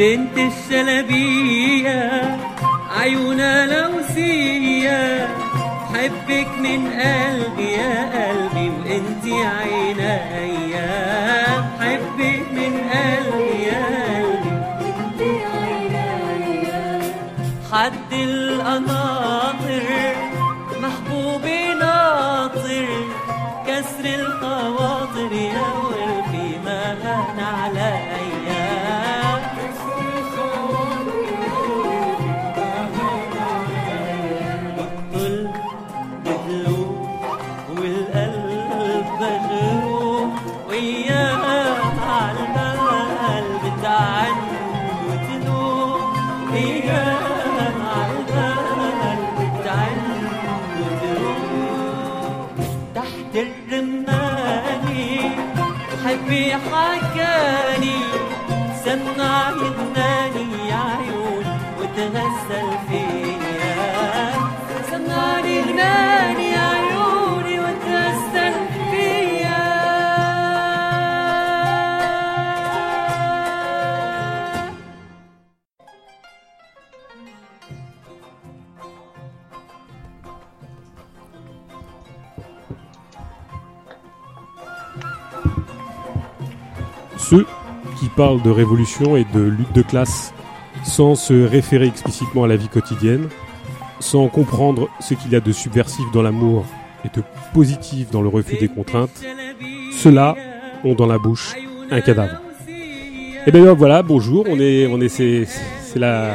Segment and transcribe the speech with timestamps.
[0.00, 2.00] بنت الشلبية
[3.00, 5.28] عيونها لوسية
[5.94, 10.90] حبك من قلبي يا قلبي وانتي عينيا.
[11.80, 14.60] حبك من قلبي يا قلبي
[17.72, 18.99] حد القناطر
[87.30, 87.46] Ceux
[87.96, 90.34] qui parlent de révolution et de lutte de classe
[90.82, 93.28] sans se référer explicitement à la vie quotidienne,
[94.10, 96.66] sans comprendre ce qu'il y a de subversif dans l'amour
[97.04, 97.22] et de
[97.54, 99.24] positif dans le refus des contraintes,
[99.98, 100.34] ceux-là
[100.82, 101.54] ont dans la bouche
[101.92, 102.40] un cadavre.
[103.46, 105.46] Et bien voilà, bonjour, on est, on est, c'est,
[105.80, 106.34] c'est la,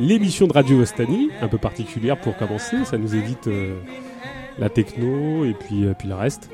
[0.00, 3.76] l'émission de Radio Ostani, un peu particulière pour commencer, ça nous évite euh,
[4.58, 6.50] la techno et puis, euh, puis le reste.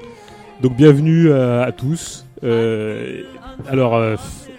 [0.60, 2.26] Donc bienvenue euh, à tous.
[3.66, 3.98] Alors,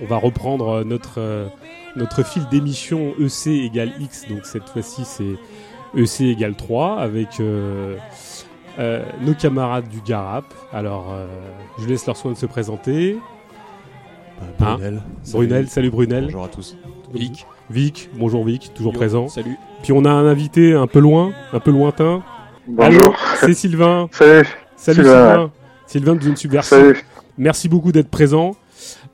[0.02, 1.50] on va reprendre notre,
[1.96, 5.36] notre fil d'émission EC égale X, donc cette fois-ci c'est
[5.96, 7.96] EC égale 3 avec euh,
[8.80, 10.46] euh, nos camarades du Garap.
[10.74, 11.28] Alors, euh,
[11.80, 13.18] je laisse leur soin de se présenter.
[14.60, 15.02] Brunel.
[15.32, 16.26] Brunel, salut Brunel.
[16.26, 16.78] Bonjour à tous.
[17.14, 17.46] Vic.
[17.70, 19.28] Vic, bonjour Vic, toujours Yo, présent.
[19.28, 19.58] Salut.
[19.84, 22.24] Puis on a un invité un peu loin, un peu lointain.
[22.68, 23.16] Bonjour.
[23.40, 24.08] C'est Sylvain.
[24.12, 24.48] Salut.
[24.76, 25.04] Salut Sylvain.
[25.04, 25.52] Sylvain.
[25.88, 26.78] Sylvain de Zone Subversive.
[26.78, 27.06] Salut.
[27.38, 28.56] Merci beaucoup d'être présent.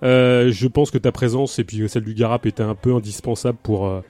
[0.04, 3.58] Euh, je pense que ta présence et puis celle du Garap était un peu indispensable
[3.64, 4.02] pour, euh,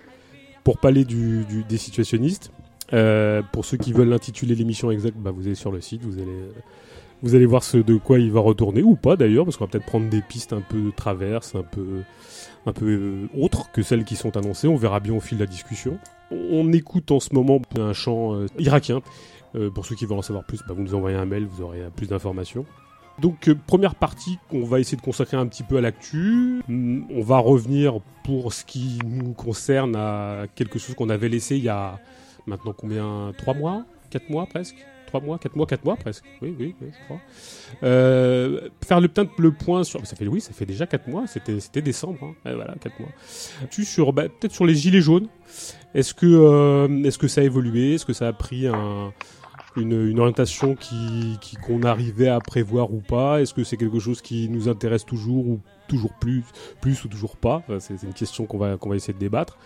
[0.64, 2.52] pour parler du, du- des situationnistes.
[2.92, 6.20] Euh, pour ceux qui veulent l'intituler l'émission exacte, bah, vous allez sur le site, vous
[6.20, 6.38] allez,
[7.24, 9.72] vous allez voir ce de quoi il va retourner, ou pas d'ailleurs, parce qu'on va
[9.72, 12.02] peut-être prendre des pistes un peu traverses, un peu,
[12.66, 14.68] un peu euh, autres que celles qui sont annoncées.
[14.68, 15.98] On verra bien au fil de la discussion.
[16.32, 19.02] On écoute en ce moment un chant euh, irakien.
[19.56, 21.64] Euh, pour ceux qui veulent en savoir plus, bah, vous nous envoyez un mail, vous
[21.64, 22.66] aurez euh, plus d'informations.
[23.20, 26.62] Donc euh, première partie qu'on va essayer de consacrer un petit peu à l'actu.
[26.70, 31.58] Hum, On va revenir pour ce qui nous concerne à quelque chose qu'on avait laissé
[31.58, 32.00] il y a
[32.48, 33.34] maintenant combien?
[33.38, 33.86] Trois mois?
[34.10, 34.76] Quatre mois presque?
[35.08, 35.38] Trois mois?
[35.38, 35.68] Quatre mois?
[35.68, 36.24] Quatre mois presque?
[36.42, 37.20] Oui, oui, je crois.
[37.84, 40.06] Euh, faire le, point sur...
[40.08, 42.18] Ça fait, oui, ça fait déjà quatre mois, c'était décembre.
[42.24, 42.34] Hein.
[42.44, 43.10] Voilà, quatre mois.
[43.70, 45.28] Tu sur bah, peut-être sur les gilets jaunes.
[45.94, 47.94] Est-ce que, euh, est-ce que ça a évolué?
[47.94, 49.14] Est-ce que ça a pris un,
[49.78, 53.42] une, une orientation qui qui- qu'on arrivait à prévoir ou pas?
[53.42, 56.44] Est-ce que c'est quelque chose qui nous intéresse toujours ou toujours plus,
[56.82, 57.64] plus ou toujours pas?
[57.80, 59.58] C'est une question qu'on va qu'on va essayer de débattre.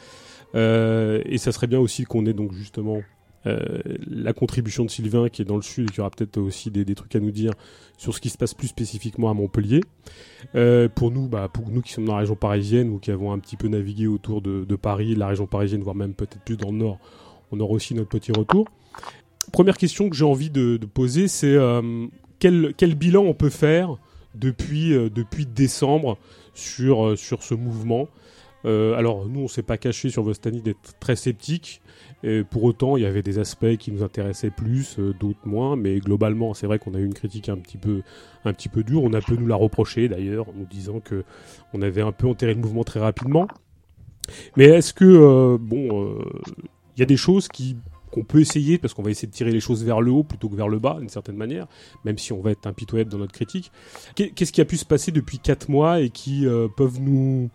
[0.55, 3.01] Euh, et ça serait bien aussi qu'on ait donc justement
[3.45, 6.71] euh, la contribution de Sylvain qui est dans le sud et qui aura peut-être aussi
[6.71, 7.51] des, des trucs à nous dire
[7.97, 9.81] sur ce qui se passe plus spécifiquement à Montpellier.
[10.55, 13.31] Euh, pour nous, bah, pour nous qui sommes dans la région parisienne ou qui avons
[13.33, 16.57] un petit peu navigué autour de, de Paris, la région parisienne, voire même peut-être plus
[16.57, 16.97] dans le nord,
[17.51, 18.67] on aura aussi notre petit retour.
[19.51, 22.07] Première question que j'ai envie de, poser, c'est euh,
[22.39, 23.97] quel, quel bilan on peut faire
[24.35, 26.17] depuis, euh, depuis décembre
[26.53, 28.07] sur, euh, sur ce mouvement?
[28.65, 31.81] Alors, nous, on s'est pas caché sur Vostani d'être très sceptique.
[32.49, 35.77] Pour autant, il y avait des aspects qui nous intéressaient plus, d'autres moins.
[35.77, 38.01] Mais globalement, c'est vrai qu'on a eu une critique un petit peu,
[38.43, 39.03] un petit peu dure.
[39.03, 41.23] On a peu nous la reprocher d'ailleurs, en nous disant que
[41.73, 43.47] on avait un peu enterré le mouvement très rapidement.
[44.57, 46.19] Mais est-ce que, bon,
[46.97, 47.77] il y a des choses qui
[48.17, 50.49] qu'on peut essayer, parce qu'on va essayer de tirer les choses vers le haut plutôt
[50.49, 51.67] que vers le bas, d'une certaine manière,
[52.05, 53.71] même si on va être impitoyable dans notre critique.
[54.15, 57.49] Qu'est- Qu'est-ce qui a pu se passer depuis 4 mois et qui euh, peuvent nous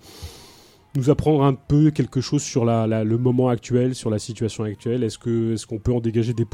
[0.95, 5.03] nous apprendre un peu quelque chose sur le moment actuel, sur la situation actuelle?
[5.03, 5.19] Est-ce
[5.55, 6.45] est-ce qu'on peut en dégager des,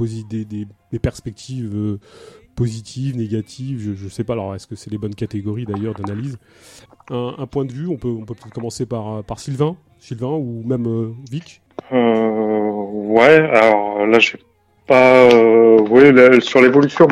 [1.00, 1.98] perspectives euh,
[2.54, 3.94] positives, négatives?
[3.96, 4.34] Je ne sais pas.
[4.34, 6.38] Alors, est-ce que c'est les bonnes catégories d'ailleurs d'analyse?
[7.10, 11.14] Un, point de vue, on peut peut-être commencer par, euh, par Sylvain, Sylvain ou même
[11.30, 11.62] Vic?
[11.92, 14.38] Euh, ouais, alors là, j'ai
[14.86, 15.28] pas.
[15.32, 17.08] Euh, oui, là, sur l'évolution.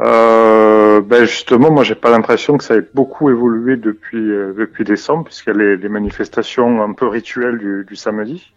[0.00, 4.84] euh, ben justement, moi j'ai pas l'impression que ça ait beaucoup évolué depuis euh, depuis
[4.84, 8.52] décembre, puisqu'il y a les, manifestations un peu rituelles du, du, samedi,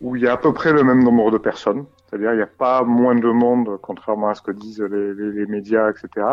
[0.00, 1.86] où il y a à peu près le même nombre de personnes.
[2.08, 5.32] C'est-à-dire il n'y a pas moins de monde, contrairement à ce que disent les, les,
[5.32, 6.26] les médias, etc.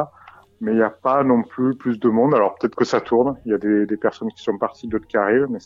[0.61, 2.33] Mais il n'y a pas non plus plus de monde.
[2.35, 3.37] Alors peut-être que ça tourne.
[3.45, 5.59] Il y a des, des personnes qui sont parties, d'autres qui arrivent, mais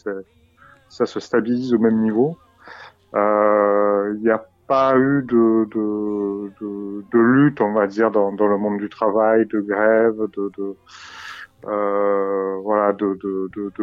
[0.97, 2.37] ça se stabilise au même niveau.
[3.13, 5.67] Euh, il y a pas eu de,
[7.13, 10.75] lutte, on va dire, dans, le monde du travail, de grève, de,
[11.67, 12.57] euh,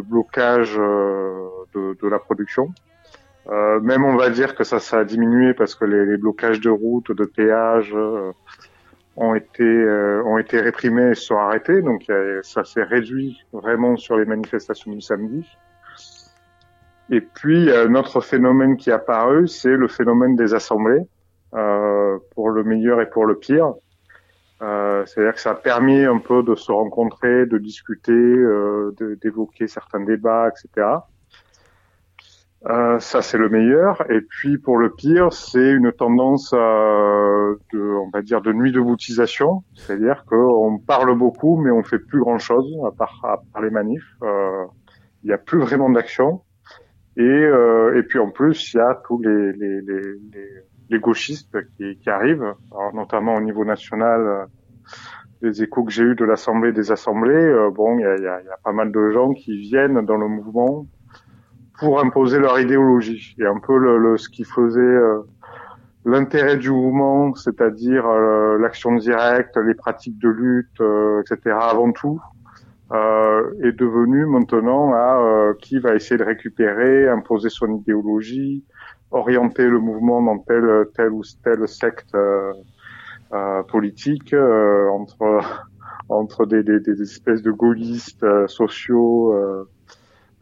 [0.03, 2.73] blocage euh, de, la production.
[3.51, 6.71] Euh, même on va dire que ça, ça a diminué parce que les, blocages de
[6.71, 8.33] routes, de péages euh,
[9.19, 11.83] euh, ont été réprimés et sont arrêtés.
[11.83, 12.11] Donc
[12.43, 15.47] ça s'est réduit vraiment sur les manifestations du samedi.
[17.11, 21.03] Et puis, un autre phénomène qui est apparu, c'est le phénomène des assemblées,
[21.55, 23.75] euh, pour le meilleur et pour le pire.
[24.62, 29.67] Euh, C'est-à-dire que ça a permis un peu de se rencontrer, de discuter, euh, d'évoquer
[29.67, 30.87] certains débats, etc.
[32.67, 34.11] Euh, ça, c'est le meilleur.
[34.11, 38.73] Et puis, pour le pire, c'est une tendance, euh, de, on va dire, de nuit
[38.73, 39.62] de boutisation.
[39.75, 44.17] C'est-à-dire qu'on parle beaucoup, mais on fait plus grand-chose à part, à part les manifs.
[44.23, 44.65] Euh,
[45.23, 46.41] il n'y a plus vraiment d'action.
[47.17, 50.01] Et, euh, et puis en plus, il y a tous les, les, les,
[50.91, 54.21] les gauchistes qui, qui arrivent, alors notamment au niveau national.
[54.21, 54.45] Euh,
[55.43, 58.27] les échos que j'ai eus de l'Assemblée des assemblées, euh, bon, il y a, y,
[58.27, 60.87] a, y a, pas mal de gens qui viennent dans le mouvement
[61.79, 63.37] pour imposer leur idéologie.
[63.39, 64.99] Et un peu le, le ce qui faisait
[66.05, 68.09] l'intérêt du mouvement, c'est-à-dire
[68.59, 70.81] l'action directe, les pratiques de lutte,
[71.21, 71.57] etc.
[71.61, 72.21] Avant tout,
[73.62, 78.64] est devenu maintenant à euh, qui va essayer de récupérer, imposer son idéologie,
[79.11, 82.52] orienter le mouvement dans telle, telle ou telle secte euh,
[83.32, 85.41] euh politique euh, entre
[86.08, 89.35] entre des, des, des, espèces de gaullistes sociaux,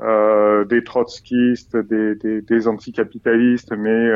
[0.01, 4.11] des trotskistes, des, des, des anticapitalistes, mais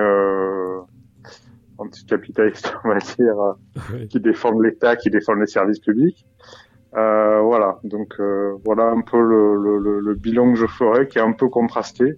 [1.79, 6.27] anticapitalistes, on va dire, qui défendent l'État, qui défendent les services publics.
[6.97, 11.19] Euh, voilà, donc euh, voilà un peu le, le, le, bilan que je ferai, qui
[11.19, 12.15] est un peu contrasté.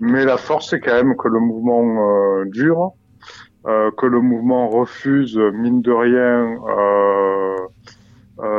[0.00, 2.92] Mais la force, c'est quand même que le mouvement euh, dure,
[3.66, 6.56] euh, que le mouvement refuse, mine de rien,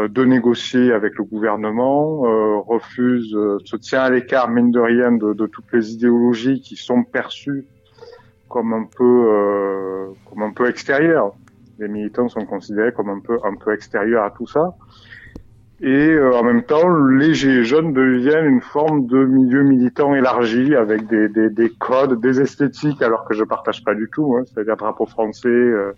[0.07, 2.21] de négocier avec le gouvernement,
[2.61, 7.03] refuse, se tient à l'écart, mine de rien, de, de, toutes les idéologies qui sont
[7.03, 7.65] perçues
[8.47, 11.33] comme un peu, comme un peu extérieures.
[11.79, 14.73] Les militants sont considérés comme un peu, un peu extérieurs à tout ça.
[15.85, 20.73] Et euh, en même temps, les Gilets jaunes deviennent une forme de milieu militant élargi
[20.75, 24.43] avec des, des, des codes, des esthétiques, alors que je partage pas du tout, hein,
[24.45, 25.91] c'est-à-dire drapeau français, euh,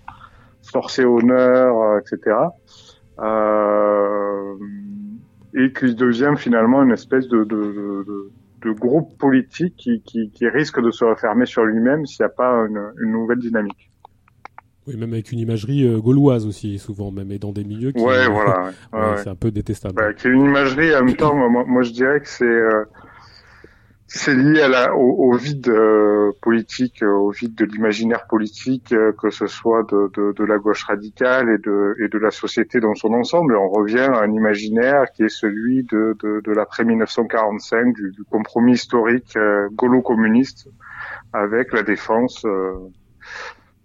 [0.71, 2.35] forcé honneur, euh, etc.
[3.19, 4.55] Euh,
[5.53, 7.55] et qui devient finalement une espèce de, de,
[8.07, 8.31] de,
[8.63, 12.33] de groupe politique qui, qui, qui, risque de se refermer sur lui-même s'il n'y a
[12.35, 13.91] pas une, une nouvelle dynamique.
[14.87, 18.03] Oui, même avec une imagerie euh, gauloise aussi, souvent, même, et dans des milieux qui...
[18.03, 18.71] Ouais, voilà.
[18.93, 19.99] Ouais, ouais, c'est un peu détestable.
[19.99, 22.45] Ouais, qui est une imagerie, en même temps, moi, moi, je dirais que c'est...
[22.45, 22.83] Euh,
[24.07, 29.29] c'est lié à la, au, au vide euh, politique, au vide de l'imaginaire politique, que
[29.31, 32.93] ce soit de, de, de, la gauche radicale et de, et de la société dans
[32.93, 33.57] son ensemble.
[33.57, 38.23] on revient à un imaginaire qui est celui de, de, de l'après 1945, du, du,
[38.23, 39.37] compromis historique
[39.73, 40.69] gaulo-communiste,
[41.33, 42.45] avec la défense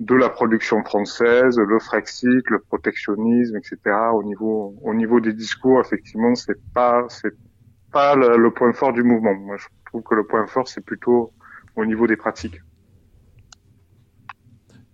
[0.00, 3.78] de la production française, le Frexit, le protectionnisme, etc.
[4.14, 7.35] Au niveau, au niveau des discours, effectivement, c'est pas, c'est
[7.92, 9.35] pas le, point fort du mouvement.
[9.35, 11.33] Moi, je trouve que le point fort, c'est plutôt
[11.76, 12.61] au niveau des pratiques.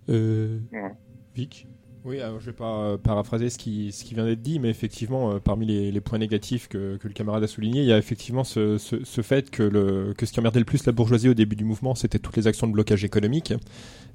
[0.09, 0.91] Euh, ouais.
[1.33, 1.67] Vic?
[2.07, 4.69] Oui, alors je vais pas euh, paraphraser ce qui, ce qui vient d'être dit, mais
[4.69, 7.91] effectivement, euh, parmi les, les, points négatifs que, que, le camarade a souligné, il y
[7.91, 10.93] a effectivement ce, ce, ce, fait que, le, que ce qui emmerdait le plus la
[10.93, 13.53] bourgeoisie au début du mouvement, c'était toutes les actions de blocage économique,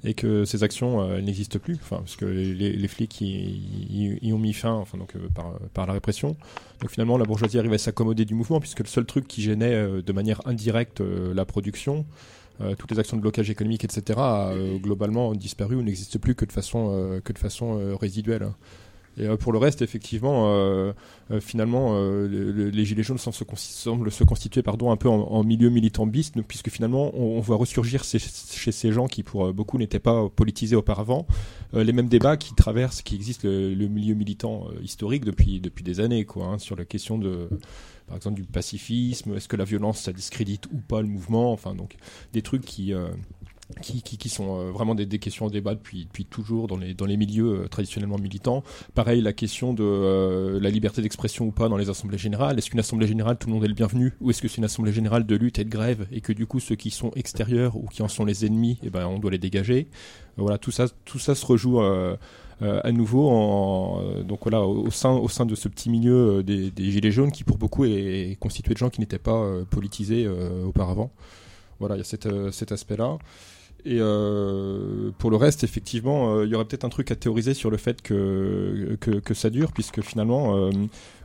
[0.03, 4.33] et que ces actions euh, n'existent plus, enfin, parce que les, les flics y, y,
[4.33, 6.35] ont mis fin, enfin, donc, par, par la répression.
[6.81, 10.01] Donc finalement, la bourgeoisie arrive à s'accommoder du mouvement, puisque le seul truc qui gênait
[10.01, 12.42] de manière indirecte la production, euh,
[12.77, 16.45] toutes les actions de blocage économique, etc., a euh, globalement disparu ou n'existe plus que
[16.45, 18.49] de façon, euh, que de façon résiduelle.
[19.15, 20.91] Et pour le reste, effectivement,
[21.39, 21.95] finalement,
[22.25, 27.39] les Gilets jaunes semblent se, constituer pardon, un peu en, milieu militantiste, puisque finalement, on,
[27.39, 28.17] voit ressurgir chez
[28.71, 31.27] ces gens qui, pour beaucoup, n'étaient pas politisés auparavant,
[31.73, 36.25] les mêmes débats qui traversent, qui existent le, milieu militant historique depuis, depuis des années,
[36.25, 37.49] quoi, hein, sur la question de
[38.13, 41.73] par exemple du pacifisme, est-ce que la violence ça discrédite ou pas le mouvement, enfin
[41.73, 41.95] donc
[42.31, 43.07] des trucs qui euh,
[43.81, 47.07] qui, qui, sont euh, vraiment des, questions au débat depuis, depuis toujours dans les, dans
[47.07, 48.61] les milieux euh, traditionnellement militants.
[48.93, 52.59] Pareil, la question de la liberté d'expression ou pas dans les assemblées générales.
[52.59, 54.13] Est-ce qu'une assemblée générale, tout le monde est le bienvenu?
[54.21, 56.45] Ou est-ce que c'est une assemblée générale de lutte et de grève et que du
[56.45, 59.31] coup, ceux qui sont extérieurs ou qui en sont les ennemis, eh ben, on doit
[59.31, 59.87] les dégager?
[60.37, 61.79] Voilà, tout ça, tout ça se rejoue
[62.63, 66.91] à nouveau en, donc voilà, au, sein, au sein de ce petit milieu des, des
[66.91, 70.27] Gilets jaunes qui, pour beaucoup, est constitué de gens qui n'étaient pas politisés
[70.65, 71.11] auparavant.
[71.79, 73.17] Voilà, il y a cet aspect-là.
[73.85, 77.53] Et euh, pour le reste, effectivement, euh, il y aurait peut-être un truc à théoriser
[77.53, 80.69] sur le fait que, que, que ça dure, puisque finalement, euh,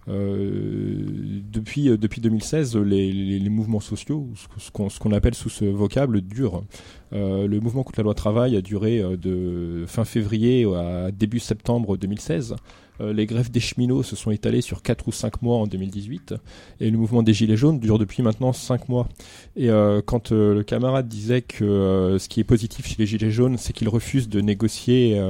[0.08, 1.04] euh
[1.52, 6.64] depuis, depuis 2016, les, les, les mouvements sociaux, ce qu'on appelle sous ce vocable, durent.
[7.12, 12.56] le mouvement contre la loi travail a duré de fin février à début septembre 2016.
[13.00, 16.34] Euh, les grèves des cheminots se sont étalées sur 4 ou 5 mois en 2018
[16.80, 19.08] et le mouvement des Gilets jaunes dure depuis maintenant 5 mois.
[19.56, 23.30] Et euh, quand euh, le camarade disait que ce qui est positif chez les Gilets
[23.30, 25.20] jaunes, c'est qu'ils refusent de négocier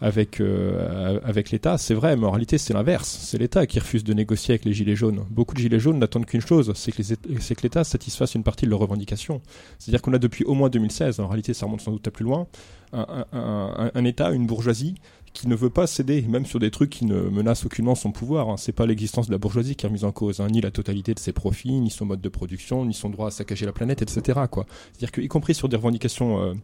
[0.00, 0.42] avec,
[1.24, 3.18] avec l'État, c'est vrai, mais en réalité c'est l'inverse.
[3.22, 5.24] C'est l'État qui refuse de négocier avec les Gilets jaunes.
[5.30, 8.80] Beaucoup de Gilets jaunes n'attendent qu'une chose, c'est que, l'État satisfasse une partie de leurs
[8.80, 9.40] revendications.
[9.78, 12.24] C'est-à-dire qu'on a depuis au moins 2016, en réalité ça remonte sans doute à plus
[12.24, 12.46] loin,
[12.92, 14.94] un, État, une bourgeoisie
[15.34, 18.48] qui ne veut pas céder, même sur des trucs qui ne menacent aucunement son pouvoir.
[18.48, 18.56] Hein.
[18.56, 21.12] C'est pas l'existence de la bourgeoisie qui est mise en cause, hein, ni la totalité
[21.12, 24.00] de ses profits, ni son mode de production, ni son droit à saccager la planète,
[24.00, 24.22] etc.
[24.22, 26.54] C'est-à-dire qu'y compris sur des revendications euh,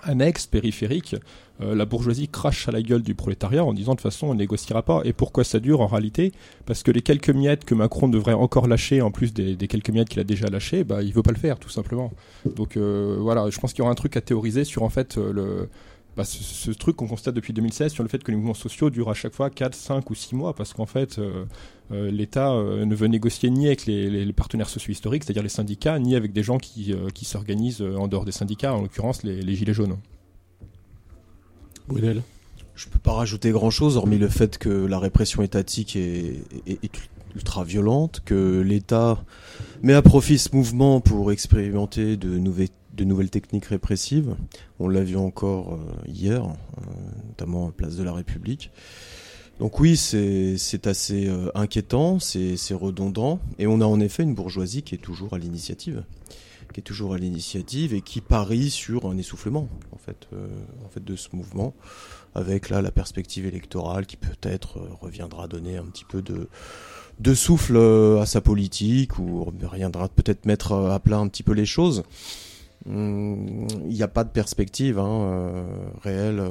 [0.00, 1.16] annexes, périphériques,
[1.60, 4.34] euh, la bourgeoisie crache à la gueule du prolétariat en disant de toute façon on
[4.34, 5.02] négociera pas.
[5.04, 6.32] Et pourquoi ça dure en réalité?
[6.64, 9.90] Parce que les quelques miettes que Macron devrait encore lâcher, en plus des, des quelques
[9.90, 12.10] miettes qu'il a déjà lâchées, bah il veut pas le faire tout simplement.
[12.56, 15.16] Donc euh, voilà, je pense qu'il y aura un truc à théoriser sur en fait
[15.16, 15.68] le
[16.16, 18.90] bah, ce, ce, truc qu'on constate depuis 2016 sur le fait que les mouvements sociaux
[18.90, 21.44] durent à chaque fois 4, 5 ou 6 mois, parce qu'en fait, euh,
[21.92, 25.42] euh, l'État euh, ne veut négocier ni avec les, les, les partenaires sociaux historiques, c'est-à-dire
[25.42, 28.82] les syndicats, ni avec des gens qui, euh, qui s'organisent en dehors des syndicats, en
[28.82, 29.98] l'occurrence les, les, Gilets jaunes.
[31.88, 32.22] Brunel
[32.74, 36.92] Je peux pas rajouter grand-chose, hormis le fait que la répression étatique est, est, est
[37.34, 39.22] ultra violente, que l'État
[39.82, 44.36] met à profit ce mouvement pour expérimenter de nouvelles de nouvelles techniques répressives.
[44.78, 46.80] On l'a vu encore euh, hier, euh,
[47.28, 48.70] notamment à Place de la République.
[49.60, 54.82] Donc oui, c'est assez euh, inquiétant, c'est redondant, et on a en effet une bourgeoisie
[54.82, 56.02] qui est toujours à l'initiative,
[56.72, 60.26] qui est toujours à l'initiative et qui parie sur un essoufflement en fait,
[60.84, 61.72] en fait de ce mouvement,
[62.34, 66.48] avec là la perspective électorale qui peut-être reviendra donner un petit peu de
[67.20, 67.76] de souffle
[68.20, 72.02] à sa politique ou reviendra peut-être mettre à plat un petit peu les choses
[72.86, 75.64] il n'y a pas de perspective hein, euh,
[76.02, 76.50] réelle euh,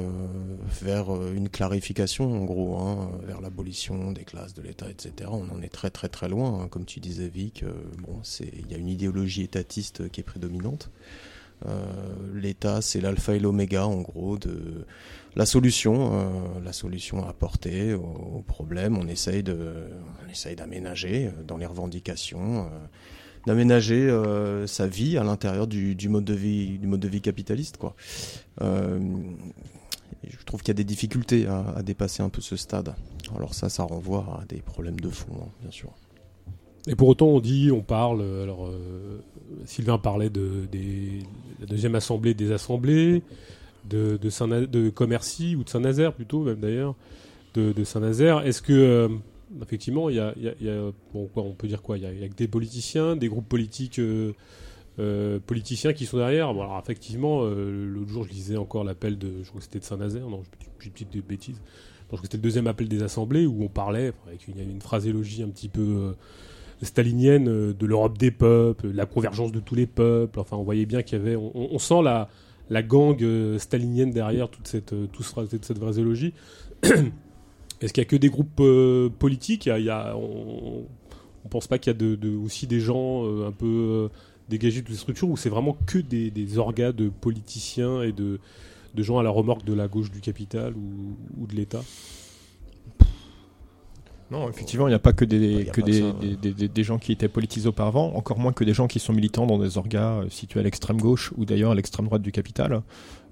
[0.82, 5.30] vers euh, une clarification, en gros, hein, vers l'abolition des classes de l'État, etc.
[5.32, 7.64] On en est très très très loin, hein, comme tu disais, Vic.
[7.98, 10.90] Bon, c'est il y a une idéologie étatiste qui est prédominante.
[12.34, 14.84] L'État, c'est l'alpha et l'oméga, en gros, de
[15.34, 18.98] la solution, la solution à apporter au, au, problème.
[18.98, 19.88] On essaye de,
[20.22, 22.68] on essaye d'aménager dans les revendications
[23.46, 27.76] d'aménager euh, sa vie à l'intérieur du, mode de vie du mode de vie capitaliste
[27.76, 27.94] quoi.
[28.62, 28.98] Euh,
[30.26, 32.94] je trouve qu'il y a des difficultés à, dépasser un peu ce stade.
[33.36, 35.90] Alors ça, ça renvoie à des problèmes de fond, hein, bien sûr.
[36.86, 38.22] Et pour autant, on dit, on parle.
[38.42, 39.20] Alors, euh,
[39.64, 40.66] Sylvain parlait de,
[41.60, 43.22] la deuxième assemblée des assemblées,
[43.88, 46.94] de, de, Saint de Commercy ou de Saint-Nazaire plutôt, même d'ailleurs,
[47.54, 48.46] de, Saint-Nazaire.
[48.46, 49.10] Est-ce que
[49.62, 52.28] effectivement, il y a, y a, bon, quoi, on peut dire quoi Il y, a
[52.28, 54.32] des politiciens, des groupes politiques, euh,
[54.98, 56.52] euh, politiciens qui sont derrière.
[56.54, 59.78] Bon, alors effectivement, euh, l'autre jour, je lisais encore l'appel de, je crois que c'était
[59.78, 60.42] de Saint-Nazaire, non,
[60.78, 61.60] je dis des bêtises.
[62.02, 64.80] Je pense que c'était le deuxième appel des assemblées où on parlait avec une, une
[64.80, 66.14] phraséologie un petit peu
[66.82, 70.38] stalinienne de l'Europe des peuples, la convergence de tous les peuples.
[70.38, 73.16] Enfin, on voyait bien qu'il y avait, on, sent la gang
[73.56, 76.34] stalinienne derrière toute cette, toute cette phraséologie.
[77.84, 79.66] Est-ce qu'il y a que des groupes euh, politiques?
[79.66, 80.86] Il y a, il y a, On
[81.44, 84.08] ne pense pas qu'il y a de, de, aussi des gens euh, un peu euh,
[84.48, 88.12] dégagés de toutes ces structures ou c'est vraiment que des, des orgas de politiciens et
[88.12, 88.40] de,
[88.94, 91.82] de gens à la remorque de la gauche du capital ou, ou de l'État?
[94.30, 96.98] Non, effectivement, il n'y a pas que, des, que des, ça, des, des, des, gens
[96.98, 100.22] qui étaient politisés auparavant, encore moins que des gens qui sont militants dans des orgas
[100.30, 102.82] situés à l'extrême gauche ou d'ailleurs à l'extrême droite du capital.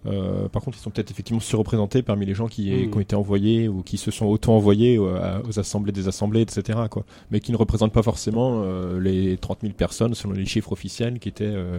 [0.06, 2.90] Euh, par contre, ils sont peut-être effectivement surreprésentés parmi les gens qui, Mm.
[2.90, 6.40] qui ont été envoyés ou qui se sont auto-envoyés aux, à- aux assemblées des assemblées,
[6.40, 6.78] etc.
[6.90, 7.04] Quoi.
[7.30, 11.18] Mais qui ne représentent pas forcément euh, les 30 000 personnes selon les chiffres officiels
[11.20, 11.78] qui étaient, euh,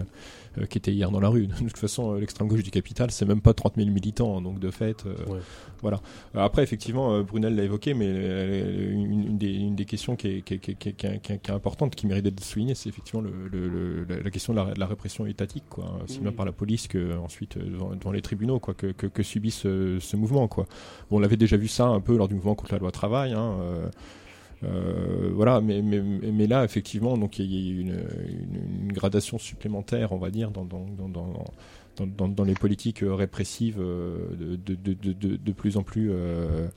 [0.68, 1.46] qui étaient hier dans la rue.
[1.46, 4.40] De toute façon, euh, l'extrême gauche du capital, c'est même pas 30 000 militants.
[4.40, 5.40] Donc de fait, euh, Ouais.
[5.82, 6.00] voilà.
[6.36, 10.16] Euh, Après, effectivement, euh, Brunel l'a évoqué, mais euh, une, une des, une des questions
[10.16, 13.20] qui est, qui est- qui est- qui est- importante, qui mérite d'être soulignée, c'est effectivement
[13.22, 16.44] le, le- le- la, question de la, de la répression étatique, quoi, aussi bien par
[16.46, 19.98] la police que ensuite euh, devant, devant les tribunaux, quoi, que, que, que subit ce,
[20.00, 20.66] ce mouvement, quoi.
[21.10, 23.32] Bon, on l'avait déjà vu ça un peu lors du mouvement contre la loi travail.
[23.32, 23.54] Hein,
[24.64, 28.04] euh, voilà, mais, là, effectivement, donc il y a une,
[28.82, 30.66] une, gradation supplémentaire, on va dire, dans,
[31.96, 36.10] dans, dans, dans- les politiques euh, répressives euh, de, de, de, de, plus en plus
[36.12, 36.68] euh,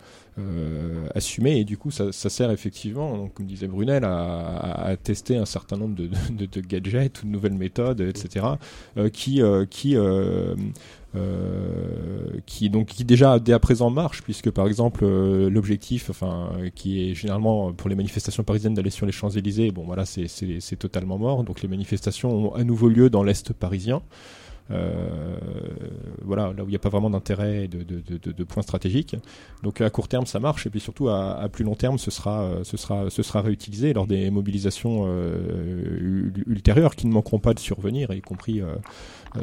[1.15, 1.59] assumées.
[1.59, 5.77] Et du coup, ça, ça sert effectivement, comme disait Brunel, à, à, tester un certain
[5.77, 8.45] nombre de, gadgets ou de nouvelles méthodes, etc.,
[9.11, 9.95] qui, qui
[11.15, 17.09] euh, qui donc qui déjà dès à présent marche puisque par exemple l'objectif enfin qui
[17.09, 21.45] est généralement pour les manifestations parisiennes d'aller sur les Champs-Élysées bon voilà c'est totalement mort
[21.45, 24.01] donc les manifestations ont à nouveau lieu dans l'est parisien
[24.69, 29.15] voilà, là où il n'y a pas vraiment d'intérêt de, de, de, points stratégiques.
[29.63, 32.11] Donc à court terme ça marche et puis surtout à, à plus long terme ce
[32.11, 37.13] sera, euh, ce sera, ce sera réutilisé lors des mobilisations euh, ul- ultérieures qui ne
[37.13, 38.75] manqueront pas de survenir, y compris euh, euh,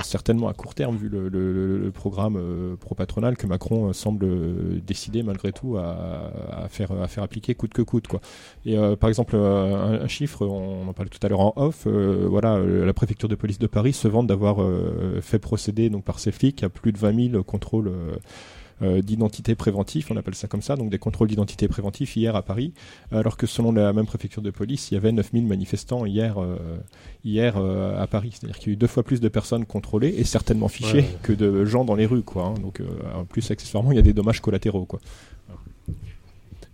[0.03, 4.25] certainement à court terme vu le, le, le programme euh, pro-patronal que Macron euh, semble
[4.25, 6.31] euh, décider malgré tout à,
[6.65, 8.09] à, faire, à faire appliquer coûte que coûte.
[8.09, 8.21] Quoi.
[8.65, 11.53] Et euh, par exemple euh, un, un chiffre, on en parlait tout à l'heure en
[11.57, 15.39] off, euh, voilà, euh, la préfecture de police de Paris se vante d'avoir euh, fait
[15.39, 18.17] procéder donc par ses flics à plus de 20 000 contrôles euh, euh,
[19.03, 22.73] d'identité préventif, on appelle ça comme ça, donc des contrôles d'identité préventif hier à Paris,
[23.11, 26.57] alors que selon la même préfecture de police, il y avait 9000 manifestants hier, euh,
[27.25, 28.31] hier euh, à Paris.
[28.35, 31.03] C'est-à-dire qu'il y a eu deux fois plus de personnes contrôlées et certainement fichées Ouais,
[31.03, 31.19] ouais.
[31.23, 32.47] que de gens dans les rues, quoi.
[32.47, 32.55] hein.
[32.61, 35.01] Donc, euh, en plus, accessoirement, il y a des dommages collatéraux, quoi.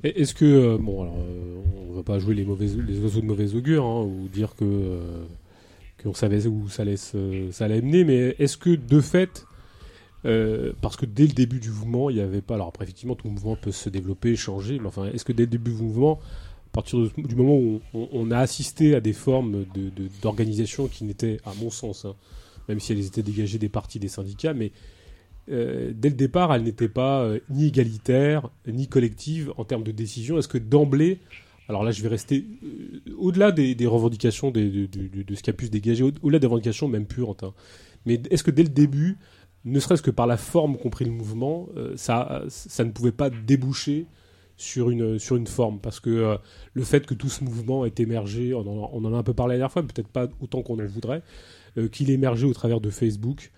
[0.03, 3.27] Est-ce que euh, bon alors euh, on va pas jouer les mauvais les oiseaux de
[3.27, 5.25] mauvais augure hein, ou dire que euh,
[6.03, 9.45] qu'on savait où ça allait se- ça allait mener mais est-ce que de fait
[10.27, 13.15] euh, parce que dès le début du mouvement il n'y avait pas alors après effectivement
[13.15, 16.21] tout mouvement peut se développer changer mais enfin est-ce que dès le début du mouvement
[16.69, 19.65] à partir du moment où on, a assisté à des formes
[20.23, 22.15] d'organisation qui n'étaient à mon sens hein,
[22.69, 24.73] même si elles étaient dégagées des partis des syndicats mais
[25.51, 29.91] euh, dès le départ, elle n'était pas euh, ni égalitaire, ni collective en termes de
[29.91, 30.39] décision.
[30.39, 31.19] Est-ce que d'emblée,
[31.69, 32.45] alors là je vais rester
[33.19, 34.89] au-delà des, revendications de,
[35.35, 37.53] ce qui a pu se dégager, au- au-delà des revendications même pures, hein,
[38.07, 39.19] mais est-ce que dès le début,
[39.65, 42.43] ne serait-ce que par la forme qu'ont pris le mouvement, euh, ça,
[42.79, 44.07] ne pouvait pas déboucher
[44.57, 45.79] sur une, forme.
[45.81, 46.37] Parce que euh,
[46.75, 49.59] le fait que tout ce mouvement ait émergé, on en, a un peu parlé la
[49.59, 51.23] dernière fois, peut-être pas autant qu'on en voudrait,
[51.79, 53.51] euh, qu'il ait émergé au travers de Facebook,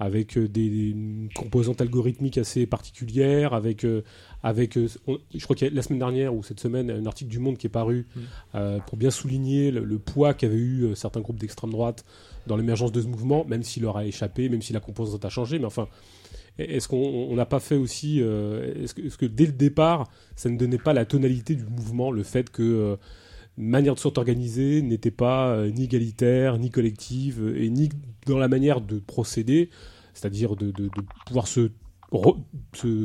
[0.00, 4.02] avec euh, des, des- une composante algorithmique assez particulière, avec, euh,
[4.42, 7.06] avec euh, on- je crois qu'il y a la semaine dernière ou cette semaine, un
[7.06, 8.06] article du Monde qui est paru
[8.54, 12.04] euh, pour bien souligner le, le poids qu'avaient eu certains groupes d'extrême droite
[12.46, 15.28] dans l'émergence de ce mouvement, même s'il leur a échappé, même si la composante a
[15.28, 15.86] changé, mais enfin,
[16.58, 20.48] est-ce qu'on on n'a pas fait aussi, euh, est-ce que, que dès le départ, ça
[20.48, 22.96] ne donnait pas la tonalité du mouvement, le fait que
[23.56, 27.88] manière de s'organiser n'était pas euh, ni égalitaire, ni collective, euh, et ni
[28.26, 29.70] dans la manière de procéder,
[30.14, 30.72] c'est-à-dire de,
[31.26, 31.70] pouvoir se,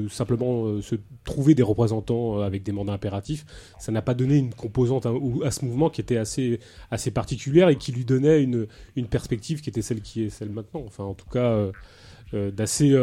[0.09, 3.45] simplement euh, se trouver des représentants avec des mandats impératifs,
[3.79, 6.59] ça n'a pas donné une composante à, ou- à ce mouvement qui était assez,
[6.91, 10.49] assez particulière et qui lui donnait une, une perspective qui était celle qui est celle
[10.49, 10.83] maintenant.
[10.85, 11.71] Enfin, en tout cas,
[12.33, 12.95] d'assez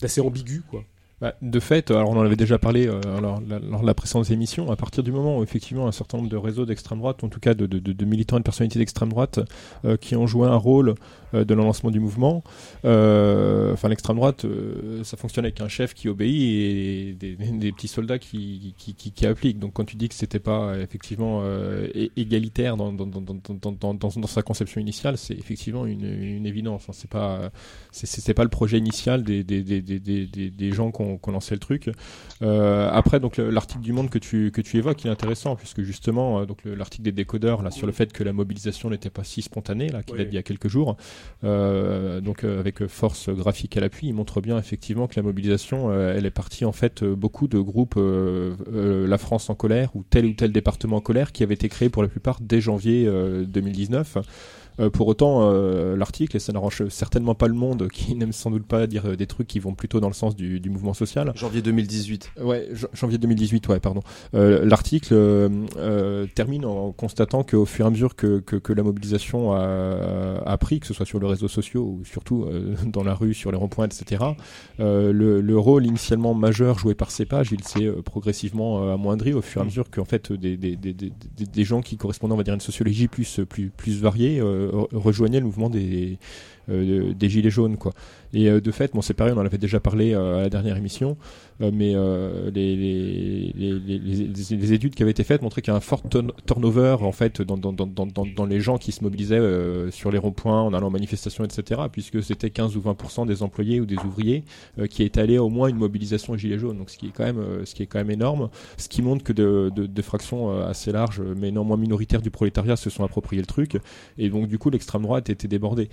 [0.00, 0.84] d'assez ambigu, quoi.
[1.22, 4.72] Bah, de fait, alors on en avait déjà parlé euh, lors de la précédente émission,
[4.72, 7.38] à partir du moment où effectivement un certain nombre de réseaux d'extrême droite, en tout
[7.38, 9.38] cas de, militants et de personnalités d'extrême droite,
[9.84, 10.94] euh, qui ont joué un rôle euh,
[11.32, 12.42] de le lancement du mouvement,
[12.84, 17.88] euh, enfin l'extrême droite, euh, ça fonctionne avec un chef qui obéit et des, petits
[17.88, 19.58] soldats qui, qui, qui, qui appliquent.
[19.58, 23.94] Donc quand tu dis que c'était pas euh, effectivement euh, égalitaire dans, dans, dans, dans,
[23.94, 26.84] dans, sa conception initiale, c'est effectivement une, une évidence.
[26.88, 26.92] Hein.
[26.94, 27.50] C'est pas
[27.92, 31.18] c'est- pas le projet initial des, des, des, des, des, des- des gens qui ont
[31.18, 31.90] qui ont lancé le truc.
[32.42, 35.54] Euh, après, donc le- l'article du Monde que tu, que tu évoques, il est intéressant
[35.56, 38.88] puisque justement, euh, donc le- l'article des décodeurs là sur le fait que la mobilisation
[38.90, 40.18] n'était pas si spontanée là, qui Oui.
[40.18, 40.94] date d'il y a quelques jours, euh,
[41.42, 46.14] donc euh, avec force graphique à l'appui, il montre bien effectivement que la mobilisation, euh,
[46.16, 49.94] elle est partie en fait euh, beaucoup de groupes, euh, euh, la France en colère
[49.94, 52.60] ou tel ou tel département en colère, qui avait été créé pour la plupart dès
[52.60, 54.18] janvier euh, 2019.
[54.80, 58.50] Euh, pour autant, euh, l'article, et ça n'arrange certainement pas le monde, qui n'aime sans
[58.50, 60.94] doute pas dire euh, des trucs qui vont plutôt dans le sens du, du mouvement
[60.94, 61.32] social.
[61.34, 62.32] Janvier 2018.
[62.42, 64.00] Ouais, jan- janvier 2018, ouais, pardon.
[64.34, 68.82] Euh, L'article euh, termine en constatant qu'au fur et à mesure que, que, que la
[68.82, 73.02] mobilisation a, a pris, que ce soit sur les réseaux sociaux ou surtout euh, dans
[73.02, 74.24] la rue, sur les ronds-points, etc.,
[74.80, 79.42] euh, le, le rôle initialement majeur joué par ces pages, il s'est progressivement amoindri au
[79.42, 82.42] fur et à mesure qu'en fait des, des, des, des, gens qui correspondent, on va
[82.42, 84.61] dire, à une sociologie plus, plus, plus variée euh,
[84.92, 86.18] rejoignaient le mouvement des,
[86.68, 87.92] euh, des gilets jaunes, quoi.
[88.34, 90.48] Et euh, de fait, bon, c'est pareil, on en avait déjà parlé euh, à la
[90.48, 91.16] dernière émission,
[91.60, 95.74] euh, mais euh, les, les, les, les, études qui avaient été faites montraient qu'il y
[95.74, 98.90] a un fort turn- turnover en fait dans, dans, dans, dans, dans- les gens qui
[98.92, 99.40] se mobilisaient
[99.90, 101.82] sur les ronds-points en allant en manifestation, etc.
[101.92, 104.44] Puisque c'était 15 ou 20% des employés ou des ouvriers
[104.90, 106.78] qui à au moins une mobilisation gilet jaune.
[106.78, 109.22] Donc ce qui est quand même, ce qui est quand même énorme, ce qui montre
[109.22, 113.42] que de, de, de fractions assez larges, mais néanmoins minoritaires du prolétariat se sont appropriés
[113.42, 113.78] le truc.
[114.18, 115.88] Et donc du coup l'extrême droite était débordée.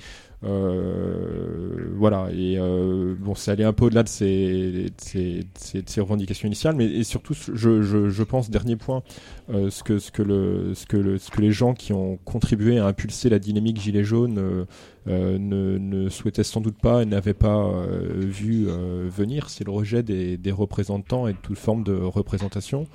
[0.45, 5.83] Euh, voilà, et euh, bon, c'est allé un peu au-delà de ces, de ces, de
[5.85, 9.03] ces- revendications initiales, mais et surtout, je, je, je pense, dernier point,
[9.49, 12.17] euh, ce, que, ce, que le, ce, que le, ce que les gens qui ont
[12.23, 14.65] contribué à impulser la dynamique gilet jaune
[15.07, 19.65] euh, ne, ne souhaitaient sans doute pas et n'avaient pas euh, vu euh, venir, c'est
[19.65, 22.87] le rejet des, des représentants et de toute forme de représentation.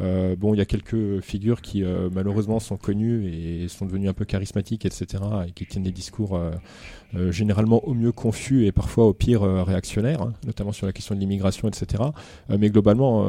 [0.00, 4.08] Euh, bon, il y a quelques figures qui euh, malheureusement sont connues et sont devenues
[4.08, 6.50] un peu charismatiques, etc., et qui tiennent des discours euh,
[7.14, 10.92] euh, généralement au mieux confus et parfois au pire euh, réactionnaires, hein, notamment sur la
[10.92, 12.02] question de l'immigration, etc.
[12.48, 13.26] Mais globalement,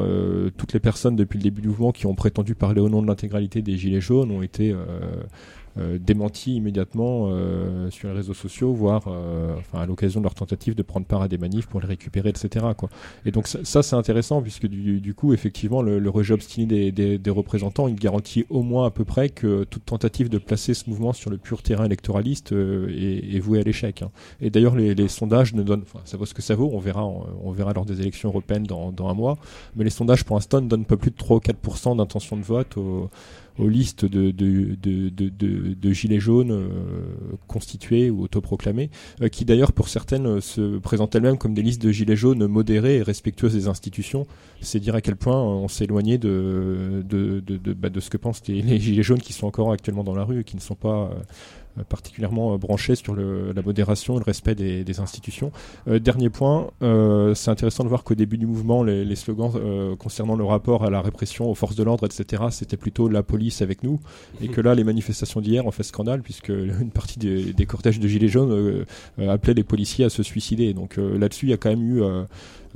[0.56, 3.06] toutes les personnes depuis le début du mouvement qui ont prétendu parler au nom de
[3.06, 4.74] l'intégralité des Gilets jaunes ont été
[5.78, 10.34] euh, démenties immédiatement euh, sur les réseaux sociaux, voire euh, enfin, à l'occasion de leur
[10.34, 12.66] tentative de prendre part à des manifs pour les récupérer, etc.
[12.76, 12.88] Quoi.
[13.26, 16.92] Et donc ça, c'est intéressant puisque du, du coup, effectivement, le, le rejet obstiné des,
[16.92, 20.74] des, des représentants, il garantit au moins à peu près que toute tentative de placer
[20.74, 24.02] ce mouvement sur le pur terrain électoraliste est, est vouée à l'échec.
[24.02, 24.10] hein.
[24.40, 26.78] Et d'ailleurs, les, les sondages ne donnent, enfin, ça vaut ce que ça vaut, on
[26.78, 29.38] verra, on, verra lors des élections européennes dans, dans un mois,
[29.76, 32.42] mais les sondages pour l'instant ne donnent pas plus de 3 ou 4% d'intention de
[32.42, 32.76] vote
[33.58, 36.68] aux listes de, de, de, de, gilets jaunes euh,
[37.46, 38.90] constituées ou autoproclamées,
[39.22, 42.46] euh, qui d'ailleurs pour certaines euh, se présentent elles-mêmes comme des listes de gilets jaunes
[42.46, 44.26] modérées et respectueuses des institutions.
[44.60, 48.42] C'est dire à quel point euh, on s'est éloigné de, de, bah, ce que pensent
[48.48, 50.74] les, les gilets jaunes qui sont encore actuellement dans la rue et qui ne sont
[50.74, 51.14] pas euh,
[51.82, 55.50] particulièrement euh, branchés sur le, la modération et le respect des, des institutions.
[55.88, 59.50] Euh, dernier point, euh, c'est intéressant de voir qu'au début du mouvement, les, les slogans
[59.56, 63.22] euh, concernant le rapport à la répression aux forces de l'ordre, etc., c'était plutôt la
[63.22, 64.00] police avec nous,
[64.40, 68.00] et que là, les manifestations d'hier ont fait scandale puisque une partie des, des cortèges
[68.00, 68.84] de gilets jaunes euh,
[69.18, 70.74] euh, appelaient les policiers à se suicider.
[70.74, 72.24] Donc euh, là-dessus, il y a quand même eu euh,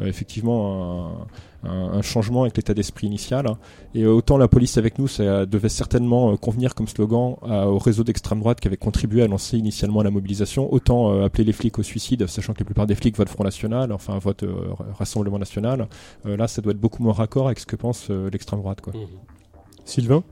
[0.00, 1.26] euh, effectivement un,
[1.64, 3.46] un, un changement avec l'état d'esprit initial.
[3.94, 7.78] Et autant la police avec nous, ça devait certainement euh, convenir comme slogan à- au
[7.78, 11.52] réseau d'extrême droite qui avait contribué à lancer initialement la mobilisation, autant euh, appeler les
[11.52, 14.54] flics au suicide, sachant que la plupart des flics votent Front National, enfin votent euh,
[14.98, 15.88] Rassemblement National.
[16.26, 18.80] Euh, là, ça doit être beaucoup moins raccord avec ce que pense euh, l'extrême droite.
[18.80, 18.92] Quoi.
[19.84, 20.22] Sylvain?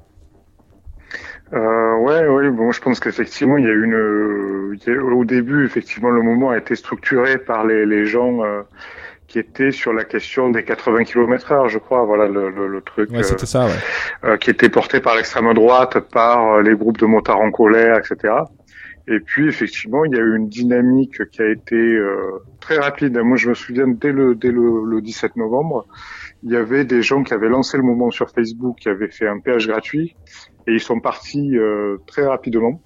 [1.52, 5.00] Euh, ouais, ouais, bon, je pense qu'effectivement, il y a une, euh, il y a-
[5.02, 8.62] au début, effectivement, le mouvement a été structuré par les, les gens euh,
[9.37, 12.81] qui étaient sur la question des 80 km heure, je crois, voilà le, le, le
[12.81, 13.72] truc Ouais, euh, c'était ça, ouais.
[14.25, 17.99] euh, qui était porté par l'extrême droite, par euh, les groupes de motards en colère,
[17.99, 18.33] etc.
[19.09, 23.18] Et puis, effectivement, il y a eu une dynamique qui a été euh, très rapide.
[23.18, 25.87] Moi, je me souviens, dès le, dès le, le 17 novembre,
[26.42, 29.29] il y avait des gens qui avaient lancé le mouvement sur Facebook, qui avaient fait
[29.29, 30.16] un péage gratuit,
[30.66, 32.81] et ils sont partis euh, très rapidement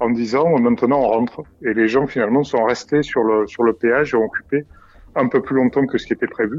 [0.00, 1.42] en disant maintenant on rentre.
[1.62, 4.64] Et les gens finalement sont restés sur le sur le péage et ont occupé
[5.14, 6.58] un peu plus longtemps que ce qui était prévu.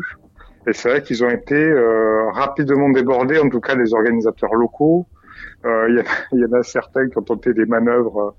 [0.67, 5.07] Et c'est vrai qu'ils ont été euh, rapidement débordés, en tout cas les organisateurs locaux.
[5.65, 8.31] Euh, Il y, a- il y en a certains qui ont tenté des manœuvres euh,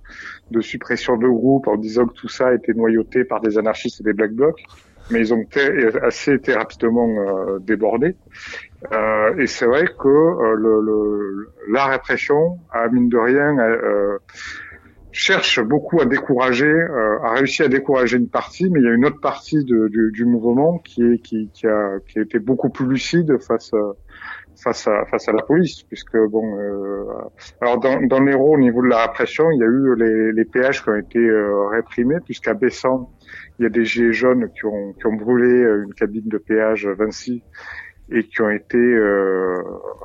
[0.51, 4.05] de suppression de groupes en disant que tout ça était noyauté par des anarchistes et
[4.05, 4.61] des black blocs,
[5.11, 5.63] mais ils ont été,
[6.03, 8.17] assez été rapidement euh, débordés.
[8.93, 14.19] Euh, et c'est vrai que euh, le, le- la répression, a mine de rien, euh,
[15.17, 18.93] cherche beaucoup à décourager, euh, a réussi à décourager une partie, mais il y a
[18.95, 22.39] une autre partie de- du, du mouvement qui, est, qui, qui, a, qui a été
[22.39, 23.93] beaucoup plus lucide face à,
[24.63, 27.05] face à, face à la police, puisque bon, euh,
[27.61, 30.45] alors dans, dans l'Hérault, au niveau de la répression, il y a eu les, les
[30.45, 33.09] péages qui ont été euh, réprimés, puisqu'à Bessan,
[33.59, 36.39] il y a des gilets jaunes qui ont, qui ont brûlé euh, une cabine de
[36.39, 37.43] péage Vinci
[38.11, 39.57] et qui ont été euh,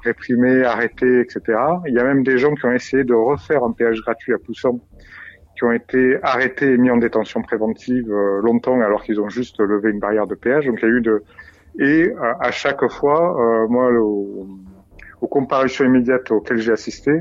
[0.03, 1.41] réprimés, arrêtés, etc.
[1.87, 4.37] Il y a même des gens qui ont essayé de refaire un péage gratuit à
[4.37, 4.79] Poussan,
[5.55, 9.59] qui ont été arrêtés et mis en détention préventive euh, longtemps alors qu'ils ont juste
[9.59, 10.65] levé une barrière de péage.
[10.65, 11.23] Donc il y a eu de
[11.79, 17.11] et euh, à chaque fois, euh, moi, le- aux comparutions immédiates auxquelles j'ai assisté,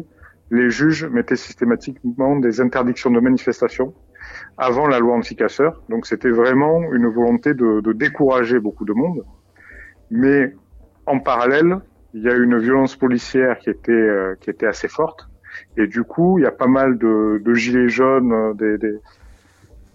[0.50, 3.94] les juges mettaient systématiquement des interdictions de manifestation
[4.58, 5.82] avant la loi anti-casseurs.
[5.88, 9.24] Donc c'était vraiment une volonté de, de, décourager beaucoup de monde.
[10.10, 10.52] Mais
[11.10, 11.78] en parallèle,
[12.14, 15.28] il y a une violence policière qui était euh, qui était assez forte.
[15.76, 18.98] Et du coup, il y a pas mal de, de gilets jaunes, euh, des, des,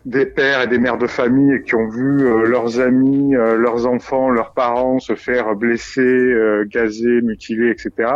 [0.05, 4.29] des, pères et des mères de famille qui ont vu euh, leurs amis, leurs enfants,
[4.29, 6.33] leurs parents se faire blesser,
[6.67, 8.11] gazer, mutiler, etc.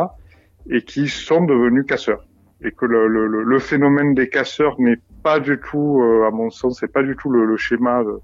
[0.69, 2.25] Et qui sont devenus casseurs.
[2.61, 6.79] Et que le, le, le phénomène des casseurs n'est pas du tout, à mon sens,
[6.79, 8.19] c'est pas du tout le, le schéma de,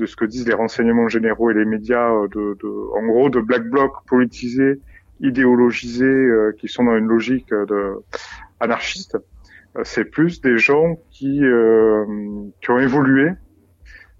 [0.00, 3.40] de ce que disent les renseignements généraux et les médias, de, de en gros, de
[3.40, 4.80] black bloc politisés
[5.20, 7.80] idéologisés euh, qui sont dans une logique de
[8.58, 9.16] anarchiste.
[9.76, 12.04] Euh, c'est plus des gens qui euh,
[12.60, 13.26] qui ont évolué,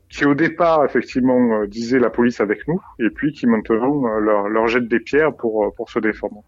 [0.09, 4.66] qui au départ effectivement disaient la police avec nous, et puis qui maintenant leur, leur
[4.69, 6.43] jettent des pierres pour pour se défendre.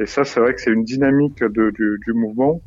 [0.00, 2.60] Et ça, c'est vrai que c'est une dynamique de, du, du mouvement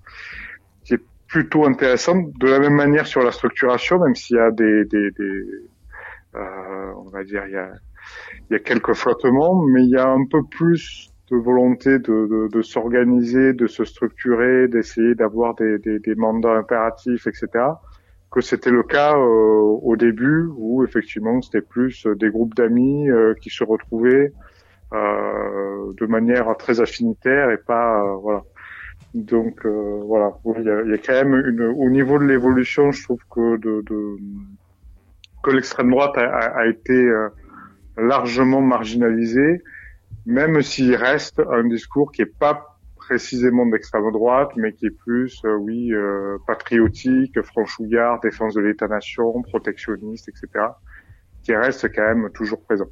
[0.84, 2.20] qui est plutôt intéressante.
[2.40, 5.70] De la même manière sur la structuration, même s'il y a des, des, des euh,
[6.34, 7.72] on va dire, il y a,
[8.50, 12.50] y a quelques flottements, mais il y a un peu plus de volonté de, de,
[12.52, 17.48] de s'organiser, de se structurer, d'essayer d'avoir des, des, des, mandats impératifs, etc.
[18.32, 23.34] Que c'était le cas euh, au début où effectivement c'était plus des groupes d'amis euh,
[23.42, 24.34] qui se retrouvaient
[24.94, 28.44] euh, de manière très affinitaire et pas euh, voilà.
[29.14, 32.26] Donc euh, voilà, il y, a, il y, a, quand même une au niveau de
[32.26, 34.18] l'évolution, je trouve que de, de
[35.44, 37.12] que l'extrême droite a, été
[37.98, 39.62] largement marginalisée
[40.26, 45.42] même s'il reste un discours qui est pas précisément d'extrême droite, mais qui est plus,
[45.44, 50.66] euh, oui, euh, patriotique, franchouillard, défense de l'État-nation, protectionniste, etc.,
[51.44, 52.86] qui reste quand même toujours présent.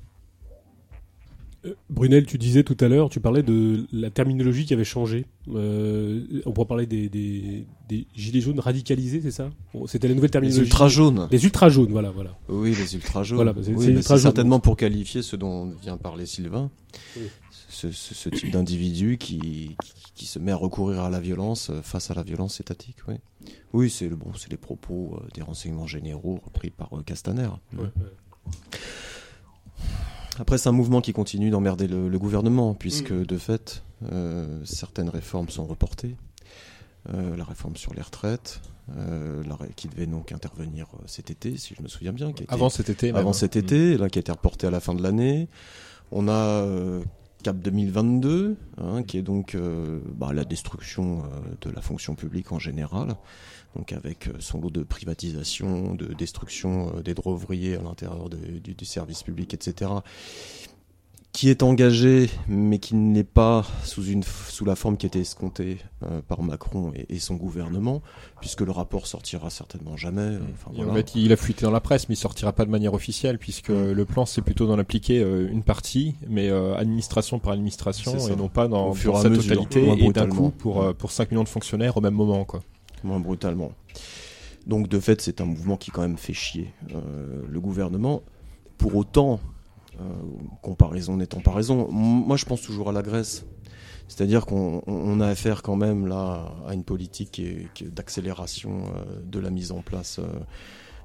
[1.66, 5.26] Euh, Brunel, tu disais tout à l'heure, tu parlais de la terminologie qui avait changé.
[5.50, 9.50] Euh, on pourrait parler des, des, des, gilets jaunes radicalisés, c'est ça?
[9.88, 10.62] C'était la nouvelle terminologie.
[10.62, 11.28] Les ultra jaunes.
[11.32, 12.38] Les ultra jaunes, voilà, voilà.
[12.48, 13.38] Oui, les ultra jaunes.
[13.38, 16.72] Voilà, c'est oui, certainement pour qualifier ce dont vient parler Sylvain,
[17.18, 17.24] oui.
[17.68, 19.40] ce, ce, ce, type d'individu qui,
[19.84, 22.98] qui, qui, se met à recourir à la violence euh, face à la violence étatique.
[23.08, 23.16] Oui,
[23.74, 27.50] oui, c'est le bon, c'est les propos des renseignements généraux repris par Castaner.
[27.74, 27.90] Ouais, ouais.
[30.40, 33.26] Après, c'est un mouvement qui continue d'emmerder le, le, gouvernement, puisque mmh.
[33.26, 36.16] de fait, euh, certaines réformes sont reportées.
[37.14, 38.62] Euh, la réforme sur les retraites,
[38.98, 42.32] euh, la, qui devait donc intervenir cet été, si je me souviens bien.
[42.32, 43.12] Qui été, avant cet été.
[43.12, 43.60] Avant cet mmh.
[43.60, 45.50] été, là, qui a été reporté à la fin de l'année.
[46.12, 46.66] On a
[47.44, 49.56] Cap 2022, hein, qui est donc
[50.18, 51.24] bah, la destruction
[51.62, 53.16] de la fonction publique en général
[53.76, 58.86] donc avec son lot de privatisation, de destruction des droits ouvriers à l'intérieur du, du,
[58.86, 59.92] service public, etc.,
[61.32, 65.78] qui est engagé, mais qui n'est pas sous, une, sous la forme qui était escomptée
[66.04, 68.02] euh, par Macron et, et, son gouvernement,
[68.40, 70.22] puisque le rapport sortira certainement jamais.
[70.22, 70.92] Euh, enfin, voilà.
[70.92, 73.38] En fait, il a fuité dans la presse, mais il sortira pas de manière officielle,
[73.38, 73.92] puisque mmh.
[73.92, 78.36] le plan c'est plutôt d'en appliquer euh, une partie, mais euh, administration par administration, et
[78.36, 81.50] non pas dans, dans sa mesure, totalité, et d'un coup pour, pour 5 millions de
[81.50, 82.44] fonctionnaires au même moment.
[82.44, 82.62] quoi
[83.04, 83.72] moins brutalement.
[84.68, 88.22] Donc de fait, c'est un mouvement qui quand même fait chier euh, le gouvernement.
[88.78, 89.40] Pour autant,
[90.00, 90.04] euh,
[90.62, 93.46] comparaison n'étant pas raison, moi je pense toujours à la Grèce.
[94.08, 97.42] C'est-à-dire qu'on on a affaire quand même là à une politique
[97.82, 100.20] d'accélération euh, de la mise en place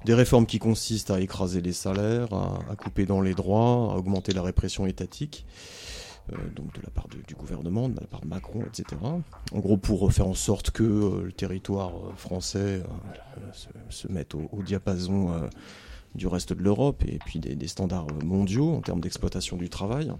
[0.05, 4.33] des réformes qui consistent à écraser les salaires, à, couper dans les droits, à augmenter
[4.33, 5.45] la répression étatique.
[6.33, 8.99] Euh, donc de la part du gouvernement, de la part de Macron, etc.
[9.51, 12.81] En gros, pour faire en sorte que euh, le territoire euh, français
[13.89, 15.47] se, mette au, diapason
[16.15, 20.11] du reste de l'Europe et puis des, standards mondiaux en termes d'exploitation du travail.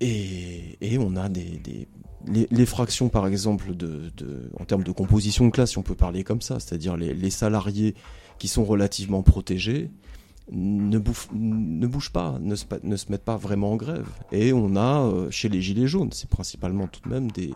[0.00, 1.88] Et, on a des,
[2.26, 4.12] les, fractions, par exemple, de,
[4.60, 7.94] en termes de composition de classe, si on peut parler comme ça, c'est-à-dire les salariés
[8.38, 9.90] qui sont relativement protégés,
[10.50, 14.08] ne, bouffe, ne bougent pas, ne se, ne se, mettent pas vraiment en grève.
[14.32, 17.52] Et on a, euh, chez les Gilets jaunes, c'est principalement tout de même des,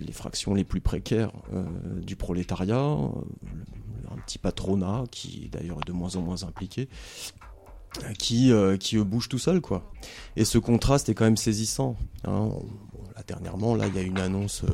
[0.00, 1.64] les fractions les plus précaires euh,
[2.00, 3.08] du prolétariat, euh,
[4.10, 6.88] un petit patronat qui d'ailleurs est de moins en moins impliqué,
[8.18, 9.60] qui, qui bouge tout seul.
[9.60, 9.90] quoi.
[10.36, 11.96] Et ce contraste est quand même saisissant.
[12.24, 12.50] Hein.
[13.26, 14.64] Dernièrement, là, il y a une annonce,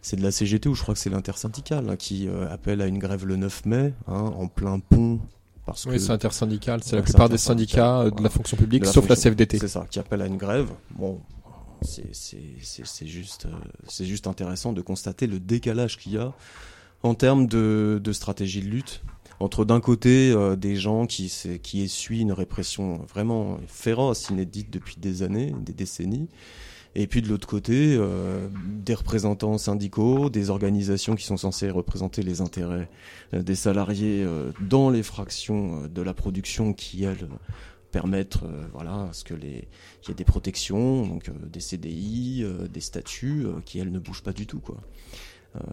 [0.00, 2.98] c'est de la CGT, ou je crois que c'est l'intersyndicale, hein, qui appelle à une
[2.98, 5.20] grève le 9 mai, hein, en plein pont
[5.66, 6.80] parce oui, c'est intersyndical.
[6.82, 9.58] C'est la plupart des syndicats de la fonction publique, la sauf fonction, la CFDT.
[9.58, 10.70] C'est ça, qui appelle à une grève.
[10.92, 11.20] Bon,
[11.82, 13.46] c'est juste,
[13.88, 16.32] c'est juste intéressant de constater le décalage qu'il y a
[17.02, 19.02] en termes de, de, stratégie de lutte
[19.38, 24.96] entre d'un côté euh, des gens qui, qui essuient une répression vraiment féroce, inédite depuis
[24.98, 26.28] des années, des décennies,
[26.98, 32.22] Et puis de l'autre côté, euh, des représentants syndicaux, des organisations qui sont censées représenter
[32.22, 32.88] les intérêts
[33.34, 37.28] euh, des salariés euh, dans les fractions euh, de la production qui, elles,
[37.96, 39.68] permettent euh, voilà, ce que les
[40.02, 43.98] qu'il y ait des protections, donc euh, des CDI, euh, des statuts qui, elles, ne
[43.98, 44.60] bougent pas du tout.
[44.60, 44.76] Quoi.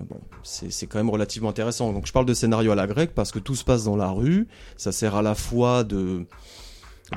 [0.09, 1.91] Bon, c'est c'est quand même relativement intéressant.
[1.91, 4.09] Donc je parle de scénario à la grecque parce que tout se passe dans la
[4.09, 4.47] rue.
[4.77, 6.25] Ça sert à la fois de,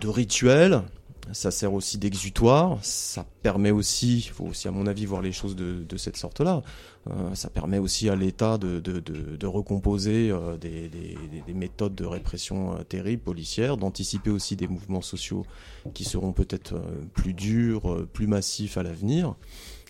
[0.01, 0.83] de rituel,
[1.33, 2.79] ça sert aussi d'exutoire.
[2.83, 6.62] Ça permet aussi, il faut aussi à mon avis voir les choses de, cette sorte-là.
[7.09, 12.05] Euh, ça permet aussi à l'État de, recomposer euh, des, des, des- des méthodes de
[12.05, 15.45] répression euh, terribles, policières, d'anticiper aussi des mouvements sociaux
[15.95, 16.81] qui seront peut-être euh,
[17.15, 19.35] plus durs, plus massifs à l'avenir.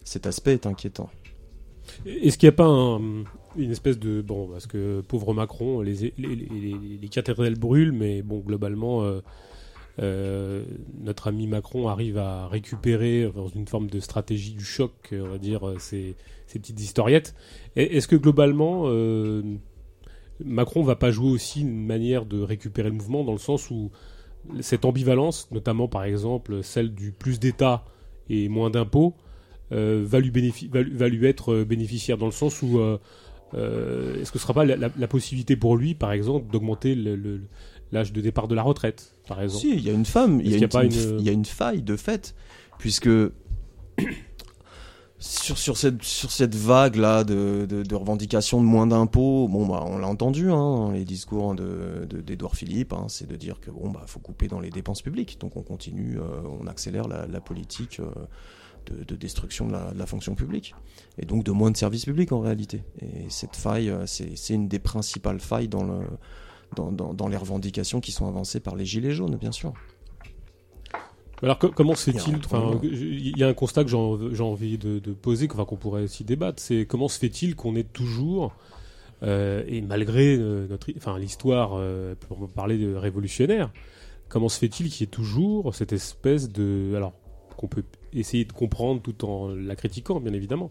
[0.04, 1.10] Cet aspect est inquiétant.
[2.04, 3.24] Est-ce qu'il n'y a pas un-
[3.56, 9.02] une espèce de bon parce que pauvre Macron, les cathédrales brûlent, mais bon globalement,
[9.98, 10.64] euh,
[11.00, 15.28] notre ami Macron arrive à récupérer dans une forme de stratégie du choc, euh, on
[15.28, 16.16] va dire euh, ces,
[16.52, 17.34] petites historiettes.
[17.76, 18.84] Et- Est-ce que globalement,
[20.44, 23.90] Macron va pas jouer aussi une manière de récupérer le mouvement dans le sens où
[24.60, 27.84] cette ambivalence, notamment par exemple celle du plus d'État
[28.28, 29.14] et moins d'impôts,
[29.70, 32.78] va, lui être bénéficiaire dans le sens où
[33.52, 36.94] est-ce que ce sera pas la, possibilité pour lui, par exemple, d'augmenter
[37.92, 39.15] l'âge de départ de la retraite,
[39.48, 41.96] Si, il y a une femme, il y, a une, y y a faille de
[41.96, 42.34] fait,
[42.78, 43.08] puisque
[45.18, 49.82] sur, sur, cette, sur cette vague-là de, de, de revendications de moins d'impôts, bon, bah,
[49.86, 53.70] on l'a entendu, hein, les discours de, de, d'Edouard Philippe, hein, c'est de dire que
[53.70, 56.22] bon, bah, faut couper dans les dépenses publiques, donc on continue, euh,
[56.60, 58.10] on accélère la, la politique euh,
[58.86, 60.74] de, de destruction de la, de la fonction publique,
[61.18, 62.82] et donc de moins de services publics en réalité.
[63.00, 66.00] Et cette faille, euh, c'est une des principales failles dans le
[66.74, 69.72] dans, dans, dans les revendications qui sont avancées par les Gilets jaunes, bien sûr.
[71.42, 72.40] Alors co- comment se fait-il
[72.80, 75.76] que- Il y a un constat que j'ai env- j'ai envie de, de poser, qu'on
[75.76, 78.54] pourrait aussi débattre, c'est comment se fait-il qu'on est toujours,
[79.22, 83.70] euh, et malgré euh, notre, enfin l'histoire, euh, pour parler de révolutionnaire,
[84.28, 87.12] comment se fait-il qu'il y ait toujours cette espèce de, alors
[87.56, 90.70] qu'on peut essayer de comprendre tout en la critiquant, bien évidemment,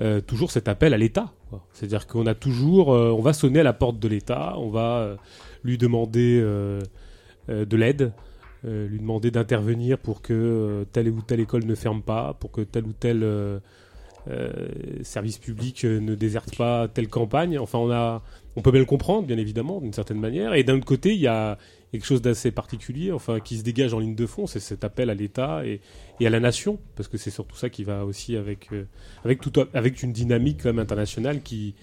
[0.00, 1.32] euh, toujours cet appel à l'État.
[1.72, 4.98] C'est-à-dire qu'on a toujours, euh, on va sonner à la porte de l'État, on va
[4.98, 5.16] euh,
[5.62, 6.40] lui demander
[7.48, 8.12] de l'aide,
[8.64, 12.84] lui demander d'intervenir pour que telle ou telle école ne ferme pas, pour que tel
[12.84, 13.60] ou tel
[15.02, 17.58] service public ne déserte pas telle campagne.
[17.58, 18.20] Enfin, on
[18.56, 20.54] on peut bien le comprendre, bien évidemment, d'une certaine manière.
[20.54, 21.58] Et d'un autre côté, il y a
[21.94, 25.10] quelque chose d'assez particulier, enfin, qui se dégage en ligne de fond, c'est cet appel
[25.10, 25.80] à l'État et,
[26.26, 28.84] à la nation, parce que c'est surtout ça qui va aussi avec, euh,
[29.72, 31.76] avec une dynamique quand même internationale qui,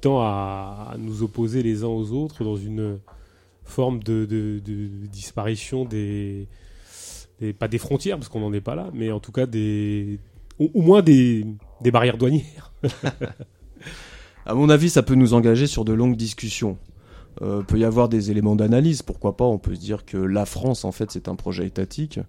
[0.00, 2.98] tend à, nous opposer les uns aux autres dans une
[3.62, 4.60] forme de,
[5.12, 6.48] disparition des,
[7.60, 10.18] pas des frontières parce qu'on n'en est pas là, mais en tout cas des,
[10.58, 11.46] au, au moins des,
[11.82, 12.72] des barrières douanières.
[14.44, 16.76] À mon avis, ça peut nous engager sur de longues discussions.
[17.40, 19.44] Euh, peut y avoir des éléments d'analyse, pourquoi pas.
[19.44, 22.20] On peut se dire que la France, en fait, c'est un projet étatique,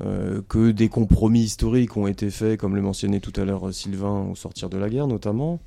[0.00, 3.72] euh, que des compromis historiques ont été faits, comme le mentionnait tout à l'heure euh,
[3.72, 5.58] Sylvain, au sortir de la guerre notamment,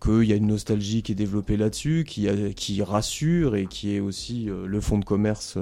[0.00, 4.48] qu'il y a une nostalgie qui est développée là-dessus, qui, rassure et qui est aussi
[4.48, 5.58] le fond de commerce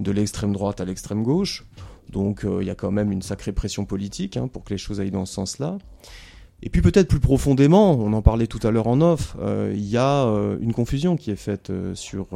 [0.00, 1.64] de l'extrême droite à l'extrême gauche.
[2.10, 5.00] Donc il y a quand même une sacrée pression politique hein, pour que les choses
[5.00, 5.78] aillent dans ce sens-là.
[6.64, 9.84] Et puis peut-être plus profondément, on en parlait tout à l'heure en off, euh, il
[9.84, 12.28] y a euh, une confusion qui est faite euh, sur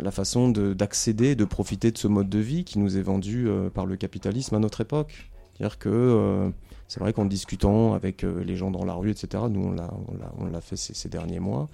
[0.00, 3.48] la façon de- d'accéder, de, profiter de ce mode de vie qui nous est vendu
[3.74, 5.30] par le capitalisme à notre époque.
[5.58, 9.74] C'est vrai qu'en discutant avec les gens dans la rue, etc., nous
[10.38, 11.68] on l'a, fait ces, derniers mois,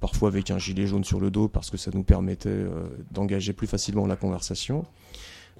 [0.00, 2.64] parfois avec un gilet jaune sur le dos parce que ça nous permettait
[3.10, 4.84] d'engager plus facilement la conversation.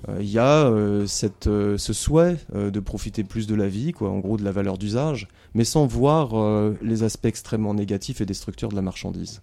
[0.09, 3.69] Euh, Il y a euh, cette, euh, ce souhait euh, de profiter plus de la
[3.69, 7.75] vie, quoi, en gros de la valeur d'usage, mais sans voir euh, les aspects extrêmement
[7.75, 9.43] négatifs et destructeurs de la marchandise.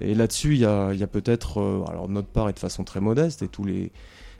[0.00, 2.84] Et là-dessus, il y a, y a peut-être, euh, alors notre part et de façon
[2.84, 3.92] très modeste, et tous les,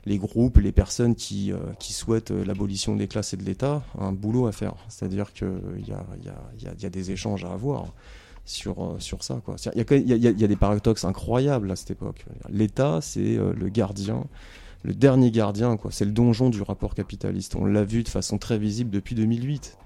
[0.05, 3.83] les groupes, les personnes qui, euh, qui souhaitent euh, l'abolition des classes et de l'État,
[3.99, 4.75] un boulot à faire.
[4.87, 5.47] C'est-à-dire qu'il
[5.87, 7.93] y a, y, a, y, y a des échanges à avoir
[8.45, 9.41] sur, euh, sur ça.
[9.75, 12.25] Il y, a des paradoxes incroyables à cette époque.
[12.49, 14.25] L'État, c'est euh, le gardien
[14.83, 15.91] le dernier gardien, quoi.
[15.91, 17.55] C'est le donjon du rapport capitaliste.
[17.55, 19.77] On l'a vu de façon très visible depuis 2008.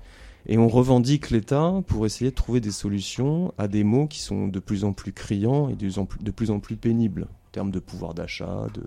[0.48, 4.48] Et on revendique l'État pour essayer de trouver des solutions à des maux qui sont
[4.48, 8.14] de plus en plus criants et de plus en plus, pénibles en termes de pouvoir
[8.14, 8.84] d'achat, de,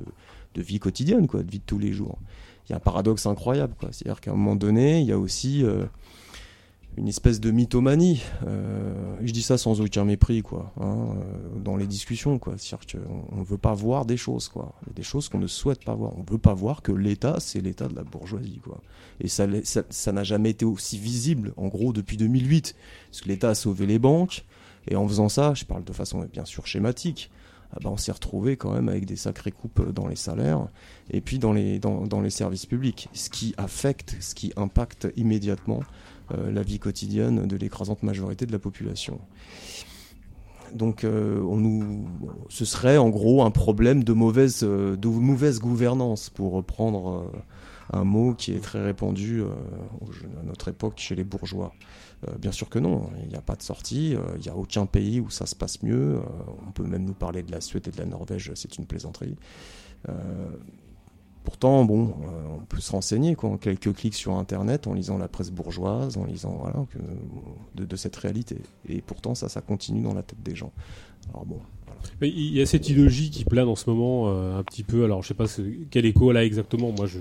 [0.54, 2.18] de vie quotidienne, quoi, de vie de tous les jours.
[2.66, 3.90] Il y a un paradoxe incroyable, quoi.
[3.92, 5.84] C'est-à-dire qu'à un moment donné, il y a aussi euh,
[6.96, 8.22] une espèce de mythomanie.
[8.46, 12.54] Euh, je dis ça sans aucun mépris, quoi, hein, euh, dans les discussions, quoi.
[12.56, 14.74] C'est-à-dire qu'on ne veut pas voir des choses, quoi.
[14.94, 16.12] Des choses qu'on ne souhaite pas voir.
[16.16, 18.80] On ne veut pas voir que l'État, c'est l'État de la bourgeoisie, quoi.
[19.20, 22.74] Et ça, ça, ça n'a jamais été aussi visible, en gros, depuis 2008,
[23.10, 24.44] parce que l'État a sauvé les banques,
[24.88, 27.30] et en faisant ça, je parle de façon bien sûr schématique.
[27.72, 30.68] Ah ben, on s'est retrouvé quand même avec des sacrées coupes dans les salaires
[31.10, 35.08] et puis dans les, dans, dans les services publics, ce qui affecte, ce qui impacte
[35.16, 39.20] immédiatement euh, la vie quotidienne de l'écrasante majorité de la population.
[40.74, 42.08] Donc, euh, on nous,
[42.48, 47.30] ce serait en gros un problème de mauvaise, euh, de mauvaise gouvernance, pour reprendre
[47.92, 51.74] un mot qui est très répandu à notre époque chez les bourgeois.
[52.38, 55.20] bien sûr que non, il n'y a pas de sortie, il n'y a aucun pays
[55.20, 56.18] où ça se passe mieux.
[56.66, 59.36] on peut même nous parler de la Suède et de la Norvège, c'est une plaisanterie.
[61.44, 65.18] Pourtant, bon, euh, on peut se renseigner quoi, en quelques clics sur Internet, en lisant
[65.18, 66.86] la presse bourgeoise, en lisant voilà,
[67.74, 68.56] de, cette réalité.
[68.88, 70.72] Et pourtant, ça, ça continue dans la tête des gens.
[71.30, 71.58] Alors bon.
[72.22, 75.04] Il y a cette idéologie qui plane en ce moment euh, un petit peu.
[75.04, 75.46] Alors, je sais pas
[75.90, 76.92] quel écho a exactement.
[76.92, 77.18] Moi, je,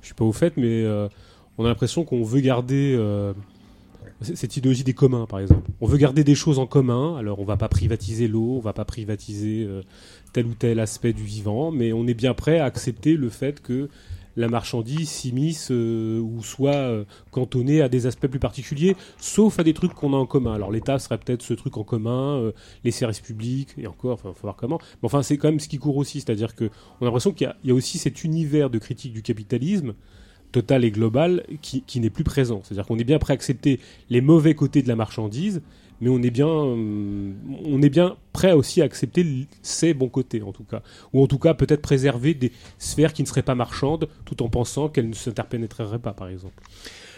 [0.00, 1.08] je suis pas au fait, mais euh,
[1.58, 2.96] on a l'impression qu'on veut garder
[4.22, 5.68] cette idéologie des communs, par exemple.
[5.80, 7.16] On veut garder des choses en commun.
[7.16, 9.68] Alors, on va pas privatiser l'eau, on va pas privatiser
[10.34, 13.62] tel ou tel aspect du vivant, mais on est bien prêt à accepter le fait
[13.62, 13.88] que
[14.36, 19.62] la marchandise s'immisce euh, ou soit euh, cantonnée à des aspects plus particuliers, sauf à
[19.62, 20.52] des trucs qu'on a en commun.
[20.52, 24.34] Alors l'État serait peut-être ce truc en commun, euh, les services publics, et encore, il
[24.34, 24.80] faut voir comment.
[25.02, 27.68] Mais enfin, c'est quand même ce qui court aussi, c'est-à-dire qu'on a l'impression qu'il y,
[27.68, 29.94] y, a aussi cet univers de critique du capitalisme
[30.50, 32.60] total et global qui, qui n'est plus présent.
[32.64, 33.78] C'est-à-dire qu'on est bien prêt à accepter
[34.10, 35.62] les mauvais côtés de la marchandise,
[36.00, 37.32] mais on est bien, euh,
[37.64, 40.82] on est bien prêt aussi à accepter ses bons côtés, en tout cas.
[41.12, 44.48] Ou en tout cas, peut-être préserver des sphères qui ne seraient pas marchandes, tout en
[44.48, 46.62] pensant qu'elles ne s'interpénétreraient pas, par exemple.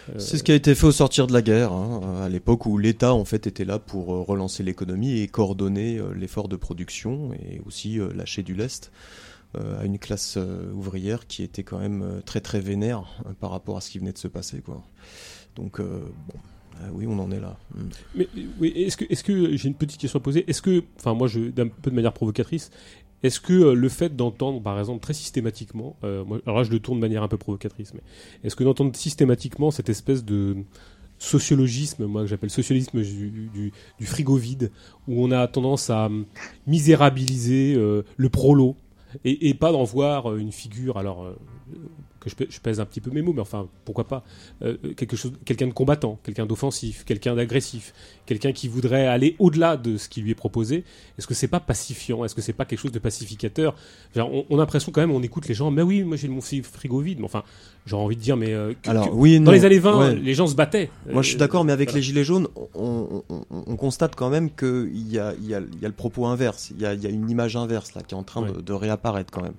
[0.09, 0.19] Euh...
[0.19, 2.77] C'est ce qui a été fait au sortir de la guerre, hein, à l'époque où
[2.77, 7.61] l'État en fait était là pour euh, relancer l'économie et coordonner l'effort de production et
[7.65, 8.91] aussi lâcher du lest
[9.55, 10.37] à une classe
[10.73, 14.17] ouvrière qui était quand même très très vénère par rapport à ce qui venait de
[14.17, 14.83] se passer, quoi.
[15.55, 16.39] Donc bon.
[16.81, 17.57] Ah oui, on en est là.
[17.75, 18.23] Mm.
[18.59, 21.27] Mais est-ce que, est-ce que j'ai une petite question à poser Est-ce que, enfin moi,
[21.27, 22.71] d'un peu de manière provocatrice,
[23.23, 26.71] est-ce que euh, le fait d'entendre, par exemple, très systématiquement, euh, moi, alors là je
[26.71, 28.01] le tourne de manière un peu provocatrice, mais
[28.43, 30.57] est-ce que d'entendre systématiquement cette espèce de
[31.19, 34.71] sociologisme, moi que j'appelle socialisme du, frigo vide,
[35.07, 36.09] où on a tendance à
[36.67, 38.75] misérabiliser euh, le prolo
[39.23, 41.35] et, et pas d'en voir une figure, alors euh,
[42.19, 44.23] que je, je, pèse un petit peu mes mots, mais enfin, pourquoi pas
[44.61, 47.93] euh, quelque chose, quelqu'un de combattant, quelqu'un d'offensif, quelqu'un d'agressif,
[48.25, 50.83] quelqu'un qui voudrait aller au-delà de ce qui lui est proposé.
[51.17, 52.25] Est-ce que c'est pas pacifiant?
[52.25, 53.75] Est-ce que c'est pas quelque chose de pacificateur?
[54.15, 56.27] Genre, on, on, a l'impression quand même, on écoute les gens, mais oui, moi j'ai
[56.27, 57.43] mon frigo vide, mais enfin,
[57.85, 60.15] j'ai envie de dire, mais euh, que, Alors, que, oui, dans les années 20, ouais.
[60.15, 60.89] les gens se battaient.
[61.09, 61.99] Moi, je suis d'accord, mais avec voilà.
[61.99, 65.61] les gilets jaunes, on, on, on constate quand même qu'il y a, il y, a,
[65.81, 66.71] y a le propos inverse.
[66.75, 68.51] Il y a, y a une image inverse là qui est en train ouais.
[68.51, 69.55] de, de réapparaître quand même.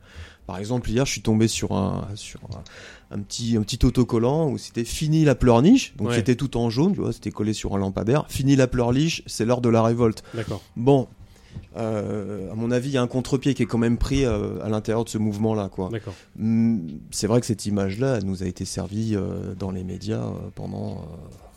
[0.49, 4.49] Par exemple, hier, je suis tombé sur un, sur un, un petit, un petit autocollant
[4.49, 5.95] où c'était fini la pleurniche.
[5.97, 6.15] Donc, ouais.
[6.15, 8.25] c'était tout en jaune, tu vois, c'était collé sur un lampadaire.
[8.31, 10.25] Fini la pleurniche, c'est l'heure de la révolte.
[10.33, 10.63] D'accord.
[10.75, 11.07] Bon.
[11.77, 14.65] Euh, à mon avis, il y a un contre-pied qui est quand même pris euh,
[14.65, 15.91] à l'intérieur de ce mouvement-là, quoi.
[15.93, 16.15] D'accord.
[17.11, 21.05] C'est vrai que cette image-là, elle nous a été servie euh, dans les médias pendant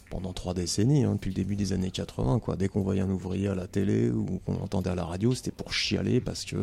[0.10, 2.40] pendant trois décennies, hein, depuis le début des années 80.
[2.40, 2.58] Quoi.
[2.58, 5.52] Dès qu'on voyait un ouvrier à la télé ou qu'on entendait à la radio, c'était
[5.52, 6.58] pour chialer parce que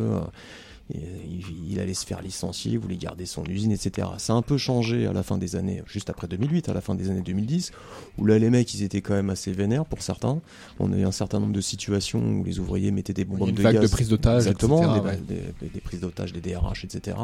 [0.91, 4.09] il, il, allait se faire licencier, il voulait garder son usine, etc.
[4.18, 6.80] Ça a un peu changé à la fin des années, juste après 2008, à la
[6.80, 7.72] fin des années 2010,
[8.16, 10.41] où là les mecs ils étaient quand même assez vénères pour certains.
[10.78, 13.62] On a eu un certain nombre de situations où les ouvriers mettaient des bombes de
[13.62, 13.82] vague gaz.
[13.82, 15.43] de prise d'otages, exactement, etc., des, ouais.
[15.61, 17.16] des, des, prises d'otages, des DRH, etc.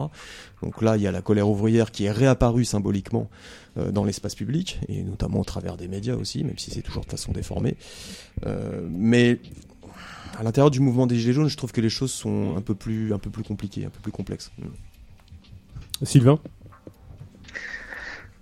[0.63, 3.29] Donc là il y a la colère ouvrière qui est réapparue symboliquement
[3.77, 7.05] euh, dans l'espace public et notamment au travers des médias aussi, même si c'est toujours
[7.05, 7.77] de façon déformée.
[8.47, 9.41] Euh, mais
[10.39, 12.75] à l'intérieur du mouvement des Gilets jaunes, je trouve que les choses sont un peu
[12.75, 14.51] plus, un peu plus compliquées, un peu plus complexes.
[16.03, 16.39] Sylvain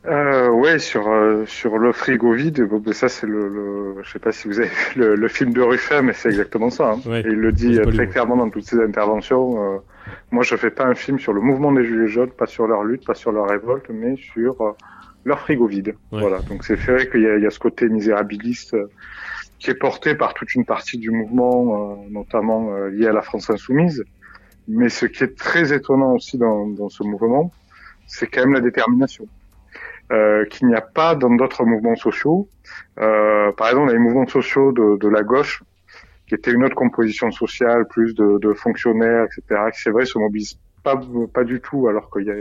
[0.05, 4.11] euh, ouais, sur euh, sur le frigo vide, bon, ben ça c'est le, le, je
[4.11, 6.95] sais pas si vous avez vu le, le film de Ruffin, mais c'est exactement ça.
[6.95, 7.01] Hein.
[7.07, 9.75] Ouais, Et il le dit très clairement dans toutes ses interventions.
[9.75, 9.79] Euh,
[10.33, 12.83] moi, je fais pas un film sur le mouvement des gilets jaunes, pas sur leur
[12.83, 14.73] lutte, pas sur leur révolte, mais sur euh,
[15.25, 15.95] leur frigo vide.
[16.11, 16.21] Ouais.
[16.21, 16.41] Voilà.
[16.41, 18.91] Donc c'est vrai qu'il y, y a, ce côté misérabiliste euh,
[19.63, 23.49] qui est porté par toute une partie du mouvement, euh, notamment lié à la France
[23.49, 24.03] insoumise.
[24.67, 27.53] Mais ce qui est très étonnant aussi dans, dans ce mouvement,
[28.07, 29.27] c'est quand même la détermination
[30.13, 32.49] euh, qu'il n'y a pas dans d'autres mouvements sociaux.
[32.99, 35.63] Euh, par exemple, les mouvements sociaux de, de, la gauche,
[36.27, 40.19] qui étaient une autre composition sociale, plus de, de fonctionnaires, etc., qui c'est vrai se
[40.19, 41.01] mobilisent pas
[41.33, 42.35] pas du tout, alors qu'il y a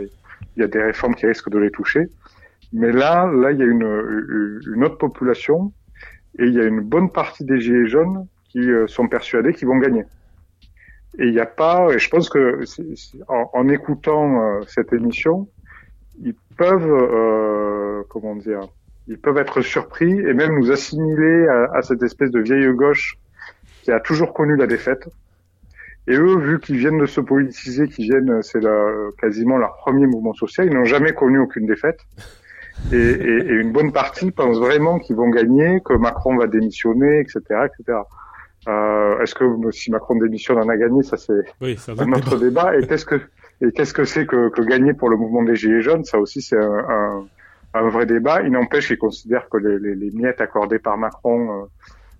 [0.56, 2.08] il y a des réformes qui risquent de les toucher.
[2.72, 5.72] Mais là, là, il y a une une autre population
[6.38, 9.68] et il y a une bonne partie des gilets jaunes qui euh, sont persuadés qu'ils
[9.68, 10.04] vont gagner.
[11.18, 12.60] Et il n'y a pas, et je pense que
[13.28, 15.48] en, écoutant euh, cette émission,
[16.22, 18.60] ils peuvent, euh, comment dire,
[19.08, 23.18] ils peuvent être surpris et même nous assimiler à, à cette espèce de vieille gauche
[23.82, 25.08] qui a toujours connu la défaite.
[26.08, 28.60] Et eux, vu qu'ils viennent de se politiser, qu'ils viennent, c'est
[29.18, 32.00] quasiment leur premier mouvement social, ils n'ont jamais connu aucune défaite.
[32.92, 37.20] Et, et, et une bonne partie pense vraiment qu'ils vont gagner, que Macron va démissionner,
[37.20, 37.98] etc., etc.
[38.68, 42.76] Euh, Est-ce que si Macron démissionne, on a gagné Ça, c'est Oui, un autre débat.
[42.76, 43.20] Et qu'est-ce que
[43.60, 46.04] et qu'est-ce que c'est que, que gagner pour le mouvement des Gilets jaunes?
[46.04, 47.26] Ça aussi, c'est un, un,
[47.74, 48.42] un vrai débat.
[48.42, 51.62] Il n'empêche qu'ils considèrent que les, les, les miettes accordées par Macron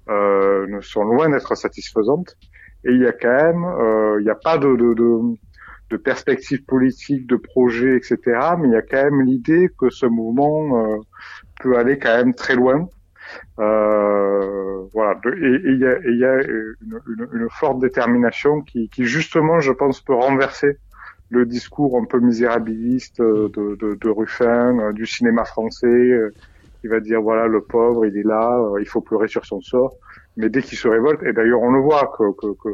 [0.09, 2.37] euh, euh, ne sont loin d'être satisfaisantes.
[2.85, 5.37] Et il y a quand même, euh, il n'y a pas de, de, de,
[5.93, 8.17] de perspective politique, de projet, etc.
[8.59, 10.97] Mais il y a quand même l'idée que ce mouvement euh,
[11.61, 12.89] peut aller quand même très loin.
[13.61, 15.21] Euh, voilà.
[15.27, 20.01] Et il y y a une, une, une forte détermination qui, qui justement, je pense,
[20.01, 20.79] peut renverser
[21.33, 26.31] le discours un peu misérabiliste euh, de, de, de Ruffin, euh, du cinéma français, euh,
[26.81, 29.95] qui va dire voilà le pauvre, il est là, il faut pleurer sur son sort.
[30.37, 32.69] Mais dès qu'il se révolte, et d'ailleurs on le voit que, que, que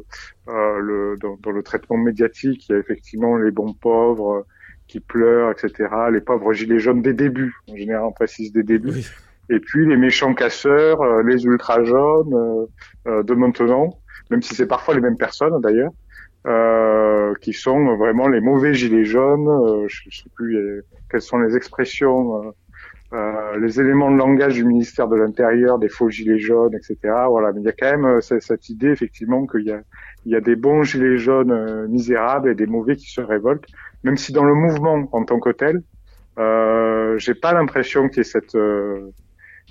[0.49, 4.47] euh, le, dans, dans le traitement médiatique, il y a effectivement les bons pauvres euh,
[4.87, 5.89] qui pleurent, etc.
[6.13, 8.93] Les pauvres gilets jaunes des débuts, en général on précise des débuts.
[8.93, 9.07] Oui.
[9.51, 12.67] Et puis les méchants casseurs, euh, les ultra jaunes euh,
[13.09, 13.99] euh, de maintenant,
[14.31, 15.91] même si c'est parfois les mêmes personnes d'ailleurs,
[16.47, 19.49] euh, qui sont vraiment les mauvais gilets jaunes.
[19.49, 22.55] euh, je, je sais plus quelles sont les expressions,
[23.13, 26.97] les éléments de langage du ministère de l'Intérieur, des faux gilets jaunes, etc.
[27.29, 29.81] Voilà, mais il y a quand même euh, cette, idée effectivement qu'il y a,
[30.27, 33.67] il y a des bons gilets jaunes euh, misérables et des mauvais qui se révoltent,
[34.05, 35.83] même si dans le mouvement en tant que tel,
[36.39, 39.11] euh, j'ai pas l'impression qu'il y ait cette euh,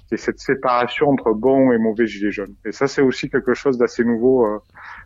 [0.08, 2.56] qu'il cette séparation entre bons et mauvais gilets jaunes.
[2.66, 4.60] Et ça, c'est aussi quelque chose d'assez nouveau euh,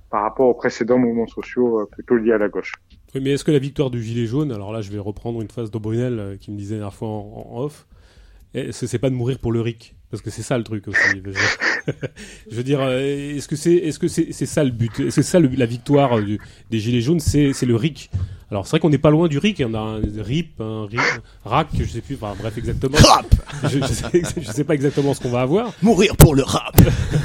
[0.10, 2.74] par rapport aux précédents mouvements sociaux euh, plutôt liés à la gauche.
[3.16, 5.50] Oui, mais est-ce que la victoire du gilet jaune, alors là je vais reprendre une
[5.50, 7.88] phrase d'Aubrenel euh, qui me disait la dernière fois en, off,
[8.72, 11.00] c'est pas de mourir pour le RIC Parce que c'est ça le truc aussi.
[12.52, 12.80] je veux dire.
[12.82, 14.92] euh, est-ce que c'est est-ce que c'est ça le but?
[15.00, 16.40] Est-ce que c'est ça le- la victoire euh, du-
[16.70, 17.20] des gilets jaunes?
[17.20, 18.10] C'est le RIC.
[18.50, 19.64] Alors c'est vrai qu'on n'est pas loin du RIC.
[19.66, 21.00] On a un RIP, un, RIP,
[21.46, 22.16] un RAC, je sais plus.
[22.16, 22.98] Enfin bref, exactement.
[23.64, 25.74] Je, je, sais, je sais pas exactement ce qu'on va avoir.
[25.82, 26.76] Mourir pour le rap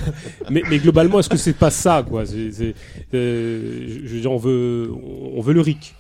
[0.51, 2.25] Mais, mais globalement, est-ce que c'est pas ça, quoi?
[2.27, 2.75] C'est, c'est,
[3.15, 4.93] euh, je, veux dire, on veut,
[5.35, 5.95] on veut le RIC.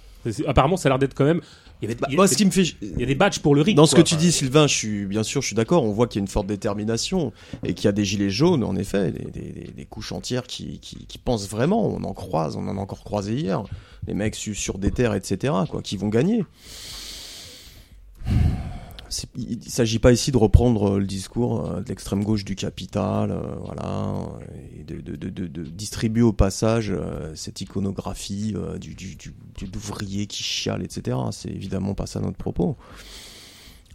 [0.46, 1.40] Apparemment, ça a l'air d'être quand même.
[1.82, 2.62] Il y, avait, Bah, il Moi, ce qui me fait.
[2.80, 3.76] il y a des badges pour le RIC.
[3.76, 4.02] Dans ce quoi.
[4.02, 5.82] que tu dis, Sylvain, je suis bien sûr, je suis d'accord.
[5.84, 7.32] On voit qu'il y a une forte détermination
[7.64, 10.78] et qu'il y a des gilets jaunes, en effet, des, des- des- couches entières qui,
[10.80, 11.86] qui, qui pensent vraiment.
[11.86, 13.62] On en croise, on en a encore croisé hier.
[14.06, 16.44] Les mecs su- sur des terres, etc., quoi, qui vont gagner.
[19.36, 22.56] Il ne s'agit pas ici de reprendre euh, le discours euh, de l'extrême gauche du
[22.56, 24.14] capital, euh, voilà,
[24.78, 26.92] et de, de, de, de- de distribuer au passage
[27.34, 31.16] cette iconographie euh, du, du, du, du- d'ouvrier qui chiale, etc.
[31.30, 32.76] C'est évidemment pas ça notre propos.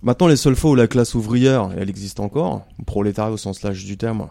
[0.03, 3.61] Maintenant, les seules fois où la classe ouvrière, et elle existe encore, prolétariat au sens
[3.61, 4.29] large du terme,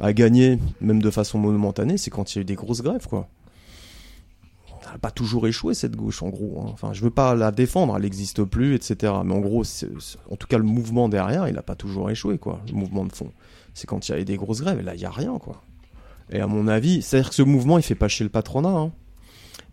[0.00, 3.06] a gagné, même de façon momentanée, c'est quand il y a eu des grosses grèves,
[3.06, 3.28] quoi.
[4.88, 6.62] Elle n'a pas toujours échoué, cette gauche, en gros.
[6.62, 6.70] hein.
[6.72, 9.12] Enfin, je veux pas la défendre, elle n'existe plus, etc.
[9.24, 9.62] Mais en gros,
[10.30, 12.60] en tout cas, le mouvement derrière, il n'a pas toujours échoué, quoi.
[12.68, 13.30] Le mouvement de fond.
[13.74, 15.62] C'est quand il y a des grosses grèves, et là, il n'y a rien, quoi.
[16.30, 18.92] Et à mon avis, c'est-à-dire que ce mouvement, il fait pas chier le patronat, hein.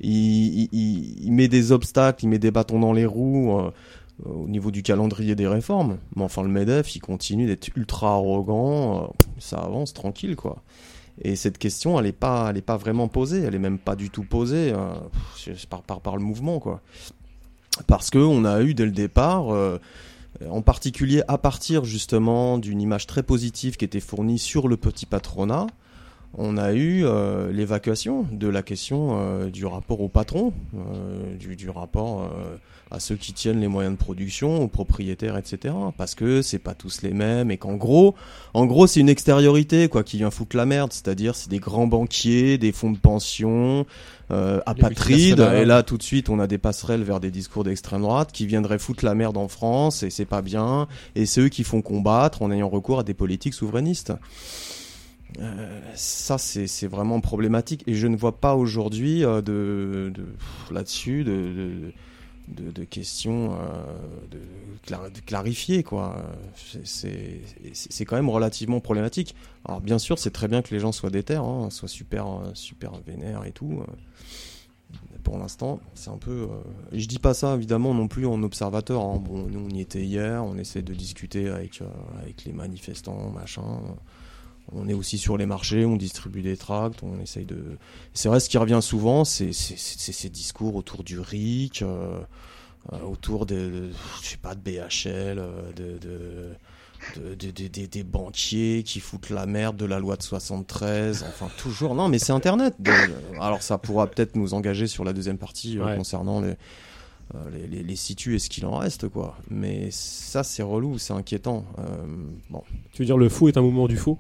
[0.02, 3.72] Il- il met des obstacles, il met des bâtons dans les roues euh,
[4.26, 5.98] euh, au niveau du calendrier des réformes.
[6.16, 9.04] Mais enfin, le MEDEF, il continue d'être ultra arrogant.
[9.04, 9.08] euh,
[9.40, 10.62] ça avance tranquille, quoi.
[11.22, 13.42] Et cette question, elle est pas, vraiment posée.
[13.42, 14.74] Elle est même pas du tout posée
[15.38, 16.82] c'est par, le mouvement, quoi.
[17.88, 19.80] Parce que on a eu dès le départ, euh,
[20.50, 25.06] en particulier à partir justement d'une image très positive qui était fournie sur le petit
[25.06, 25.68] patronat,
[26.38, 31.56] on a eu euh, l'évacuation de la question euh, du rapport au patron, euh, du,
[31.56, 32.58] du rapport euh,
[32.92, 35.74] à ceux qui tiennent les moyens de production, aux propriétaires, etc.
[35.98, 38.16] Parce que c'est pas tous les mêmes et qu'en gros,
[38.54, 40.94] en gros, c'est une extériorité quoi qui vient foutre la merde.
[40.94, 43.86] C'est-à-dire, c'est des grands banquiers, des fonds de pension,
[44.32, 45.40] euh, apatrides.
[45.40, 48.46] Et là, tout de suite, on a des passerelles vers des discours d'extrême droite qui
[48.46, 50.88] viendraient foutre la merde en France et c'est pas bien.
[51.16, 54.14] Et c'est eux qui font combattre en ayant recours à des politiques souverainistes.
[55.96, 57.84] Ça, c'est vraiment problématique.
[57.88, 60.12] Et je ne vois pas aujourd'hui euh, de,
[60.72, 63.58] là-dessus de, questions euh,
[64.32, 64.40] de,
[64.88, 65.84] cla- de clarifier.
[65.84, 66.16] quoi.
[66.84, 67.42] C'est-
[68.06, 69.36] quand même relativement problématique.
[69.66, 72.92] Alors, bien sûr, c'est très bien que les gens soient déter, hein, soient super, super
[73.06, 73.80] vénères et tout.
[73.82, 73.92] euh.
[75.24, 76.48] Pour l'instant, c'est un peu.
[76.94, 79.02] je dis pas ça évidemment non plus en observateur.
[79.02, 79.18] hein.
[79.18, 81.82] Bon, nous on y était hier, on essaie de discuter avec,
[82.22, 83.64] avec les manifestants, machin.
[84.72, 87.78] On est aussi sur les marchés, on distribue des tracts, on essaye de.
[88.14, 92.20] C'est vrai, ce qui revient souvent, c'est ces discours autour du RIC, euh,
[92.94, 93.90] euh, autour de, de-
[94.24, 96.50] je sais pas, de BHL, euh, de, de,
[97.22, 101.24] de- de- de- de- des banquiers qui foutent la merde de la loi de 73.
[101.28, 101.94] Enfin, toujours.
[101.94, 102.74] Non, mais c'est Internet.
[103.40, 105.96] Alors, ça pourra peut-être nous engager sur la deuxième partie Ouais.
[105.96, 106.56] concernant les.
[107.36, 111.00] euh, les, les, les situs et ce qu'il en reste quoi mais ça c'est relou
[111.00, 112.06] c'est inquiétant Euh,
[112.52, 112.62] bon
[112.94, 114.20] Tu veux dire le faux est un moment du faux?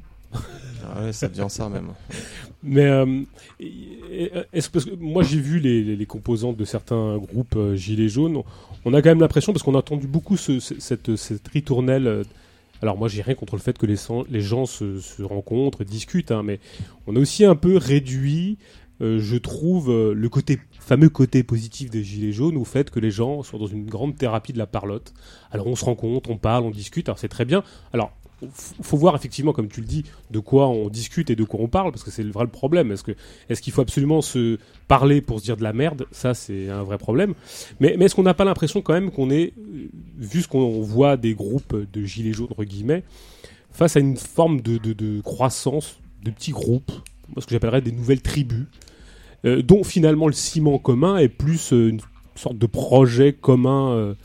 [0.83, 1.89] Ah ouais, ça devient ça même
[2.63, 3.21] Mais euh,
[4.53, 8.41] est-ce parce que moi j'ai vu les, composantes de certains groupes euh, gilets jaunes,
[8.85, 12.07] on a quand même l'impression parce qu'on a entendu beaucoup ce- ce- cette, ritournelle.
[12.07, 12.23] euh,
[12.81, 13.95] alors moi j'ai rien contre le fait que les,
[14.41, 16.59] gens se, rencontrent, discutent, hein, mais
[17.07, 18.57] on a aussi un peu réduit,
[18.99, 20.29] je trouve, le
[20.79, 24.15] fameux côté positif des gilets jaunes au fait que les gens sont dans une grande
[24.17, 25.13] thérapie de la parlotte.
[25.51, 27.63] Alors on se rencontre, on parle, on discute, alors c'est très bien.
[27.93, 28.11] Alors
[28.81, 31.67] faut voir effectivement, comme tu le dis, de quoi on discute et de quoi on
[31.67, 32.91] parle, parce que c'est le vrai problème.
[32.91, 33.13] Est-ce que
[33.49, 34.57] est-ce qu'il faut absolument se
[34.87, 36.05] parler pour se dire de la merde?
[36.11, 37.33] Ça, c'est un vrai problème.
[37.79, 41.17] Mais, est-ce qu'on n'a pas l'impression quand même qu'on est, euh, vu ce qu'on voit
[41.17, 43.03] des groupes de gilets jaunes, entre guillemets,
[43.71, 46.91] face à une forme de, de, croissance de petits groupes,
[47.37, 48.65] ce que j'appellerais des nouvelles tribus,
[49.45, 52.01] euh, dont finalement le ciment commun est plus euh, une
[52.35, 54.15] sorte de projet commun,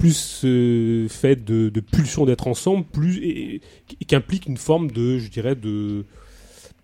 [0.00, 3.60] plus euh, fait de, de pulsion d'être ensemble, plus et,
[4.00, 6.06] et qui implique une forme de, je dirais, de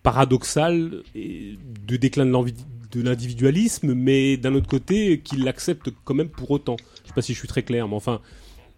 [0.03, 2.53] paradoxal de déclin de l'envi-
[2.91, 6.77] de l'individualisme, mais d'un autre côté, qu'il l'accepte quand même pour autant.
[7.03, 8.21] Je sais pas si je suis très clair, mais enfin,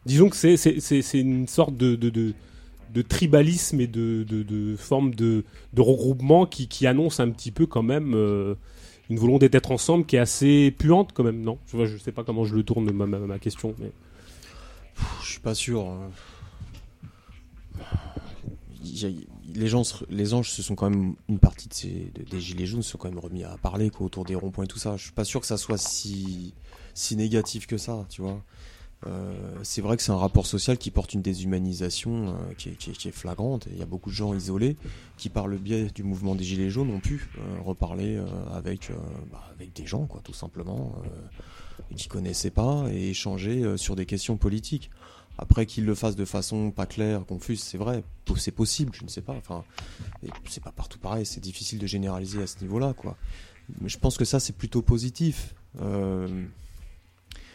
[0.05, 2.33] disons que c'est une sorte de,
[3.07, 5.43] tribalisme et de, forme de,
[5.77, 8.55] regroupement qui, annonce un petit peu quand même euh,
[9.09, 11.57] une volonté d'être ensemble qui est assez puante quand même, non?
[11.67, 13.75] Je, je sais pas comment je le tourne ma, question,
[15.23, 16.09] je suis pas sûr hein.
[19.55, 22.65] Les gens les anges se sont quand même une partie de ces, de- des gilets
[22.65, 24.95] jaunes se sont quand même remis à parler quoi, autour des ronds-points et tout ça
[24.95, 26.53] je suis pas sûr que ça soit si
[26.93, 28.41] si négatif que ça tu vois
[29.07, 32.67] Euh, c'est vrai que c'est un rapport social qui porte une déshumanisation euh, qui,
[33.07, 33.65] est, flagrante.
[33.71, 34.75] Il y a beaucoup de gens isolés
[35.15, 38.19] qui, par le biais du mouvement des Gilets jaunes, ont pu euh, reparler
[38.53, 38.91] avec,
[39.31, 41.01] bah, avec des gens, quoi, tout simplement,
[41.79, 44.89] euh, et qui connaissaient pas, et échanger euh, sur des questions politiques.
[45.37, 48.03] Après qu'ils le fassent de façon pas claire, confuse, c'est vrai,
[48.35, 49.33] c'est possible, je ne sais pas.
[49.33, 49.63] Enfin,
[50.49, 53.15] c'est pas partout pareil, c'est difficile de généraliser à ce niveau-là, quoi.
[53.79, 55.55] Mais je pense que ça, c'est plutôt positif.
[55.81, 56.45] Euh,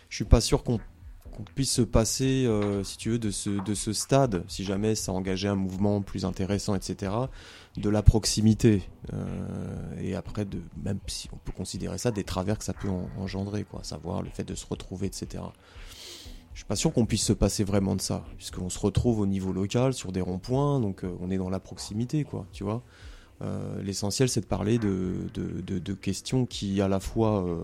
[0.09, 0.81] je suis pas sûr qu'on
[1.35, 4.95] qu'on puisse se passer, euh, si tu veux, de ce, de ce stade, si jamais
[4.95, 7.13] ça engageait un mouvement plus intéressant, etc.,
[7.77, 8.83] de la proximité.
[9.13, 12.89] Euh, et après, de, même si on peut considérer ça, des travers que ça peut
[12.89, 15.43] en- engendrer, quoi, savoir le fait de se retrouver, etc.
[16.53, 19.27] Je suis pas sûr qu'on puisse se passer vraiment de ça, puisqu'on se retrouve au
[19.27, 22.83] niveau local, sur des ronds-points, donc euh, on est dans la proximité, quoi, tu vois.
[23.43, 27.59] Euh, L'essentiel, c'est de parler de, questions qui, à la fois, euh,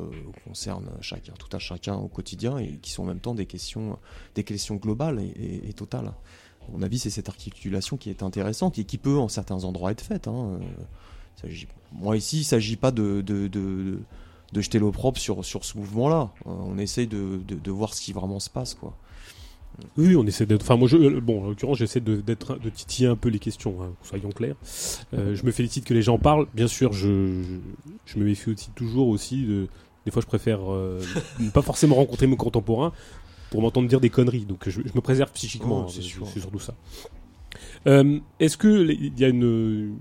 [0.45, 3.99] concernent chacun, tout à chacun au quotidien et qui sont en même temps des questions,
[4.77, 6.12] globales et, totales.
[6.68, 9.93] À mon avis, c'est cette articulation qui est intéressante et qui peut, en certains endroits,
[9.93, 10.29] être faite.
[10.29, 10.61] hein.
[11.93, 13.25] Moi, ici, il ne s'agit pas de,
[14.55, 16.31] jeter l'opprobre sur, sur ce mouvement-là.
[16.47, 18.77] Euh, on essaye de, voir ce qui vraiment se passe.
[19.97, 20.62] Oui, on essaie d'être.
[20.62, 23.39] Enfin, moi, je, euh, bon, en l'occurrence, j'essaie de, d'être, de titiller un peu les
[23.39, 24.57] questions, hein, soyons clairs.
[25.14, 26.47] Euh, je me félicite que les gens parlent.
[26.55, 27.57] Bien sûr, je, je,
[28.07, 29.45] je me méfie aussi toujours aussi.
[29.45, 29.68] De,
[30.05, 31.03] des fois, je préfère euh,
[31.41, 32.93] ne pas forcément rencontrer mes contemporains
[33.51, 34.45] pour m'entendre dire des conneries.
[34.45, 35.87] Donc, je, je me préserve psychiquement.
[35.87, 36.27] Oh, c'est hein, sûr.
[36.33, 36.75] c'est surtout ça.
[37.87, 39.97] Est-ce que il y a une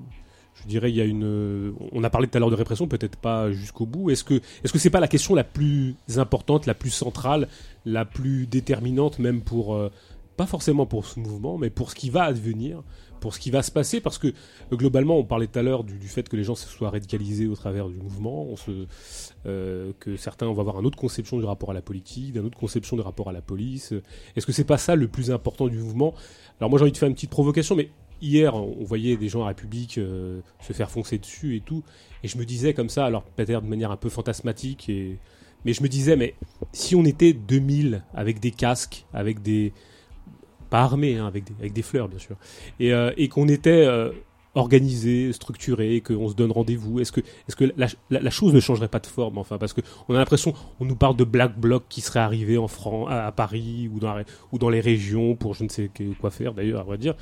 [0.61, 1.73] je dirais, il y a une.
[1.91, 4.09] On a parlé tout à l'heure de répression, peut-être pas jusqu'au bout.
[4.09, 7.47] Est-ce que, est-ce que c'est pas la question la plus importante, la plus centrale,
[7.85, 9.91] la plus déterminante, même pour, euh,
[10.37, 12.83] pas forcément pour ce mouvement, mais pour ce qui va advenir,
[13.19, 15.83] pour ce qui va se passer, parce que euh, globalement, on parlait tout à l'heure
[15.83, 18.47] du, fait que les gens se soient radicalisés au travers du mouvement,
[19.45, 22.57] euh, que certains vont avoir une autre conception du rapport à la politique, d'une autre
[22.57, 23.93] conception du rapport à la police.
[24.35, 26.13] Est-ce que c'est pas ça le plus important du mouvement?
[26.59, 27.89] Alors moi, j'ai envie de faire une petite provocation, mais
[28.21, 31.83] hier, on voyait des gens à République euh, se faire foncer dessus et tout,
[32.23, 35.17] et je me disais comme ça, alors peut-être de manière un peu fantasmatique, et...
[35.65, 36.35] mais je me disais, mais
[36.73, 39.73] si on était 2000 avec des casques, avec des...
[40.69, 41.53] pas armés, hein, avec, des...
[41.59, 42.35] avec des fleurs bien sûr,
[42.79, 44.11] et, euh, et qu'on était euh,
[44.55, 47.71] organisé, structuré, qu'on se donne rendez-vous, est-ce que, est-ce que
[48.09, 50.95] la, chose ne changerait pas de forme, enfin, parce que on a l'impression, on nous
[50.95, 54.15] parle de Black Bloc qui serait arrivé en France, à, à Paris ou dans,
[54.51, 55.89] ou dans les régions pour je ne sais
[56.19, 57.15] quoi faire d'ailleurs, à vrai dire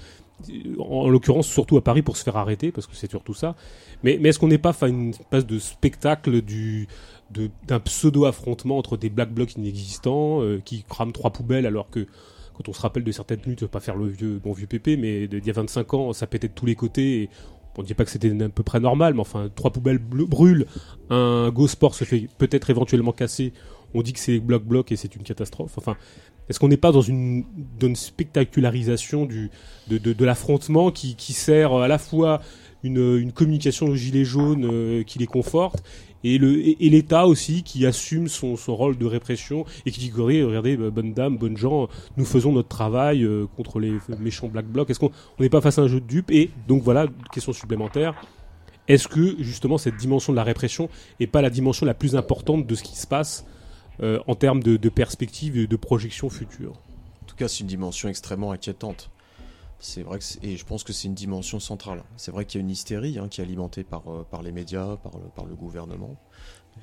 [0.79, 3.55] en l'occurrence surtout à Paris pour se faire arrêter parce que c'est surtout ça
[4.03, 6.87] mais, est-ce qu'on n'est pas face à une espèce de spectacle du
[7.67, 12.07] d'un pseudo affrontement entre des black blocs inexistants euh, qui crament trois poubelles alors que
[12.53, 15.27] quand on se rappelle de certaines luttes, pas faire le vieux, bon vieux pépé, mais
[15.27, 17.21] d'il y a 25 ans, ça pétait de tous les côtés.
[17.21, 17.29] Et
[17.77, 20.65] on dit pas que c'était à peu près normal, mais enfin, trois poubelles brûlent,
[21.11, 23.53] un Go Sport se fait peut-être éventuellement casser.
[23.93, 25.77] On dit que c'est bloc-bloc et c'est une catastrophe.
[25.77, 25.95] Enfin,
[26.49, 27.45] est-ce qu'on n'est pas dans une,
[27.81, 29.49] une spectacularisation du,
[29.87, 32.41] de, de, l'affrontement qui, qui sert à la fois
[32.83, 35.83] une, une communication aux gilets jaunes euh, qui les conforte
[36.23, 40.11] et le et, l'État aussi qui assume son, son rôle de répression et qui dit
[40.11, 44.89] regardez bonne dame bonne gens nous faisons notre travail euh, contre les méchants black blocs.
[44.89, 46.31] Est-ce qu'on n'est pas face à un jeu de dupes?
[46.31, 48.15] Et donc voilà question supplémentaire.
[48.87, 52.65] Est-ce que justement cette dimension de la répression est pas la dimension la plus importante
[52.65, 53.45] de ce qui se passe
[54.01, 56.73] euh, en termes de, de perspective et de projection future
[57.23, 59.09] En tout cas, c'est une dimension extrêmement inquiétante.
[59.79, 62.03] C'est vrai que et je pense que c'est une dimension centrale.
[62.15, 64.51] C'est vrai qu'il y a une hystérie hein, qui est alimentée par, euh, par les
[64.51, 66.15] médias, par le, par le gouvernement.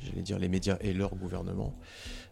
[0.02, 1.72] J'allais dire les médias et leur gouvernement.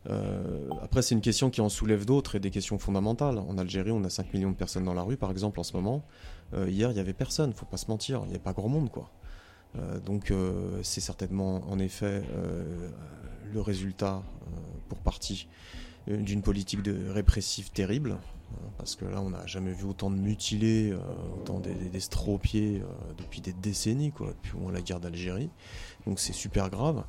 [0.08, 3.38] Euh, après, c'est une question qui en soulève d'autres et des questions fondamentales.
[3.38, 5.74] En Algérie, on a 5 millions de personnes dans la rue, par exemple, en ce
[5.74, 6.04] moment.
[6.66, 8.20] Hier, il y avait personne, faut pas se mentir.
[8.24, 9.10] Il n'y avait pas grand monde, quoi.
[9.78, 12.90] Euh, donc, euh, c'est certainement, en effet, euh,
[13.52, 14.22] le résultat,
[14.88, 15.48] pour partie,
[16.08, 18.18] d'une politique de répressive terrible
[18.76, 20.92] parce que là on n'a jamais vu autant de mutilés,
[21.38, 21.58] autant
[21.90, 22.82] d'estropiés
[23.16, 25.48] depuis des décennies, quoi, depuis la guerre d'Algérie.
[26.06, 27.04] Donc c'est super grave.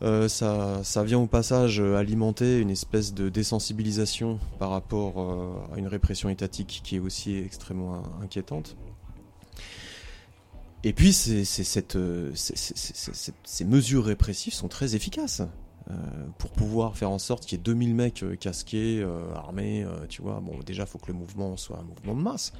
[0.00, 6.28] Ça, ça vient au passage alimenter une espèce de désensibilisation par rapport à une répression
[6.28, 8.76] étatique qui est aussi extrêmement inquiétante.
[10.84, 11.96] Et puis c'est, cette,
[12.34, 15.42] ces mesures répressives sont très efficaces.
[15.90, 15.94] Euh,
[16.38, 20.22] pour pouvoir faire en sorte qu'il y ait 2000 mecs euh, casqués, euh, armés, tu
[20.22, 20.40] vois.
[20.40, 22.52] Bon, déjà, il faut que le mouvement soit un mouvement de masse.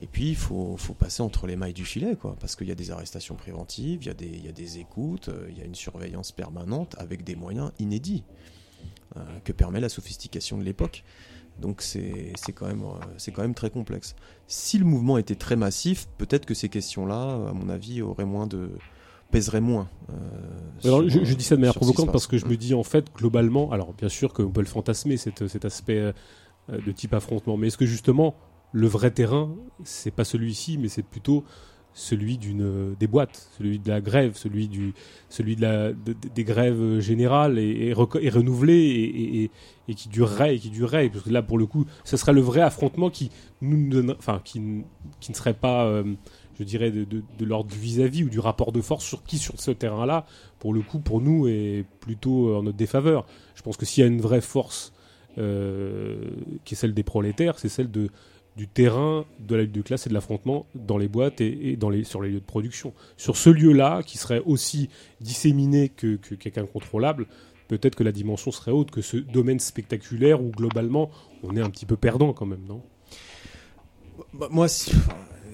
[0.00, 2.76] Et puis, il faut, passer entre les mailles du filet, quoi, parce qu'il y a
[2.76, 7.24] des arrestations préventives, il y a des écoutes, il y a une surveillance permanente avec
[7.24, 8.22] des moyens inédits
[9.42, 11.02] que permet la sophistication de l'époque.
[11.60, 12.84] Donc c'est quand, même,
[13.16, 14.14] c'est quand même très complexe.
[14.46, 18.46] Si le mouvement était très massif, peut-être que ces questions-là, à mon avis, auraient moins
[18.46, 18.70] de,
[19.30, 19.88] pèserait moins.
[20.10, 20.14] Euh,
[20.84, 23.12] alors, je, je, dis ça de manière provocante parce que je me dis en fait
[23.14, 26.12] globalement, alors bien sûr qu'on peut le fantasmer cet, cet aspect euh,
[26.68, 28.34] de type affrontement, mais est-ce que justement
[28.72, 29.54] le vrai terrain,
[29.84, 31.44] c'est pas celui-ci, mais c'est plutôt
[31.98, 34.94] celui d'une des boîtes, celui de la grève, celui du
[35.28, 38.28] celui de la de, des grèves générales et, et, et
[38.68, 39.50] et,
[39.88, 42.40] et, qui durerait et qui durerait parce que là pour le coup, ce serait le
[42.40, 43.30] vrai affrontement qui
[43.60, 44.60] nous enfin qui
[45.20, 46.04] qui ne serait pas euh,
[46.58, 49.60] je dirais, de, de, l'ordre du vis-à-vis ou du rapport de force sur qui, sur
[49.60, 50.26] ce terrain-là,
[50.58, 53.26] pour le coup, pour nous, est plutôt en notre défaveur.
[53.54, 54.92] Je pense que s'il y a une vraie force
[55.38, 56.30] euh,
[56.64, 58.10] qui est celle des prolétaires, c'est celle de,
[58.58, 61.90] du terrain de la lutte de classe et de l'affrontement dans les boîtes et, dans
[61.90, 62.92] les, sur les lieux de production.
[63.16, 64.90] Sur ce lieu-là, qui serait aussi
[65.20, 67.28] disséminé que, que quelqu'un contrôlable,
[67.68, 71.08] peut-être que la dimension serait haute que ce domaine spectaculaire où globalement
[71.44, 72.82] on est un petit peu perdant quand même, non?
[74.34, 74.66] Bah, Moi,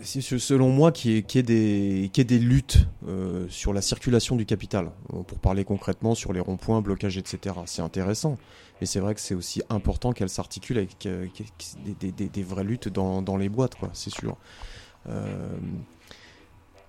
[0.05, 4.37] selon moi, qu'il y, qu ait, des, qu ait des luttes euh, sur la circulation
[4.37, 7.57] du capital, pour parler concrètement sur les ronds-points, blocages, etc.
[7.67, 8.37] C'est intéressant,
[8.81, 11.27] mais c'est vrai que c'est aussi important qu'elle s'articule avec euh,
[12.01, 14.37] des, des, des, vraies luttes dans, dans les boîtes, quoi, c'est sûr.
[15.09, 15.57] Euh,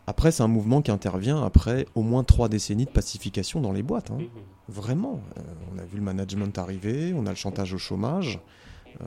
[0.08, 3.82] après, c'est un mouvement qui intervient après au moins trois décennies de pacification dans les
[3.82, 4.12] boîtes.
[4.12, 4.20] Hein.
[4.68, 5.22] Vraiment.
[5.38, 5.42] Euh,
[5.74, 8.40] on a vu le management arriver, on a le chantage au chômage.
[9.02, 9.06] Euh,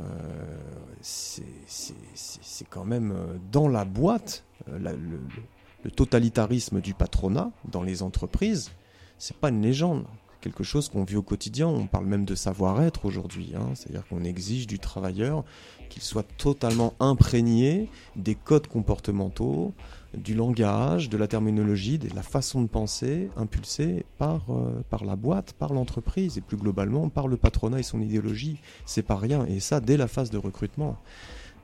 [1.00, 8.70] c'est quand même euh, dans la boîte euh, le, totalitarisme du patronat dans les entreprises.
[9.16, 10.04] C'est pas une légende,
[10.40, 11.68] quelque chose qu'on vit au quotidien.
[11.68, 13.52] On parle même de savoir-être aujourd'hui.
[13.56, 13.70] Hein.
[13.74, 15.44] C'est-à-dire qu'on exige du travailleur
[15.88, 19.72] qu'il soit totalement imprégné des codes comportementaux,
[20.14, 25.16] du langage, de la terminologie, de la façon de penser impulsée par, euh, par la
[25.16, 28.60] boîte, par l'entreprise et plus globalement par le patronat et son idéologie.
[28.86, 29.44] C'est pas rien.
[29.46, 30.96] Et ça dès la phase de recrutement.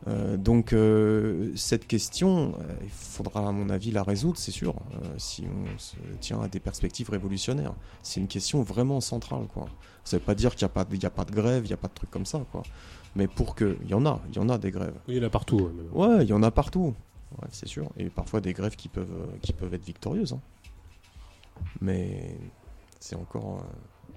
[0.06, 4.74] Euh, donc euh, cette question, il faudra à mon avis la résoudre, c'est sûr,
[5.16, 7.74] si on se tient à des perspectives révolutionnaires.
[8.02, 9.46] C'est une question vraiment centrale.
[9.52, 9.68] Quoi.
[10.04, 11.78] Ça ne veut pas dire qu'il n'y a, a, pas de grève, il n'y a
[11.78, 12.44] pas de trucs comme ça.
[12.52, 12.62] Quoi.
[13.16, 13.78] Mais pour que...
[13.84, 14.94] Il y en a, il y en a des grèves.
[15.08, 15.70] Oui, il y en a partout.
[15.94, 16.94] Ouais, ouais il y en a partout.
[17.40, 17.90] Ouais, c'est sûr.
[17.96, 20.32] Et parfois des grèves qui peuvent, qui peuvent être victorieuses.
[20.32, 20.40] Hein.
[21.80, 22.36] Mais
[23.00, 24.14] c'est encore, euh,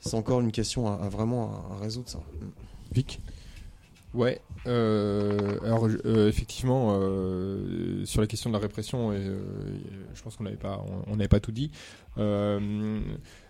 [0.00, 2.20] c'est encore une question à, à vraiment à, à, résoudre ça.
[2.92, 3.20] Vic?
[4.14, 10.44] Ouais, euh, alors euh, effectivement, euh, sur la question de la répression, je pense qu'on
[10.44, 11.70] n'avait pas, on n'avait pas tout dit.
[12.18, 13.00] Euh,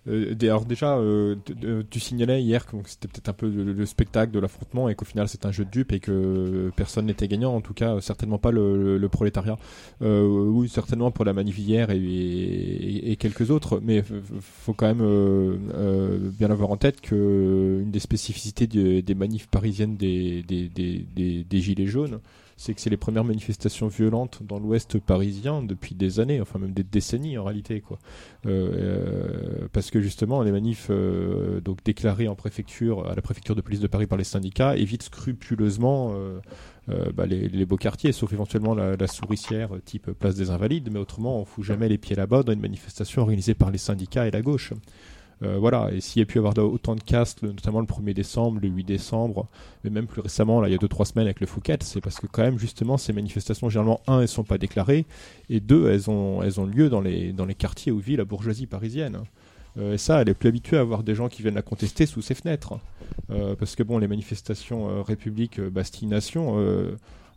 [0.07, 3.87] dé- alors déjà, euh, euh, tu signalais hier que c'était peut-être un peu le, le
[3.87, 7.29] spectacle de l'affrontement et qu'au final c'est un jeu de dupes et que personne n'était
[7.29, 9.57] gagnant, en tout cas certainement pas le, le- prolétariat.
[10.03, 14.03] Euh, oui, certainement pour la manif hier et, et- et quelques autres, mais
[14.41, 19.14] faut quand même euh, euh, bien avoir en tête que une des spécificités de- des
[19.14, 22.19] manifs parisiennes des, des, des, des Gilets jaunes,
[22.57, 26.73] c'est que c'est les premières manifestations violentes dans l'Ouest parisien depuis des années, enfin même
[26.73, 27.99] des décennies en réalité, quoi.
[28.47, 33.55] Euh, euh, parce que justement, les manifs euh, donc déclarés en préfecture, à la préfecture
[33.55, 36.41] de police de Paris par les syndicats, évitent scrupuleusement euh,
[36.89, 40.99] euh, bah, les, beaux quartiers, sauf éventuellement la, la souricière type place des Invalides, mais
[40.99, 44.31] autrement, on fout jamais les pieds là-bas dans une manifestation organisée par les syndicats et
[44.31, 44.73] la gauche.
[45.43, 48.59] Euh, voilà, et s'il y a pu avoir autant de castes, notamment le 1er décembre,
[48.62, 49.49] le 8 décembre,
[49.84, 52.18] mais même plus récemment, là, il y a 2-3 semaines avec le Fouquet, c'est parce
[52.18, 55.05] que quand même, justement, ces manifestations, généralement, un, elles sont pas déclarées,
[55.51, 58.24] et deux, elles ont, elles ont lieu dans les, dans les quartiers où vit la
[58.24, 59.18] bourgeoisie parisienne.
[59.78, 62.07] Euh, et ça, elle est plus habituée à voir des gens qui viennent la contester
[62.07, 62.78] sous ses fenêtres.
[63.30, 66.57] Euh, parce que bon, les manifestations République, Bastille, Nation,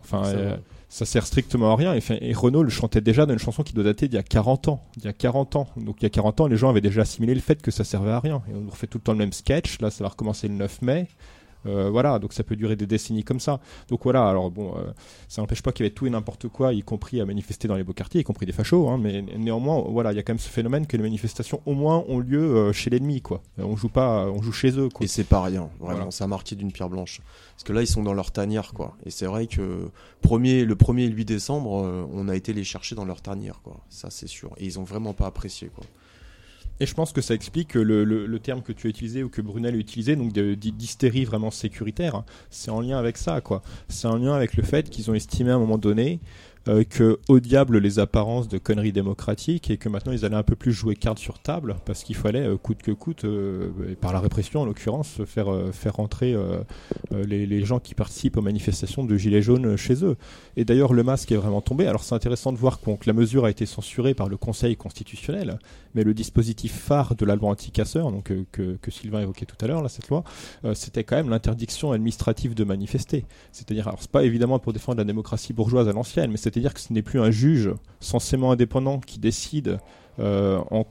[0.02, 0.58] enfin, Ça euh,
[0.90, 1.94] ça sert strictement à rien.
[1.94, 4.24] Et, et Renault le chantait déjà dans une chanson qui doit dater d'il y a
[4.24, 4.84] 40 ans.
[4.98, 5.68] Il y a 40 ans.
[5.78, 7.84] Donc il y a 40 ans, les gens avaient déjà assimilé le fait que ça
[7.84, 8.42] servait à rien.
[8.50, 9.80] Et on refait tout le temps le même sketch.
[9.82, 11.08] Là, ça va recommencer le 9 mai.
[11.66, 13.60] Euh, voilà, donc ça peut durer des décennies comme ça.
[13.90, 14.92] Donc voilà, alors bon, euh,
[15.28, 17.76] ça n'empêche pas qu'il y avait tout et n'importe quoi, y compris à manifester dans
[17.76, 20.34] les beaux quartiers, y compris des fachos, hein, mais néanmoins, voilà, il y a quand
[20.34, 23.42] même ce phénomène que les manifestations, au moins, ont lieu euh, chez l'ennemi, quoi.
[23.58, 25.04] On joue pas, on joue chez eux, quoi.
[25.04, 26.28] Et c'est pas rien, vraiment, Voilà.
[26.28, 27.22] marqué d'une pierre blanche.
[27.56, 28.96] Parce que là, ils sont dans leur tanière, quoi.
[29.06, 29.90] Et c'est vrai que
[30.22, 31.70] premier, le 1er et le 8 décembre,
[32.14, 33.78] on a été les chercher dans leur tanière, quoi.
[33.90, 34.52] Ça, c'est sûr.
[34.58, 35.84] Et ils ont vraiment pas apprécié, quoi.
[36.80, 39.24] Et je pense que ça explique que le, le, le terme que tu as utilisé
[39.24, 43.62] ou que Brunel a utilisé, donc d'hystérie vraiment sécuritaire, c'est en lien avec ça, quoi.
[43.90, 46.20] C'est en lien avec le fait qu'ils ont estimé à un moment donné
[46.68, 50.44] euh, que au diable les apparences de conneries démocratiques et que maintenant ils allaient un
[50.44, 54.12] peu plus jouer carte sur table parce qu'il fallait euh, coûte que coûte, euh, par
[54.12, 56.36] la répression en l'occurrence, faire faire rentrer
[57.12, 60.18] les, les gens qui participent aux manifestations de gilets jaunes chez eux.
[60.58, 61.88] Et d'ailleurs le masque est vraiment tombé.
[61.88, 65.60] Alors c'est intéressant de voir que la mesure a été censurée par le Conseil constitutionnel
[65.96, 69.82] mais le dispositif phare de la loi anti-casseurs, donc que, Sylvain évoquait tout à l'heure,
[69.82, 70.24] là, cette loi,
[70.74, 73.26] c'était quand même l'interdiction administrative de manifester.
[73.52, 76.80] C'est-à-dire, alors c'est pas évidemment pour défendre la démocratie bourgeoise à l'ancienne, mais c'est-à-dire que
[76.80, 79.80] ce n'est plus un juge censément indépendant qui décide
[80.20, 80.84] euh, en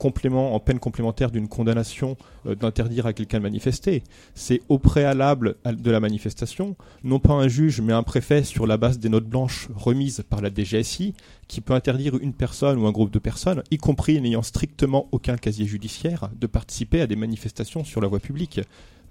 [0.59, 4.01] peine complémentaire d'une condamnation, euh, d'interdire à quelqu'un de manifester.
[4.33, 8.77] C'est au préalable de la manifestation, non pas un juge, mais un préfet sur la
[8.77, 11.13] base des notes blanches remises par la DGSI,
[11.47, 15.37] qui peut interdire une personne ou un groupe de personnes, y compris n'ayant strictement aucun
[15.37, 18.61] casier judiciaire, de participer à des manifestations sur la voie publique.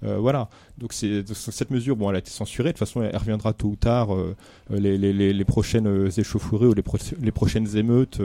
[0.03, 0.49] Euh, voilà.
[0.77, 2.69] Donc cette mesure, bon, elle a été censurée.
[2.69, 4.15] De toute façon, elle reviendra tôt ou tard.
[4.15, 4.35] euh,
[4.69, 8.21] les, prochaines euh, échauffourées ou les, pro- les prochaines émeutes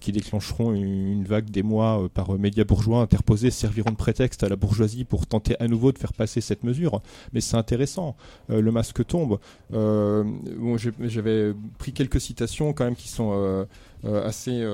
[0.00, 4.56] qui déclencheront une, vague des mois par médias bourgeois interposés serviront de prétexte à la
[4.56, 7.02] bourgeoisie pour tenter à nouveau de faire passer cette mesure.
[7.32, 8.16] Mais c'est intéressant.
[8.48, 9.38] Le masque tombe.
[11.00, 13.66] J'avais pris quelques citations quand même qui sont
[14.04, 14.64] assez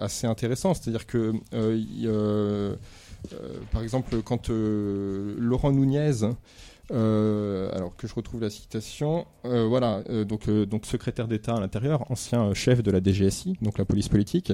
[0.00, 0.76] assez intéressantes.
[0.82, 1.32] C'est-à-dire que
[3.72, 6.24] par exemple, quand euh, Laurent Nunez,
[6.90, 11.60] euh, alors que je retrouve la citation, euh, voilà, euh, donc, euh, secrétaire d'État à
[11.60, 14.52] l'intérieur, ancien euh, chef de la DGSI, donc la police politique,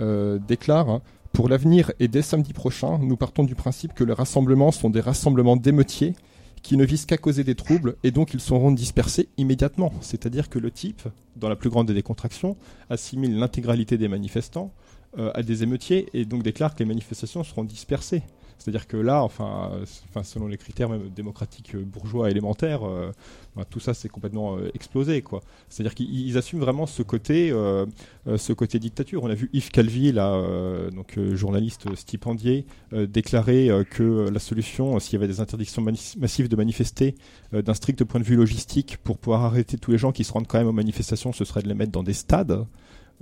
[0.00, 4.12] euh, déclare hein, Pour l'avenir et dès samedi prochain, nous partons du principe que les
[4.12, 6.14] rassemblements sont des rassemblements d'émeutiers
[6.62, 9.92] qui ne visent qu'à causer des troubles et donc ils seront dispersés immédiatement.
[10.00, 11.02] C'est-à-dire que le type,
[11.36, 12.56] dans la plus grande des décontractions,
[12.88, 17.64] assimile l'intégralité des manifestants euh, à des émeutiers et donc déclare que les manifestations seront
[17.64, 18.22] dispersées.
[18.62, 23.10] C'est-à-dire que là, enfin, euh, selon les critères même démocratiques euh, bourgeois élémentaires, euh,
[23.56, 25.42] ben, tout ça c'est complètement euh, explosé, quoi.
[25.68, 27.86] C'est-à-dire qu'ils ils assument vraiment ce côté, euh,
[28.28, 29.24] euh, ce côté dictature.
[29.24, 34.28] On a vu Yves Calvi, là, euh, donc euh, journaliste stipendié, euh, déclarer euh, que
[34.30, 37.16] la solution, euh, s'il y avait des interdictions massives de manifester,
[37.54, 40.32] euh, d'un strict point de vue logistique, pour pouvoir arrêter tous les gens qui se
[40.32, 42.64] rendent quand même aux manifestations, ce serait de les mettre dans des stades.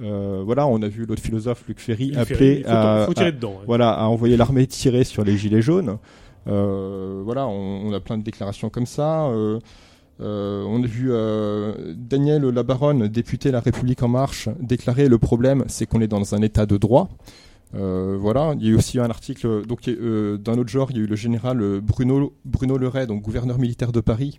[0.00, 3.50] Euh, voilà, on a vu l'autre philosophe Luc Ferry appeler à, faut tirer à- dedans.
[3.52, 3.64] ouais.
[3.66, 5.98] voilà, à envoyer l'armée tirer sur les gilets jaunes.
[6.48, 9.26] Euh, voilà, on, on a plein de déclarations comme ça.
[9.26, 9.58] Euh,
[10.20, 11.10] on a vu
[11.96, 16.42] Daniel Labaronne, député La République en Marche, déclarer le problème, c'est qu'on est dans un
[16.42, 17.08] état de droit.
[17.72, 21.02] Voilà, il y a eu aussi un article donc d'un autre genre, il y a
[21.04, 24.38] eu le général Bruno Bruno Leray, donc gouverneur militaire de Paris,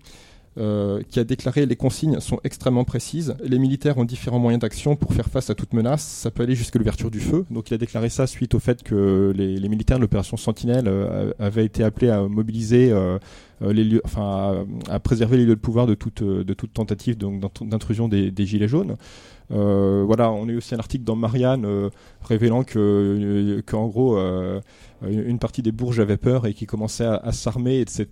[0.58, 3.36] euh, qui a déclaré les consignes sont extrêmement précises.
[3.42, 6.04] Les militaires ont différents moyens d'action pour faire face à toute menace.
[6.04, 7.46] Ça peut aller jusqu'à l'ouverture du feu.
[7.52, 11.32] Donc il a déclaré ça suite au fait que les, militaires de l'opération Sentinelle euh,
[11.40, 13.18] avaient été appelés à mobiliser euh,
[13.62, 18.08] les lieux, enfin à, préserver les lieux de pouvoir de toute, de toute tentative d'intrusion
[18.08, 18.98] des, des, gilets jaunes.
[19.52, 21.90] Euh, voilà, on a eu aussi un article dans Marianne euh,
[22.22, 24.62] révélant que, qu'en gros, euh,
[25.02, 28.08] une partie des bourges avaient peur et qui commençaient à, s'armer, etc.,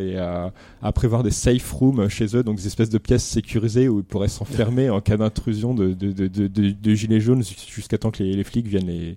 [0.00, 3.88] et à, à, prévoir des safe rooms chez eux, donc des espèces de pièces sécurisées
[3.88, 8.10] où ils pourraient s'enfermer en cas d'intrusion de, de, de, de, gilets jaunes jusqu'à temps
[8.10, 9.16] que les flics viennent les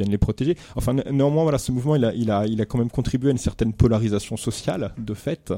[0.00, 0.56] viennent les protéger.
[0.76, 3.32] Enfin, néanmoins, voilà, ce mouvement, il a, il a, il a quand même contribué à
[3.32, 5.52] une certaine polarisation sociale, de fait,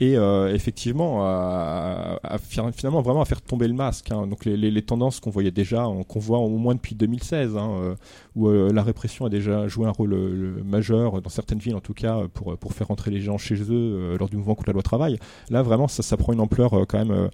[0.00, 4.10] et euh, effectivement à, à, finalement vraiment à faire tomber le masque.
[4.10, 4.26] Hein.
[4.26, 7.94] Donc les, les, tendances qu'on voyait déjà, qu'on voit au moins depuis 2016, hein, euh,
[8.34, 11.80] où euh, la répression a déjà joué un rôle euh, majeur dans certaines villes en
[11.80, 14.70] tout cas pour pour faire rentrer les gens chez eux euh, lors du mouvement contre
[14.70, 15.18] la loi travail.
[15.50, 17.30] Là vraiment ça, ça prend une ampleur quand même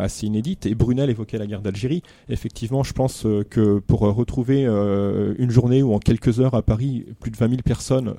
[0.00, 0.66] assez inédite.
[0.66, 2.02] Et Brunel évoquait la guerre d'Algérie.
[2.28, 7.30] Effectivement, je pense que pour retrouver une journée où en quelques heures à Paris plus
[7.30, 8.14] de 20 000 personnes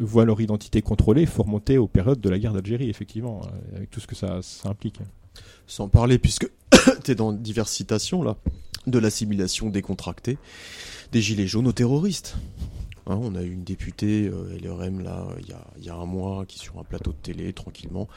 [0.00, 3.42] voient leur identité contrôlée, il faut remonter aux périodes de la guerre d'Algérie, effectivement,
[3.74, 5.00] avec tout ce que ça, ça implique.
[5.66, 6.48] Sans parler, puisque
[7.04, 8.36] tu es dans diverses citations là,
[8.86, 10.38] de l'assimilation décontractée
[11.12, 12.36] des gilets jaunes aux terroristes.
[13.06, 16.06] Hein, on a eu une députée euh, LRM là il y a, y a un
[16.06, 18.08] mois qui sur un plateau de télé tranquillement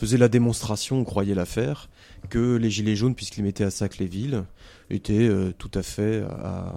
[0.00, 1.90] faisait la démonstration, on croyait la faire,
[2.30, 4.44] que les gilets jaunes, puisqu'ils mettaient à sac les villes,
[4.90, 6.68] étaient euh, tout à fait à,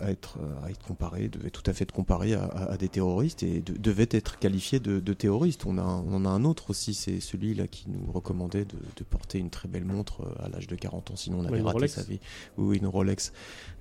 [0.00, 3.42] à, être, à être comparés, devaient tout à fait être comparés à, à des terroristes
[3.42, 5.64] et de, devaient être qualifiés de, de terroristes.
[5.66, 9.04] On, a, on en a un autre aussi, c'est celui-là qui nous recommandait de, de,
[9.04, 11.62] porter une très belle montre euh, à l'âge de 40 ans, sinon on avait Ouais,
[11.62, 11.94] raté Rolex.
[11.94, 12.18] sa vie.
[12.58, 13.32] Oui, une Rolex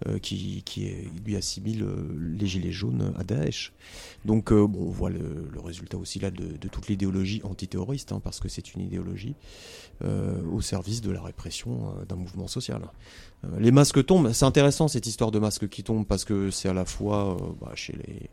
[0.07, 3.73] euh, qui, qui est, lui assimile euh, les gilets jaunes à Daesh.
[4.25, 8.11] Donc euh, bon, on voit le, le résultat aussi là de, de toute l'idéologie antiterroriste,
[8.11, 9.35] hein, parce que c'est une idéologie
[10.03, 12.81] euh, au service de la répression euh, d'un mouvement social.
[13.45, 16.69] Euh, les masques tombent, c'est intéressant cette histoire de masques qui tombent parce que c'est
[16.69, 18.29] à la fois euh, bah, chez les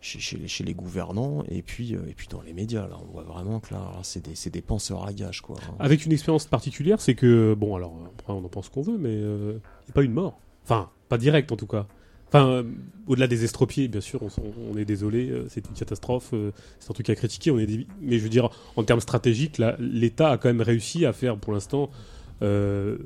[0.00, 2.86] chez, les, chez les gouvernants et puis, euh, et puis dans les médias.
[2.86, 5.40] Là, on voit vraiment que là, c'est des, des penseurs à gages.
[5.40, 5.74] Quoi, hein.
[5.78, 9.14] Avec une expérience particulière, c'est que, bon, alors, après, on en pense qu'on veut, mais
[9.14, 10.38] il n'y a pas eu de mort.
[10.64, 11.86] Enfin, pas direct en tout cas.
[12.28, 12.66] Enfin,
[13.06, 16.34] au-delà des estropiés, bien sûr, on, est désolé, c'est une catastrophe,
[16.80, 20.32] c'est un truc à critiquer, on est mais je veux dire, en termes stratégiques, l'État
[20.32, 21.90] a quand même réussi à faire pour l'instant
[22.42, 22.98] euh,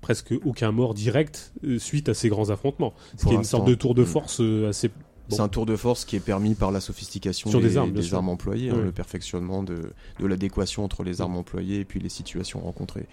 [0.00, 2.94] presque aucun mort direct euh, suite à ces grands affrontements.
[3.16, 4.06] Ce qui est une sorte de tour de Mm.
[4.06, 4.90] force euh, assez.
[5.28, 8.28] C'est un tour de force qui est permis par la sophistication Sur des, des armes,
[8.28, 9.74] employées, hein, le perfectionnement de,
[10.20, 13.06] de l'adéquation entre les armes employées et puis les situations rencontrées.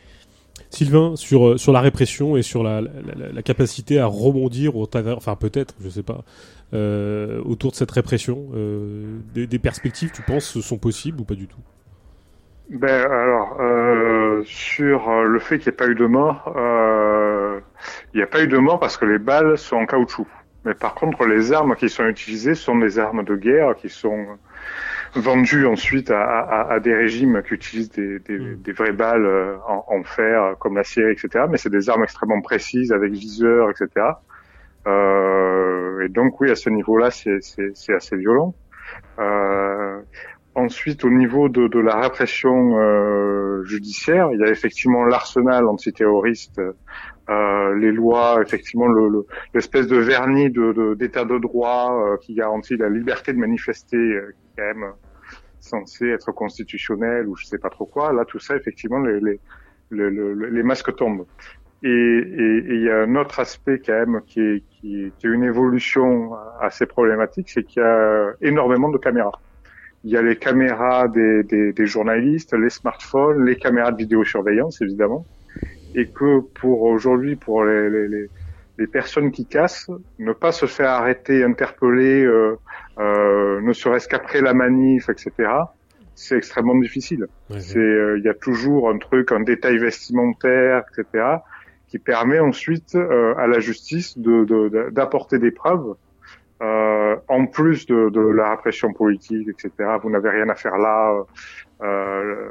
[0.70, 4.86] Sylvain, sur, sur la répression et sur la, la, la- la capacité à rebondir au
[4.86, 6.24] travers, enfin peut-être, je sais pas,
[6.76, 11.34] euh, autour de cette répression, euh, des, des perspectives, tu penses, sont possibles ou pas
[11.36, 11.58] du tout?
[12.74, 17.60] Ben alors, euh, sur euh, le fait qu'il n'y ait pas eu de mort, euh,
[18.14, 20.28] il n'y a pas eu de mort parce que les balles sont en caoutchouc.
[20.66, 24.26] Mais par contre, les armes qui sont utilisées sont des armes de guerre qui sont
[25.16, 28.62] vendues ensuite à, à, à des régimes qui utilisent des, des, Mm.
[28.64, 31.46] des vraies balles euh, en, en fer, comme l'acier, etc.
[31.50, 34.08] Mais c'est des armes extrêmement précises avec viseur, etc.
[34.88, 37.40] Euh, et donc oui, à ce niveau-là, c'est
[37.94, 38.56] assez violent.
[39.20, 40.02] Euh,
[40.56, 46.62] Ensuite, au niveau de, de la répression euh, judiciaire, il y a effectivement l'arsenal antiterroriste,
[47.30, 49.26] euh, les lois, effectivement le- le-
[49.56, 53.98] l'espèce de vernis de- de- d'état de, droit euh, qui garantit la liberté de manifester,
[53.98, 54.94] euh, qui est quand même
[55.60, 58.14] censé être constitutionnel ou je sais pas trop quoi.
[58.14, 59.42] Là, tout ça, effectivement, les, les,
[59.90, 61.28] le- le- les masques tombent.
[61.84, 65.24] Et et- et il y a un autre aspect quand même qui est, qui est
[65.24, 69.34] une évolution assez problématique, c'est qu'il y a énormément de caméras.
[70.04, 74.82] Il y a les caméras des, des, des journalistes, les smartphones, les caméras de vidéosurveillance
[74.82, 75.28] évidemment,
[75.94, 78.32] et que pour aujourd'hui, pour les, les, les,
[78.78, 79.90] les personnes qui cassent,
[80.20, 82.56] ne pas se faire arrêter, interpeller, euh,
[83.00, 85.76] euh, ne serait-ce qu'après la manif, etc.
[86.16, 87.26] C'est extrêmement difficile.
[87.58, 91.44] C'est, euh, il y a toujours un truc, un détail vestimentaire, etc.,
[91.88, 95.94] qui permet ensuite euh, à la justice de, de- de- d'apporter des preuves.
[96.64, 99.72] Euh, en plus de, de la répression politique, etc.
[100.02, 101.24] Vous n'avez rien à faire là.
[101.82, 102.50] Euh,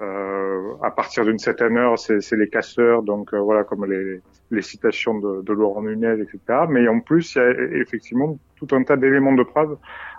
[0.00, 4.20] euh, à partir d'une certaine heure, c'est, les casseurs, donc euh, voilà, comme les,
[4.50, 6.64] les citations de, de Laurent Nunez, etc.
[6.68, 7.50] Mais en plus, il y a
[7.80, 9.76] effectivement tout un tas d'éléments de preuve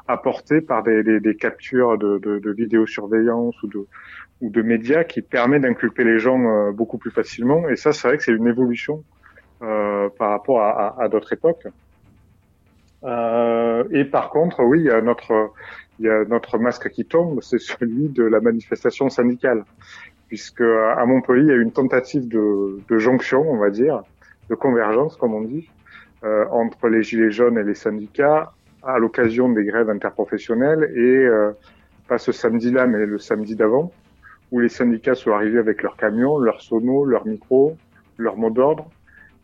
[0.08, 3.86] apportés par des, des, des captures de, de, vidéosurveillance ou de,
[4.42, 7.68] ou de médias qui permet d'inculper les gens euh, beaucoup plus facilement.
[7.68, 9.04] Et ça, c'est vrai que c'est une évolution
[9.62, 11.68] euh, par rapport à, à d'autres époques.
[13.04, 15.52] Euh, et par contre, oui, il y a notre,
[16.00, 19.64] il y a notre masque qui tombe, c'est celui de la manifestation syndicale,
[20.28, 24.04] puisque à Montpellier, il y a eu une tentative de, de jonction, on va dire,
[24.50, 25.70] de convergence, comme on dit,
[26.24, 31.52] euh, entre les gilets jaunes et les syndicats à l'occasion des grèves interprofessionnelles et euh,
[32.08, 33.92] pas ce samedi-là, mais le samedi d'avant,
[34.52, 37.76] où les syndicats sont arrivés avec leurs camions, leurs sonos, leurs micros,
[38.18, 38.90] leurs mots d'ordre.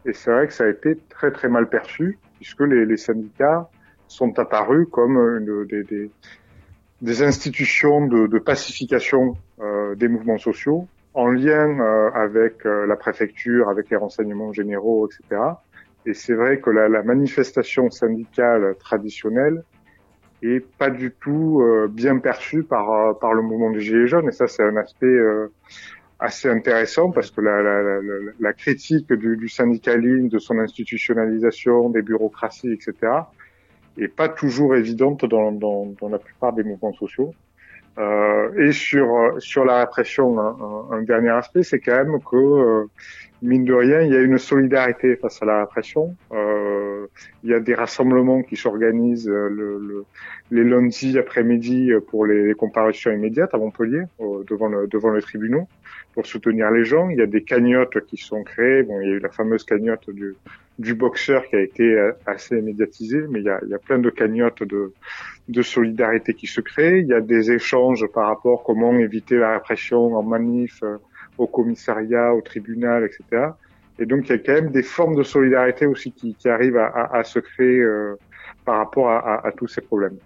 [0.06, 3.70] Et c'est vrai que ça a été très très mal perçu, puisque les, les syndicats
[4.08, 6.12] sont apparus comme une, des, des,
[7.02, 12.96] des, institutions de, de pacification euh, des mouvements sociaux, en lien euh, avec euh, la
[12.96, 15.42] préfecture, avec les renseignements généraux, etc.
[16.06, 19.64] Et c'est vrai que la, la, manifestation syndicale traditionnelle
[20.42, 24.30] est pas du tout euh, bien perçue par euh, par le mouvement des Gilets jaunes.
[24.30, 25.52] Et ça, c'est un aspect euh,
[26.20, 28.02] assez intéressant parce que la, la,
[28.40, 32.94] la critique du, du, syndicalisme, de son institutionnalisation, des bureaucraties, etc.,
[33.98, 37.34] est pas toujours évidente dans, dans, dans la plupart des mouvements sociaux.
[37.98, 42.86] Euh, et sur sur la répression, un, un, dernier aspect, c'est quand même que euh,
[43.42, 46.16] mine de rien, il y a une solidarité face à la répression.
[46.32, 47.08] Euh,
[47.44, 50.06] il y a des rassemblements qui s'organisent le, le,
[50.52, 54.04] les lundis après-midi pour les, les, comparutions immédiates à Montpellier,
[54.48, 55.68] devant le devant les tribunaux,
[56.14, 57.10] pour soutenir les gens.
[57.10, 58.84] Il y a des cagnottes qui sont créées.
[58.84, 60.36] Bon, il y a eu la fameuse cagnotte du
[60.80, 64.00] du boxeur qui a été assez médiatisée, mais il y a, il y a plein
[64.00, 64.94] de cagnottes de
[65.50, 67.02] de solidarité qui se créent.
[67.02, 70.98] Il y a des échanges par rapport à comment éviter la répression en manif, euh,
[71.38, 73.48] au commissariat, au tribunal, etc.
[73.98, 76.78] Et donc il y a quand même des formes de solidarité aussi qui, qui arrivent
[76.78, 78.16] à, à, à, se créer euh,
[78.64, 80.18] par rapport à, à, tous ces problèmes.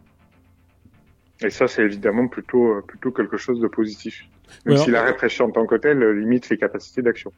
[1.41, 4.25] Et ça, c'est évidemment plutôt plutôt quelque chose de positif,
[4.65, 7.31] même Alors, si la répression en tant que telle limite les capacités d'action.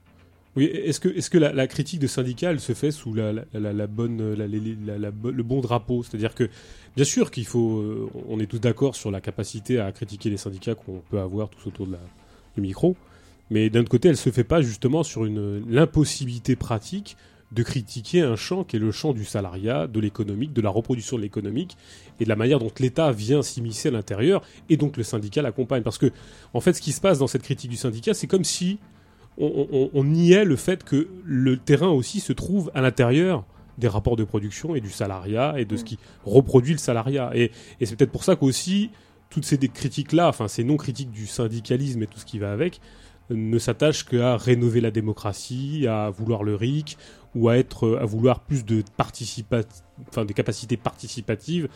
[0.55, 3.33] Oui, est-ce que, est-ce que la, la, critique de syndicats elle se fait sous la,
[3.33, 6.01] la, la bonne, le bon drapeau?
[6.01, 6.49] C'est-à-dire que,
[6.95, 10.37] bien sûr qu'il faut, euh, on est tous d'accord sur la capacité à critiquer les
[10.37, 11.99] syndicats qu'on peut avoir tous autour de la,
[12.55, 12.95] du micro,
[13.51, 17.17] mais d'un autre côté, elle se fait pas justement sur une l'impossibilité pratique
[17.55, 21.15] de critiquer un champ qui est le champ du salariat, de l'économique, de la reproduction
[21.17, 21.77] de l'économique
[22.19, 25.81] et de la manière dont l'État vient s'immiscer à l'intérieur et donc le syndicat l'accompagne.
[25.81, 26.11] Parce que,
[26.53, 28.77] en fait, ce qui se passe dans cette critique du syndicat, c'est comme si
[29.37, 33.45] on, on, on, niait le fait que le terrain aussi se trouve à l'intérieur
[33.77, 37.31] des rapports de production et du salariat et de ce qui reproduit le salariat.
[37.33, 38.91] Et, et c'est peut-être pour ça qu'aussi,
[39.29, 42.79] toutes ces critiques-là, enfin ces non-critiques du syndicalisme et tout ce qui va avec,
[43.29, 46.97] ne s'attachent qu'à rénover la démocratie, à vouloir le RIC,
[47.35, 48.83] ou à être, à vouloir plus de
[50.09, 51.67] enfin, des capacités participatives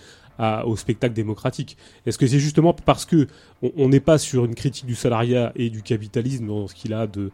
[0.65, 1.77] au spectacle démocratique.
[2.05, 3.27] Est-ce que c'est justement parce que
[3.61, 7.07] on n'est pas sur une critique du salariat et du capitalisme dans ce qu'il a
[7.07, 7.31] de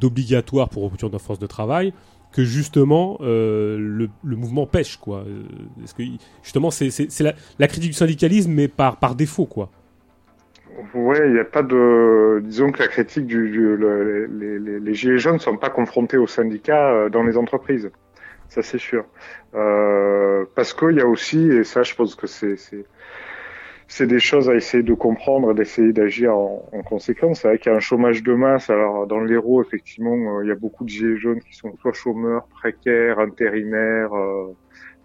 [0.00, 1.92] d'obligatoire pour rupture d'un force de travail
[2.30, 3.76] que justement euh,
[4.22, 5.24] le, mouvement pêche quoi?
[5.82, 6.02] Est-ce que
[6.42, 9.70] justement c'est la, la critique du syndicalisme mais par par défaut quoi?
[10.94, 12.40] Ouais, il n'y a pas de.
[12.42, 15.70] Disons que la critique du, du le, les, les, les, gilets jaunes ne sont pas
[15.70, 17.90] confrontés aux syndicats dans les entreprises.
[18.48, 19.04] Ça, c'est sûr.
[19.54, 22.56] Euh, parce qu'il y a aussi, et ça, je pense que c'est
[23.88, 27.40] c'est des choses à essayer de comprendre, d'essayer d'agir en, en, conséquence.
[27.40, 28.70] C'est vrai qu'il y a un chômage de masse.
[28.70, 32.46] Alors dans l'Hérault, effectivement, il y a beaucoup de gilets jaunes qui sont soit chômeurs,
[32.48, 34.14] précaires, intérimaires.
[34.14, 34.54] Euh,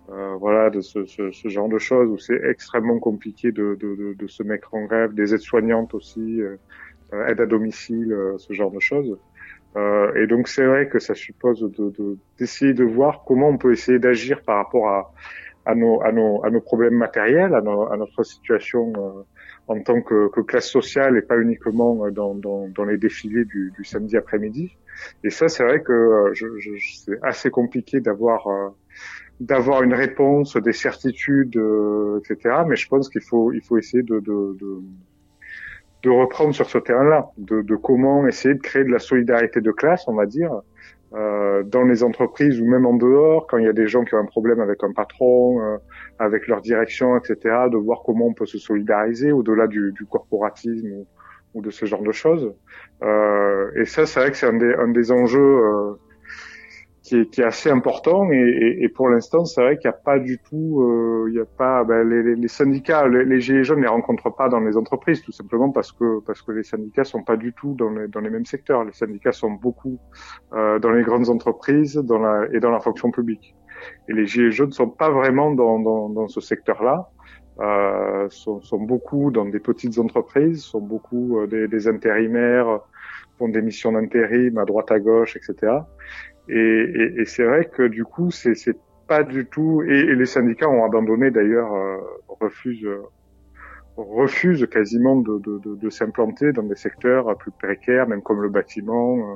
[0.09, 3.95] euh, voilà, de ce, ce, ce, genre de choses où c'est extrêmement compliqué de, de,
[3.95, 6.57] de, de, se mettre en grève, des aides-soignantes aussi, euh,
[7.27, 9.17] aide à domicile, euh, ce genre de choses.
[9.75, 11.69] Euh, et donc c'est vrai que ça suppose
[12.37, 15.13] d'essayer de, voir comment on peut essayer d'agir par rapport à,
[15.65, 19.23] à, nos, à, nos, à nos problèmes matériels, à, à notre situation euh,
[19.67, 23.73] en tant que, que, classe sociale et pas uniquement dans, dans, dans les défilés du,
[23.75, 24.77] du samedi après-midi.
[25.23, 28.47] Et ça, c'est vrai que je, je, c'est assez compliqué d'avoir
[29.39, 32.63] d'avoir une réponse, des certitudes, euh, etc.
[32.67, 34.81] Mais je pense qu'il faut, il faut essayer de, de, de,
[36.03, 39.71] de reprendre sur ce terrain-là, de, de, comment essayer de créer de la solidarité de
[39.71, 40.51] classe, on va dire,
[41.13, 44.15] euh, dans les entreprises ou même en dehors, quand il y a des gens qui
[44.15, 45.77] ont un problème avec un patron, euh,
[46.19, 47.37] avec leur direction, etc.,
[47.71, 51.07] de voir comment on peut se solidariser au-delà du, du, corporatisme ou,
[51.53, 52.53] ou, de ce genre de choses.
[53.03, 55.93] Euh, et ça, c'est vrai que c'est un des, un des enjeux euh,
[57.05, 59.95] qui est, qui est, assez important et, et, et pour l'instant c'est vrai qu'il n'y
[59.95, 63.39] a pas du tout euh, il y a pas ben, les, les, syndicats les, les,
[63.39, 66.51] gilets jaunes ne les rencontrent pas dans les entreprises tout simplement parce que parce que
[66.51, 68.83] les syndicats sont pas du tout dans les, dans les mêmes secteurs.
[68.83, 69.99] Les syndicats sont beaucoup
[70.53, 73.55] euh, dans les grandes entreprises dans la et dans la fonction publique.
[74.07, 77.09] Et les gilets jaunes sont pas vraiment dans dans, dans ce secteur là
[77.59, 82.81] euh, sont, sont, beaucoup dans des petites entreprises sont beaucoup euh, des, des intérimaires
[83.37, 85.77] font des missions d'intérim à droite à gauche etc
[86.49, 88.55] et, et, et c'est vrai que du coup, c'est
[89.07, 89.83] pas du tout.
[89.83, 93.01] Et, et les syndicats ont abandonné d'ailleurs, euh, refusent, euh,
[93.97, 98.49] refusent quasiment de, de, de, de s'implanter dans des secteurs plus précaires, même comme le
[98.49, 99.35] bâtiment euh,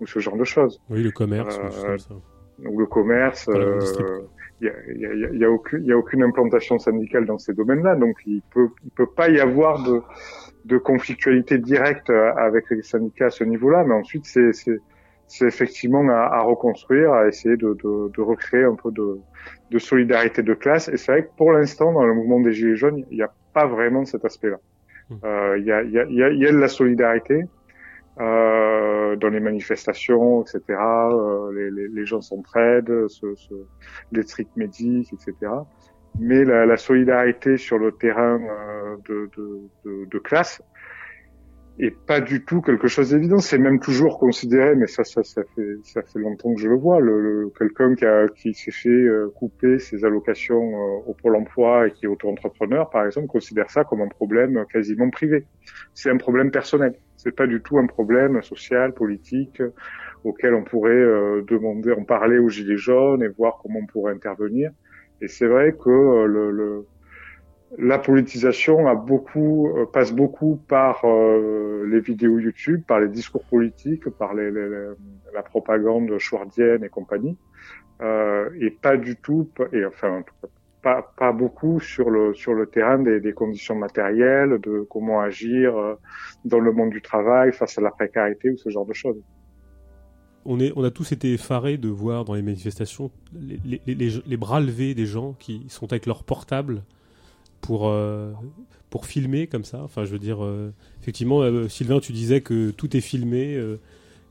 [0.00, 0.80] ou ce genre de choses.
[0.90, 2.14] Oui, le commerce, Euh, ou ça.
[2.58, 3.78] Donc le commerce, euh,
[4.60, 7.54] il y a, y, a, y, a aucune, y a aucune implantation syndicale dans ces
[7.54, 10.02] domaines-là, donc il peut, il peut pas y avoir de,
[10.66, 14.52] de conflictualité directe avec les syndicats à ce niveau-là, mais ensuite c'est,
[15.30, 19.18] c'est, effectivement à, à reconstruire, à essayer de, de, de recréer un peu de,
[19.70, 20.88] de solidarité de classe.
[20.88, 23.32] Et c'est vrai que pour l'instant, dans le mouvement des Gilets jaunes, il n'y a
[23.54, 24.58] pas vraiment cet aspect-là.
[25.08, 25.14] Hmm.
[25.24, 27.44] Euh, Il y, a, y, a, y, a, y a de la solidarité
[28.20, 30.60] euh, dans les manifestations, etc.
[30.68, 33.54] Euh, les, les, les gens s'entraident, se, se,
[34.12, 35.52] les tricks médics, etc.
[36.18, 39.30] Mais la, la solidarité sur le terrain euh, de,
[40.14, 40.60] de classe
[41.78, 43.38] est pas du tout quelque chose d'évident.
[43.38, 46.76] C'est même toujours considéré, mais ça, ça, ça fait, ça fait longtemps que je le
[46.76, 47.00] vois.
[47.00, 51.36] Le, le- quelqu'un qui, a, qui s'est fait euh, couper ses allocations euh, au pôle
[51.36, 55.46] emploi et qui est auto-entrepreneur, par exemple, considère ça comme un problème quasiment privé.
[55.94, 56.94] C'est un problème personnel.
[57.16, 59.70] C'est pas du tout un problème social, politique, euh,
[60.24, 60.90] auquel on pourrait
[61.48, 64.70] demander, en parler aux gilets jaunes et voir comment on pourrait intervenir.
[65.20, 65.90] Et c'est vrai que
[66.26, 66.86] le, le-
[67.78, 73.44] la politisation a beaucoup, euh, passe beaucoup par euh, les vidéos YouTube, par les discours
[73.44, 77.36] politiques, par la propagande schwardienne et compagnie,
[78.02, 80.24] euh, et pas du tout, et enfin
[80.82, 85.94] pas, beaucoup sur le terrain des, conditions matérielles, de comment agir euh,
[86.46, 89.22] dans le monde du travail face à la précarité ou ce genre de choses.
[90.46, 94.58] On, est, on a tous été effarés de voir dans les manifestations les- les bras
[94.58, 96.82] levés des gens qui sont avec leur portable
[97.60, 98.32] pour, euh,
[98.90, 99.82] pour filmer comme ça.
[99.82, 103.58] Enfin, je veux dire, euh, effectivement, euh, Sylvain, tu disais que tout est filmé,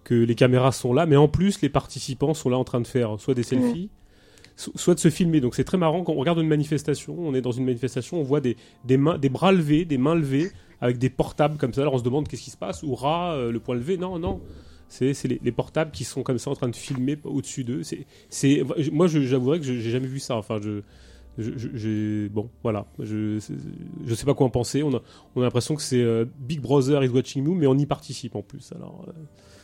[0.03, 2.87] que les caméras sont là, mais en plus, les participants sont là en train de
[2.87, 3.89] faire soit des selfies,
[4.55, 5.39] so- soit de se filmer.
[5.41, 8.23] Donc c'est très marrant quand on regarde une manifestation, on est dans une manifestation, on
[8.23, 10.51] voit des, des, mains, des bras levés, des mains levées,
[10.81, 11.81] avec des portables comme ça.
[11.81, 13.97] Alors on se demande qu'est-ce qui se passe, ou rat, le poing levé.
[13.97, 14.41] Non, non.
[14.87, 17.81] C'est les, les portables qui sont comme ça en train de filmer au-dessus d'eux.
[18.29, 20.35] C'est, moi, j'avouerais que je- j'ai jamais vu ça.
[20.35, 20.81] Enfin, je,
[21.41, 22.85] je, bon, voilà.
[22.99, 23.39] Je,
[24.05, 24.83] je sais pas quoi en penser.
[24.83, 25.01] On a,
[25.35, 28.35] on a l'impression que c'est euh, Big Brother is watching you, mais on y participe
[28.35, 28.71] en plus.
[28.75, 29.11] Alors, euh,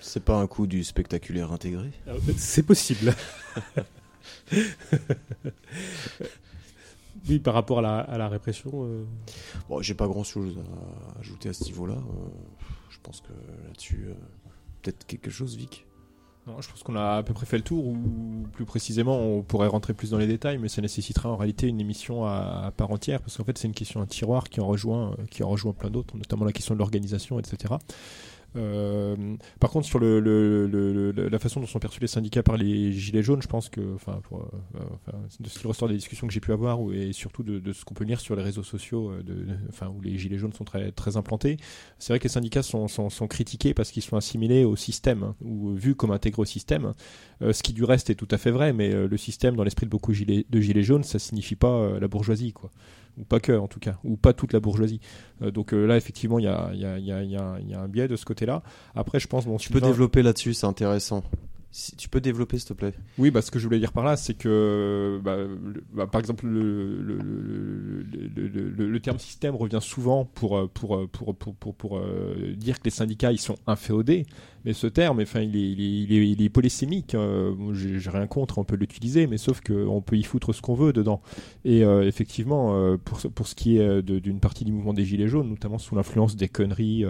[0.02, 1.92] C'est pas un coup du spectaculaire intégré?
[2.08, 3.14] Euh, c'est possible.
[7.30, 8.72] oui, par rapport à la, à la répression.
[8.86, 9.04] euh,
[9.70, 10.58] Bon, j'ai pas grand chose
[11.16, 11.96] à ajouter à ce niveau-là.
[11.96, 12.28] Euh,
[12.90, 13.34] je pense que
[13.68, 14.08] là-dessus,
[14.82, 15.86] peut-être quelque chose, Vic?
[16.48, 17.98] Non, je pense qu'on a à peu près fait le tour, ou
[18.52, 21.82] plus précisément, on pourrait rentrer plus dans les détails, mais ça nécessiterait en réalité une
[21.82, 24.68] émission à, à part entière, parce qu'en fait, c'est une question un tiroir qui en
[24.68, 27.74] rejoint, euh, qui en rejoint plein d'autres, notamment la question de l'organisation, etc.
[28.56, 33.24] Euh, par contre, sur le, la façon dont sont perçus les syndicats par les gilets
[33.24, 36.52] jaunes, je pense que, enfin, euh, de ce qui ressort des discussions que j'ai pu
[36.52, 39.88] avoir, et surtout de, de ce qu'on peut lire sur les réseaux sociaux, euh, enfin,
[39.88, 41.58] où les gilets jaunes sont très, implantés,
[42.00, 42.88] c'est vrai que les syndicats sont,
[43.30, 46.94] critiqués parce qu'ils sont assimilés au système, hein, ou vus comme intégrés au système.
[47.42, 49.92] Ce qui du reste est tout à fait vrai, mais le système, dans l'esprit de
[49.92, 52.72] beaucoup de gilets jaunes, ça signifie pas la bourgeoisie, quoi.
[53.18, 55.00] Ou pas que, en tout cas, ou pas toute la bourgeoisie.
[55.42, 57.24] Euh, donc euh, là, effectivement, il y y, y, a, il y, a,
[57.60, 58.62] il y a un biais de ce côté-là.
[58.94, 61.24] Après, je pense, bon, Tu peux développer là-dessus, c'est intéressant.
[61.98, 62.94] Tu peux développer, s'il te plaît.
[63.18, 65.40] Oui, bah, ce que je voulais dire par là, c'est que, bah,
[65.92, 68.06] bah, par exemple, le,
[69.02, 72.92] terme système revient souvent pour, euh, euh, pour, pour, pour, pour, euh, dire que les
[72.92, 74.26] syndicats ils sont inféodés.
[74.64, 77.14] Mais ce terme, enfin, il est, il est, il est, polysémique.
[77.14, 80.74] Moi, J'ai rien contre, on peut l'utiliser, mais sauf qu'on peut y foutre ce qu'on
[80.74, 81.22] veut dedans.
[81.66, 85.78] Et effectivement, pour, pour ce qui est d'une partie du mouvement des Gilets jaunes, notamment
[85.78, 87.06] sous l'influence des conneries,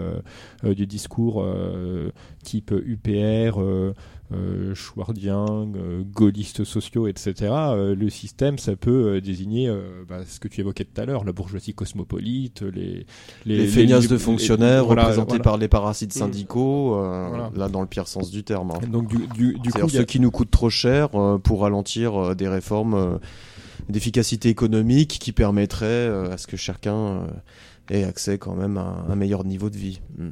[0.64, 1.46] du discours
[2.42, 3.58] type UPR,
[4.32, 5.46] euh, euh, schwardien,
[5.76, 7.34] euh, gaullistes sociaux, etc.
[7.52, 11.04] euh, le système, ça peut euh, désigner euh, bah, ce que tu évoquais tout à
[11.04, 13.06] l'heure, la bourgeoisie cosmopolite, les
[13.44, 15.44] Les, feignasses les- de les- fonctionnaires voilà, représentés voilà.
[15.44, 16.18] par les parasites Mm.
[16.18, 17.50] syndicaux, euh, Voilà.
[17.56, 18.70] là dans le pire sens du terme.
[18.72, 18.86] hein.
[18.88, 22.14] Donc du, du, du coup, a- ceux qui nous coûtent trop cher euh, pour ralentir
[22.16, 23.18] euh, des réformes euh,
[23.88, 27.26] d'efficacité économique qui permettraient euh, à ce que chacun euh,
[27.90, 30.00] ait accès quand même à un meilleur niveau de vie.
[30.18, 30.28] Mm.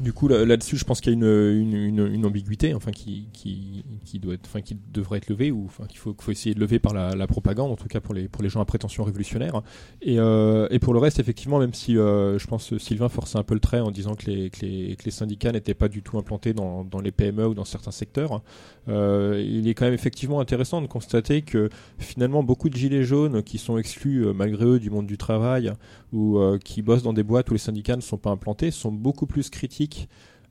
[0.00, 2.90] Du coup, là- là-dessus, je pense qu'il y a une, une, une, une ambiguïté, enfin,
[2.90, 6.30] qui, qui, qui doit être, enfin, qui devrait être levée, ou enfin, qu'il faut, faut
[6.30, 8.60] essayer de lever par la, la propagande, en tout cas pour les, pour les gens
[8.60, 9.62] à prétention révolutionnaire.
[10.02, 13.42] Et, euh, et pour le reste, effectivement, même si euh, je pense Sylvain forçait un
[13.42, 16.02] peu le trait en disant que les, que les, que les syndicats n'étaient pas du
[16.02, 18.42] tout implantés dans, dans les PME ou dans certains secteurs,
[18.88, 23.42] euh, il est quand même effectivement intéressant de constater que finalement beaucoup de gilets jaunes
[23.42, 25.72] qui sont exclus euh, malgré eux du monde du travail
[26.12, 28.92] ou euh, qui bossent dans des boîtes où les syndicats ne sont pas implantés sont
[28.92, 29.85] beaucoup plus critiques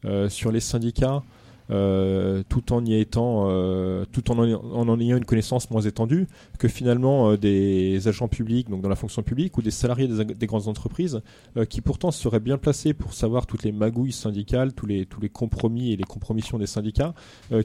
[0.06, 1.24] euh, sur les syndicats
[1.72, 6.28] euh, tout en y étant, euh, tout en en, ayant une connaissance moins étendue,
[6.60, 10.46] que finalement des agents publics, donc dans la fonction publique, ou des salariés des, des
[10.46, 11.22] grandes entreprises,
[11.70, 15.30] qui pourtant seraient bien placés pour savoir toutes les magouilles syndicales, tous les tous les
[15.30, 17.16] compromis et les compromissions des syndicats,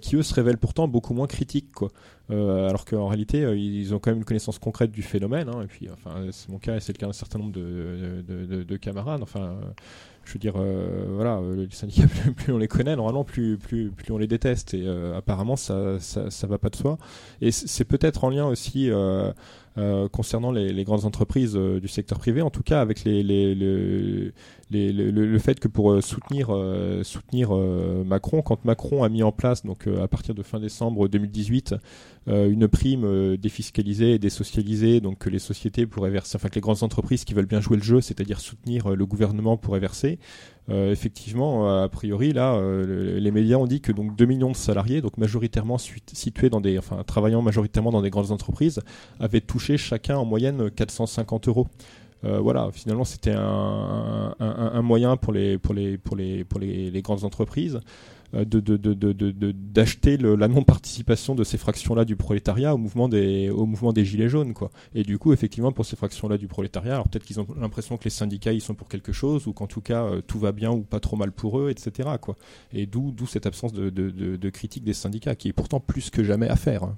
[0.01, 1.69] qui eux se révèlent pourtant beaucoup moins critiques,
[2.31, 5.51] alors qu'en réalité, ils ont quand même une connaissance concrète du phénomène.
[5.51, 8.25] hein, et puis, enfin, c'est mon cas et c'est le cas d'un certain nombre de,
[8.27, 9.23] de, de- de camarades.
[9.23, 9.57] Enfin,
[10.25, 13.57] je veux dire, euh, voilà, euh, les syndicats, plus, plus on les connaît, normalement, plus,
[13.59, 14.75] plus, plus on les déteste.
[14.75, 16.99] Et euh, apparemment, ça, ça, ça va pas de soi.
[17.41, 18.91] Et c'est peut-être en lien aussi.
[18.91, 19.33] euh,
[19.81, 25.39] euh, concernant les, grandes entreprises euh, du secteur privé, en tout cas avec les, le,
[25.39, 26.51] fait que pour euh, soutenir,
[28.05, 31.75] Macron, quand Macron a mis en place, donc à partir de fin décembre 2018,
[32.29, 36.61] euh, une prime défiscalisée et désocialisée, donc que les sociétés pourraient verser, enfin que les
[36.61, 40.19] grandes entreprises qui veulent bien jouer le jeu, c'est-à-dire soutenir le gouvernement pourraient verser.
[40.69, 44.27] Euh, effectivement, euh, a priori, là, euh, le- les médias ont dit que donc 2
[44.27, 48.81] millions de salariés, donc majoritairement situés dans des, travaillant majoritairement dans des grandes entreprises,
[49.19, 51.67] avaient touché chacun en moyenne 450 euros.
[52.23, 57.81] Voilà, finalement, c'était un, moyen pour les pour les pour les pour les, grandes entreprises
[58.33, 63.93] de de- d'acheter la non-participation de ces fractions-là du prolétariat au mouvement des au mouvement
[63.93, 64.71] des gilets jaunes, quoi.
[64.95, 68.05] Et du coup, effectivement, pour ces fractions-là du prolétariat, alors peut-être qu'ils ont l'impression que
[68.05, 70.71] les syndicats ils sont pour quelque chose ou qu'en tout cas euh, tout va bien
[70.71, 72.11] ou pas trop mal pour eux, etc.
[72.21, 72.37] Quoi.
[72.73, 76.49] Et d'où d'où cette absence de, critique des syndicats qui est pourtant plus que jamais
[76.49, 76.85] à faire.
[76.85, 76.97] hein.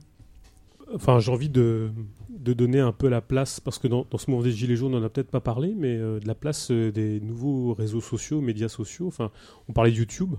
[0.95, 1.91] Enfin, j'ai envie de,
[2.29, 5.07] donner un peu la place, parce que dans, ce mouvement des Gilets jaunes, on n'en
[5.07, 8.69] a peut-être pas parlé, mais euh, de la place euh, des nouveaux réseaux sociaux, médias
[8.69, 9.07] sociaux.
[9.07, 9.31] Enfin,
[9.69, 10.35] on parlait de YouTube,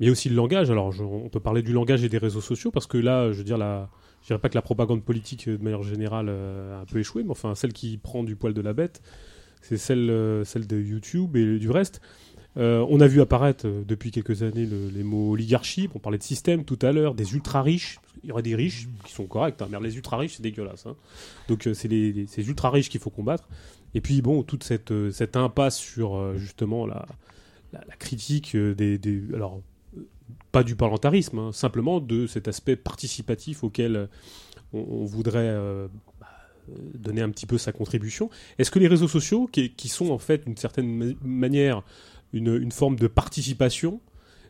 [0.00, 0.70] mais aussi le langage.
[0.70, 3.44] Alors, on peut parler du langage et des réseaux sociaux, parce que là, je veux
[3.44, 3.88] dire, la,
[4.22, 6.98] je dirais pas que la propagande politique, euh, de manière générale, euh, a un peu
[6.98, 9.02] échoué, mais enfin, celle qui prend du poil de la bête,
[9.62, 12.00] c'est celle, euh, celle de YouTube et du reste.
[12.56, 15.88] On a vu apparaître depuis quelques années le- les mots oligarchie.
[15.92, 17.98] On parlait de système tout à l'heure, des ultra riches.
[18.22, 20.86] Il y aurait des riches qui sont corrects, hein, mais les ultra riches c'est dégueulasse.
[20.86, 20.94] hein.
[21.48, 23.48] Donc c'est les, ultra riches qu'il faut combattre.
[23.96, 27.06] Et puis bon, toute cette, cette impasse sur justement la,
[27.72, 29.60] la, critique des, des- alors
[30.54, 34.06] pas du parlementarisme, hein, simplement de cet aspect participatif auquel euh,
[34.72, 35.88] on, voudrait euh,
[36.20, 36.28] bah,
[36.94, 38.30] donner un petit peu sa contribution.
[38.58, 41.82] Est-ce que les réseaux sociaux, qui, sont en fait d'une certaine ma- manière
[42.32, 44.00] une forme de participation,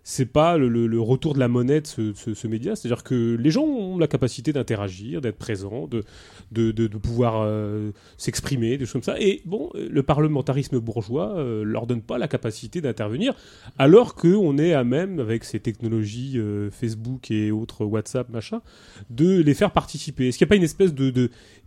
[0.06, 2.76] c'est pas le, retour de la monnaie de ce, média.
[2.76, 5.88] C'est-à-dire que les gens ont la capacité d'interagir, d'être présents,
[6.52, 9.18] de, pouvoir euh, s'exprimer, des choses comme ça.
[9.18, 13.34] Et bon, le parlementarisme bourgeois euh, leur donne pas la capacité d'intervenir,
[13.78, 18.60] alors qu'on est à même, avec ces technologies euh, Facebook et autres WhatsApp, machin,
[19.08, 20.28] de les faire participer.
[20.28, 20.92] Est-ce qu'il n'y a pas une espèce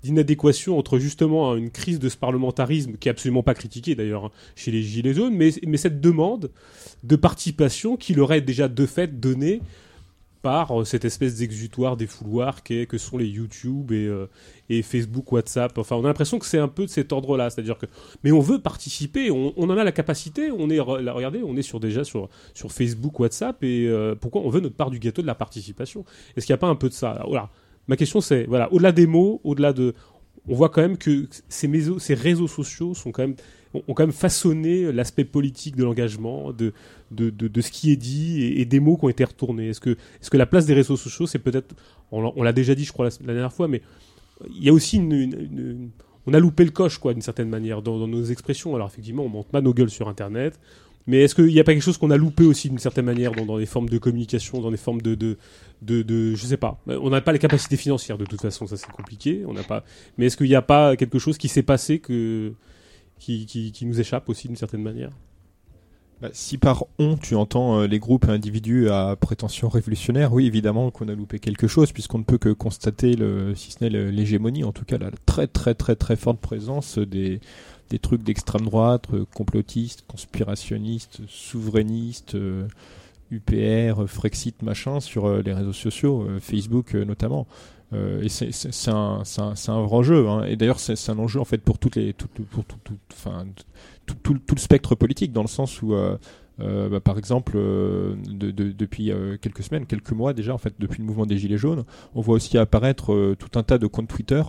[0.03, 4.31] d'inadéquation entre justement une crise de ce parlementarisme, qui est absolument pas critiquée d'ailleurs hein,
[4.55, 6.51] chez les Gilets jaunes, mais cette demande
[7.03, 9.61] de participation qui leur est déjà de fait donnée
[10.43, 14.27] par euh, cette espèce d'exutoire des fouloirs qu'est- que sont les YouTube et, euh,
[14.69, 15.75] et Facebook, WhatsApp.
[15.77, 17.87] Enfin, on a l'impression que c'est un peu de cet ordre-là, c'est-à-dire que,
[18.23, 20.51] mais on veut participer, on, en a la capacité.
[20.51, 24.41] On est, là, regardez, on est sur déjà sur sur Facebook, WhatsApp, et euh, pourquoi
[24.41, 26.05] on veut notre part du gâteau de la participation?
[26.35, 27.23] Est-ce qu'il n'y a pas un peu de ça?
[27.27, 27.49] Voilà.
[27.87, 29.95] Ma question c'est, voilà, au-delà des mots, au-delà de,
[30.47, 33.35] on voit quand même que ces, méso- ces réseaux sociaux sont quand même
[33.87, 36.73] ont quand même façonné l'aspect politique de l'engagement, de,
[37.11, 39.69] de, de, ce qui est dit et, des mots qui ont été retournés.
[39.69, 41.75] Est-ce que, est-ce que la place des réseaux sociaux, c'est peut-être,
[42.11, 43.81] on, l'a- déjà dit, je crois, la, dernière fois, mais
[44.55, 45.89] il y a aussi une,
[46.25, 48.75] on a loupé le coche, quoi, d'une certaine manière, dans, nos expressions.
[48.75, 50.59] Alors effectivement, on monte pas nos gueules sur Internet,
[51.07, 53.31] mais est-ce qu'il n'y a pas quelque chose qu'on a loupé aussi d'une certaine manière
[53.31, 55.37] dans, dans les formes de communication, dans les formes de, de,
[55.81, 56.81] de, de- je sais pas.
[56.85, 59.43] On n'a pas les capacités financières de toute façon, ça c'est compliqué.
[59.47, 59.85] On n'a pas.
[60.17, 62.51] Mais est-ce qu'il n'y a pas quelque chose qui s'est passé que
[63.19, 65.11] qui, nous échappe aussi d'une certaine manière
[66.21, 70.45] Bah, si par on tu entends euh, les groupes et individus à prétention révolutionnaire, oui
[70.45, 73.89] évidemment qu'on a loupé quelque chose puisqu'on ne peut que constater, le, si ce n'est
[73.89, 77.39] l'hégémonie, en tout cas la très très très très forte présence des,
[77.89, 82.35] des trucs d'extrême droite, euh, complotistes, conspirationnistes, souverainistes,
[83.31, 87.47] UPR, euh, Frexit, machin sur euh, les réseaux sociaux, Facebook notamment.
[87.93, 88.51] Euh, et c'est-
[88.89, 89.41] un, c'est
[89.71, 90.27] un, vrai enjeu.
[90.27, 90.43] Hein.
[90.45, 92.97] Et d'ailleurs, c'est un enjeu en fait pour toutes les, tout, pour tout, tout-
[94.23, 96.17] tout, le spectre politique, dans le sens où, euh,
[96.59, 99.11] euh, bah, par exemple, de- de- depuis
[99.41, 101.85] quelques semaines, quelques mois déjà, en fait, depuis le mouvement des Gilets jaunes,
[102.15, 104.41] on voit aussi apparaître tout un tas de comptes Twitter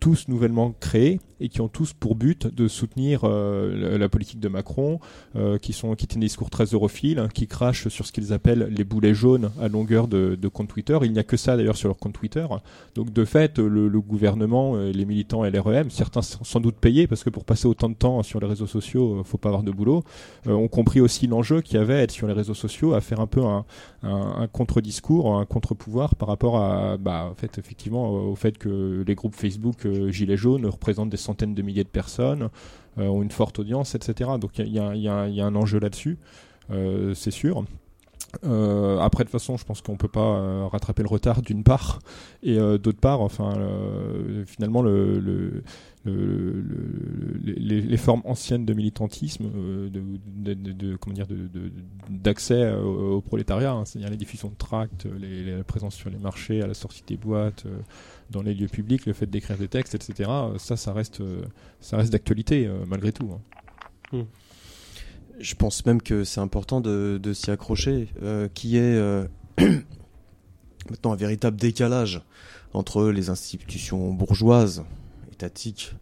[0.00, 4.48] tous nouvellement créés et qui ont tous pour but de soutenir euh, la, politique de
[4.48, 5.00] Macron,
[5.36, 8.32] euh, qui sont qui tiennent des discours très europhiles, hein, qui crachent sur ce qu'ils
[8.32, 10.96] appellent les boulets jaunes à longueur de, de compte Twitter.
[11.02, 12.46] Il n'y a que ça d'ailleurs sur leur compte Twitter.
[12.94, 17.44] Donc de fait, le, gouvernement, les militants LREM, certains sans doute payés parce que pour
[17.44, 20.04] passer autant de temps sur les réseaux sociaux, faut pas avoir de boulot,
[20.46, 23.26] ont compris aussi l'enjeu qu'il y avait être sur les réseaux sociaux, à faire un
[23.26, 29.02] peu un contre-discours, un contre-pouvoir par rapport à, bah, en fait, effectivement, au fait que
[29.06, 32.48] les groupes Facebook Gilets jaunes représentent des centaines de milliers de personnes,
[32.98, 34.30] euh, ont une forte audience, etc.
[34.40, 34.86] Donc il y a,
[35.46, 36.18] un enjeu là-dessus,
[36.70, 37.64] euh, c'est sûr.
[38.44, 41.64] Euh, après, de toute façon, je pense qu'on peut pas euh, rattraper le retard d'une
[41.64, 42.00] part,
[42.42, 43.54] et euh, d'autre part, enfin,
[44.46, 45.62] finalement, le, le,
[46.04, 46.64] le,
[47.44, 49.46] les, formes anciennes de militantisme,
[49.90, 51.26] de, comment dire,
[52.08, 56.66] d'accès au, prolétariat, hein, c'est-à-dire les diffusions de tracts, la présence sur les marchés, à
[56.66, 57.64] la sortie des boîtes,
[58.30, 60.30] dans les lieux publics, le fait d'écrire des textes, etc.
[60.58, 61.22] Ça, ça reste,
[61.80, 63.30] ça reste d'actualité malgré tout.
[63.32, 63.40] Hein.
[64.12, 64.22] Mmh.
[65.40, 69.26] Je pense même que c'est important de, s'y accrocher, euh, qui est euh,
[70.90, 72.22] maintenant un véritable décalage
[72.72, 74.84] entre les institutions bourgeoises,
[75.32, 75.94] étatiques,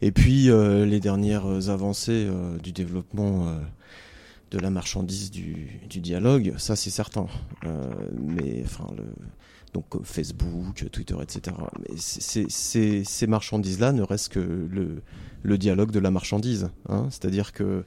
[0.00, 2.28] et puis euh, les dernières avancées
[2.62, 3.56] du développement
[4.50, 6.54] de la marchandise du, dialogue.
[6.58, 7.26] Ça, c'est certain.
[8.12, 8.86] mais enfin,
[9.72, 11.56] donc Facebook, Twitter, etc.
[11.78, 14.40] Mais ces marchandises-là ne restent que
[15.44, 16.70] le, dialogue de la marchandise.
[16.88, 17.84] Hein C'est-à-dire que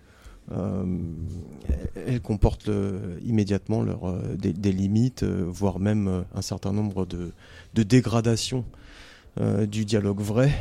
[2.08, 7.32] elles comportent le, immédiatement leur, euh, des, limites, euh, voire même un certain nombre de,
[7.74, 8.64] de dégradations.
[8.64, 8.85] euh,
[9.38, 10.52] du dialogue vrai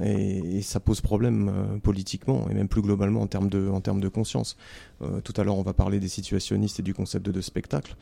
[0.00, 3.80] et, et ça pose problème euh, politiquement et même plus globalement en termes de, en
[3.80, 4.56] termes de conscience.
[5.02, 7.96] Euh, tout à l'heure, on va parler des situationnistes et du concept de, de spectacle.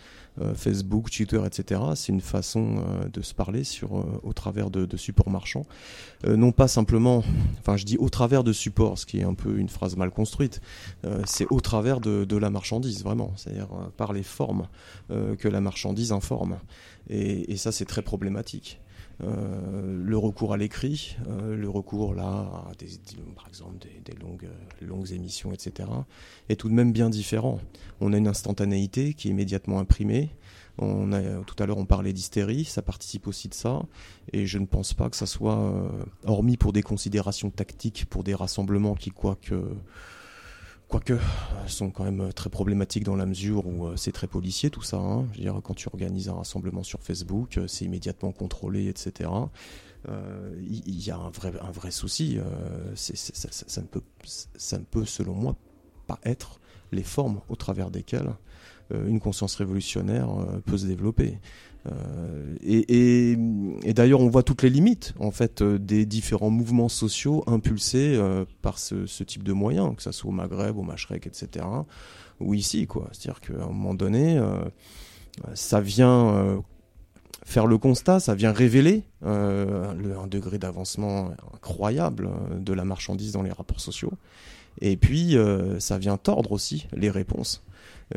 [0.55, 1.81] Facebook, Twitter, etc.
[1.97, 2.83] C'est une façon
[3.13, 5.67] de se parler sur, au travers de, de supports marchands.
[6.25, 7.23] non pas simplement,
[7.59, 10.11] enfin je dis au travers de supports, ce qui est un peu une phrase mal
[10.11, 10.63] construite,
[11.27, 13.33] c'est au travers de, de la marchandise, vraiment.
[13.37, 14.69] C'est-à-dire par les formes
[15.11, 16.59] que la marchandise informe.
[17.11, 18.81] Et, et ça, c'est très problématique.
[19.23, 22.87] Euh, le recours à l'écrit, euh, le recours là, à des,
[23.35, 24.19] par exemple des, des
[24.87, 25.89] longues, émissions, etc.,
[26.49, 27.61] est tout de même bien différent.
[28.01, 30.31] On a une instantanéité qui est immédiatement imprimée.
[30.79, 33.83] On a, tout à l'heure, on parlait d'hystérie, ça participe aussi de ça,
[34.33, 35.89] et je ne pense pas que ça soit, euh,
[36.25, 39.63] hormis pour des considérations tactiques, pour des rassemblements qui, quoique
[40.91, 41.17] quoique
[41.69, 44.99] sont quand même très problématiques dans la mesure où euh, c'est très policier tout ça.
[44.99, 45.27] Hein.
[45.33, 49.31] Je veux dire, quand tu organises un rassemblement sur Facebook, euh, c'est immédiatement contrôlé, etc.
[50.09, 52.39] Euh, il y, a un vrai, un vrai souci.
[52.95, 55.57] Ça, ne peut, ça ne peut, selon moi,
[56.07, 56.61] pas être
[56.93, 58.35] les formes au travers desquelles
[58.93, 60.29] une conscience révolutionnaire
[60.65, 61.39] peut se développer.
[61.87, 63.37] Euh, et,
[63.93, 68.45] d'ailleurs, on voit toutes les limites en fait euh, des différents mouvements sociaux impulsés euh,
[68.63, 71.65] par ce, ce, type de moyens, que ça soit au Maghreb, au Machrek, etc.
[72.41, 73.09] Ou ici, quoi.
[73.13, 74.41] C'est-à-dire qu'à un moment donné,
[75.53, 76.63] ça vient
[77.45, 83.43] faire le constat, ça vient révéler le, un degré d'avancement incroyable de la marchandise dans
[83.43, 84.15] les rapports sociaux.
[84.81, 85.37] Et puis,
[85.81, 87.63] ça vient tordre aussi les réponses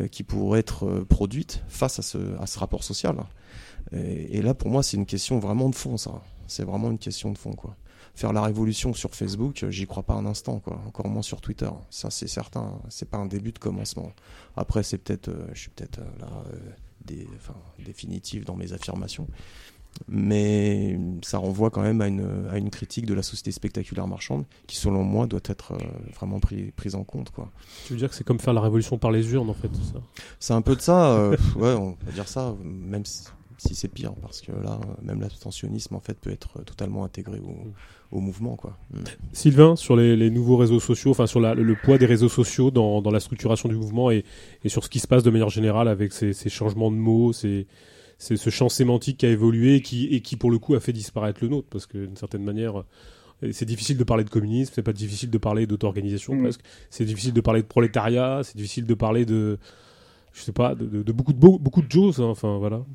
[0.10, 3.18] qui pourraient être produites face ce, à ce rapport social.
[3.92, 6.22] Et, et là, pour moi, c'est une question vraiment de fond, ça.
[6.48, 7.76] C'est vraiment une question de fond, quoi.
[8.16, 10.80] Faire la révolution sur Facebook, j'y crois pas un instant, quoi.
[10.88, 11.70] Encore moins sur Twitter.
[11.90, 12.80] Ça, c'est certain.
[12.90, 14.12] C'est pas un début de commencement.
[14.56, 16.58] Après, c'est peut-être, euh, je suis peut-être euh, là, euh,
[17.06, 19.28] des, enfin, définitive dans mes affirmations.
[20.08, 24.46] Mais ça renvoie quand même à une, à une critique de la société spectaculaire marchande
[24.68, 25.78] qui, selon moi, doit être euh,
[26.16, 27.32] vraiment pris, prise en compte.
[27.32, 27.52] Quoi.
[27.86, 29.70] Tu veux dire que c'est comme faire la révolution par les urnes, en fait
[30.40, 31.12] C'est un peu de ça.
[31.14, 33.26] Euh, ouais, on peut dire ça, même si,
[33.58, 37.56] si c'est pire, parce que là, même l'abstentionnisme en fait peut être totalement intégré au,
[38.16, 38.78] au mouvement, quoi.
[38.94, 39.04] Mm.
[39.34, 42.30] Sylvain, sur les, les, nouveaux réseaux sociaux, enfin sur la, le, le, poids des réseaux
[42.30, 44.24] sociaux dans, dans la structuration du mouvement et,
[44.64, 47.34] et, sur ce qui se passe de manière générale avec ces, ces changements de mots,
[47.34, 47.68] ces,
[48.18, 50.80] c'est ce champ sémantique qui a évolué et qui, et qui pour le coup a
[50.80, 52.84] fait disparaître le nôtre parce que d'une certaine manière
[53.52, 56.44] c'est difficile de parler de communisme, c'est pas difficile de parler d'auto-organisation mmh.
[56.44, 59.58] presque, c'est difficile de parler de prolétariat, c'est difficile de parler de
[60.32, 62.86] je sais pas de, de, de beaucoup de beaucoup de choses hein, enfin voilà.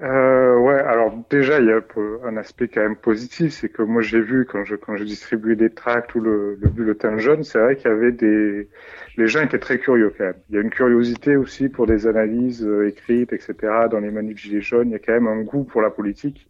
[0.00, 1.80] Euh, ouais, alors déjà il y a
[2.24, 5.54] un aspect quand même positif, c'est que moi j'ai vu quand je quand je distribuais
[5.54, 8.70] des tracts ou le, le bulletin jaune, c'est vrai qu'il y avait des
[9.18, 10.40] les gens étaient très curieux quand même.
[10.48, 13.54] Il y a une curiosité aussi pour des analyses euh, écrites, etc.
[13.90, 16.48] Dans les manifs gilets jaunes, il y a quand même un goût pour la politique,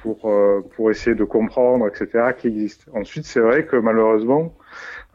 [0.00, 2.32] pour euh, pour essayer de comprendre, etc.
[2.36, 2.88] qui existe.
[2.92, 4.56] Ensuite, c'est vrai que malheureusement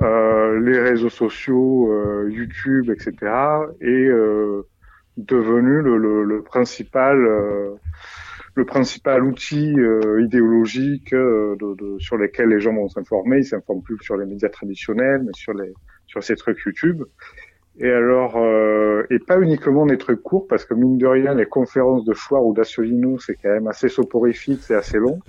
[0.01, 3.13] euh, les réseaux sociaux, euh, YouTube, etc.
[3.81, 4.09] et
[5.17, 7.75] devenu le, le, le principal euh,
[8.57, 13.37] le principal outil euh, idéologique euh, de, de, sur lesquels les gens vont s'informer.
[13.37, 15.71] Ils s'informent plus sur les médias traditionnels, mais sur les
[16.07, 17.03] sur ces trucs YouTube.
[17.79, 21.45] Et alors, euh, et pas uniquement des trucs courts, parce que mine de rien, les
[21.45, 25.19] conférences de Chouard ou d'Asselineau, c'est quand même assez soporifique, c'est assez long.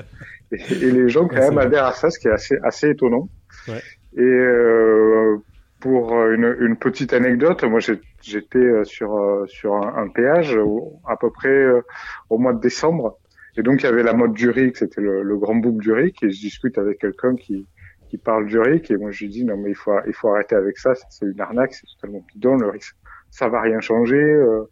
[0.50, 2.88] Et, et les gens quand Ouais, même adhèrent à ça, ce qui est assez assez
[2.88, 3.28] étonnant.
[3.68, 3.82] Ouais.
[4.16, 5.36] Et euh,
[5.80, 7.80] pour une, une petite anecdote, moi
[8.20, 10.58] j'étais euh, sur euh, sur un, un péage
[11.06, 11.82] à peu près euh,
[12.30, 13.18] au mois de décembre,
[13.56, 15.92] et donc il y avait la mode du RIC, c'était le, le grand boom du
[15.92, 17.66] RIC, et je discute avec quelqu'un qui
[18.08, 20.28] qui parle du RIC, et moi je lui dis non mais il faut il faut
[20.30, 22.82] arrêter avec ça, c'est une arnaque, c'est totalement bidon, le RIC
[23.30, 24.64] ça va rien changer, euh,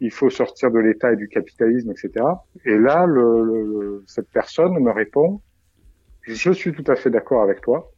[0.00, 2.24] il faut sortir de l'État et du capitalisme, etc.
[2.64, 5.42] Et là le- le- cette personne me répond
[6.22, 7.90] je suis tout à fait d'accord avec toi.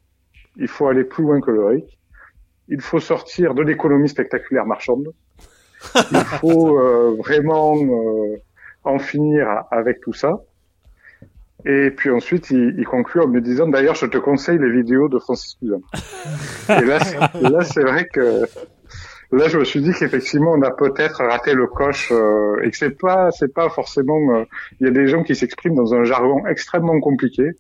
[0.57, 2.00] Il faut aller plus loin que le RIC.
[2.71, 5.13] Il faut sortir de l'économie spectaculaire marchande.
[5.95, 8.37] Il faut euh, vraiment euh,
[8.85, 10.41] en finir avec tout ça.
[11.67, 15.19] Et puis ensuite, il, conclut en me disant, d'ailleurs, je te conseille les vidéos de
[15.19, 15.81] Francis Cousin.
[16.71, 18.47] Et là, c'est- vrai que
[19.31, 22.77] là, je me suis dit qu'effectivement, on a peut-être raté le coche euh, et que
[22.77, 24.17] c'est pas, c'est pas forcément.
[24.81, 27.51] Il y a des gens qui s'expriment dans un jargon extrêmement compliqué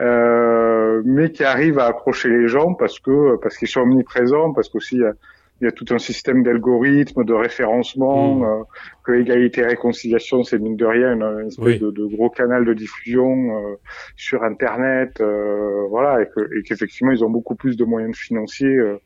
[0.00, 4.68] euh, mais qui arrivent à accrocher les gens parce que parce qu'ils sont omniprésents, parce
[4.68, 5.12] qu'aussi il y a,
[5.60, 8.42] il y a tout un système d'algorithmes, de référencement, Mm.
[8.44, 8.62] euh,
[9.04, 11.78] que égalité et réconciliation, c'est mine de rien une, espèce Oui.
[11.78, 13.74] de, de gros canal de diffusion euh,
[14.16, 18.76] sur Internet, euh, voilà, et que- et qu'effectivement ils ont beaucoup plus de moyens financiers
[18.76, 18.96] euh,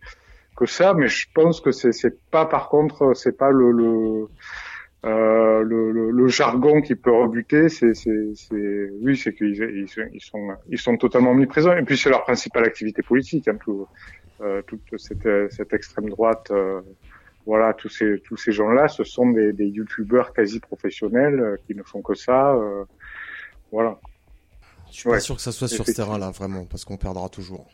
[0.57, 4.27] que ça, mais je pense que c'est c'est pas par contre c'est pas le, le
[5.05, 9.89] euh, le, le, le jargon qui peut rebuter, c'est, c'est, c'est, oui, c'est qu'ils ils,
[9.89, 11.77] sont- ils sont, ils sont totalement omniprésents.
[11.77, 13.87] Et puis c'est leur principale activité politique, hein, tout,
[14.41, 16.49] euh, toute cette, cette extrême droite.
[16.51, 16.81] euh,
[17.47, 21.75] voilà, tous ces, tous ces gens-là, ce sont des, des youtubeurs quasi professionnels euh, qui
[21.75, 22.55] ne font que ça.
[22.55, 22.85] euh,
[23.73, 23.99] voilà.
[24.91, 27.67] Je suis pas sûr que ça soit sur ce terrain-là, vraiment, parce qu'on perdra toujours.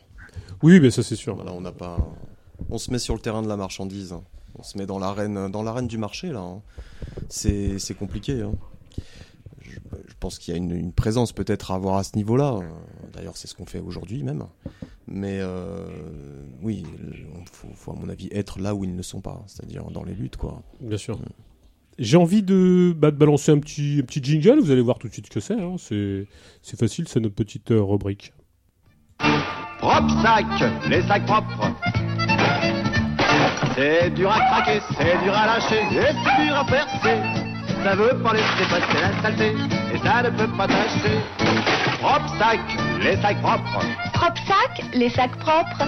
[0.63, 1.35] Oui, mais ça c'est sûr.
[1.35, 1.97] Voilà, on n'a pas.
[2.69, 4.15] On se met sur le terrain de la marchandise.
[4.57, 6.39] On se met dans l'arène, dans l'arène du marché là.
[6.39, 6.61] hein.
[7.29, 8.41] C'est, c'est compliqué.
[8.41, 8.53] hein.
[9.61, 12.59] Je, je pense qu'il y a une, une présence peut-être à avoir à ce niveau-là.
[13.13, 14.45] D'ailleurs, c'est ce qu'on fait aujourd'hui même.
[15.07, 15.85] Mais euh,
[16.61, 19.85] oui, il faut, faut, à mon avis être là où ils ne sont pas, c'est-à-dire
[19.91, 20.63] dans les luttes quoi.
[20.81, 21.19] Bien sûr.
[21.99, 25.07] J'ai envie de, bah, de balancer un petit, un petit jingle, vous allez voir tout
[25.07, 25.53] de suite ce que c'est.
[25.61, 25.75] hein.
[25.77, 26.27] C'est
[26.61, 28.33] c'est facile, c'est notre petite euh, rubrique.
[29.79, 30.45] Propre sac,
[30.89, 31.71] les sacs propres.
[33.75, 37.19] C'est dur à craquer, c'est dur à lâcher, et c'est dur à percer.
[37.83, 39.51] Ça veut pas laisser passer la saleté,
[39.93, 41.19] et ça ne peut pas tâcher.
[41.99, 42.59] Propre sac,
[43.03, 43.85] les sacs propres.
[44.13, 45.87] Propre sac, les sacs propres.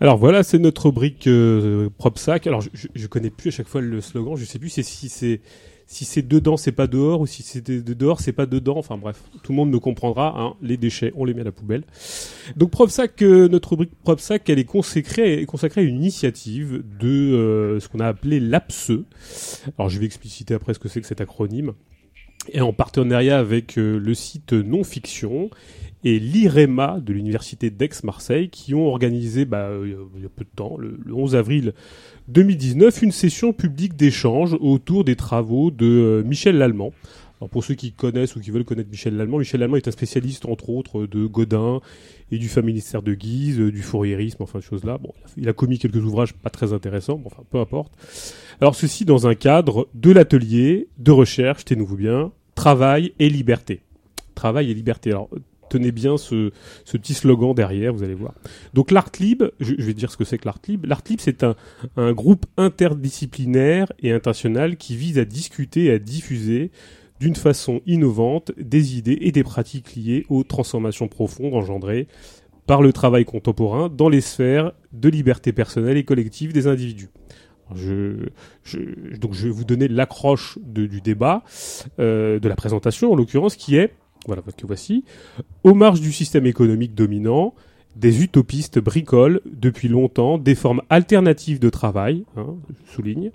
[0.00, 2.48] Alors voilà, c'est notre rubrique euh, Prop Sac.
[2.48, 4.82] Alors je, je, je connais plus à chaque fois le slogan, je sais plus c'est
[4.82, 5.40] si c'est
[5.86, 8.76] si c'est dedans c'est pas dehors ou si c'est de, de dehors c'est pas dedans.
[8.76, 10.34] Enfin bref, tout le monde me comprendra.
[10.40, 11.84] Hein, les déchets, on les met à la poubelle.
[12.56, 16.82] Donc Prop Sac, euh, notre rubrique Prop Sac, elle est consacrée, consacrée à une initiative
[16.98, 18.92] de euh, ce qu'on a appelé l'APSE.
[19.78, 21.72] Alors je vais expliciter après ce que c'est que cet acronyme.
[22.52, 25.48] Et en partenariat avec euh, le site Non Fiction
[26.04, 30.50] et l'IREMA de l'université d'Aix-Marseille qui ont organisé bah, euh, il y a peu de
[30.54, 31.72] temps, le 11 avril
[32.28, 36.92] 2019, une session publique d'échange autour des travaux de euh, Michel Lallemand.
[37.40, 39.90] Alors pour ceux qui connaissent ou qui veulent connaître Michel Lallemand, Michel Lallemand est un
[39.90, 41.80] spécialiste entre autres de Godin
[42.30, 44.96] et du ministère de Guise, euh, du fourriérisme, enfin de choses là.
[44.96, 47.92] Bon, il a commis quelques ouvrages pas très intéressants, bon, enfin peu importe.
[48.60, 53.82] Alors ceci dans un cadre de l'atelier de recherche, tenez-vous bien, travail et liberté.
[54.34, 55.10] Travail et liberté.
[55.10, 55.28] Alors
[55.74, 56.52] tenez bien ce,
[56.90, 58.34] petit slogan derrière, vous allez voir.
[58.74, 60.86] Donc l'Artlib, je, je vais dire ce que c'est que l'Artlib.
[60.86, 61.54] L'Artlib, c'est un,
[62.12, 66.70] groupe interdisciplinaire et international qui vise à discuter et à diffuser
[67.20, 72.06] d'une façon innovante des idées et des pratiques liées aux transformations profondes engendrées
[72.66, 77.10] par le travail contemporain dans les sphères de liberté personnelle et collective des individus.
[77.74, 78.28] Je,
[79.18, 81.42] donc je vais vous donner l'accroche du débat,
[81.98, 83.94] euh, de la présentation en l'occurrence, qui est,
[84.26, 85.04] voilà, que voici,
[85.62, 87.54] aux marges du système économique dominant,
[87.96, 92.56] des utopistes bricolent depuis longtemps des formes alternatives de travail, hein,
[92.86, 93.30] je souligne,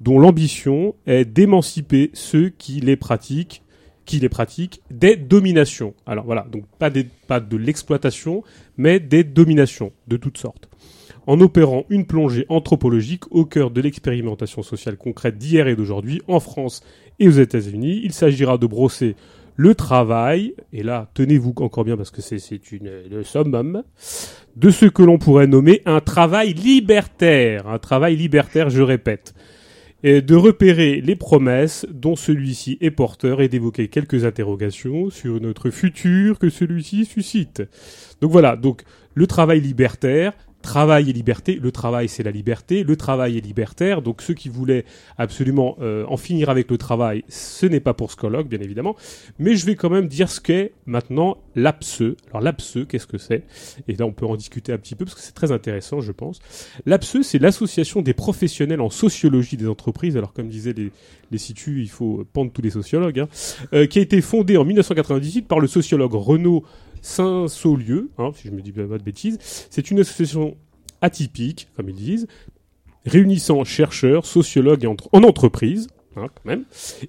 [0.00, 3.62] dont l'ambition est d'émanciper ceux qui les pratiquent,
[4.04, 5.94] qui les pratiquent des dominations.
[6.06, 6.90] Alors voilà, donc pas,
[7.26, 8.42] pas de l'exploitation,
[8.76, 10.68] mais des dominations de toutes sortes.
[11.26, 16.38] En opérant une plongée anthropologique au cœur de l'expérimentation sociale concrète d'hier et d'aujourd'hui en
[16.38, 16.82] France
[17.18, 19.16] et aux États-Unis, il s'agira de brosser
[19.56, 23.82] le travail, et là, tenez-vous encore bien parce que c'est une le summum,
[24.56, 27.68] de ce que l'on pourrait nommer un travail libertaire.
[27.68, 29.34] Un travail libertaire, je répète.
[30.04, 36.38] de repérer les promesses dont celui-ci est porteur et d'évoquer quelques interrogations sur notre futur
[36.38, 37.62] que celui-ci suscite.
[38.20, 38.82] Donc voilà, donc
[39.14, 40.34] le travail libertaire,
[40.64, 41.58] travail et liberté.
[41.62, 42.82] Le travail, c'est la liberté.
[42.82, 44.02] Le travail est libertaire.
[44.02, 44.84] Donc ceux qui voulaient
[45.18, 48.96] absolument euh, en finir avec le travail, ce n'est pas pour ce colloque, bien évidemment.
[49.38, 52.16] Mais je vais quand même dire ce qu'est maintenant l'APSE.
[52.30, 53.44] Alors l'APSE, qu'est-ce que c'est?
[53.88, 56.12] Et là, on peut en discuter un petit peu parce que c'est très intéressant, je
[56.12, 56.40] pense.
[56.86, 60.16] L'APSE, c'est l'association des professionnels en sociologie des entreprises.
[60.16, 60.90] Alors comme disaient les,
[61.30, 63.28] les situs, il faut pendre tous les sociologues, hein,
[63.74, 66.64] euh, qui a été fondée en 1998 par le sociologue Renaud
[67.04, 69.38] Saint-Saulieu, hein, si je me dis pas de bêtises.
[69.68, 70.56] C'est une association
[71.02, 72.26] atypique, comme ils disent,
[73.04, 76.28] réunissant chercheurs, sociologues et en entreprise, hein,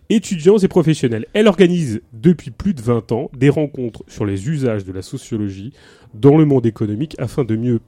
[0.10, 1.26] étudiants et professionnels.
[1.32, 5.72] Elle organise depuis plus de 20 ans des rencontres sur les usages de la sociologie
[6.14, 7.80] dans le monde économique afin de mieux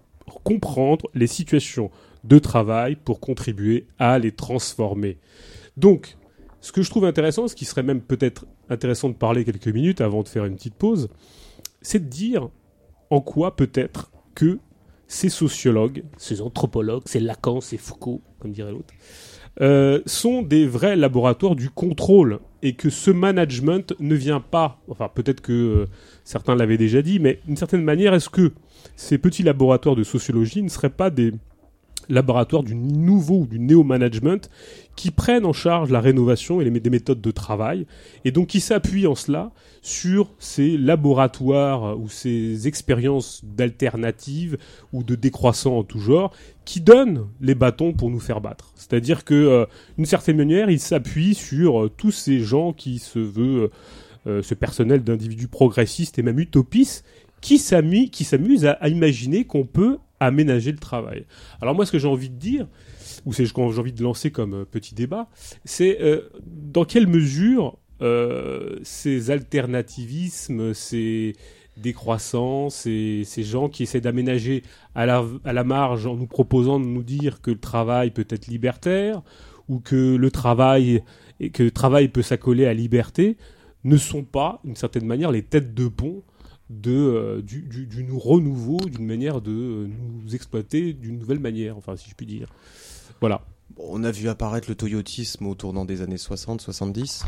[0.45, 1.91] comprendre les situations
[2.23, 5.17] de travail pour contribuer à les transformer.
[5.75, 6.15] Donc,
[6.61, 9.99] ce que je trouve intéressant, ce qui serait même peut-être intéressant de parler quelques minutes
[9.99, 11.09] avant de faire une petite pause,
[11.81, 12.49] c'est de dire
[13.09, 14.59] en quoi peut-être que
[15.07, 18.93] ces sociologues, ces anthropologues, ces Lacan, ces Foucault, comme dirait l'autre,
[19.61, 25.09] euh, sont des vrais laboratoires du contrôle et que ce management ne vient pas, enfin
[25.13, 25.85] peut-être que euh,
[26.23, 28.51] certains l'avaient déjà dit, mais d'une certaine manière, est-ce que
[28.95, 31.33] ces petits laboratoires de sociologie ne seraient pas des
[32.09, 34.49] laboratoires du nouveau ou du néo-management
[34.95, 37.85] qui prennent en charge la rénovation et les, des méthodes de travail
[38.25, 39.51] et donc qui s'appuient en cela
[39.81, 44.57] sur ces laboratoires euh, ou ces expériences d'alternatives
[44.91, 46.33] ou de décroissants en tout genre
[46.65, 48.73] qui donnent les bâtons pour nous faire battre.
[48.75, 49.65] C'est-à-dire que, euh,
[49.95, 53.69] d'une certaine manière, ils s'appuient sur euh, tous ces gens qui se veulent,
[54.25, 57.05] ce personnel d'individus progressistes et même utopistes,
[57.39, 61.25] qui s'amusent à imaginer qu'on peut aménager le travail.
[61.61, 62.67] Alors moi, ce que j'ai envie de dire,
[63.25, 65.29] ou c'est ce que j'ai envie de lancer comme euh, petit débat,
[65.65, 71.35] c'est euh, dans quelle mesure euh, ces alternativismes, ces
[71.77, 74.63] décroissants, ces, ces gens qui essaient d'aménager
[74.95, 78.25] à la, à la marge en nous proposant de nous dire que le travail peut
[78.29, 79.21] être libertaire
[79.67, 81.03] ou que le travail
[81.39, 83.37] et que le travail peut s'accoler à liberté,
[83.83, 86.23] ne sont pas, d'une certaine manière, les têtes de pont
[86.69, 89.87] de, euh, du, du, du nou- renouveau, d'une manière de euh,
[90.23, 92.53] nous exploiter d'une nouvelle manière, enfin, si je puis dire.
[93.19, 93.41] Voilà.
[93.79, 97.25] On a vu apparaître le toyotisme au tournant des années 60-70.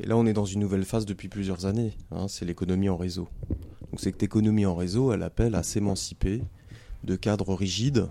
[0.00, 1.92] Et là, on est dans une nouvelle phase depuis plusieurs années.
[2.10, 3.28] hein, c'est l'économie en réseau.
[3.90, 6.42] Donc, cette économie en réseau, elle appelle à s'émanciper
[7.04, 8.08] de cadres rigides,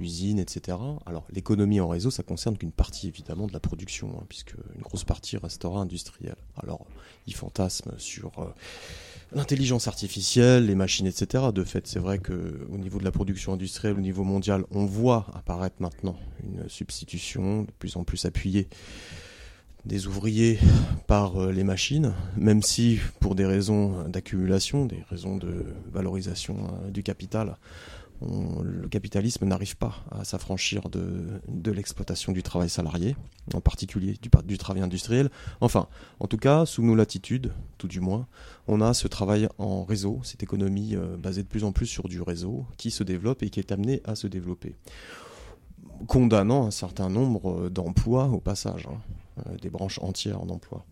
[0.00, 0.76] usines, etc.
[1.06, 4.82] Alors, l'économie en réseau, ça concerne qu'une partie, évidemment, de la production, hein, puisque une
[4.82, 6.36] grosse partie restera industrielle.
[6.62, 6.84] Alors,
[7.26, 8.46] ils fantasment sur euh,
[9.36, 11.44] l'intelligence artificielle, les machines, etc.
[11.54, 14.86] De fait, c'est vrai que au niveau de la production industrielle, au niveau mondial, on
[14.86, 18.68] voit apparaître maintenant une substitution de plus en plus appuyée
[19.84, 20.58] des ouvriers
[21.06, 26.90] par euh, les machines, même si pour des raisons d'accumulation, des raisons de valorisation euh,
[26.90, 27.56] du capital,
[28.22, 33.16] le capitalisme n'arrive pas à s'affranchir de, l'exploitation du travail salarié,
[33.54, 35.30] en particulier du, par- du travail industriel.
[35.60, 35.88] Enfin,
[36.20, 38.26] en tout cas, sous nos latitudes, tout du moins,
[38.68, 42.08] on a ce travail en réseau, cette économie euh, basée de plus en plus sur
[42.08, 44.74] du réseau, qui se développe et qui est amenée à se développer.
[46.06, 48.98] Condamnant un certain nombre euh, d'emplois au passage, hein,
[49.46, 50.84] euh, des branches entières d'emplois.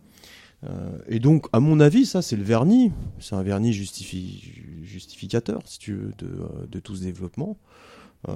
[0.65, 2.91] Euh, et donc, à mon avis, ça, c'est le vernis.
[3.19, 7.57] C'est un vernis justifi- justificateur, si tu veux, de, euh, tout ce développement.
[8.27, 8.33] Euh,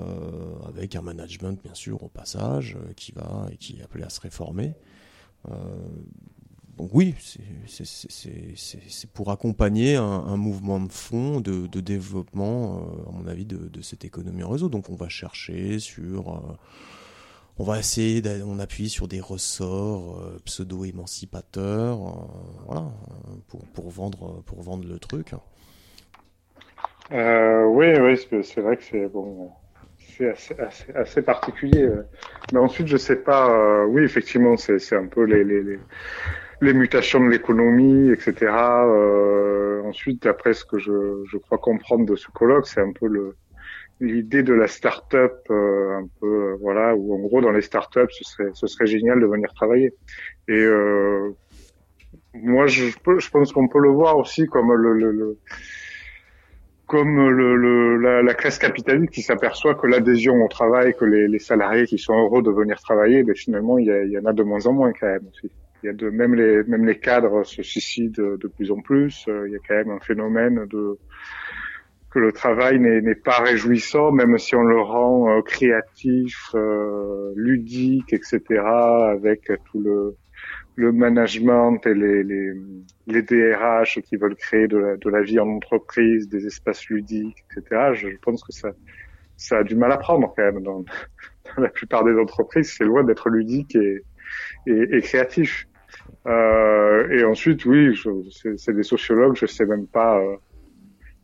[0.67, 4.21] avec un management, bien sûr, au passage, qui va et qui est appelé à se
[4.21, 4.73] réformer.
[6.77, 7.15] Donc oui,
[7.67, 14.43] c'est- pour accompagner un, mouvement de fond de, développement, à mon avis, de cette économie
[14.43, 14.69] en réseau.
[14.69, 16.57] Donc on va chercher sur...
[17.59, 22.85] on va essayer, on appuie sur des ressorts euh, pseudo-émancipateurs, euh, voilà,
[23.49, 25.33] pour, pour, vendre, pour vendre le truc.
[27.11, 29.51] Euh, oui, oui, c'est vrai que c'est bon,
[29.97, 30.55] c'est assez,
[30.95, 31.89] assez, particulier.
[32.53, 33.85] Mais ensuite, je sais pas.
[33.87, 35.79] oui, effectivement, c'est un peu les, les,
[36.61, 38.53] les, mutations de l'économie, etc.
[39.85, 43.35] Ensuite, d'après ce que je, je crois comprendre de ce colloque, c'est un peu le
[43.99, 48.09] l'idée de la start-up, euh, un peu euh, voilà, où en gros dans les start-up,
[48.11, 49.93] ce serait ce serait génial de venir travailler.
[50.47, 51.29] Et euh,
[52.33, 55.37] moi, je, je pense qu'on peut le voir aussi comme le, le, le
[56.85, 61.27] comme le, le, la, la classe capitaliste qui s'aperçoit que l'adhésion au travail, que les,
[61.27, 64.25] les salariés qui sont heureux de venir travailler, ben finalement il y, il y en
[64.25, 65.51] a de moins en moins quand même aussi.
[65.83, 69.25] Il y a de même les même les cadres se suicident de plus en plus.
[69.27, 70.97] Euh, Il y a quand même un phénomène de
[72.11, 78.13] que le travail n'est pas réjouissant, même si on le rend euh, créatif, euh, ludique,
[78.13, 80.15] etc., avec tout le,
[80.75, 82.53] le management et les, les,
[83.07, 87.43] les DRH qui veulent créer de la, de la vie en entreprise, des espaces ludiques,
[87.51, 87.91] etc.
[87.93, 88.69] Je, pense que ça,
[89.37, 90.63] ça a du mal à prendre quand même.
[90.63, 94.03] Dans, dans la plupart des entreprises, c'est loin d'être ludique et,
[94.67, 95.67] et, et créatif.
[96.27, 97.99] Euh, et ensuite, oui,
[98.57, 100.37] c'est des sociologues, je sais même pas, euh,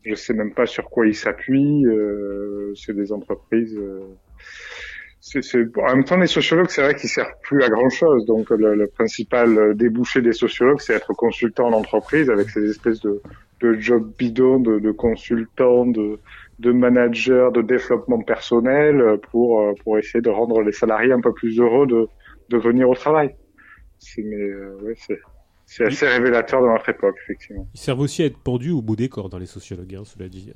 [0.06, 1.84] je sais même pas sur quoi ils s'appuient.
[1.86, 3.76] Euh, c'est des entreprises.
[3.76, 4.00] euh,
[5.20, 8.24] c'est, c'est- En même temps, les sociologues, c'est vrai qu'ils servent plus à grand chose.
[8.26, 13.00] Donc, le, le principal débouché des sociologues, c'est être consultant en entreprise avec ces espèces
[13.00, 13.20] de,
[13.60, 16.18] de jobs bidons, de, de consultants, de,
[16.60, 21.58] de managers, de développement personnel pour pour essayer de rendre les salariés un peu plus
[21.58, 22.06] heureux de
[22.50, 23.34] de venir au travail.
[23.98, 25.18] C'est mais euh, ouais, c'est
[25.66, 27.68] c'est assez révélateur de notre époque, effectivement.
[27.74, 30.28] Ils servent aussi à être pendus au bout des corps dans les sociologues, hein, cela
[30.28, 30.52] dit.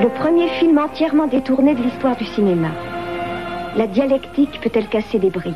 [0.00, 2.70] Le premier film entièrement détourné de l'histoire du cinéma.
[3.76, 5.54] La dialectique peut-elle casser des briques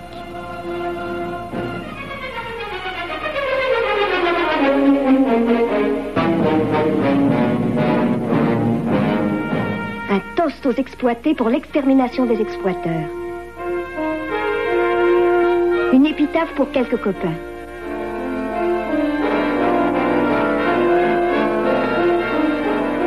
[10.10, 13.08] Un toast aux exploités pour l'extermination des exploiteurs.
[15.92, 17.34] Une épitaphe pour quelques copains.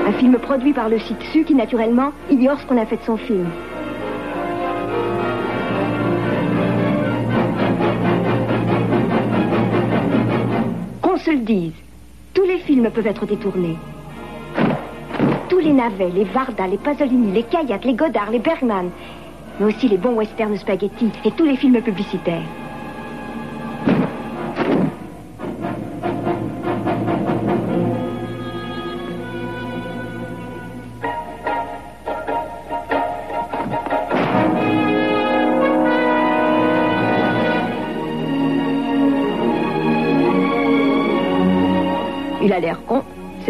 [0.08, 3.18] Un film produit par le site qui, naturellement, ignore ce qu'on a fait de son
[3.18, 3.48] film.
[12.34, 13.78] Tous les films peuvent être détournés.
[15.48, 18.90] Tous les navets, les Varda, les Pasolini, les Kayak, les Godard, les Bergman,
[19.60, 22.42] mais aussi les bons westerns spaghetti et tous les films publicitaires.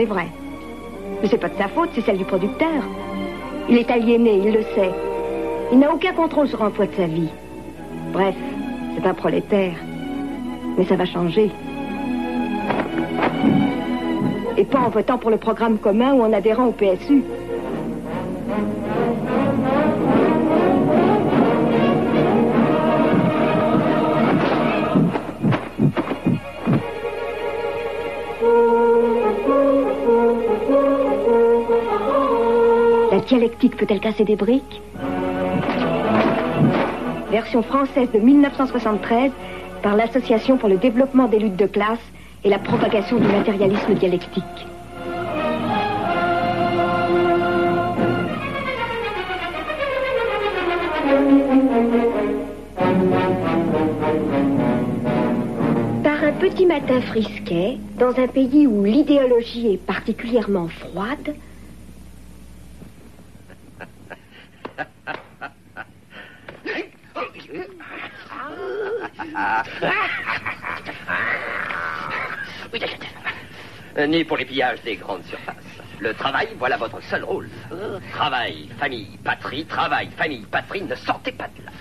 [0.05, 0.27] C'est vrai.
[1.21, 2.83] Mais c'est pas de sa faute, c'est celle du producteur.
[3.69, 4.91] Il est aliéné, il le sait.
[5.71, 7.29] Il n'a aucun contrôle sur l'emploi de sa vie.
[8.13, 8.35] Bref,
[8.95, 9.73] c'est un prolétaire.
[10.77, 11.49] Mais ça va changer.
[14.57, 17.23] Et pas en votant pour le programme commun ou en adhérant au PSU.
[33.27, 34.81] Dialectique peut-elle casser des briques
[37.31, 39.31] Version française de 1973
[39.81, 41.99] par l'Association pour le développement des luttes de classe
[42.43, 44.43] et la propagation du matérialisme dialectique.
[56.03, 61.33] Par un petit matin frisquet, dans un pays où l'idéologie est particulièrement froide,
[74.07, 75.55] Ni pour les pillages des grandes surfaces.
[75.99, 77.49] Le travail, voilà votre seul rôle.
[78.11, 81.71] Travail, famille, patrie, travail, famille, patrie, ne sortez pas de là.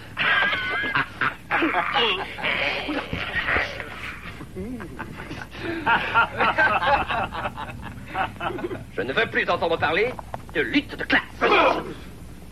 [8.96, 10.12] Je ne veux plus entendre parler
[10.54, 11.22] de lutte de classe.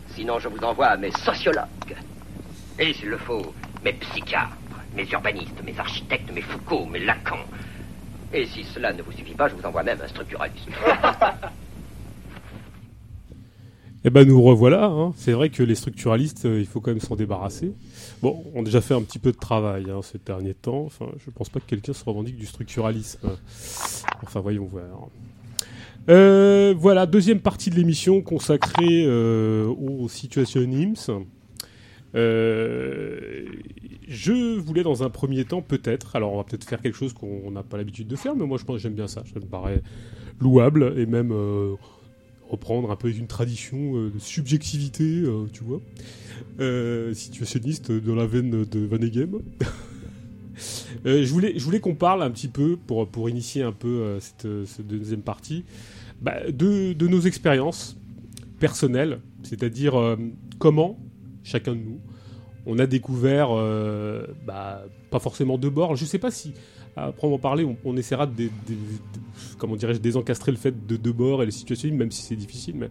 [0.09, 1.95] Sinon, je vous envoie à mes sociologues.
[2.77, 3.53] Et s'il le faut,
[3.83, 4.57] mes psychiatres,
[4.95, 7.39] mes urbanistes, mes architectes, mes Foucault, mes Lacan.
[8.33, 10.69] Et si cela ne vous suffit pas, je vous envoie même un structuraliste.
[14.05, 14.83] Eh ben nous revoilà.
[14.83, 15.13] Hein.
[15.15, 17.71] C'est vrai que les structuralistes, euh, il faut quand même s'en débarrasser.
[18.21, 20.83] Bon, on a déjà fait un petit peu de travail hein, ces derniers temps.
[20.85, 23.19] Enfin, je pense pas que quelqu'un se revendique du structuralisme.
[24.21, 25.07] Enfin, voyons voir.
[26.09, 31.23] Euh, voilà, deuxième partie de l'émission consacrée euh, au Situationism.
[32.15, 33.45] Euh,
[34.07, 37.49] je voulais dans un premier temps peut-être, alors on va peut-être faire quelque chose qu'on
[37.49, 39.81] n'a pas l'habitude de faire, mais moi je pense j'aime bien ça, ça me paraît
[40.39, 41.73] louable et même euh,
[42.49, 45.23] reprendre un peu une tradition euh, de subjectivité,
[45.53, 45.81] tu vois,
[47.13, 49.39] situationniste dans la veine de Van Eghem.
[51.07, 54.19] Euh, je voulais, je voulais qu'on parle un petit peu, pour, pour initier un peu
[54.19, 54.47] cette,
[54.87, 55.65] deuxième partie,
[56.21, 57.97] bah, de, de nos expériences
[58.59, 60.15] personnelles, c'est-à-dire
[60.59, 60.99] comment,
[61.43, 61.99] chacun de nous,
[62.65, 66.53] on a découvert, euh, bah, pas forcément de bord, je sais pas si,
[66.95, 68.49] à proprement parler, on, essaiera de,
[69.57, 72.75] comment dirais-je, désencastrer le fait de deux bords et les situations, même si c'est difficile,
[72.77, 72.89] mais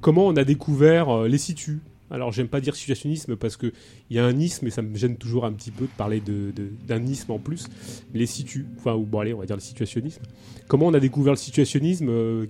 [0.00, 1.78] comment on a découvert euh, les situs?
[2.10, 3.72] Alors j'aime pas dire situationnisme parce que
[4.10, 6.20] il y a un isme et ça me gêne toujours un petit peu de parler
[6.20, 7.68] de, de- d'un isme en plus.
[8.12, 10.20] Les situs, enfin bon allez on va dire le situationnisme.
[10.68, 12.46] Comment on a découvert le situationnisme euh,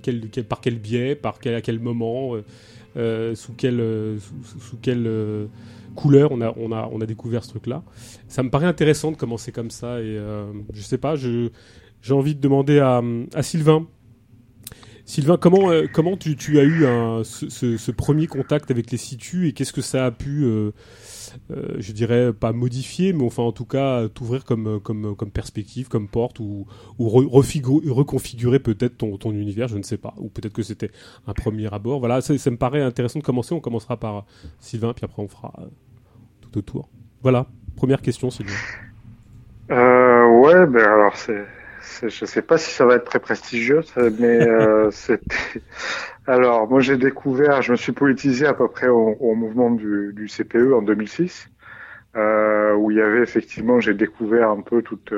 [0.48, 2.34] Par quel biais Par quel, à quel moment
[2.96, 5.46] Sous quelle, euh, sous, sous- quelle euh,
[5.94, 7.82] couleur on a, on, a, on a découvert ce truc-là
[8.28, 11.50] Ça me paraît intéressant de commencer comme ça et euh, je sais pas, j'ai
[12.10, 13.02] envie de demander à,
[13.34, 13.86] à Sylvain.
[15.04, 18.90] Sylvain, comment, euh, comment tu, tu as eu un, ce, ce- ce premier contact avec
[18.92, 20.70] les situs et qu'est-ce que ça a pu, euh,
[21.50, 25.88] euh, je dirais, pas modifier, mais enfin en tout cas t'ouvrir comme, comme, comme perspective,
[25.88, 26.66] comme porte ou,
[26.98, 30.14] reconfigurer peut-être ton, ton univers, je ne sais pas.
[30.18, 30.90] Ou peut-être que c'était
[31.26, 31.98] un premier abord.
[32.00, 33.54] Voilà, ça, ça me paraît intéressant de commencer.
[33.54, 34.24] On commencera par
[34.60, 35.66] Sylvain, puis après on fera euh,
[36.40, 36.88] tout autour.
[37.22, 37.46] Voilà,
[37.76, 38.52] première question Sylvain.
[39.70, 41.44] Euh, ouais, ben alors c'est,
[42.02, 43.80] je sais pas si ça va être très prestigieux,
[44.18, 45.62] mais euh, c'était.
[46.26, 50.12] Alors moi j'ai découvert, je me suis politisé à peu près au, au mouvement du,
[50.14, 51.48] du CPE en 2006,
[52.16, 55.12] euh, où il y avait effectivement, j'ai découvert un peu toute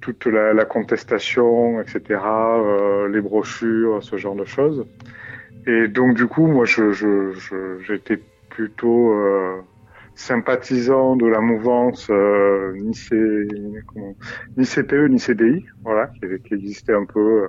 [0.00, 2.20] toute la, la contestation, etc.,
[2.60, 4.86] euh, les brochures, ce genre de choses.
[5.66, 9.60] Et donc du coup, moi je, je, je- j'étais plutôt euh,
[10.16, 13.14] sympathisant de la mouvance euh, ni, C,
[14.56, 17.48] ni CPE ni CDI, voilà, qui, existait un peu, euh,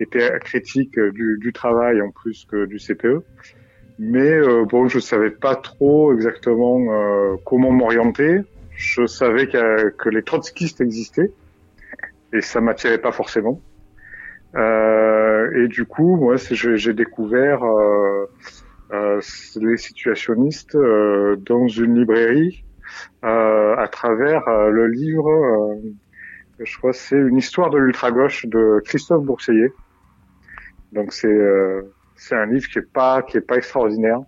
[0.00, 3.22] était critique du, du travail en plus que du CPE.
[3.98, 8.40] Mais euh, bon, je savais pas trop exactement euh, comment m'orienter.
[8.72, 11.32] Je savais que, que les trotskistes existaient
[12.32, 13.62] et ça m'attirait pas forcément.
[14.54, 18.26] Euh, et du coup, moi, j'ai découvert euh,
[18.92, 22.64] les situationnistes euh, dans une librairie
[23.24, 28.80] euh, à travers euh, le livre, euh, je crois c'est une histoire de l'ultra-gauche de
[28.84, 29.72] Christophe Bourseiller.
[30.92, 31.82] Donc c'est euh,
[32.14, 34.20] c'est un livre qui est pas qui est pas extraordinaire,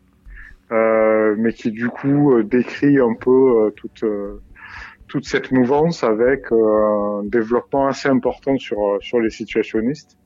[0.72, 3.30] euh, mais qui du coup euh, décrit un peu
[3.66, 4.40] euh, toute euh,
[5.06, 10.17] toute cette mouvance avec euh, un développement assez important sur euh, sur les situationnistes.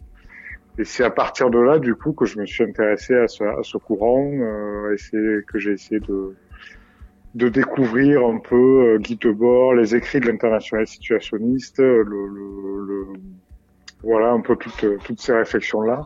[0.79, 3.45] Et c'est à partir de là, du coup, que je me suis intéressé à ce,
[3.45, 6.35] à ce courant, euh, et que j'ai essayé de,
[7.35, 13.07] de découvrir un peu euh, Guy Debord, les écrits de l'international situationniste, le, le, le-
[14.03, 16.01] voilà un peu toutes, toutes ces réflexions-là.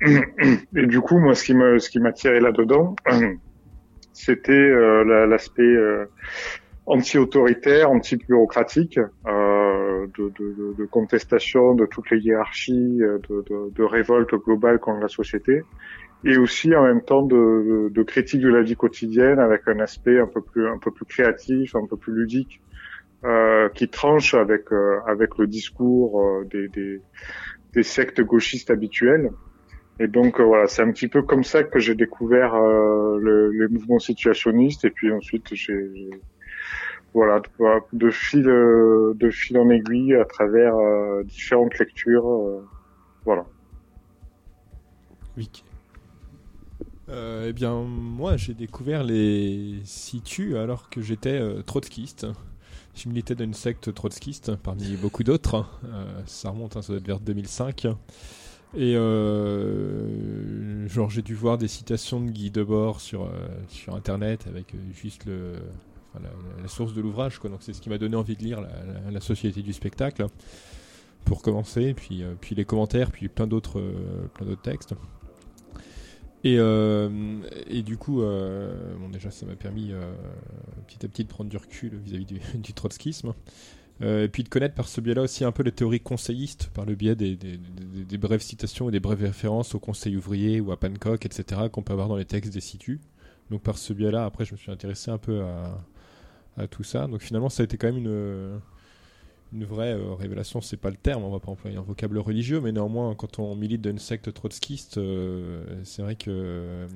[0.00, 2.94] Et du coup, moi, ce qui me, ce qui m'a tiré là-dedans,
[4.12, 6.04] c'était euh, la- l'aspect euh,
[6.86, 9.53] anti-autoritaire, anti-bureaucratique, euh,
[10.18, 13.44] de, de, de- contestation de toutes les hiérarchies, euh, de,
[13.74, 15.62] de, révolte globale contre la société,
[16.24, 20.18] et aussi en même temps de, de, critique de la vie quotidienne avec un aspect
[20.18, 22.60] un peu plus un peu plus créatif, un peu plus ludique,
[23.24, 27.00] euh, qui tranche avec euh, avec le discours euh, des, des,
[27.74, 29.30] des sectes gauchistes habituelles.
[30.00, 33.68] Et donc euh, voilà, c'est un petit peu comme ça que j'ai découvert le, les
[33.68, 36.10] mouvements situationnistes, et puis ensuite j'ai-
[37.14, 37.40] voilà,
[37.92, 42.66] de, fil euh, de fil en aiguille à travers euh, différentes lectures, euh,
[43.24, 43.46] voilà.
[47.08, 52.26] Euh, eh bien, moi, j'ai découvert les situs alors que j'étais trotskiste.
[52.96, 55.66] Je militais dans une secte trotskiste parmi beaucoup d'autres.
[55.84, 57.86] Euh, ça remonte, hein, ça doit être vers 2005.
[58.76, 58.94] Et
[60.88, 63.30] genre, j'ai dû voir des citations de Guy Debord sur,
[63.68, 65.54] sur Internet avec juste le,
[66.22, 67.40] la, source de l'ouvrage.
[67.40, 68.60] Donc, c'est ce qui m'a donné envie de lire
[69.10, 70.26] la, Société du spectacle
[71.24, 71.94] pour commencer.
[71.94, 74.94] Puis, euh, puis les commentaires, puis plein d'autres euh, textes.
[76.42, 77.38] Et, euh,
[77.68, 78.22] et du coup,
[79.12, 79.92] déjà, ça m'a permis
[80.86, 83.32] petit à petit de prendre du recul vis-à-vis du, trotskisme.
[84.02, 86.96] Et puis de connaître par ce biais-là aussi un peu les théories conseillistes, par le
[86.96, 90.72] biais des, des, des- des brèves citations et des brèves références au Conseil ouvrier ou
[90.72, 92.98] à Pancock, etc., qu'on peut avoir dans les textes des situs.
[93.50, 95.80] Donc par ce biais-là, après, je me suis intéressé un peu à,
[96.56, 97.06] à tout ça.
[97.06, 98.60] Donc finalement, ça a été quand même une,
[99.54, 102.60] une vraie euh, révélation, c'est pas le terme, on va pas employer un vocable religieux,
[102.60, 106.86] mais néanmoins, quand on milite dans une secte trotskiste, euh, c'est vrai que euh,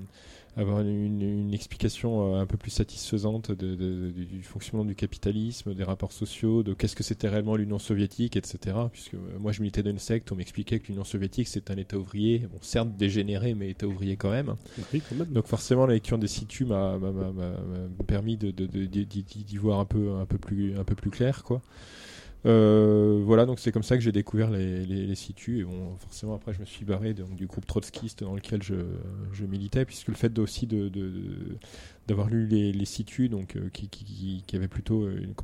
[0.57, 4.95] avoir une, une explication euh, un peu plus satisfaisante de, de- du, du fonctionnement du
[4.97, 8.77] capitalisme, des rapports sociaux, de qu'est-ce que c'était réellement l'Union soviétique, etc.
[8.91, 11.77] Puisque euh, moi je militais dans une secte, on m'expliquait que l'Union soviétique c'est un
[11.77, 14.55] État ouvrier, bon certes dégénéré mais État ouvrier quand même.
[14.93, 15.29] Oui, quand même.
[15.29, 16.99] Donc forcément la lecture des situs m'a
[18.07, 21.61] permis de- d'y voir un peu un peu plus un peu plus clair quoi.
[22.47, 25.61] Euh, voilà donc c'est comme ça que j'ai découvert les, les, les situs.
[25.61, 28.75] Et bon forcément après je me suis barré du groupe trotskiste dans lequel je,
[29.45, 30.69] militais puisque le fait aussi
[32.07, 35.35] d'avoir lu les, les situs donc euh, qui, avait plutôt une,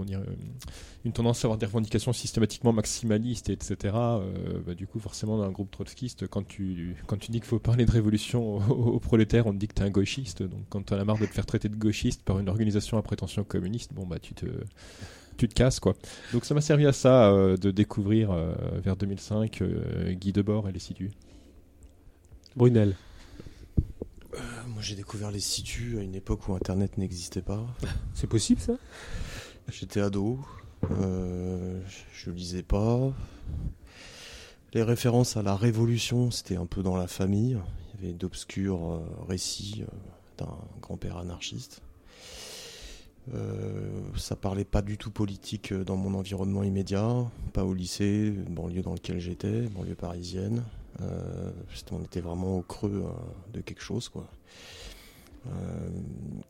[1.05, 5.45] une tendance à avoir des revendications systématiquement maximalistes etc euh, bah, du coup forcément dans
[5.45, 9.47] un groupe trotskiste quand tu quand tu dis qu'il faut parler de révolution aux, prolétaires
[9.47, 10.43] on te dit que t'es un gauchiste.
[10.43, 13.03] Donc quand t'en as marre de te faire traiter de gauchiste par une organisation à
[13.03, 14.47] prétention communiste bon bah tu te
[15.37, 15.95] tu te casses quoi
[16.33, 20.69] donc ça m'a servi à ça euh, de découvrir euh, vers 2005 euh, Guy Debord
[20.69, 21.11] et les situs
[22.57, 22.95] Brunel.
[24.35, 24.39] Euh,
[24.69, 27.67] moi, j'ai découvert les situs à une époque où Internet n'existait pas.
[28.15, 28.75] C'est possible ça?
[29.69, 30.39] J'étais ado,
[30.91, 31.81] euh,
[32.13, 33.13] je lisais pas.
[34.73, 37.57] Les références à la Révolution, c'était un peu dans la famille.
[37.95, 39.97] Il y avait d'obscurs euh, récits euh,
[40.39, 41.81] d'un grand-père anarchiste.
[43.33, 47.25] Euh, ça parlait pas du tout politique euh, dans mon environnement immédiat,
[47.55, 50.63] pas au lycée, banlieue dans lequel j'étais, banlieue parisienne.
[51.01, 51.51] Euh,
[51.91, 54.29] on était vraiment au creux euh, de quelque chose, quoi.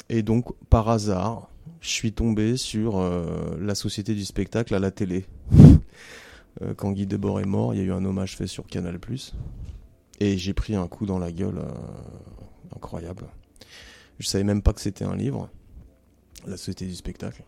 [0.09, 3.03] Et donc, par hasard, je suis tombé sur
[3.59, 5.25] la société du spectacle à la télé.
[6.77, 9.01] Quand Guy Debord est mort, il y a eu un hommage fait sur Canal+.
[10.21, 11.61] Et j'ai pris un coup dans la gueule
[12.73, 13.25] incroyable.
[14.21, 15.51] Je savais même pas que c'était un livre,
[16.47, 17.43] la société du spectacle.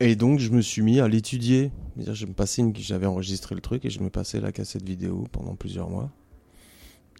[0.00, 1.70] Et donc je me suis mis à l'étudier.
[1.96, 6.10] J'avais enregistré le truc et je me passais la cassette vidéo pendant plusieurs mois.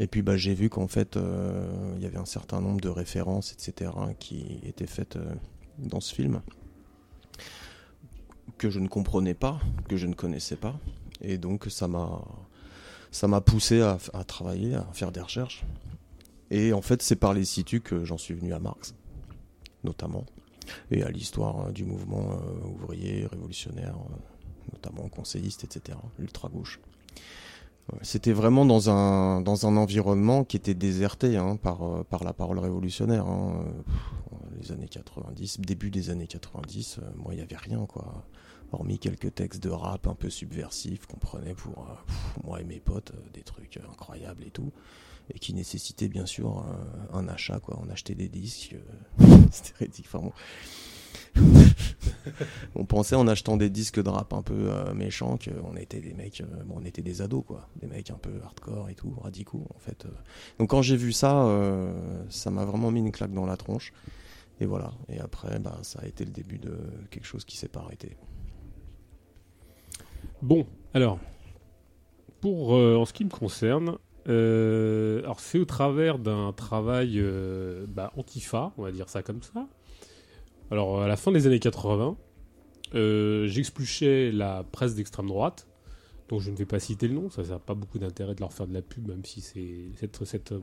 [0.00, 2.88] Et puis bah, j'ai vu qu'en fait, euh, il y avait un certain nombre de
[2.88, 5.34] références, etc., qui étaient faites euh,
[5.78, 6.42] dans ce film,
[8.58, 10.78] que je ne comprenais pas, que je ne connaissais pas.
[11.20, 12.24] Et donc ça m'a
[13.12, 15.64] ça m'a poussé à, à travailler, à faire des recherches.
[16.50, 18.94] Et en fait, c'est par les situs que j'en suis venu à Marx,
[19.84, 20.24] notamment,
[20.90, 24.16] et à l'histoire euh, du mouvement euh, ouvrier, révolutionnaire, euh,
[24.72, 26.80] notamment conseilliste, etc., ultra-gauche.
[27.92, 32.24] Ouais, C'était vraiment dans un, dans un environnement qui était déserté hein, par, euh, par
[32.24, 33.26] la parole révolutionnaire.
[33.26, 33.64] hein.
[34.60, 38.24] Les années 90, début des années 90, euh, moi il n'y avait rien quoi.
[38.72, 41.86] Hormis quelques textes de rap un peu subversifs qu'on prenait pour
[42.42, 44.72] moi et mes potes, des trucs incroyables et tout.
[45.32, 46.58] Et qui nécessitaient bien sûr
[47.12, 47.78] un, un achat quoi.
[47.82, 48.74] On achetait des disques.
[49.20, 50.10] euh, C'était ridicule.
[50.12, 50.32] Enfin, bon.
[52.74, 56.12] on pensait en achetant des disques de rap un peu euh, méchants qu'on était des
[56.12, 59.14] mecs, euh, bon, on était des ados quoi, des mecs un peu hardcore et tout,
[59.20, 60.04] radicaux en fait.
[60.06, 60.10] euh.
[60.58, 63.92] Donc quand j'ai vu ça, euh, ça m'a vraiment mis une claque dans la tronche.
[64.60, 64.92] Et voilà.
[65.08, 66.76] Et après, bah, ça a été le début de
[67.10, 68.16] quelque chose qui s'est pas arrêté.
[70.42, 71.18] Bon, alors,
[72.40, 73.96] pour euh, en ce qui me concerne,
[74.28, 79.42] euh, alors c'est au travers d'un travail euh, bah, antifa, on va dire ça comme
[79.42, 79.66] ça.
[80.70, 82.16] Alors à la fin des années 80,
[82.94, 85.66] euh, j'expluchais la presse d'extrême droite,
[86.28, 88.52] dont je ne vais pas citer le nom, ça n'a pas beaucoup d'intérêt de leur
[88.52, 90.60] faire de la pub, même si cette, euh,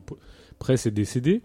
[0.58, 1.42] presse est décédée.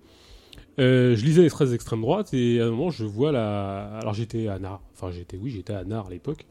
[0.78, 3.98] Euh, je lisais les presses d'extrême droite et à un moment je vois la.
[3.98, 6.46] Alors j'étais à Nard, enfin j'étais oui j'étais à Nard à l'époque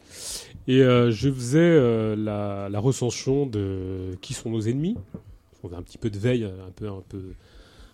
[0.68, 4.96] et je faisais la recension de qui sont nos ennemis?
[5.74, 7.34] Un petit peu de veille, un peu un peu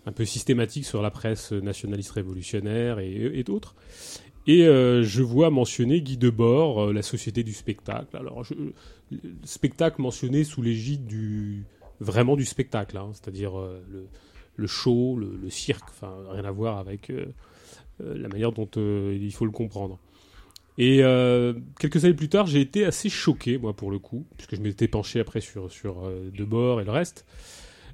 [0.05, 3.75] un peu systématique sur la presse nationaliste révolutionnaire et, d'autres.
[4.47, 8.17] Et euh, je vois mentionner Guy Debord, euh, la société du spectacle.
[8.17, 8.43] Alors
[9.43, 11.65] spectacle mentionné sous l'égide du
[11.99, 14.07] vraiment du spectacle, hein, c'est-à-dire euh, le
[14.57, 17.11] le show, le, le cirque, enfin rien à voir avec
[17.99, 19.97] la manière dont il faut le comprendre.
[20.77, 20.97] Et
[21.79, 24.89] quelques années plus tard, j'ai été assez choqué, moi pour le coup, puisque je m'étais
[24.89, 26.03] penché après sur, sur
[26.37, 27.25] Debord et le reste.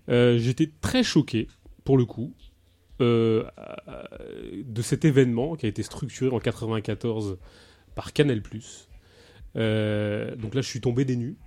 [0.09, 1.47] Euh, J'étais très choqué,
[1.83, 2.33] pour le coup,
[3.01, 3.43] euh,
[4.63, 7.37] de cet événement qui a été structuré en 94
[7.95, 8.41] par Canal+.
[9.55, 11.37] Euh, donc là, je suis tombé des nues,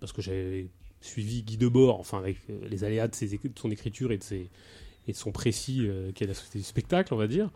[0.00, 0.68] parce que j'avais
[1.00, 3.14] suivi Guy Debord, enfin avec les aléas de,
[3.56, 7.50] son écriture et de, son précis, qui est la société du spectacle, on va dire.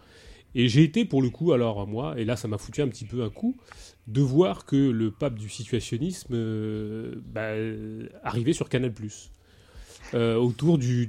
[0.55, 3.06] Et j'ai été pour le coup, alors moi, et là ça m'a foutu un petit
[3.06, 3.56] peu un coup,
[4.06, 6.35] de voir que le pape du situationnisme
[7.24, 7.55] bah,
[8.23, 8.93] arrivait sur Canal+.
[10.14, 11.06] Euh, autour du,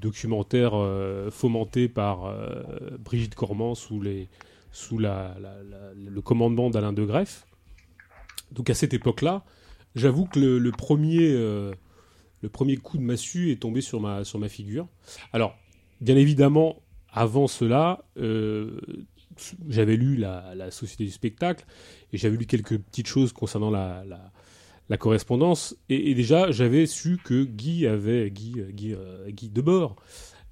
[0.00, 2.62] documentaire euh, fomenté par euh,
[3.00, 4.28] Brigitte Cormand sous, le
[6.22, 7.46] commandement d'Alain de Greff.
[8.52, 9.44] Donc à cette époque-là,
[9.96, 11.32] j'avoue que le, premier,
[12.76, 14.86] coup de massue est tombé sur ma, figure.
[15.32, 15.56] Alors,
[16.00, 16.80] bien évidemment,
[17.12, 18.04] avant cela,
[19.68, 21.64] j'avais lu la Société du spectacle
[22.12, 24.04] et j'avais lu quelques petites choses concernant la,
[24.88, 25.76] la, correspondance.
[25.88, 29.96] Et, déjà, j'avais su que Guy avait, Guy, Guy, euh, Guy Debord,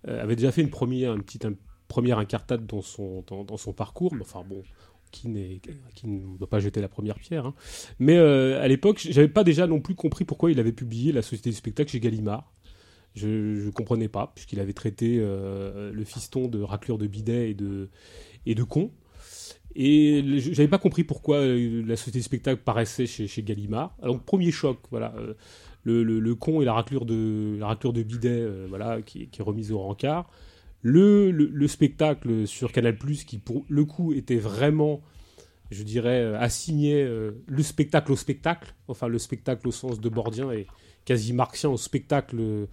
[0.09, 1.47] euh, avait déjà fait une première, petite
[1.89, 4.15] première incartade dans son, dans, son parcours.
[4.15, 4.63] Mais enfin bon,
[5.11, 5.61] qui,
[5.95, 7.47] qui ne doit pas jeter la première pierre.
[7.47, 7.55] hein.
[7.99, 11.23] Mais euh, à l'époque, j'avais pas déjà non plus compris pourquoi il avait publié la
[11.23, 12.53] Société du spectacle chez Gallimard.
[13.15, 13.29] Je
[13.67, 17.91] ne comprenais pas, puisqu'il avait traité le fiston de raclure de bidet et de,
[18.47, 18.91] et de con.
[19.75, 23.97] Et j'avais pas compris pourquoi euh, la société du spectacle paraissait chez, chez Gallimard.
[24.03, 25.15] Alors, premier choc, voilà.
[25.19, 25.35] euh,
[25.85, 29.43] le, le- con et la raclure de, la raclure de bidet, euh, voilà, qui, est
[29.43, 30.31] remise au rencard.
[30.83, 35.01] Le, le, le spectacle sur Canal+, qui pour le coup était vraiment,
[35.71, 40.67] je dirais, assigné le spectacle au spectacle, enfin le spectacle au sens de Bordien et
[41.05, 42.67] quasi marxien au spectacle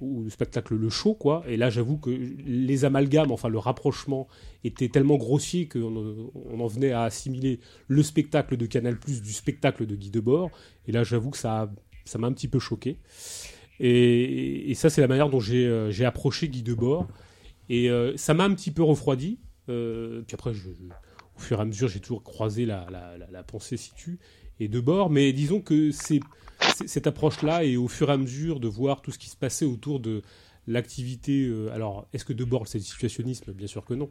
[0.00, 1.42] ou le spectacle le show quoi.
[1.48, 4.28] Et là j'avoue que les amalgames enfin le rapprochement
[4.64, 9.32] était tellement grossier qu'on on en venait à assimiler le spectacle de Canal Plus du
[9.32, 10.50] spectacle de Guy Debord.
[10.86, 11.70] Et là j'avoue que ça
[12.04, 12.98] ça m'a un petit peu choqué.
[13.78, 17.08] Et, ça c'est la manière dont j'ai euh, approché Guy Debord.
[17.68, 19.38] Et euh, ça m'a un petit peu refroidi.
[19.68, 23.76] Euh, puis après au fur et à mesure j'ai toujours croisé la, la, la, pensée
[23.76, 24.18] situ
[24.58, 25.10] et Debord.
[25.10, 26.20] Mais disons que c'est-
[26.86, 29.64] cette approche-là et au fur et à mesure de voir tout ce qui se passait
[29.64, 30.22] autour de
[30.66, 31.46] l'activité.
[31.46, 33.52] euh, alors, est-ce que Debord c'est du situationnisme?
[33.52, 34.10] Bien sûr que non.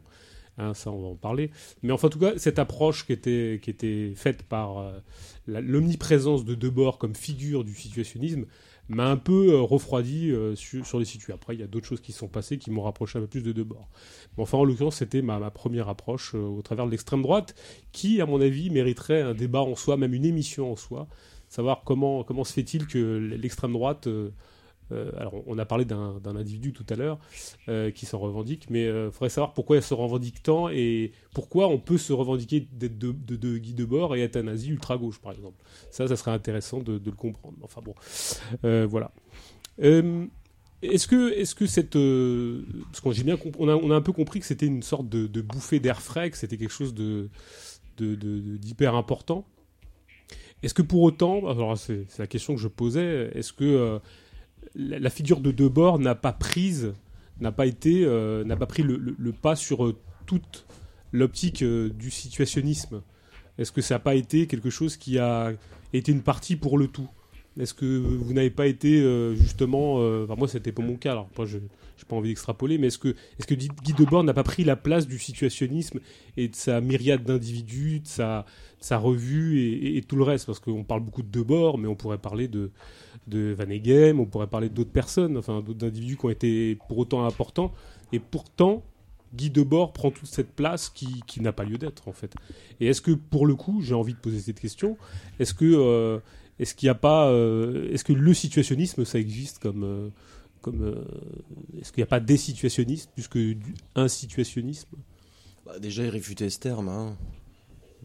[0.58, 1.50] Hein, ça, on va en parler.
[1.82, 4.98] Mais enfin, en tout cas, cette approche qui était, qui était faite par euh,
[5.46, 8.44] l'omniprésence de Debord comme figure du situationnisme
[8.88, 11.32] m'a un peu euh, refroidi euh, sur, les situés.
[11.32, 13.42] Après, il y a d'autres choses qui sont passées qui m'ont rapproché un peu plus
[13.42, 13.88] de Debord.
[14.36, 17.54] Enfin, en l'occurrence, c'était ma, ma première approche au travers de l'extrême droite
[17.92, 21.08] qui, à mon avis, mériterait un débat en soi, même une émission en soi
[21.50, 24.30] savoir comment, comment se fait-il que l'extrême droite, euh,
[24.92, 27.18] euh, alors on a parlé d'un individu tout à l'heure
[27.68, 31.68] euh, qui s'en revendique, mais il faudrait savoir pourquoi elle se revendique tant et pourquoi
[31.68, 35.18] on peut se revendiquer d'être de, de, de Guy Debord et être un nazi ultra-gauche,
[35.18, 35.62] par exemple.
[35.90, 37.58] Ça, ça serait intéressant de, le comprendre.
[37.62, 37.94] Enfin bon,
[38.86, 39.10] voilà.
[40.82, 41.98] Est-ce que, est-ce que cette,
[42.90, 46.00] parce qu'on a, on a un peu compris que c'était une sorte de, bouffée d'air
[46.00, 46.94] frais, que c'était quelque chose
[47.98, 49.44] d'hyper important.
[50.62, 53.98] Est-ce que pour autant, alors c'est la question que je posais, est-ce que euh,
[54.74, 56.92] la, figure de Debord n'a pas prise,
[57.40, 60.66] n'a pas été, euh, n'a pas pris le, pas sur euh, toute
[61.12, 63.02] l'optique du situationnisme?
[63.56, 65.52] Est-ce que ça n'a pas été quelque chose qui a
[65.92, 67.08] été une partie pour le tout?
[67.58, 71.12] Est-ce que vous n'avez pas été euh, justement, euh, enfin moi c'était pas mon cas,
[71.12, 71.58] alors moi je
[72.00, 74.76] j'ai pas envie d'extrapoler, mais est-ce que est-ce que Guy Debord n'a pas pris la
[74.76, 76.00] place du situationnisme
[76.36, 81.00] et de sa myriade d'individus, de sa revue et, tout le reste, parce qu'on parle
[81.00, 82.70] beaucoup de Debord, mais on pourrait parler de,
[83.28, 87.26] Van Eghem, on pourrait parler d'autres personnes, enfin d'autres individus qui ont été pour autant
[87.26, 87.72] importants,
[88.12, 88.82] et pourtant
[89.34, 92.34] Guy Debord prend toute cette place qui, qui n'a pas lieu d'être en fait.
[92.80, 94.96] Et est-ce que pour le coup, j'ai envie de poser cette question,
[95.38, 96.18] est-ce que euh,
[96.60, 100.10] est-ce qu'il n'y a pas, euh, est-ce que le situationnisme ça existe comme euh,
[100.68, 101.04] euh,
[101.80, 103.56] est-ce qu'il n'y a pas des situationnistes plus que
[103.94, 104.90] un situationnisme?
[105.66, 106.88] Bah, déjà, il réfutait ce terme.
[106.88, 107.16] hein.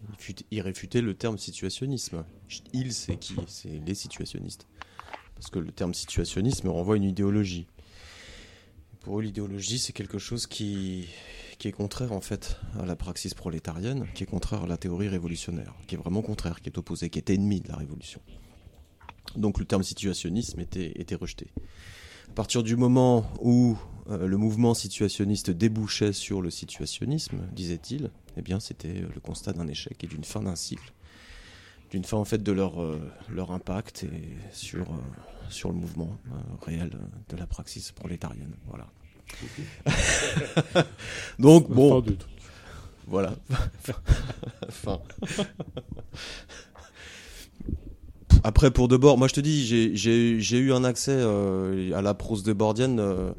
[0.10, 2.24] Il, fut- il réfutait le terme situationnisme.
[2.74, 3.36] Il, c'est qui?
[3.48, 4.68] C'est les situationnistes.
[5.36, 7.68] Parce que le terme situationnisme renvoie à une idéologie.
[9.02, 11.08] Pour eux, l'idéologie, c'est quelque chose qui,
[11.60, 15.10] qui est contraire en fait à la praxis prolétarienne, qui est contraire à la théorie
[15.10, 18.22] révolutionnaire, qui est vraiment contraire, qui est opposé, qui est ennemi de la révolution.
[19.36, 21.48] Donc le terme situationnisme était, était rejeté.
[22.30, 23.78] À partir du moment où
[24.10, 29.54] euh, le mouvement situationniste débouchait sur le situationnisme, disait-il, eh bien c'était euh, le constat
[29.54, 30.94] d'un échec et d'une fin d'un cycle,
[31.92, 33.00] d'une fin en fait de leur, euh,
[33.30, 34.98] leur impact et sur, euh,
[35.50, 36.18] sur le mouvement
[36.62, 36.92] réel
[37.30, 38.56] de la praxis prolétarienne.
[38.68, 38.88] Voilà.
[41.40, 42.04] Donc bon,
[43.08, 43.36] voilà.
[44.70, 45.00] Fin.
[48.48, 52.44] Après, pour Debord, moi je te dis, j'ai- eu un accès euh, à la prose
[52.44, 53.32] debordienne euh,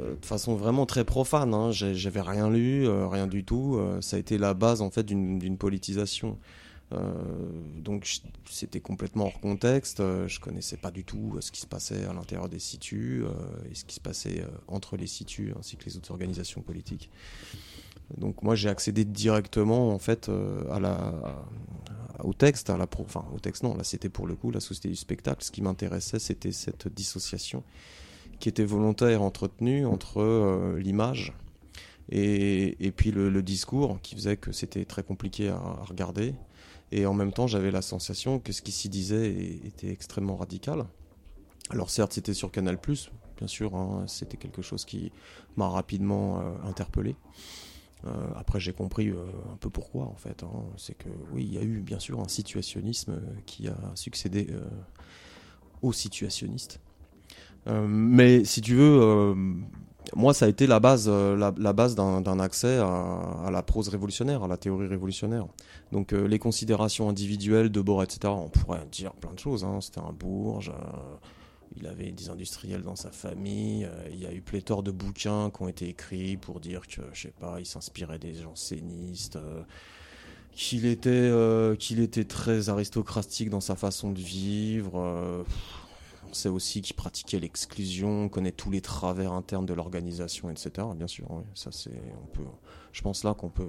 [0.00, 1.54] euh, de façon vraiment très profane.
[1.54, 1.70] Hein.
[1.70, 3.78] J'avais rien lu, rien du tout.
[4.00, 6.38] Ça a été la base en fait d'une politisation.
[7.78, 8.18] Donc
[8.50, 9.98] c'était complètement hors contexte.
[10.26, 13.22] Je connaissais pas du tout ce qui se passait à l'intérieur des situs
[13.70, 17.10] et ce qui se passait entre les situs ainsi que les autres organisations politiques.
[18.18, 20.62] Donc moi j'ai accédé directement en fait euh,
[22.22, 24.60] au texte, à la pro- enfin au texte non, là c'était pour le coup la
[24.60, 25.42] société du spectacle.
[25.42, 27.62] Ce qui m'intéressait c'était cette dissociation
[28.38, 31.32] qui était volontaire et entretenue entre euh, l'image
[32.10, 36.34] et, et puis le, discours qui faisait que c'était très compliqué à, regarder.
[36.90, 39.30] Et en même temps j'avais la sensation que ce qui s'y disait
[39.64, 40.84] était extrêmement radical.
[41.70, 42.78] Alors certes c'était sur Canal+,
[43.38, 45.10] bien sûr, hein, c'était quelque chose qui
[45.56, 47.16] m'a rapidement euh, interpellé.
[48.04, 50.42] Euh, après, j'ai compris euh, un peu pourquoi, en fait.
[50.42, 50.64] hein.
[50.76, 54.48] C'est que, oui, il y a eu, bien sûr, un situationnisme euh, qui a succédé
[55.82, 56.80] aux situationnistes.
[57.66, 59.34] Mais si tu veux,
[60.16, 64.48] moi, ça a été la base, la, base d'un accès à, la prose révolutionnaire, à
[64.48, 65.46] la théorie révolutionnaire.
[65.92, 69.64] Donc, les considérations individuelles de Bord, etc., on pourrait dire plein de choses.
[69.64, 69.80] Hein.
[69.80, 70.72] C'était un bourge,
[71.76, 75.50] il avait des industriels dans sa famille, euh, il y a eu pléthore de bouquins
[75.50, 79.36] qui ont été écrits pour dire que, je sais pas, il s'inspirait des jansénistes.
[79.36, 79.62] euh,
[80.52, 84.94] qu'il était, euh, était très aristocratique dans sa façon de vivre.
[86.28, 90.88] on sait aussi qu'il pratiquait l'exclusion, on connaît tous les travers internes de l'organisation, etc.
[90.94, 92.44] Bien sûr, ça c'est, on peut,
[92.92, 93.66] je pense là qu'on peut,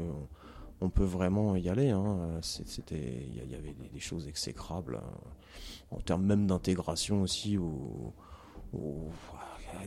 [0.84, 1.90] on peut vraiment y aller.
[1.90, 2.40] Hein.
[2.42, 5.00] C'était, il y, avait des, choses exécrables euh,
[5.92, 8.14] en termes même d'intégration aussi au,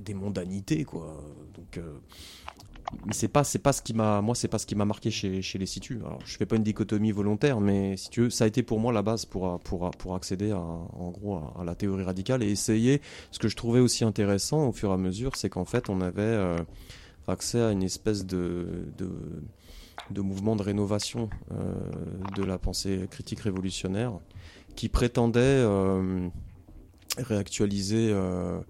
[0.04, 1.22] des mondanités, quoi.
[1.54, 1.98] Donc euh,
[3.04, 5.10] mais c'est pas c'est pas ce qui m'a moi c'est pas ce qui m'a marqué
[5.10, 5.98] chez, chez les situs.
[6.04, 9.02] Alors je fais pas une dichotomie volontaire mais si ça a été pour moi la
[9.02, 13.00] base pour pour pour accéder à en gros à, la théorie radicale et essayer.
[13.30, 16.00] Ce que je trouvais aussi intéressant au fur et à mesure c'est qu'en fait on
[16.00, 16.56] avait euh,
[17.26, 19.10] accès à une espèce de de,
[20.10, 21.74] de mouvement de rénovation euh,
[22.36, 24.12] de la pensée critique révolutionnaire
[24.76, 26.28] qui prétendait euh,
[27.16, 28.60] réactualiser euh,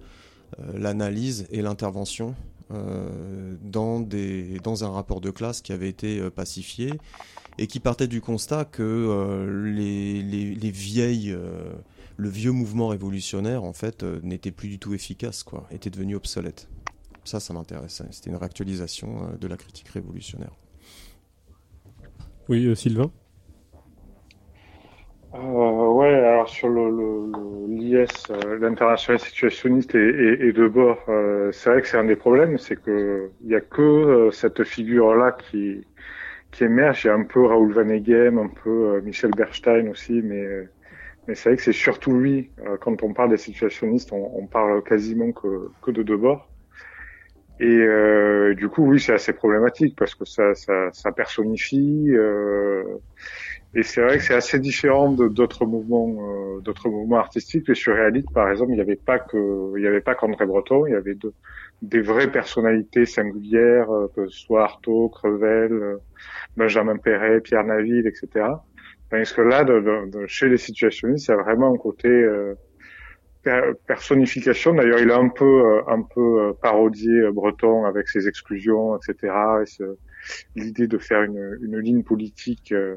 [0.58, 2.34] euh, l'analyse et l'intervention
[2.68, 6.94] dans, dans un rapport de classe qui avait été pacifié
[7.58, 11.36] et qui partait du constat que les, les, les vieilles,
[12.16, 16.68] le vieux mouvement révolutionnaire en fait n'était plus du tout efficace, quoi, était devenu obsolète.
[17.22, 18.06] Ça, ça m'intéressait.
[18.10, 20.56] C'était une réactualisation de la critique révolutionnaire.
[22.48, 23.12] Oui, Sylvain?
[25.36, 27.30] Euh, ouais, alors sur le,
[27.68, 32.04] l'IS, euh, l'international situationniste et, et, et de bord, euh, c'est vrai que c'est un
[32.04, 35.84] des problèmes, c'est que il y a que euh, cette figure-là qui
[36.52, 37.04] qui émerge.
[37.04, 40.46] Il y a un peu Raoul Vaneigem, un peu euh, Michel Berstein aussi, mais
[41.28, 42.52] mais c'est vrai que c'est surtout lui.
[42.80, 46.50] Quand on parle des situationnistes, on, on parle quasiment que que de Debord.
[47.58, 52.10] Et du coup, oui, c'est assez problématique parce que ça ça, ça personnifie.
[52.10, 52.84] Euh,
[53.78, 57.68] et c'est vrai que c'est assez différent de d'autres mouvements, euh, d'autres mouvements artistiques.
[57.68, 59.36] Les surréalistes, par exemple, il n'y avait pas que,
[59.76, 61.34] il n'y avait pas qu'André Breton, il y avait de-
[61.82, 65.98] des vraies personnalités singulières, euh, que ce soit Artaud, Crevel, euh,
[66.56, 68.64] Benjamin Perret, Pierre Naville, etc.
[69.10, 69.80] Tandis que là, de,
[70.10, 72.54] de- chez les situationnistes, il y a vraiment un côté euh,
[73.42, 74.74] per- personnification.
[74.74, 79.64] D'ailleurs, il a un peu, euh, un peu parodié Breton avec ses exclusions, etc.
[80.56, 82.72] l'idée de faire une, une ligne politique.
[82.72, 82.96] euh,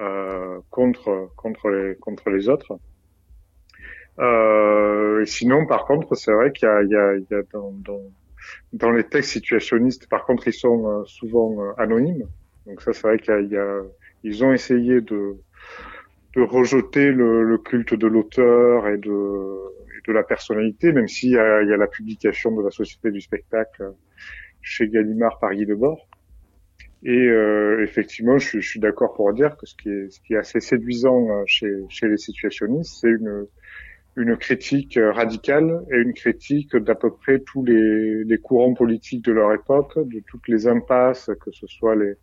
[0.00, 2.78] euh, contre contre les contre les autres.
[4.18, 7.34] Euh, et sinon, par contre, c'est vrai qu'il y a, il y a, il y
[7.34, 8.00] a dans, dans
[8.72, 12.26] dans les textes situationnistes, par contre, ils sont euh, souvent euh, anonymes.
[12.66, 13.82] Donc ça, c'est vrai qu'il y a,
[14.24, 15.36] ils ont essayé de
[16.36, 19.56] de rejeter le, le culte de l'auteur et de
[19.96, 23.20] et de la personnalité, même s'il y y a la publication de la Société du
[23.20, 23.92] spectacle
[24.62, 26.08] chez Gallimard par Guy Debord.
[27.06, 30.34] Et euh, effectivement, je, je suis d'accord pour dire que ce qui est, ce qui
[30.34, 33.46] est assez séduisant euh, chez, chez les situationnistes, c'est une,
[34.16, 39.24] une critique euh, radicale et une critique d'à peu près tous les, les courants politiques
[39.24, 42.14] de leur époque, de toutes les impasses, que ce soit les,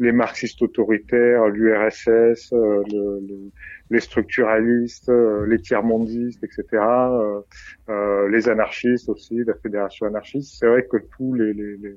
[0.00, 3.52] les marxistes autoritaires, l'URSS, euh, le- le-
[3.90, 5.10] les structuralistes,
[5.48, 7.42] les tiers-mondistes, etc.,
[7.88, 10.56] euh, les anarchistes aussi, la fédération anarchiste.
[10.58, 11.96] C'est vrai que tous les- les-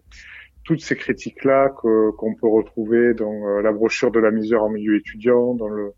[0.63, 4.69] toutes ces critiques-là que- qu'on peut retrouver dans euh, la brochure de la misère en
[4.69, 5.91] milieu étudiant, dans le,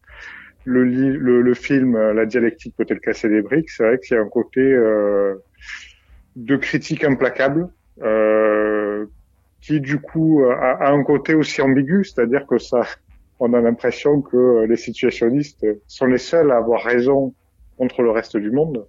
[0.66, 4.20] le, le, le film euh, La dialectique peut-elle casser les briques, c'est vrai qu'il y
[4.20, 5.36] a un côté euh,
[6.36, 7.70] de critique implacable
[8.02, 9.06] euh,
[9.62, 12.82] qui du coup a, a un côté aussi ambigu, c'est-à-dire que ça,
[13.40, 17.34] on a l'impression que les situationnistes sont les seuls à avoir raison
[17.78, 18.86] contre le reste du monde.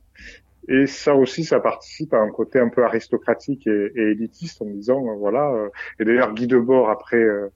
[0.68, 5.06] Et ça aussi, ça participe à un côté un peu aristocratique et, élitiste en disant,
[5.08, 5.50] euh, voilà.
[5.52, 5.68] euh,
[6.00, 7.48] et d'ailleurs, Guy Debord, après euh,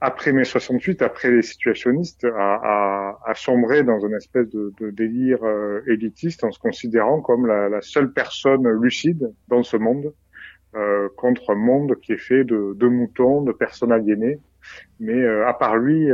[0.00, 4.90] après mai 68, après les situationnistes, a, a, a sombré dans une espèce de, de
[4.90, 5.38] délire
[5.86, 10.12] élitiste en se considérant comme la, la seule personne lucide dans ce monde,
[10.74, 14.38] euh, contre un monde qui est fait de, de moutons, de personnes aliénées.
[15.00, 16.08] Mais euh, à part lui,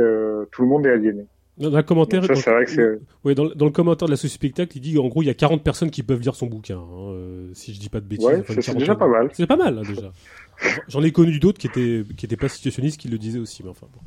[0.51, 1.27] tout le monde est aliéné.
[1.57, 4.77] Dans un commentaire, ça, dans- que ouais, le- dans le commentaire de la Société Spectacle,
[4.77, 7.11] il dit en gros il y a 40 personnes qui peuvent lire son bouquin, hein,
[7.11, 8.25] euh, si je dis pas de bêtises.
[8.27, 9.29] Ouais, enfin, c'est- déjà pas mal.
[9.33, 10.11] C'est pas mal hein, déjà.
[10.87, 13.69] J'en ai connu d'autres qui étaient qui étaient pas situationnistes qui le disaient aussi, mais
[13.69, 13.99] enfin bon.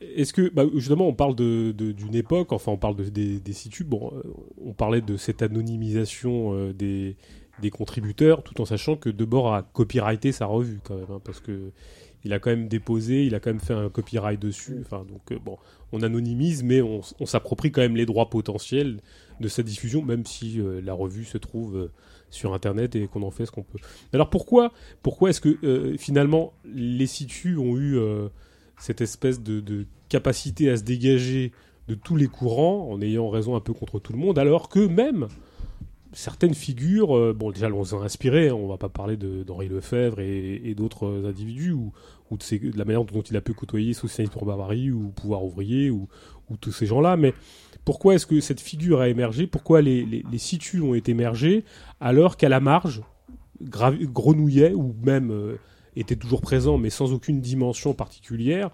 [0.00, 3.40] Est-ce que bah, justement on parle de de- d'une époque, enfin on parle de, des,
[3.40, 3.84] des situs.
[3.86, 4.22] Bon, euh,
[4.64, 7.16] on parlait de cette anonymisation euh, des
[7.60, 11.40] des contributeurs, tout en sachant que Debord a copyrighté sa revue quand même, hein, parce
[11.40, 11.72] que
[12.24, 14.78] il a quand même déposé, il a quand même fait un copyright dessus.
[14.80, 15.56] Enfin, donc euh, bon,
[15.92, 19.00] on anonymise, mais on, on s'approprie quand même les droits potentiels
[19.40, 21.92] de sa diffusion, même si euh, la revue se trouve euh,
[22.30, 23.78] sur Internet et qu'on en fait ce qu'on peut.
[24.12, 24.72] Alors pourquoi,
[25.02, 27.98] pourquoi est-ce que finalement les situs ont eu
[28.78, 31.50] cette espèce de, de capacité à se dégager
[31.88, 34.78] de tous les courants en ayant raison un peu contre tout le monde, alors que
[34.78, 35.26] même
[36.12, 40.20] certaines figures, euh, bon déjà on s'en inspiré, hein, on va pas parler d'Henri Lefebvre
[40.20, 41.92] et, et d'autres individus, ou,
[42.32, 46.08] de, la manière dont il a pu côtoyer Socialiste pour Barbarie, ou Pouvoir ouvrier, ou,
[46.48, 47.34] ou tous ces gens-là, mais
[47.84, 49.46] pourquoi est-ce que cette figure a émergé?
[49.46, 51.64] Pourquoi les, les, situs ont été émergés
[52.00, 53.02] alors qu'à la marge,
[53.62, 55.56] grenouillaient, ou même euh,
[55.96, 58.70] étaient toujours présents, mais sans aucune dimension particulière,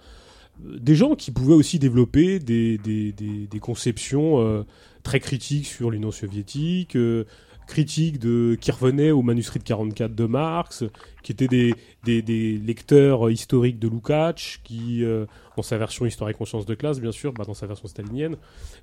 [0.64, 4.62] des gens qui pouvaient aussi développer des conceptions euh,
[5.06, 7.24] très critiques sur l'Union soviétique, euh,
[7.68, 8.72] critiques de, qui
[9.12, 10.84] au manuscrit de 44 de Marx,
[11.22, 11.74] qui étaient des,
[12.04, 15.26] des, lecteurs historiques de Lukács, qui, euh,
[15.56, 18.36] dans sa version Histoire et conscience de classe, bien sûr, bah, dans sa version stalinienne.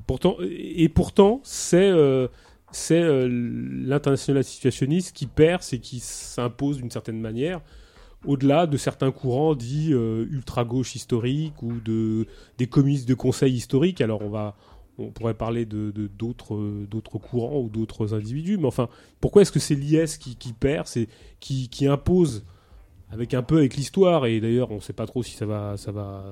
[0.08, 2.30] Pourtant, et pourtant, c'est euh,
[2.90, 7.60] l'international situationniste qui perce et qui s'impose d'une certaine manière
[8.26, 12.26] au-delà de certains courants dits ultra-gauche historiques ou de,
[12.58, 14.00] des communistes de conseil historique.
[14.00, 14.56] Alors on va,
[14.98, 18.90] on pourrait parler de d'autres courants ou d'autres individus, mais enfin,
[19.22, 21.10] pourquoi est-ce que c'est l'IS qui, perce et
[21.40, 22.46] qui, qui impose
[23.12, 25.78] avec un peu avec l'histoire et d'ailleurs on ne sait pas trop si ça va
[25.78, 26.24] ça va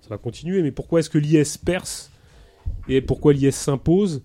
[0.00, 2.12] ça va continuer, mais pourquoi est-ce que l'IS perce
[2.88, 4.22] et pourquoi l'IS s'impose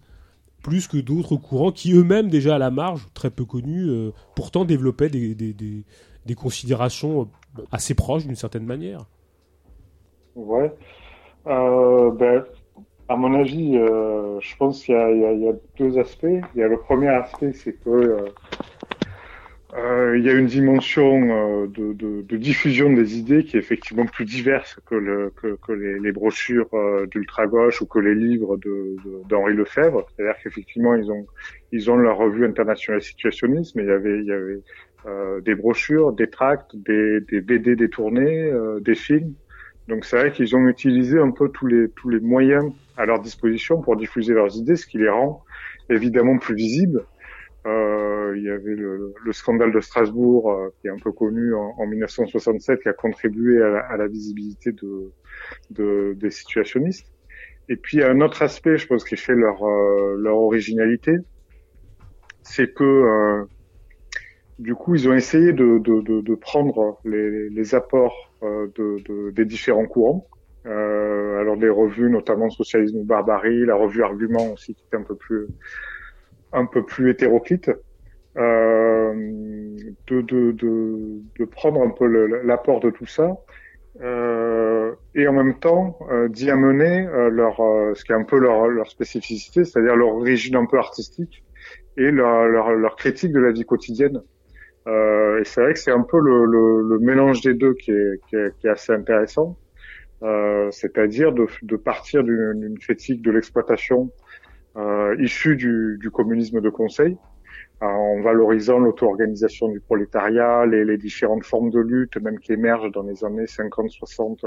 [0.61, 4.63] plus que d'autres courants qui eux-mêmes déjà à la marge, très peu connus, euh, pourtant
[4.63, 9.05] développaient des, des, considérations euh, assez proches d'une certaine manière?
[10.35, 10.71] Ouais.
[11.47, 12.45] Euh, ben,
[13.11, 16.25] à mon avis, euh, je pense qu'il y, a- deux aspects.
[16.55, 18.25] Il y a le premier aspect, c'est que euh,
[19.73, 24.79] euh, il y a une dimension de, diffusion des idées qui est effectivement plus diverse
[24.85, 26.69] que, le, que, que les, brochures
[27.11, 28.57] d'ultra-gauche ou que les livres
[29.29, 30.05] d'Henri Lefebvre.
[30.15, 31.25] C'est-à-dire qu'effectivement, ils ont,
[31.71, 37.41] ils leur revue internationale situationniste, mais il y avait, des brochures, des tracts, des, des
[37.41, 39.33] BD détournés, euh, des films.
[39.87, 43.19] Donc c'est vrai qu'ils ont utilisé un peu tous les tous les moyens à leur
[43.21, 45.43] disposition pour diffuser leurs idées, ce qui les rend
[45.89, 47.05] évidemment plus visibles.
[47.67, 51.53] Euh, il y avait le, le scandale de Strasbourg euh, qui est un peu connu
[51.55, 55.13] en, en 1967 qui a contribué à la, à la visibilité de,
[55.71, 57.07] de- des situationnistes.
[57.69, 60.37] Et puis il y a un autre aspect, je pense, qui fait leur euh, leur
[60.37, 61.13] originalité,
[62.43, 63.45] c'est que euh,
[64.59, 69.45] du coup, ils ont essayé de, de, de, prendre les, les apports de, de- des
[69.45, 70.27] différents courants.
[70.67, 75.03] Euh, alors des revues, notamment Socialisme ou Barbarie, la revue Argument aussi, qui était un
[75.03, 75.47] peu plus
[76.53, 77.71] un peu plus hétéroclite,
[78.37, 79.13] euh,
[80.07, 82.05] de, de, de, de prendre un peu
[82.43, 83.35] l'apport de tout ça,
[84.01, 88.23] euh, et en même temps euh, d'y amener euh, leur, euh, ce qui est un
[88.23, 91.43] peu leur, leur spécificité, c'est-à-dire leur origine un peu artistique
[91.97, 94.21] et leur, leur, leur critique de la vie quotidienne.
[94.87, 97.91] Euh, et c'est vrai que c'est un peu le, le, le mélange des deux qui
[97.91, 99.57] est, qui est, qui est assez intéressant,
[100.23, 104.11] euh, c'est-à-dire de, de partir d'une critique de l'exploitation
[104.77, 107.17] euh, issue du, du communisme de conseil,
[107.83, 112.91] euh, en valorisant l'auto-organisation du prolétariat, les, les différentes formes de lutte, même qui émergent
[112.91, 114.45] dans les années 50, 60,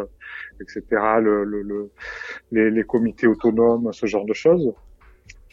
[0.61, 1.91] etc., le, le-
[2.53, 4.73] les, les comités autonomes, ce genre de choses.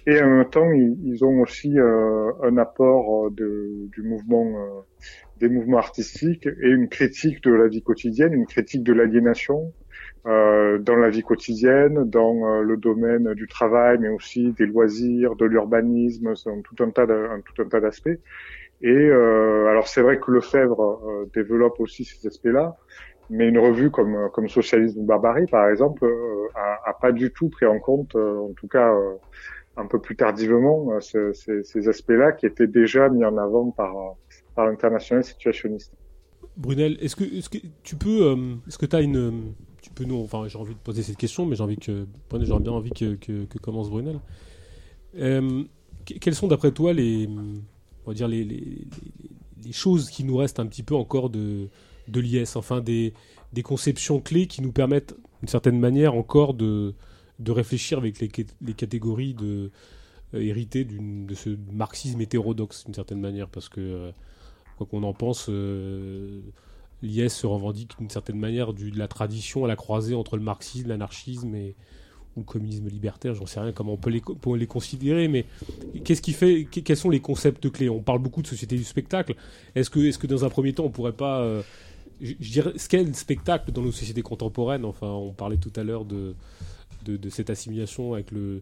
[0.07, 4.81] Et en même temps, ils, ont aussi euh, un apport euh, de, du mouvement, euh,
[5.37, 9.73] des mouvements artistiques et une critique de la vie quotidienne, une critique de l'aliénation
[10.27, 15.35] euh, dans la vie quotidienne, dans euh, le domaine du travail, mais aussi des loisirs,
[15.35, 18.09] de l'urbanisme, un- tout un tas, tout un tas d'aspects.
[18.81, 21.01] Et euh, alors c'est vrai que Lefebvre
[21.33, 22.75] développe aussi ces aspects-là,
[23.29, 27.31] mais une revue comme comme Socialisme ou Barbarie, par exemple, euh, a, a pas du
[27.33, 29.15] tout pris en compte, euh, en tout cas euh,
[29.77, 31.33] un peu plus tardivement, euh, ce-
[31.63, 34.11] ces, aspects-là qui étaient déjà mis en avant par euh,
[34.55, 35.93] par l'international situationniste.
[36.57, 37.23] Brunel, est-ce que,
[37.83, 39.31] tu peux, euh, est-ce que tu as une, euh,
[39.81, 42.05] tu peux nous, enfin j'ai envie de poser cette question, mais j'ai envie que,
[42.41, 44.19] j'aurais bien envie que, que, commence Brunel.
[45.17, 45.63] Euh,
[46.05, 47.27] que- quelles sont d'après toi les,
[48.05, 48.43] on va dire les-
[49.63, 51.67] les choses qui nous restent un petit peu encore de,
[52.07, 53.13] de l'IS, enfin des,
[53.53, 56.93] des conceptions clés qui nous permettent d'une certaine manière encore de,
[57.41, 59.71] de réfléchir avec les, cat- les catégories de
[60.33, 64.11] euh, héritées de ce marxisme hétérodoxe d'une certaine manière, parce que euh,
[64.77, 66.41] quoi qu'on en pense, euh,
[67.01, 70.89] l'IS se revendique d'une certaine manière de la tradition à la croisée entre le marxisme,
[70.89, 71.75] l'anarchisme et
[72.37, 74.09] ou communisme libertaire, j'en sais rien comment on peut
[74.55, 75.43] les, considérer, mais
[76.05, 77.89] qu'est-ce qui fait, que- quels sont les concepts clés?
[77.89, 79.35] On parle beaucoup de société du spectacle.
[79.75, 81.61] Est-ce que, est-ce que dans un premier temps, on pourrait pas, euh,
[82.21, 84.85] je dirais, ce qu'est le spectacle dans nos sociétés contemporaines?
[84.85, 86.33] Enfin, on parlait tout à l'heure de,
[87.03, 88.61] de, cette assimilation avec le,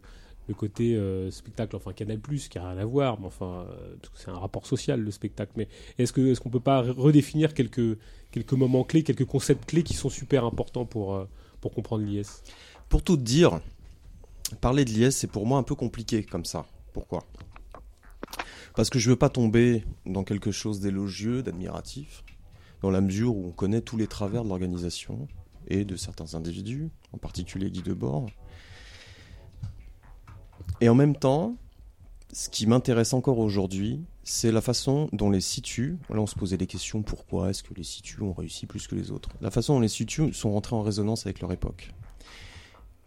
[0.58, 4.40] côté euh, spectacle, enfin Canal+, qui a rien à voir, mais enfin, euh, c'est un
[4.40, 5.52] rapport social le spectacle.
[5.56, 5.68] Mais
[6.00, 8.00] est-ce que, est-ce qu'on peut pas redéfinir quelques,
[8.32, 11.26] quelques moments clés, quelques concepts clés qui sont super importants pour, euh,
[11.62, 12.42] pour comprendre l'IS
[12.90, 13.62] Pour tout dire,
[14.60, 16.66] parler de l'IS, c'est pour moi un peu compliqué comme ça.
[16.94, 17.24] Pourquoi?
[18.76, 22.24] Parce que je veux pas tomber dans quelque chose d'élogieux, d'admiratif,
[22.82, 25.28] dans la mesure où on connaît tous les travers de l'organisation
[25.70, 28.28] et de certains individus, en particulier Guy Debord.
[30.82, 31.56] Et en même temps,
[32.32, 36.58] ce qui m'intéresse encore aujourd'hui, c'est la façon dont les situs, là on se posait
[36.58, 39.74] des questions, pourquoi est-ce que les situs ont réussi plus que les autres La façon
[39.76, 41.92] dont les situs sont rentrés en résonance avec leur époque.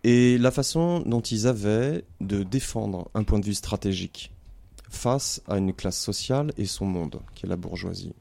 [0.04, 4.32] Et la façon dont ils avaient de défendre un point de vue stratégique
[4.90, 8.12] face à une classe sociale et son monde, qui est la bourgeoisie.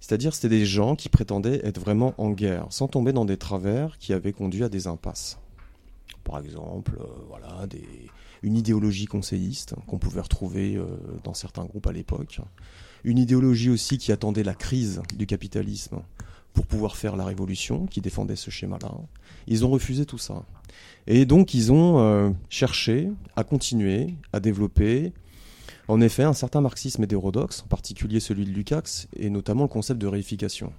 [0.00, 3.98] C'est-à-dire c'était des gens qui prétendaient être vraiment en guerre, sans tomber dans des travers
[3.98, 5.38] qui avaient conduit à des impasses.
[6.24, 7.86] Par exemple, euh, voilà, des,
[8.42, 10.86] une idéologie conseilliste qu'on pouvait retrouver euh,
[11.24, 12.40] dans certains groupes à l'époque.
[13.04, 16.02] Une idéologie aussi qui attendait la crise du capitalisme
[16.52, 18.92] pour pouvoir faire la révolution, qui défendait ce schéma-là.
[19.46, 20.44] Ils ont refusé tout ça.
[21.06, 25.12] Et donc ils ont euh, cherché à continuer à développer,
[25.90, 30.00] en effet, un certain marxisme hétérodoxe, en particulier celui de Lukács, et notamment le concept
[30.00, 30.72] de réification.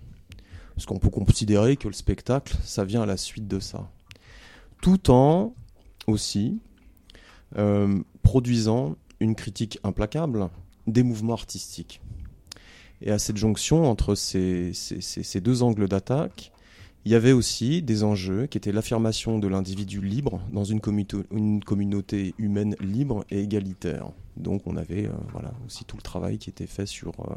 [0.76, 3.90] Parce qu'on peut considérer que le spectacle, ça vient à la suite de ça.
[4.82, 5.54] Tout en
[6.08, 6.60] aussi
[7.58, 10.50] euh, produisant une critique implacable
[10.88, 12.02] des mouvements artistiques.
[13.02, 14.72] Et à cette jonction entre ces,
[15.42, 16.54] deux angles d'attaque,
[17.06, 22.36] il y avait aussi des enjeux qui étaient l'affirmation de l'individu libre dans une, communauté
[22.38, 24.11] humaine libre et égalitaire.
[24.38, 27.34] Donc on avait euh, voilà, aussi tout le travail qui était fait sur, euh,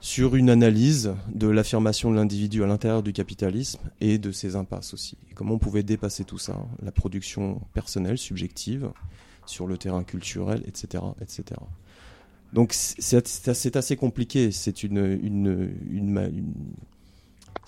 [0.00, 4.92] sur une analyse de l'affirmation de l'individu à l'intérieur du capitalisme et de ses impasses
[4.92, 5.16] aussi.
[5.34, 8.90] Comment on pouvait dépasser tout ça, la production personnelle, subjective,
[9.46, 11.02] sur le terrain culturel, etc.
[11.22, 11.58] etc.
[12.52, 14.52] Donc c'est assez compliqué.
[14.52, 15.70] C'est une, une-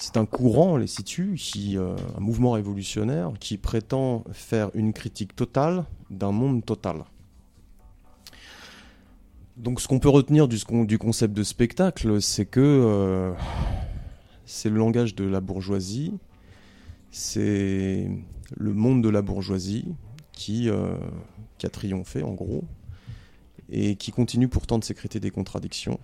[0.01, 5.37] c'est un courant, les situs, qui, euh, un mouvement révolutionnaire qui prétend faire une critique
[5.37, 7.05] totale d'un monde total.
[9.59, 10.59] Donc ce qu'on peut retenir du,
[10.99, 13.33] concept de spectacle, c'est que euh,
[14.47, 16.15] c'est le langage de la bourgeoisie,
[17.11, 18.09] c'est
[18.57, 19.95] le monde de la bourgeoisie
[20.33, 20.97] qui, euh,
[21.59, 22.65] qui a triomphé en gros,
[23.69, 26.01] et qui continue pourtant de sécréter des contradictions.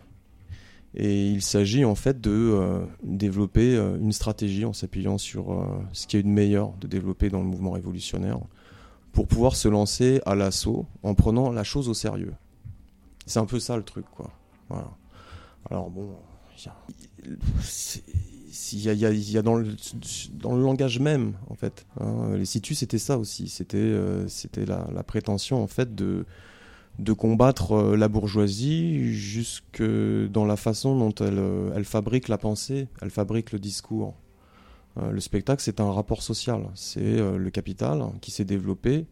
[0.97, 5.67] Et il s'agit en fait de euh, développer euh, une stratégie en s'appuyant sur euh,
[5.93, 8.39] ce qui est de meilleur de développer dans le mouvement révolutionnaire
[9.13, 12.33] pour pouvoir se lancer à l'assaut en prenant la chose au sérieux.
[13.27, 14.31] C'est un peu ça le truc, quoi.
[15.71, 16.11] Alors bon,
[18.73, 19.77] il y a dans, le,
[20.35, 21.87] dans le langage même, en fait.
[22.01, 22.37] hein.
[22.37, 23.49] les situs, c'était ça aussi.
[23.49, 26.25] C'était euh, c'était la, la prétention, en fait, de,
[26.99, 32.89] de combattre euh, la bourgeoisie jusque dans la façon dont elle, euh, fabrique la pensée,
[33.03, 34.15] elle fabrique le discours.
[34.99, 36.63] Euh, le spectacle, c'est un rapport social.
[36.75, 39.05] C'est le capital qui s'est développé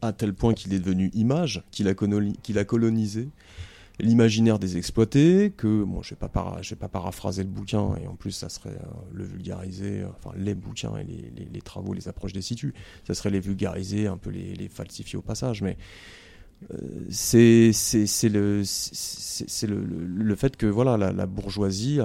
[0.00, 3.28] à tel point qu'il est devenu image, qu'il a, colonisé
[4.00, 8.06] l'imaginaire des exploités, que, bon, je vais para- je vais pas paraphraser le bouquin, et
[8.06, 8.76] en plus, ça serait
[9.12, 12.72] le vulgariser, enfin, les bouquins et les, travaux, les approches des situs,
[13.06, 15.76] ça serait les vulgariser, un peu les, les falsifier au passage, mais
[17.10, 17.72] c'est
[18.32, 18.64] le
[20.36, 22.00] fait que voilà la, bourgeoisie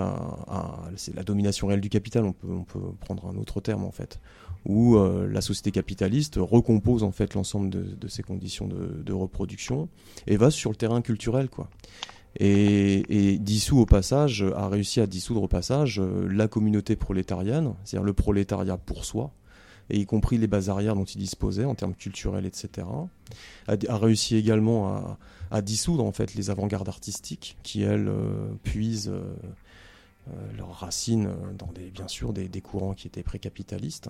[0.95, 2.25] c'est la domination réelle du capital.
[2.25, 4.19] On peut prendre un autre terme en fait.
[4.65, 9.87] Où euh, la société capitaliste recompose en fait l'ensemble de, ses conditions de, de reproduction
[10.27, 11.69] et va sur le terrain culturel quoi.
[12.37, 17.73] Et, et dissout au passage a réussi à dissoudre au passage euh, la communauté prolétarienne
[17.85, 19.31] c'est-à-dire le prolétariat pour soi
[19.89, 22.87] et y compris les bases arrières dont il disposait en termes culturels, etc.
[23.67, 25.17] A, réussi également
[25.51, 29.33] à, dissoudre en fait les avant-gardes artistiques qui elles euh, puisent euh,
[30.29, 34.09] euh, leurs racines dans des, bien sûr des, courants qui étaient pré-capitalistes.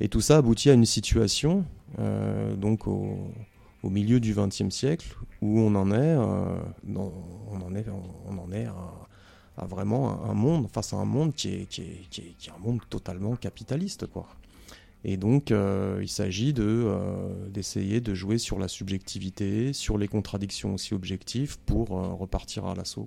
[0.00, 1.64] Et tout ça aboutit à une situation
[1.98, 3.32] euh, donc au,
[3.84, 7.84] milieu du XXe siècle où on en est, on en est,
[8.26, 8.66] on en est
[9.58, 12.52] vraiment un monde face à un monde qui est, qui est, qui est, qui est
[12.52, 14.26] un monde totalement capitaliste quoi.
[15.04, 20.08] Et donc, euh, il s'agit de euh, d'essayer de jouer sur la subjectivité, sur les
[20.08, 23.06] contradictions aussi objectives pour euh, repartir à l'assaut.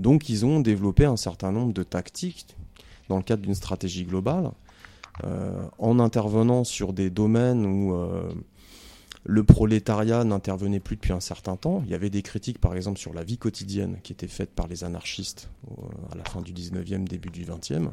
[0.00, 2.56] Donc, ils ont développé un certain nombre de tactiques
[3.08, 4.50] dans le cadre d'une stratégie globale
[5.78, 7.92] en intervenant sur des domaines où
[9.24, 11.82] le prolétariat n'intervenait plus depuis un certain temps.
[11.84, 14.68] Il y avait des critiques, par exemple, sur la vie quotidienne qui étaient faites par
[14.68, 15.50] les anarchistes
[16.10, 17.90] à la fin du 19e, début du 20e,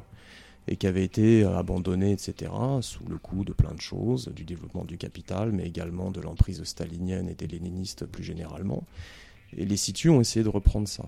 [0.68, 4.44] et qui avaient été euh, abandonnées, etc., sous le coup de plein de choses, du
[4.44, 8.84] développement du capital, mais également de l'emprise stalinienne et des léninistes plus généralement.
[9.56, 11.06] Et les situs ont essayé de reprendre ça.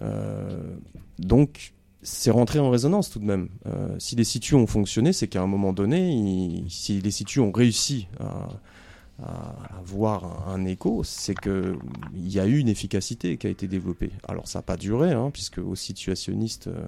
[0.00, 0.76] Euh,
[1.18, 3.48] donc, c'est rentré en résonance tout de même.
[3.66, 7.52] Euh, si les situs ont fonctionné, c'est qu'à un moment donné, si les situs ont
[7.52, 8.48] réussi à,
[9.78, 11.76] avoir un, écho, c'est que
[12.14, 14.12] il y a eu une efficacité qui a été développée.
[14.26, 16.86] Alors ça n'a pas duré, hein, puisque au situationniste euh,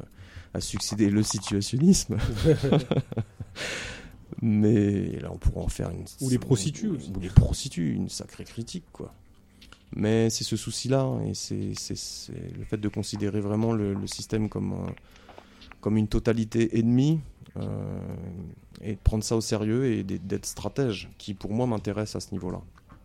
[0.55, 2.16] a succédé le situationnisme.
[4.41, 6.05] Mais là, on pourrait en faire une.
[6.20, 7.12] Ou les prostituées ou, aussi.
[7.15, 9.15] ou les prostituées, une sacrée critique, quoi.
[9.95, 11.73] Mais c'est ce souci-là, et c'est
[12.57, 14.95] le fait de considérer vraiment le, le système comme, un-
[15.83, 17.20] comme une totalité ennemie,
[17.59, 17.99] euh,
[18.81, 22.20] et de prendre ça au sérieux et d'être d'être stratège, qui pour moi m'intéresse à
[22.20, 22.62] ce niveau-là.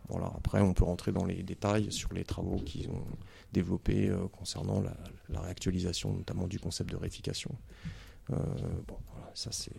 [0.08, 0.32] Voilà.
[0.38, 3.04] Après, on peut rentrer dans les détails sur les travaux qu'ils ont
[3.52, 4.96] développés euh, concernant la,
[5.30, 7.50] la réactualisation, notamment du concept de réification.
[8.30, 8.36] Euh,
[8.86, 9.72] bon, voilà, ça c'est.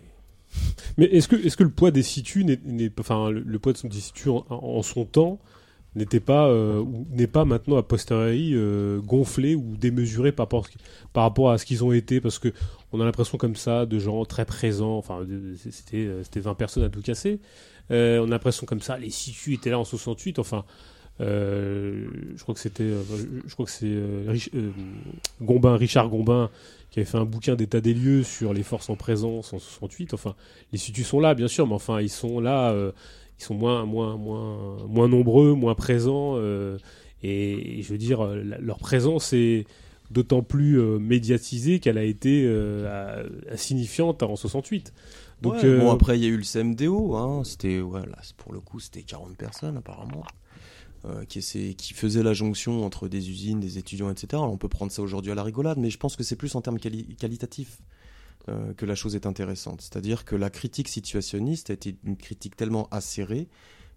[0.97, 4.27] Mais est-ce que, est-ce que le poids des situs n'est, enfin, le, poids de situs
[4.27, 5.39] en, son temps
[5.95, 10.67] n'était pas, euh, n'est pas maintenant a posteriori euh, gonflé ou démesuré par rapport,
[11.13, 12.21] par rapport à ce qu'ils ont été?
[12.21, 12.53] Parce que
[12.91, 15.25] on a l'impression comme ça de gens très présents, enfin,
[15.69, 17.39] c'était, euh, c'était 20 personnes à tout casser.
[17.91, 20.65] On a l'impression comme ça, les situs étaient là en 68, enfin.
[21.21, 23.03] Euh, je crois que c'était, euh,
[23.45, 24.51] je crois que c'est euh, Rich-
[25.41, 26.49] Gombin, Richard Gombin,
[26.91, 30.13] qui avait fait un bouquin d'état des lieux sur les forces en présence en 68.
[30.13, 30.35] Enfin,
[30.71, 32.91] les situs sont là, bien sûr, mais enfin, ils sont là, euh,
[33.39, 36.77] ils sont moins, moins, moins, moins nombreux, moins présents, euh,
[37.21, 39.65] et, et je veux dire, la- leur présence est
[40.11, 42.47] d'autant plus euh, médiatisée qu'elle a été
[43.51, 44.93] insignifiante en 68.
[45.41, 48.51] Donc, Ouais, Bon, après, il y a eu le CMDO, hein, c'était, ouais, là, pour
[48.53, 50.23] le coup, c'était 40 personnes apparemment,
[51.05, 51.41] euh, qui,
[51.93, 54.27] faisaient la jonction entre des usines, des étudiants, etc.
[54.33, 56.55] Alors, on peut prendre ça aujourd'hui à la rigolade, mais je pense que c'est plus
[56.55, 57.81] en termes quali- qualitatifs
[58.49, 59.81] euh, que la chose est intéressante.
[59.81, 63.47] C'est-à-dire que la critique situationniste a été une critique tellement acérée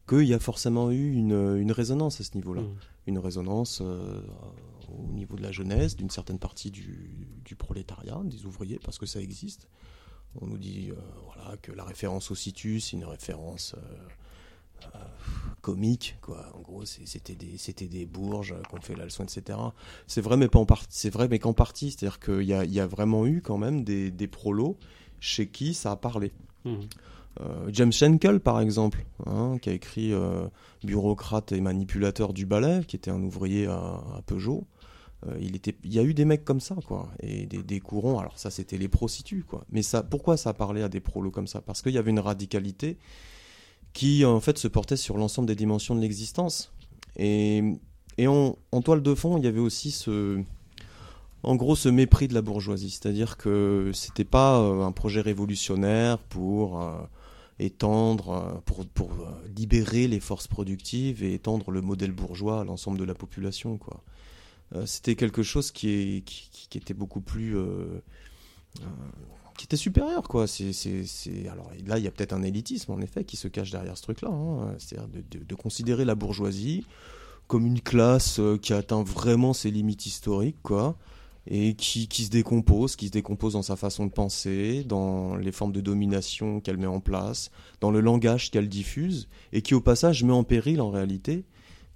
[0.08, 2.62] qu'il y a forcément eu une, une résonance à ce niveau-là.
[2.62, 2.76] Mm.
[3.08, 4.20] Une résonance euh,
[4.96, 9.06] au niveau de la jeunesse, d'une certaine partie du, du prolétariat, des ouvriers, parce que
[9.06, 9.66] ça existe.
[10.40, 10.92] On nous dit
[11.26, 13.74] voilà, que la référence au situ, c'est une référence
[15.60, 16.16] comique.
[16.20, 16.44] Quoi.
[16.54, 19.59] En gros, c'est- c'était des, c'était des bourges qu'on fait la leçon, etc.
[20.06, 20.86] C'est vrai, mais pas en partie.
[20.90, 21.90] C'est vrai, mais qu'en partie.
[21.92, 24.76] C'est-à-dire qu'il y a, y a vraiment eu quand même des, des prolos
[25.20, 26.32] chez qui ça a parlé.
[26.64, 26.80] Mhm.
[27.40, 30.46] Euh, James Schenkel, par exemple, hein, qui a écrit euh,
[30.84, 33.76] Bureaucrate et manipulateur du ballet, qui était un ouvrier à,
[34.16, 34.64] à Peugeot.
[35.26, 37.80] Euh, il, était, il y a eu des mecs comme ça, quoi, et des, des
[37.80, 38.18] courants.
[38.18, 39.64] Alors ça, c'était les prostituées, quoi.
[39.70, 41.60] Mais ça, pourquoi ça a parlé à des prolos comme ça?
[41.62, 42.98] Parce qu'il y avait une radicalité
[43.93, 46.73] qui, en fait, se portait sur l'ensemble des dimensions de l'existence.
[47.16, 47.62] Et,
[48.27, 50.43] en, toile de fond, il y avait aussi ce,
[51.43, 52.90] en gros, ce mépris de la bourgeoisie.
[52.90, 56.98] C'est-à-dire que c'était pas euh, un projet révolutionnaire pour euh,
[57.59, 59.10] étendre, euh, pour,
[59.56, 63.78] libérer les forces productives et étendre le modèle bourgeois à l'ensemble de la population,
[64.86, 66.24] c'était quelque chose qui,
[66.74, 67.55] était beaucoup plus
[69.66, 70.47] qui supérieur quoi.
[70.47, 73.70] C'est c'est alors là il y a peut-être un élitisme en effet qui se cache
[73.70, 74.30] derrière ce truc là
[74.78, 76.84] c'est-à-dire de, considérer la bourgeoisie
[77.47, 80.97] comme une classe euh, qui atteint vraiment ses limites historiques quoi
[81.47, 85.51] et qui, qui se décompose, qui se décompose dans sa façon de penser, dans les
[85.51, 89.80] formes de domination qu'elle met en place, dans le langage qu'elle diffuse, et qui au
[89.80, 91.44] passage met en péril en réalité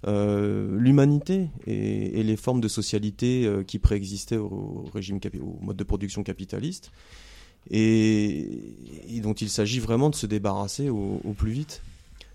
[0.05, 5.83] euh, l'humanité et, les formes de socialité euh, qui préexistaient au régime au mode de
[5.83, 6.91] production capitaliste
[7.71, 11.81] et, dont il s'agit vraiment de se débarrasser au, au plus vite.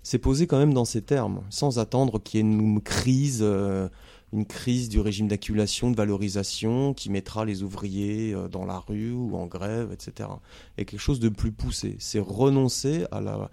[0.03, 3.87] C'est posé quand même dans ces termes, sans attendre qu'il y ait une crise, euh,
[4.33, 9.13] une crise du régime d'accumulation, de valorisation qui mettra les ouvriers euh, dans la rue
[9.13, 10.29] ou en grève, etc.
[10.77, 11.95] Et quelque chose de plus poussé.
[11.99, 13.49] C'est renoncer à la,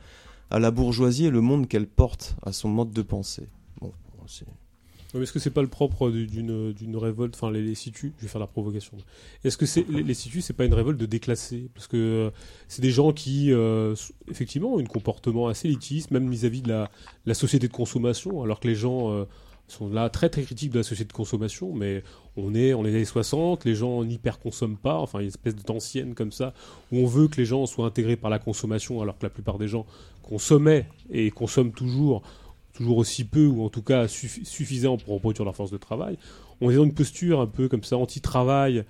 [0.50, 3.48] à la bourgeoisie et le monde qu'elle porte, à son mode de pensée.
[3.80, 3.92] Bon,
[4.26, 4.46] c'est...
[5.14, 8.12] Mais Est-ce que c'est pas le propre du- d'une d'une révolte Enfin, les, les situs,
[8.18, 8.96] je vais faire la provocation.
[9.44, 12.30] Est-ce que c'est les, les situs, c'est pas une révolte de déclassés Parce que euh,
[12.68, 13.94] c'est des gens qui, euh,
[14.30, 16.90] effectivement, ont un comportement assez élitiste, même vis-à-vis de la,
[17.26, 19.24] la société de consommation, alors que les gens euh,
[19.66, 22.02] sont là très très critiques de la société de consommation, mais
[22.36, 25.24] on est on est les années 60, les gens n'hyper consomment pas, enfin il y
[25.24, 26.54] a une espèce d'ancienne comme ça,
[26.92, 29.58] où on veut que les gens soient intégrés par la consommation, alors que la plupart
[29.58, 29.86] des gens
[30.22, 32.22] consommaient et consomment toujours
[32.72, 36.16] toujours aussi peu, ou en tout cas suffi- suffisant pour reproduire leur force de travail.
[36.60, 38.84] On est dans une posture un peu comme ça, anti-travail,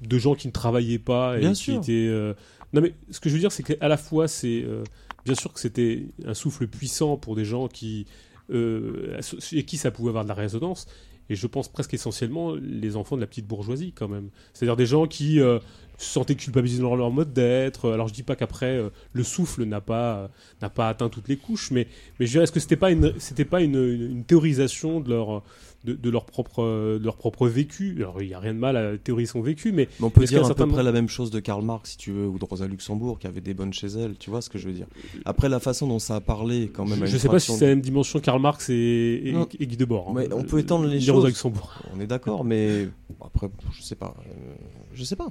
[0.00, 1.78] de gens qui ne travaillaient pas et Bien qui sûr.
[1.78, 2.34] étaient euh,
[2.72, 4.82] Non, mais ce que je veux dire, c'est qu'à la fois, c'est euh,
[5.24, 8.06] bien sûr que c'était un souffle puissant pour des gens qui,
[8.50, 9.18] euh,
[9.52, 10.86] et qui ça pouvait avoir de la résonance.
[11.30, 14.30] Et je pense presque essentiellement les enfants de la petite bourgeoisie, quand même.
[14.52, 15.58] C'est-à-dire des gens qui euh,
[15.98, 17.90] se sentaient culpabilisés dans leur mode d'être.
[17.92, 21.36] Alors je dis pas qu'après euh, le souffle n'a pas n'a pas atteint toutes les
[21.36, 21.86] couches, mais
[22.18, 25.10] mais je dirais est-ce que c'était pas une c'était pas une, une, une théorisation de
[25.10, 25.42] leur
[25.84, 26.62] de, de leur propre
[26.98, 27.94] de leur propre vécu?
[27.98, 30.24] Alors il y a rien de mal à théoriser son vécu, mais Mais on peut
[30.24, 32.38] dire à certain peu près la même chose de Karl Marx, si tu veux, ou
[32.38, 34.16] de Rosa Luxembourg, qui avait des bonnes chez elle.
[34.16, 34.86] Tu vois ce que je veux dire?
[35.24, 37.02] Après, la façon dont ça a parlé, quand même.
[37.02, 39.76] à je une sais pas si c'est la même dimension Karl Marx et, et, Guy
[39.76, 40.10] Debord.
[40.10, 40.14] hein.
[40.16, 41.26] Mais on peut étendre les Ni Rosa choses.
[41.26, 41.72] Luxembourg.
[41.96, 42.86] On est d'accord, mais
[43.18, 44.14] bon, après, je sais pas.
[44.26, 44.54] euh,
[44.94, 45.28] je sais pas.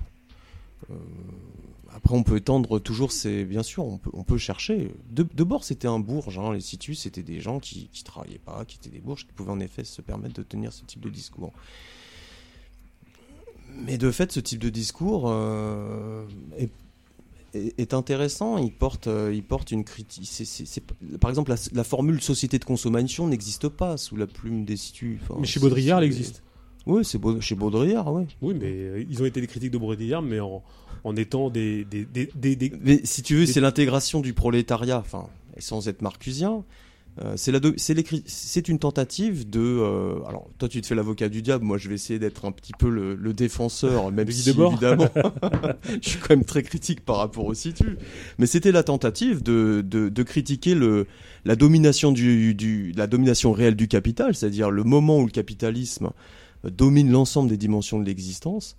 [0.89, 0.95] Euh,
[1.93, 4.91] après, on peut étendre toujours, c'est bien sûr, on peut, on peut chercher.
[5.09, 6.39] De, de bord, c'était un bourge.
[6.39, 9.33] Hein, les situs, c'était des gens qui, qui travaillaient pas, qui étaient des bourges, qui
[9.33, 11.51] pouvaient en effet se permettre de tenir ce type de discours.
[13.85, 16.25] Mais de fait, ce type de discours euh,
[16.57, 16.69] est,
[17.53, 18.57] est- est intéressant.
[18.57, 20.29] Il porte, euh, il porte une critique.
[21.19, 25.19] par exemple, la, la formule société de consommation n'existe pas sous la plume des situs.
[25.23, 26.43] Enfin, Mais chez Baudrillard, elle existe.
[26.87, 28.23] Oui, c'est chez Baudrillard, oui.
[28.41, 30.63] Oui, mais euh, ils ont été des critiques de Baudrillard, mais en,
[31.03, 35.27] en étant des, des, des, des- Mais si tu veux, c'est l'intégration du prolétariat, enfin,
[35.59, 36.63] sans être marcusien.
[37.21, 39.59] euh, c'est une tentative de.
[39.59, 41.63] euh, alors, toi, tu te fais l'avocat du diable.
[41.65, 45.09] Moi, je vais essayer d'être un petit peu le, le défenseur, même si évidemment,
[46.01, 47.97] je suis quand même très critique par rapport au situ.
[48.39, 51.05] Mais c'était la tentative de, de, de critiquer le,
[51.45, 56.11] la domination du, du, la domination réelle du capital, c'est-à-dire le moment où le capitalisme
[56.69, 58.75] domine l'ensemble des dimensions de l'existence.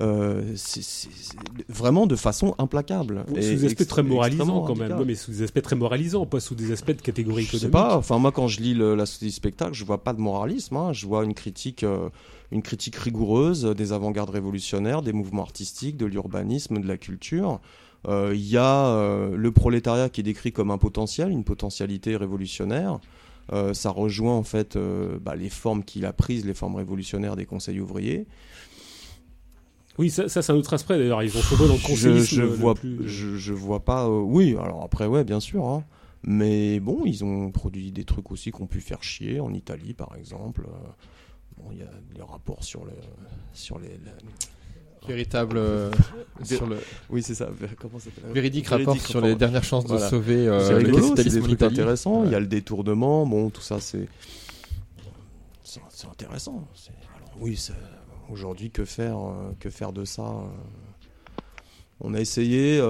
[0.00, 1.36] euh, c'est c'est- c'est
[1.68, 3.24] vraiment de façon implacable.
[3.28, 5.04] sous des aspects très moralisants quand même.
[5.06, 7.72] mais sous des aspects très moralisants, pas sous des aspects de catégorie Je sais économique.
[7.72, 7.96] pas.
[7.96, 10.76] Enfin, moi, quand je lis le- la société du spectacle, je vois pas de moralisme.
[10.76, 10.92] hein.
[10.92, 12.08] Je vois une critique, euh,
[12.50, 17.60] une critique rigoureuse des avant-gardes révolutionnaires, des mouvements artistiques, de l'urbanisme, de la culture.
[18.08, 22.16] Euh, Il y a euh, le prolétariat qui est décrit comme un potentiel, une potentialité
[22.16, 22.98] révolutionnaire.
[23.52, 27.36] Euh, ça rejoint en fait euh, bah, les formes qu'il a prises, les formes révolutionnaires
[27.36, 28.26] des conseils ouvriers.
[29.98, 31.22] Oui, ça, ça c'est un autre aspect d'ailleurs.
[31.22, 34.06] Ils ont trouvé dans le je, conseillisme je le vois, plus- je, je vois pas.
[34.06, 35.64] euh, oui, alors après, ouais, bien sûr.
[35.66, 35.84] hein.
[36.26, 39.94] Mais bon, ils ont produit des trucs aussi qui ont pu faire chier en Italie,
[39.94, 40.66] par exemple.
[40.68, 40.88] Euh,
[41.56, 42.90] Bon, il y a les rapports sur le,
[43.52, 43.90] sur les.
[45.06, 45.56] Véritable.
[45.58, 45.90] euh,
[46.42, 46.78] Vé- sur le
[47.10, 47.46] Oui, c'est ça.
[47.46, 51.14] vé- Comment ça s'appelle véridique rapport sur les dernières chances de sauver euh, c'est rigolo,
[51.16, 52.22] c'est des trucs intéressants.
[52.24, 52.36] Il y Ouais.
[52.36, 54.08] a le détournement, bon, tout ça, c'est
[55.62, 56.66] c'est intéressant.
[57.16, 57.58] Alors, oui,
[58.30, 60.46] aujourd'hui, que faire, euh, que faire de ça euh,
[62.00, 62.80] On a essayé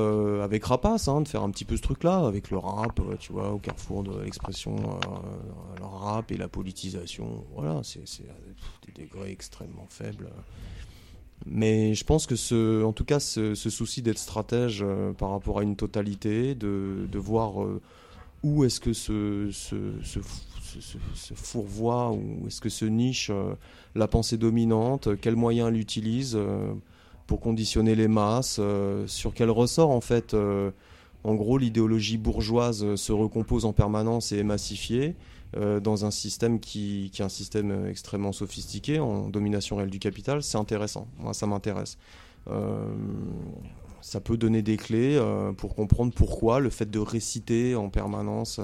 [0.43, 3.53] avec Rapace hein, de faire un petit peu ce truc-là, avec le rap, tu vois,
[3.53, 7.45] au carrefour de l'expression, le rap et la politisation.
[7.55, 8.01] Voilà, c'est
[8.86, 10.31] des degrés extrêmement faibles.
[11.47, 15.31] Mais je pense que ce, en tout cas, ce, ce souci d'être stratège euh, par
[15.31, 17.81] rapport à une totalité, de, de voir euh,
[18.43, 23.55] où est-ce que se, se- se fourvoie, où est-ce que se niche euh,
[23.95, 26.39] la pensée dominante, quels moyens elle utilise
[27.27, 28.61] pour conditionner les masses,
[29.07, 30.35] sur quel ressort en fait,
[31.25, 35.15] en gros, l'idéologie bourgeoise se recompose en permanence et est massifiée
[35.57, 39.99] euh, dans un système qui, est un système euh, extrêmement sophistiqué en domination réelle du
[39.99, 41.07] capital, c'est intéressant.
[41.19, 41.97] Moi, ça m'intéresse.
[42.49, 42.93] Euh,
[44.01, 45.19] ça peut donner des clés
[45.57, 48.61] pour comprendre pourquoi le fait de réciter en permanence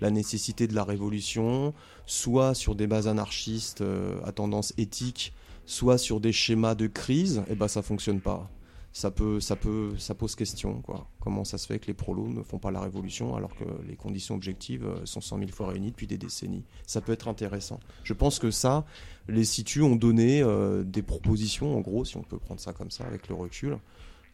[0.00, 1.74] la nécessité de la révolution,
[2.06, 3.84] soit sur des bases anarchistes
[4.24, 5.34] à tendance éthique,
[5.66, 8.48] soit sur des schémas de crise, et ben ça fonctionne pas.
[8.92, 11.06] Ça peut, ça peut, ça pose question quoi.
[11.20, 13.96] Comment ça se fait que les prolos ne font pas la révolution alors que les
[13.96, 16.64] conditions objectives euh, sont 100 000 fois réunies depuis des décennies?
[16.86, 17.80] Ça peut être intéressant.
[18.02, 18.86] Je pense que ça,
[19.28, 22.90] les situs ont donné euh, des propositions, en gros, si on peut prendre ça comme
[22.90, 23.76] ça avec le recul,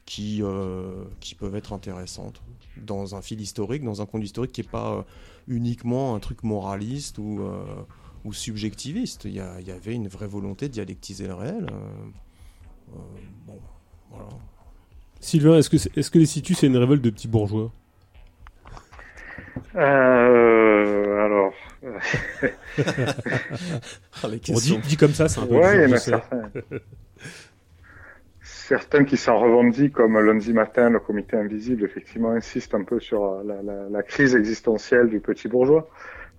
[0.07, 2.41] qui, euh, qui peuvent être intéressantes
[2.77, 5.05] dans un fil historique, dans un compte historique qui n'est pas
[5.49, 7.41] uniquement un truc moraliste ou,
[8.25, 9.25] ou subjectiviste.
[9.25, 11.67] Il y, avait une vraie volonté de dialectiser le réel.
[13.47, 13.59] bon,
[14.11, 14.27] voilà.
[15.21, 17.73] Sylvain, est-ce que, c'est- est-ce que les situs c'est une révolte de petits bourgeois?
[19.77, 21.53] Euh, alors,
[24.23, 25.93] Ah, les On dit, dit comme ça, c'est un peu ouais, il y dur, en
[25.93, 26.11] a je sais.
[26.11, 26.51] certains.
[28.43, 33.43] Certains qui s'en revendiquent, comme lundi matin, le comité invisible, effectivement, insiste un peu sur
[33.43, 35.89] la, la- la crise existentielle du petit bourgeois.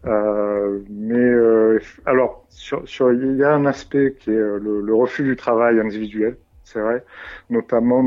[0.06, 4.94] Euh, mais euh, alors, sur, sur- il y a un aspect qui est le, le
[4.96, 7.04] refus du travail individuel, c'est vrai,
[7.50, 8.04] notamment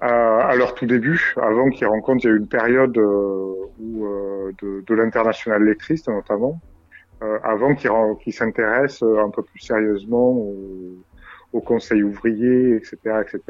[0.00, 4.52] à, leur tout début, avant qu'ils rencontrent, il y a eu une période euh, euh,
[4.62, 6.60] de, l'international lettriste notamment,
[7.22, 10.96] euh, avant qu'ils s'intéressent un peu plus sérieusement au,
[11.52, 13.40] au conseil ouvrier, etc., etc.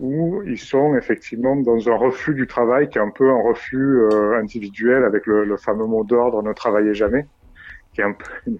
[0.00, 4.00] où ils sont effectivement dans un refus du travail qui est un peu un refus
[4.00, 7.26] euh, individuel avec le, fameux mot d'ordre ne travaillez jamais,
[7.92, 8.52] qui est un peu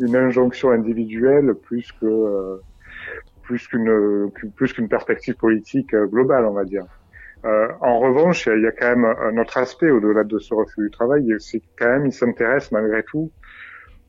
[0.00, 2.60] une, injonction individuelle plus que
[3.46, 6.84] plus qu'une plus qu'une perspective politique euh, globale, on va dire.
[7.44, 10.82] Euh, en revanche, il y a quand même un autre aspect au-delà de ce refus
[10.82, 13.30] du travail, c'est quand même il s'intéresse malgré tout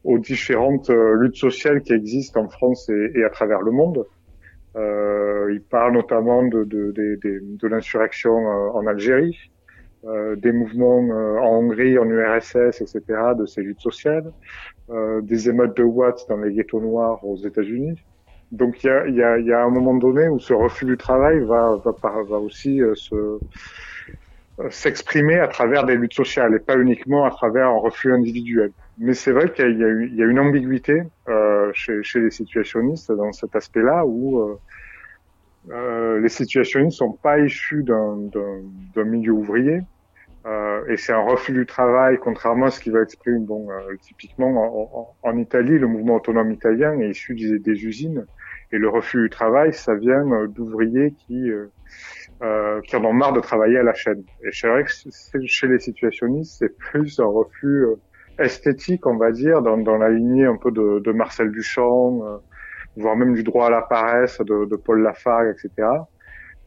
[0.03, 4.05] aux différentes euh, luttes sociales qui existent en France et, à travers le monde.
[4.77, 9.37] Euh, il parle notamment de, de, de, de, l'insurrection euh, en Algérie,
[10.05, 13.01] euh, des mouvements en Hongrie, en URSS, etc.,
[13.37, 14.31] de ces luttes sociales,
[15.23, 17.99] des émeutes de Watts dans les ghettos noirs aux États-Unis.
[18.51, 20.97] Donc il y a, y, a, y a, un moment donné où ce refus du
[20.97, 23.39] travail va, va, va aussi euh, se
[24.59, 28.71] euh, s'exprimer à travers des luttes sociales et pas uniquement à travers un refus individuel.
[28.97, 33.31] Mais c'est vrai qu'il y, y, a une ambiguïté euh, chez, chez, les situationnistes dans
[33.33, 34.59] cet aspect-là où euh,
[35.69, 39.81] euh, les situationnistes sont pas issus d'un milieu ouvrier
[40.47, 43.39] euh, et c'est un refus du travail, contrairement à ce qui va exprimer.
[43.39, 43.67] Bon,
[44.01, 48.25] typiquement en, en, en, Italie, le mouvement autonome italien est issu des, des usines
[48.71, 51.49] et le refus du travail, ça vient d'ouvriers qui
[52.43, 54.23] euh, qui en ont marre de travailler à la chaîne.
[54.43, 54.89] Et c'est vrai que
[55.45, 57.95] chez les situationnistes, c'est plus un refus euh,
[58.39, 62.37] esthétique, on va dire, dans, dans, la lignée un peu de, de Marcel Duchamp, euh,
[62.95, 65.87] voire même du droit à la paresse de, de Paul Lafargue, etc.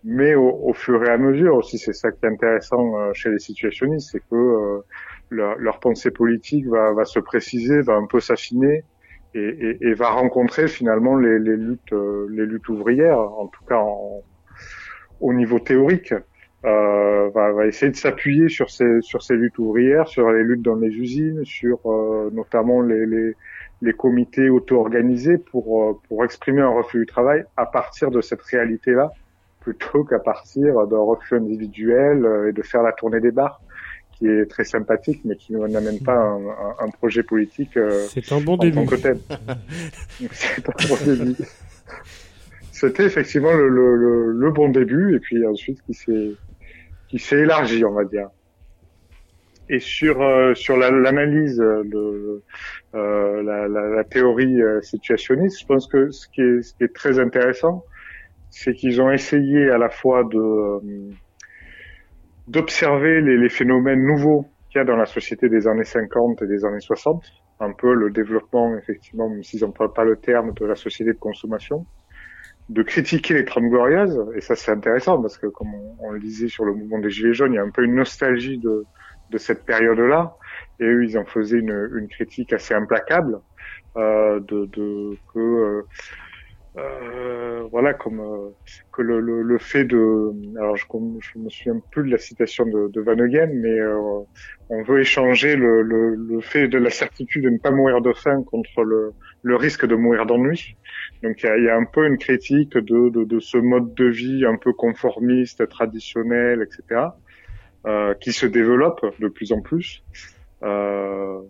[0.02, 3.30] Mais au, au, fur et à mesure aussi, c'est ça qui est intéressant euh, chez
[3.30, 4.80] les situationnistes, c'est que euh,
[5.28, 8.84] leur, leur, pensée politique va, va, se préciser, va un peu s'affiner.
[9.34, 11.94] Et, et, et, va rencontrer finalement les, les luttes,
[12.30, 14.24] les luttes ouvrières, en tout cas en,
[15.20, 16.14] au niveau théorique,
[16.64, 20.62] euh, va, va, essayer de s'appuyer sur ces sur ces luttes ouvrières, sur les luttes
[20.62, 23.34] dans les usines, sur euh, notamment les, les,
[23.80, 28.42] les comités auto-organisés pour euh, pour exprimer un refus du travail à partir de cette
[28.42, 29.10] réalité-là,
[29.60, 33.62] plutôt qu'à partir d'un refus individuel euh, et de faire la tournée des bars
[34.20, 37.76] qui est très sympathique, mais qui n'amène pas un, un, un, projet politique.
[37.76, 38.86] Euh, C'est un bon début.
[40.30, 41.36] C'est un bon début
[42.80, 46.32] c'était effectivement le, le, le, bon début et puis ensuite qui s'est
[47.08, 48.28] qui s'est élargi on va dire
[49.68, 52.42] et sur euh, sur l'analyse de
[52.94, 56.84] euh, la, la, la, théorie euh, situationniste je pense que ce qui est ce qui
[56.84, 57.84] est très intéressant
[58.48, 60.80] c'est qu'ils ont essayé à la fois de euh,
[62.50, 66.46] d'observer les, les, phénomènes nouveaux qu'il y a dans la société des années 50 et
[66.46, 67.22] des années 60
[67.60, 71.18] un peu le développement effectivement même s'ils n'emploient pas le terme de la société de
[71.18, 71.86] consommation.
[72.68, 76.20] De critiquer les Trente Glorieuses, et ça c'est intéressant parce que comme on, on, le
[76.20, 78.84] disait sur le mouvement des Gilets jaunes, il y a un peu une nostalgie de,
[79.30, 80.36] de cette période-là,
[80.78, 83.40] et eux ils en faisaient une, une critique assez implacable
[83.96, 85.82] euh, de, de, que euh,
[86.76, 88.50] euh, voilà comme euh,
[88.92, 90.84] que le, le, le, fait de alors je,
[91.18, 94.20] je me souviens plus de la citation de, de Van Eugen, mais euh,
[94.68, 98.12] on veut échanger le, le, le, fait de la certitude de ne pas mourir de
[98.12, 100.76] faim contre le, le risque de mourir d'ennui.
[101.24, 103.92] Donc il y a, y a, un peu une critique de, de, de, ce mode
[103.94, 107.08] de vie un peu conformiste, traditionnel, etc.,
[107.86, 110.04] euh, qui se développe de plus en plus,
[110.62, 111.40] euh,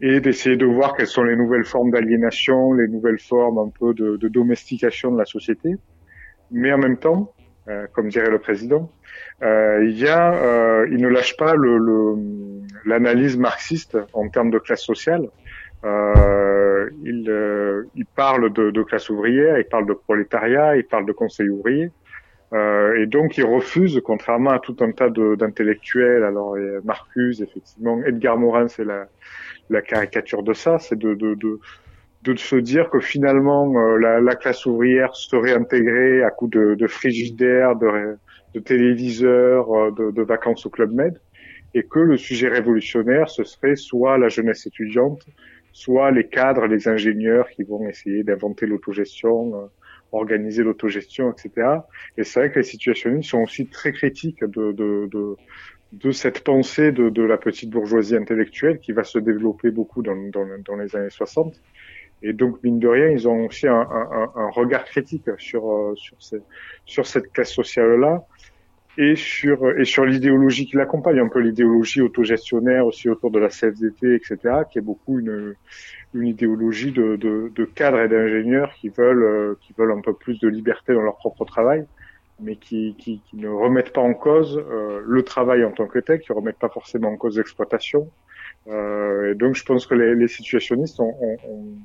[0.00, 3.94] et d'essayer de voir quelles sont les nouvelles formes d'aliénation, les nouvelles formes un peu
[3.94, 5.74] de, de, domestication de la société.
[6.50, 7.32] Mais en même temps,
[7.68, 8.90] euh, comme dirait le président,
[9.42, 11.54] euh, il y a, euh, il ne lâche pas
[12.84, 15.28] l'analyse le, marxiste en termes de classe sociale.
[15.84, 21.06] Euh, il, euh, il, parle de, de, classe ouvrière, il parle de prolétariat, il parle
[21.06, 21.90] de conseil ouvrier.
[22.52, 28.38] Euh, et donc il refuse, contrairement à tout un tas d'intellectuels, alors Marcuse, effectivement, Edgar
[28.38, 29.06] Morin, c'est la,
[29.70, 31.58] la, caricature de ça, c'est de, de, de,
[32.24, 36.74] de, se dire que finalement euh, la, la, classe ouvrière serait intégrée à coup de,
[36.74, 38.16] de frigidaire, de,
[38.54, 38.60] de
[39.24, 41.20] euh, de, de vacances au Club Med,
[41.74, 45.26] et que le sujet révolutionnaire, ce serait soit la jeunesse étudiante,
[45.72, 49.66] soit les cadres, les ingénieurs qui vont essayer d'inventer l'autogestion, euh,
[50.12, 51.68] organiser l'autogestion, etc.
[52.16, 55.36] Et c'est vrai que les situationnistes sont aussi très critiques de, de, de,
[55.92, 60.16] de cette pensée de, de, la petite bourgeoisie intellectuelle qui va se développer beaucoup dans,
[60.16, 61.60] dans, dans, les années 60.
[62.22, 65.94] Et donc, mine de rien, ils ont aussi un, un, un regard critique sur, euh,
[65.96, 66.40] sur, ces,
[66.84, 68.26] sur cette classe sociale-là
[68.98, 73.48] et sur et sur l'idéologie qui l'accompagne, un peu l'idéologie autogestionnaire aussi autour de la
[73.48, 74.36] CFDT, etc.,
[74.70, 75.54] qui est beaucoup une
[76.14, 80.14] une idéologie de, de, de cadres et d'ingénieurs qui veulent euh, qui veulent un peu
[80.14, 81.86] plus de liberté dans leur propre travail,
[82.40, 85.98] mais qui, qui, qui ne remettent pas en cause euh, le travail en tant que
[85.98, 88.10] tel, qui remettent pas forcément en cause l'exploitation.
[88.68, 91.76] Euh, et donc, je pense que les, les situationnistes ont, ont,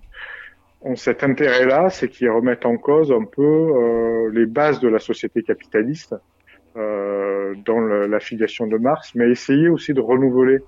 [0.82, 5.00] ont cet intérêt-là, c'est qu'ils remettent en cause un peu euh, les bases de la
[5.00, 6.16] société capitaliste
[6.76, 10.60] euh, dans le- la filiation de Marx, mais essayer aussi de renouveler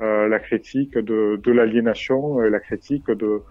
[0.00, 3.42] euh, la critique de, de l'aliénation et la critique de,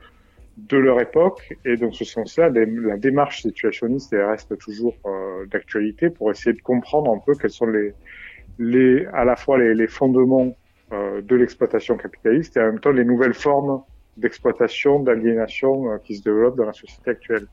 [0.58, 1.54] de leur époque.
[1.66, 7.12] Et dans ce sens-là, la démarche situationniste reste toujours euh, d'actualité pour essayer de comprendre
[7.12, 10.56] un peu quels sont les, à la fois les, fondements
[10.92, 13.84] euh, de l'exploitation capitaliste et en même temps les nouvelles formes
[14.18, 17.48] d'exploitation, d'aliénation euh, qui se développent dans la société actuelle.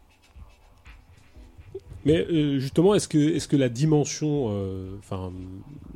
[2.07, 2.26] Mais
[2.60, 4.49] justement, est-ce que, est-ce que la dimension,
[4.99, 5.33] enfin,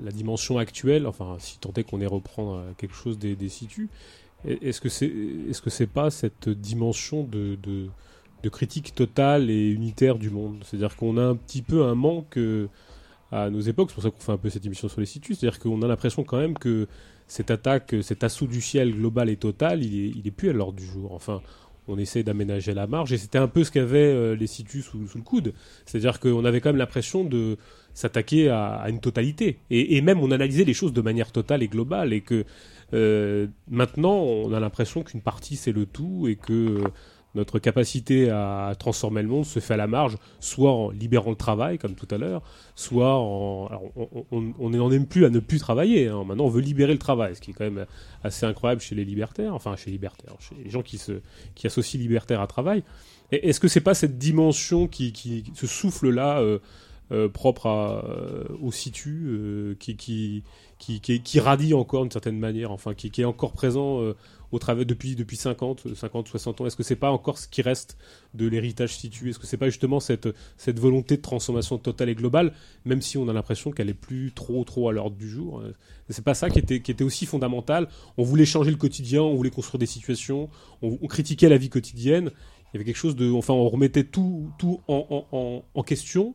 [0.02, 3.90] la dimension actuelle, enfin, si tant est qu'on ait reprendre quelque chose des, des situs,
[3.90, 5.12] est- est-ce que c'est,
[5.48, 7.86] est-ce que c'est pas cette dimension de, de,
[8.42, 10.62] de critique totale et unitaire du monde?
[10.64, 12.68] C'est-à-dire qu'on a un petit peu un manque euh,
[13.32, 15.38] à nos époques, c'est pour ça qu'on fait un peu cette émission sur les situs,
[15.38, 16.86] c'est-à-dire qu'on a l'impression quand même que
[17.26, 20.52] cette attaque, cet assaut du ciel global et total, il est, il est plus à
[20.52, 21.12] l'ordre du jour.
[21.12, 21.42] Enfin,
[21.88, 24.98] on essaie d'aménager la marge et c'était un peu ce qu'avaient euh, les situs sous,
[25.14, 25.52] le coude.
[25.84, 27.56] C'est-à-dire qu'on avait quand même l'impression de
[27.94, 29.58] s'attaquer à, une totalité.
[29.70, 32.44] Et, et même on analysait les choses de manière totale et globale et que
[32.92, 36.88] maintenant on a l'impression qu'une partie c'est le tout et que euh,
[37.34, 41.36] notre capacité à transformer le monde se fait à la marge, soit en libérant le
[41.36, 42.42] travail, comme tout à l'heure,
[42.74, 43.66] soit en...
[43.66, 43.82] alors,
[44.32, 46.08] on- n'en est plus à ne plus travailler.
[46.08, 46.24] hein.
[46.24, 47.84] Maintenant, on veut libérer le travail, ce qui est quand même
[48.24, 51.20] assez incroyable chez les libertaires, enfin chez les libertaires, chez les gens qui, se,
[51.54, 52.82] qui associent libertaire à travail.
[53.30, 56.58] Est-ce que c'est pas cette dimension qui, qui ce souffle-là euh,
[57.12, 60.42] euh, propre euh, au situ euh, qui, qui,
[60.78, 64.14] qui, radie encore d'une certaine manière, enfin qui, est encore présent euh,
[64.52, 66.66] au travers depuis depuis 50, 50, 60 ans.
[66.66, 67.98] Est-ce que c'est pas encore ce qui reste
[68.34, 72.14] de l'héritage situ Est-ce que c'est pas justement cette cette volonté de transformation totale et
[72.14, 72.52] globale,
[72.84, 75.72] même si on a l'impression qu'elle est plus trop trop à l'ordre du jour euh,
[76.08, 77.88] C'est pas ça qui était qui était aussi fondamental.
[78.16, 80.48] On voulait changer le quotidien, on voulait construire des situations,
[80.80, 82.30] on, critiquait la vie quotidienne.
[82.72, 86.34] Il y avait quelque chose de, enfin, on remettait tout tout en question.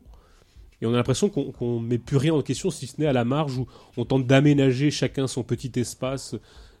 [0.82, 3.12] Et on a l'impression qu'on qu'on met plus rien en question, si ce n'est à
[3.12, 6.36] la marge où on tente d'aménager chacun son petit espace,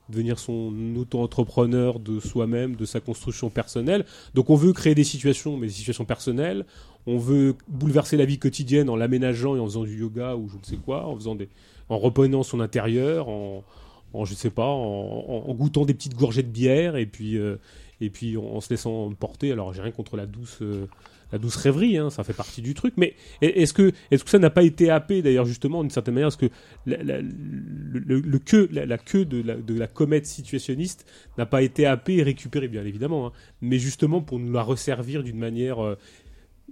[0.08, 4.04] devenir son auto-entrepreneur de soi-même, de sa construction personnelle.
[4.34, 6.66] Donc on veut créer des situations, mais des situations personnelles.
[7.06, 10.56] On veut bouleverser la vie quotidienne en l'aménageant et en faisant du yoga ou je
[10.56, 11.48] ne sais quoi, en faisant des,
[11.88, 13.64] en reprenant son intérieur, en,
[14.12, 17.56] en je sais pas, en, goûtant des petites gorgées de bière et puis euh,
[18.00, 19.52] et puis en, en se laissant porter.
[19.52, 20.58] Alors j'ai rien contre la douce.
[20.62, 20.86] euh,
[21.34, 22.94] la douce rêverie, hein, ça fait partie du truc.
[22.96, 26.28] Mais est-ce que, est-ce que ça n'a pas été happé d'ailleurs justement d'une certaine manière
[26.28, 26.50] Est-ce que
[26.86, 27.22] la,
[28.38, 31.06] queue, de la, comète situationniste
[31.36, 35.24] n'a pas été happée et récupérée, bien évidemment, hein, mais justement pour nous la resservir
[35.24, 35.96] d'une manière euh,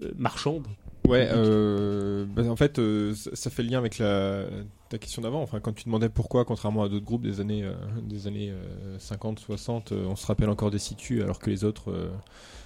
[0.02, 0.66] euh, marchande
[1.08, 4.46] Ouais, euh, bah, en fait, euh, ça fait le lien avec la,
[4.92, 5.42] ta question d'avant.
[5.42, 7.72] Enfin, quand tu demandais pourquoi, contrairement à d'autres groupes des années, euh,
[8.02, 11.64] des années euh, 50, 60, euh, on se rappelle encore des situs, alors que les
[11.64, 12.10] autres euh,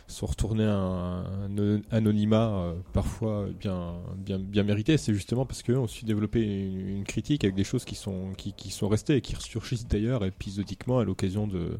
[0.09, 4.97] sont retournés à un, anonymat euh, parfois bien, bien, bien mérité.
[4.97, 8.71] C'est justement parce qu'eux ont su développer une, critique avec des choses qui sont, qui
[8.71, 11.77] sont restées et qui ressurgissent d'ailleurs épisodiquement à l'occasion de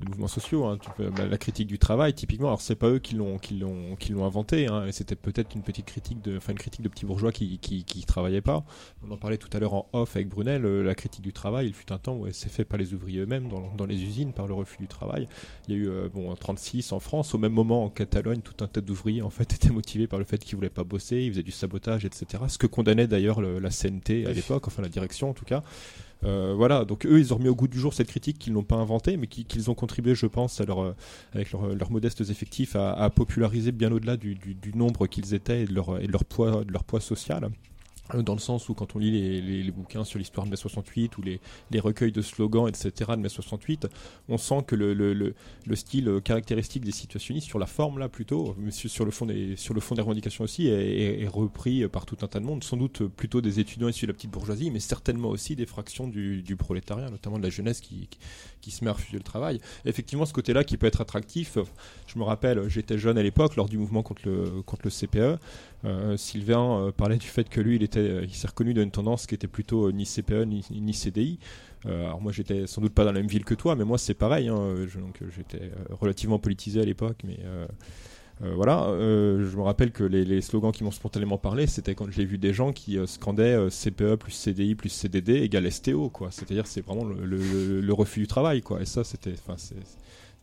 [0.00, 0.78] de mouvements sociaux, hein.
[0.80, 2.48] Tu peux- bah, la critique du travail typiquement.
[2.48, 4.84] Alors c'est pas eux qui l'ont qui l'ont qui l'ont inventé, hein.
[4.92, 8.04] c'était peut-être une petite critique de, enfin une critique de petits bourgeois qui qui qui
[8.04, 8.64] travaillaient pas.
[9.06, 10.64] On en parlait tout à l'heure en off avec Brunel.
[10.66, 12.92] euh, la critique du travail, il fut un temps où elle s'est fait par les
[12.92, 15.28] ouvriers eux-mêmes dans, dans les usines par le refus du travail.
[15.68, 18.40] Il y a eu euh, bon en 36 en France, au même moment en Catalogne,
[18.42, 21.22] tout un tas d'ouvriers en fait étaient motivés par le fait qu'ils voulaient pas bosser,
[21.22, 22.44] ils faisaient du sabotage, etc.
[22.48, 25.62] Ce que condamnait d'ailleurs le- la CNT à l'époque, enfin la direction en tout cas.
[26.24, 28.62] Euh, voilà, donc eux, ils ont remis au goût du jour cette critique qu'ils n'ont
[28.64, 30.92] pas inventée, mais qui- qu'ils ont contribué, je pense, euh,
[31.34, 34.36] avec leur- leurs modestes effectifs, à, populariser bien au-delà du,
[34.74, 37.48] nombre qu'ils étaient et de leur poids social.
[38.14, 40.50] Euh, Dans le sens où quand on lit les, les- les bouquins sur l'histoire de
[40.50, 43.12] mai 68 ou les, les recueils de slogans, etc.
[43.16, 43.88] de mai 68,
[44.28, 45.34] on sent que le, le, le,
[45.66, 49.56] le style caractéristique des situationnistes, sur la forme là plutôt, mais sur le fond des,
[49.56, 52.44] sur le fond des revendications aussi, est, est- est repris par tout un tas de
[52.44, 55.66] monde, sans doute plutôt des étudiants issus de la petite bourgeoisie, mais certainement aussi des
[55.66, 58.08] fractions du, du prolétariat, notamment de la jeunesse qui,
[58.60, 59.60] qui, se met à refuser le travail.
[59.84, 61.58] Effectivement, ce côté-là qui peut être attractif,
[62.06, 65.40] je me rappelle, j'étais jeune à l'époque, lors du mouvement contre le, contre le CPE,
[65.84, 68.82] euh, Sylvain euh, parlait du fait que lui, il, était, euh, il s'est reconnu dans
[68.82, 71.38] une tendance qui était plutôt ni CPE ni, ni CDI.
[71.84, 74.14] Alors moi, j'étais sans doute pas dans la même ville que toi, mais moi, c'est
[74.14, 74.48] pareil.
[74.48, 77.38] hein, donc, j'étais relativement politisé à l'époque, mais
[78.42, 78.84] euh, voilà.
[78.84, 82.36] euh, je me rappelle que les, slogans qui m'ont spontanément parlé, c'était quand j'ai vu
[82.36, 86.30] des gens qui euh, scandaient CPE plus CDI plus CDD égale STO, quoi.
[86.30, 88.82] C'est-à-dire, c'est vraiment le, refus du travail, quoi.
[88.82, 89.34] Et ça, c'était,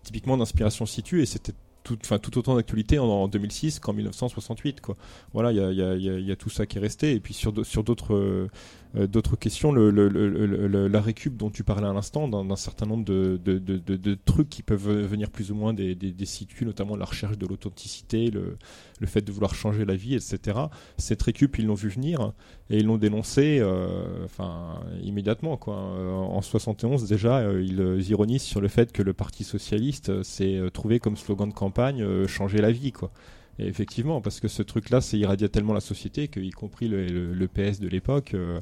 [0.01, 1.97] typiquement d'inspiration situ, et c'était tout,
[2.37, 4.81] autant d'actualité en, en 2006 qu'en 1968.
[4.81, 4.95] Quoi.
[5.33, 7.13] Voilà, il y a, y, a, y a- y a tout ça qui est resté.
[7.13, 8.49] Et puis sur, d'autres
[8.93, 14.63] d'autres questions, la récup dont tu parlais à l'instant, d'un certain nombre de, trucs qui
[14.63, 18.57] peuvent venir plus ou moins des, des, situs, notamment la recherche de l'authenticité, le,
[19.05, 20.57] fait de vouloir changer la vie, etc.
[20.97, 22.33] Cette récup, ils l'ont vu venir
[22.69, 25.57] et ils l'ont dénoncé euh, enfin, immédiatement.
[25.57, 25.75] Quoi.
[25.75, 30.09] Euh, En 71, déjà, euh, ils euh, ironisent sur le fait que le Parti Socialiste
[30.09, 32.91] euh, s'est euh, trouvé comme slogan de campagne euh, changer la vie.
[32.91, 33.11] Quoi.
[33.59, 37.05] Et effectivement, parce que ce truc-là, c'est irradiait tellement la société que, y compris le,
[37.07, 38.59] le- le PS de l'époque, euh,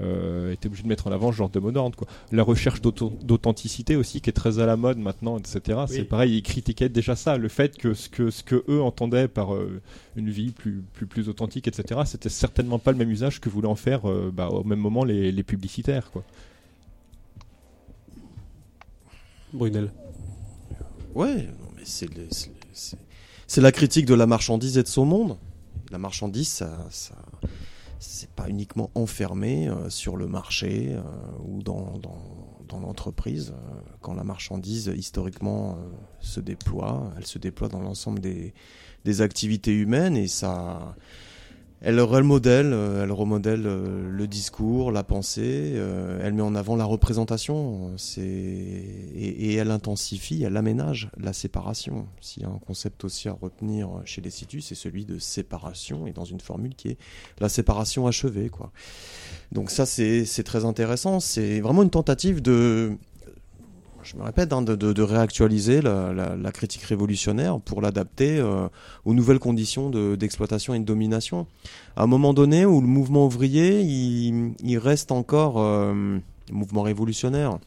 [0.00, 1.96] euh, était obligé de mettre en avant ce genre de mot d'ordre.
[1.98, 2.06] quoi.
[2.30, 5.80] La recherche d'authenticité aussi, qui est très à la mode maintenant, etc.
[5.88, 9.26] C'est pareil, ils critiquaient déjà ça, le fait que ce que, ce que eux entendaient
[9.26, 9.80] par euh,
[10.14, 12.02] une vie plus, plus, plus authentique, etc.
[12.06, 15.02] C'était certainement pas le même usage que voulaient en faire euh, bah, au même moment
[15.02, 16.12] les, les publicitaires.
[16.12, 16.22] Quoi.
[19.52, 19.90] Brunel.
[21.14, 22.98] Ouais, non, mais c'est le- c'est- c'est-
[23.48, 25.36] c'est la critique de la marchandise et de son monde.
[25.90, 27.16] La marchandise, ça, ça
[27.98, 31.02] c'est pas uniquement enfermé euh, sur le marché euh,
[31.44, 33.52] ou dans, dans, l'entreprise.
[33.52, 35.78] Euh, quand la marchandise, historiquement,
[36.20, 38.54] se déploie, elle se déploie dans l'ensemble des,
[39.04, 40.94] des activités humaines et ça.
[41.80, 46.74] Elle remodèle, euh, elle remodèle euh, le discours, la pensée, euh, elle met en avant
[46.74, 52.08] la représentation, et, elle intensifie, elle aménage la séparation.
[52.20, 56.06] S'il y a un concept aussi à retenir chez les situs, c'est celui de séparation
[56.06, 56.98] et dans une formule qui est
[57.38, 58.72] la séparation achevée, quoi.
[59.52, 61.20] Donc ça, c'est très intéressant.
[61.20, 62.98] C'est vraiment une tentative de
[64.02, 68.68] je me répète, hein, de, réactualiser la, critique révolutionnaire pour l'adapter euh,
[69.04, 71.46] aux nouvelles conditions de- d'exploitation et de domination.
[71.96, 76.18] À un moment donné où le mouvement ouvrier, il, il reste encore euh,
[76.52, 77.58] mouvement révolutionnaire,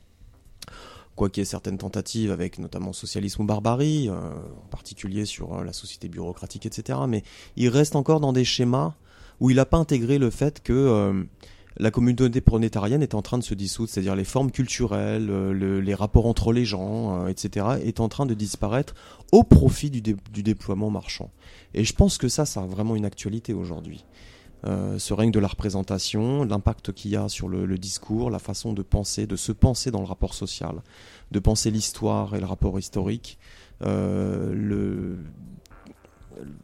[1.16, 5.60] quoi qu'il y ait certaines tentatives avec notamment socialisme ou barbarie, euh, en particulier sur
[5.60, 7.00] euh, la société bureaucratique, etc.
[7.08, 7.24] Mais
[7.56, 8.94] il reste encore dans des schémas
[9.40, 11.24] où il n'a pas intégré le fait que euh,
[11.78, 15.80] la communauté prolétarienne est en train de se dissoudre, c'est-à-dire les formes culturelles, euh, le-
[15.80, 18.94] les rapports entre les gens, euh, etc., est en train de disparaître
[19.32, 21.32] au profit du, dé- du déploiement marchand.
[21.74, 24.06] Et je pense que ça, ça a vraiment une actualité aujourd'hui.
[24.68, 28.74] Euh, ce règne de la représentation, l'impact qu'il y a sur le, discours, la façon
[28.74, 30.84] de penser, de se penser dans le rapport social,
[31.32, 33.40] de penser l'histoire et le rapport historique,
[34.54, 35.18] le,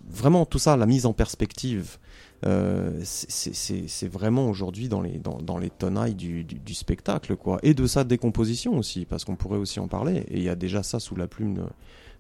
[0.10, 1.98] vraiment tout ça, la mise en perspective,
[2.46, 7.60] euh, c'est- vraiment aujourd'hui dans les, dans, les tenailles du, du, spectacle, quoi.
[7.64, 10.18] Et de sa décomposition aussi, parce qu'on pourrait aussi en parler.
[10.30, 11.64] Et il y a déjà ça sous la plume de-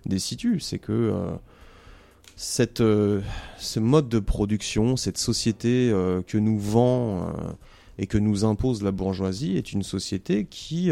[0.06, 1.36] des situs, c'est que euh,
[2.36, 3.22] cette, euh,
[3.58, 5.92] ce mode de production, cette société
[6.28, 7.32] que nous vend
[8.00, 10.92] et que nous impose la bourgeoisie est une société qui,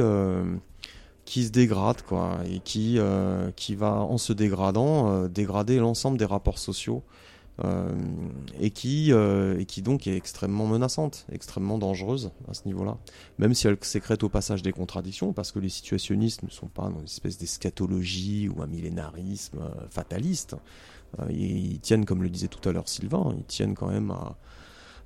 [1.25, 6.17] qui se dégrade, quoi, et qui, euh, qui va, en se dégradant, euh, dégrader l'ensemble
[6.17, 7.03] des rapports sociaux.
[7.63, 7.89] euh,
[8.59, 12.97] et qui et qui donc est extrêmement menaçante, extrêmement dangereuse à ce niveau-là.
[13.37, 16.89] Même si elle sécrète au passage des contradictions, parce que les situationnistes ne sont pas
[16.89, 20.57] dans une espèce d'eschatologie ou un millénarisme fataliste.
[21.29, 24.35] Ils, ils tiennent, comme le disait tout à l'heure Sylvain, ils tiennent quand même à,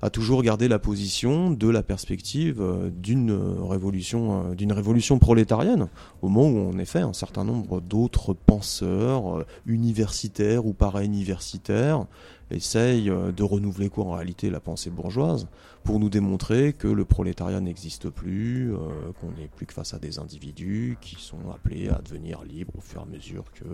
[0.02, 5.18] à toujours garder la position de la perspective euh, d'une euh, révolution, euh, d'une révolution
[5.18, 5.88] prolétarienne,
[6.22, 12.06] au moment où en effet un certain nombre d'autres penseurs universitaires ou para-universitaires
[12.50, 15.46] essayent de renouveler quoi en réalité la pensée bourgeoise
[15.84, 18.72] pour nous démontrer que le prolétariat n'existe plus,
[19.20, 22.80] qu'on n'est plus que face à des individus qui sont appelés à devenir libres au
[22.80, 23.64] fur et à mesure que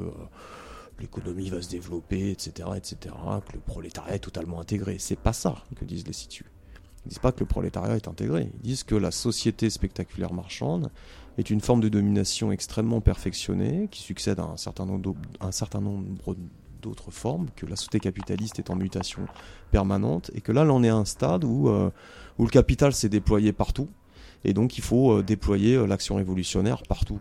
[1.01, 3.15] l'économie va se développer, etc., etc.,
[3.47, 4.97] que le prolétariat est totalement intégré.
[4.99, 6.47] C'est pas ça que disent les situs.
[7.05, 8.51] Ils disent pas que le prolétariat est intégré.
[8.55, 10.91] Ils disent que la société spectaculaire marchande
[11.39, 15.15] est une forme de domination extrêmement perfectionnée qui succède à un certain nombre
[16.83, 19.27] d'autres formes, que la société capitaliste est en mutation
[19.71, 21.91] permanente et que là, on est à un stade où, euh,
[22.39, 23.89] où le capital s'est déployé partout
[24.45, 27.21] et donc il faut euh, déployer euh, l'action révolutionnaire partout.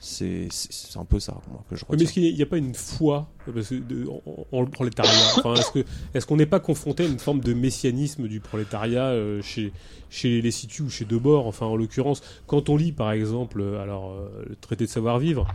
[0.00, 0.48] C'est
[0.96, 2.04] un peu ça, moi, que je Oui, mais retiens.
[2.06, 4.22] est-ce qu'il n'y a pas une foi parce que de- en,
[4.58, 7.52] en le prolétariat enfin, Est-ce que- est-ce qu'on n'est pas confronté à une forme de
[7.52, 9.72] messianisme du prolétariat euh, chez,
[10.08, 13.82] chez les situs ou chez Debord Enfin, en l'occurrence, quand on lit par exemple euh,
[13.82, 15.46] alors, euh, le traité de savoir-vivre,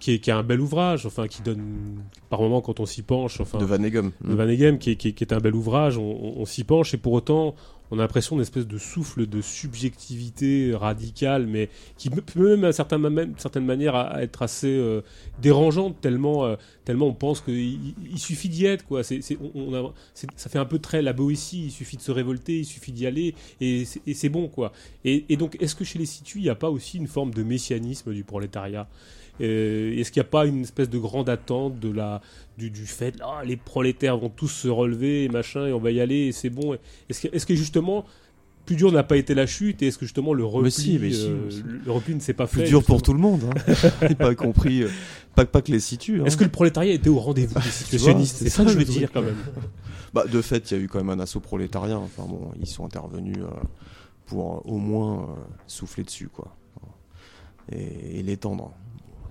[0.00, 3.02] qui est, qui est un bel ouvrage, enfin, qui donne par moment quand on s'y
[3.02, 4.10] penche, enfin, de Van Egem.
[4.24, 6.44] de Van Egem, qui est, qui est- qui est un bel ouvrage, on, on- on
[6.46, 7.54] s'y penche et pour autant
[7.90, 12.72] on a l'impression d'une espèce de souffle de subjectivité radicale, mais qui peut même à
[12.72, 15.02] certaines, manières être assez euh,
[15.40, 18.86] dérangeante, tellement, euh, tellement on pense qu'il il suffit d'y être.
[18.86, 19.02] Quoi.
[19.04, 23.06] Ça fait un peu très la Boétie, il suffit de se révolter, il suffit d'y
[23.06, 24.48] aller, et c'est, bon.
[24.48, 24.72] quoi.
[25.04, 27.32] Et, et donc, est-ce que chez les situs, il n'y a pas aussi une forme
[27.32, 28.88] de messianisme du prolétariat?
[29.40, 32.20] Est-ce qu'il n'y a pas une espèce de grande attente de la,
[32.56, 35.90] du, du fait ah, les prolétaires vont tous se relever et machin et on va
[35.90, 36.76] y aller et c'est bon
[37.08, 38.04] est-ce que, est-ce que justement
[38.64, 41.10] plus dur n'a pas été la chute et est-ce que justement le repli, si, mais
[41.10, 41.62] si, euh, mais si.
[41.84, 43.42] le repli ne s'est pas Plus fait dur pour tout le monde.
[43.44, 44.14] Hein.
[44.18, 44.84] Pas compris.
[44.84, 44.88] euh,
[45.34, 46.20] Pas, pas que les situs.
[46.22, 46.24] hein.
[46.24, 49.10] Est-ce que le prolétariat était au rendez-vous des situationnistes c'est ça que je veux dire
[49.12, 49.36] quand même.
[50.14, 51.98] Bah, de fait, il y a eu quand même un assaut prolétarien.
[51.98, 53.48] Enfin bon, ils sont intervenus euh,
[54.26, 55.26] pour euh, au moins euh,
[55.66, 56.56] souffler dessus, quoi,
[57.72, 58.72] et, et l'étendre.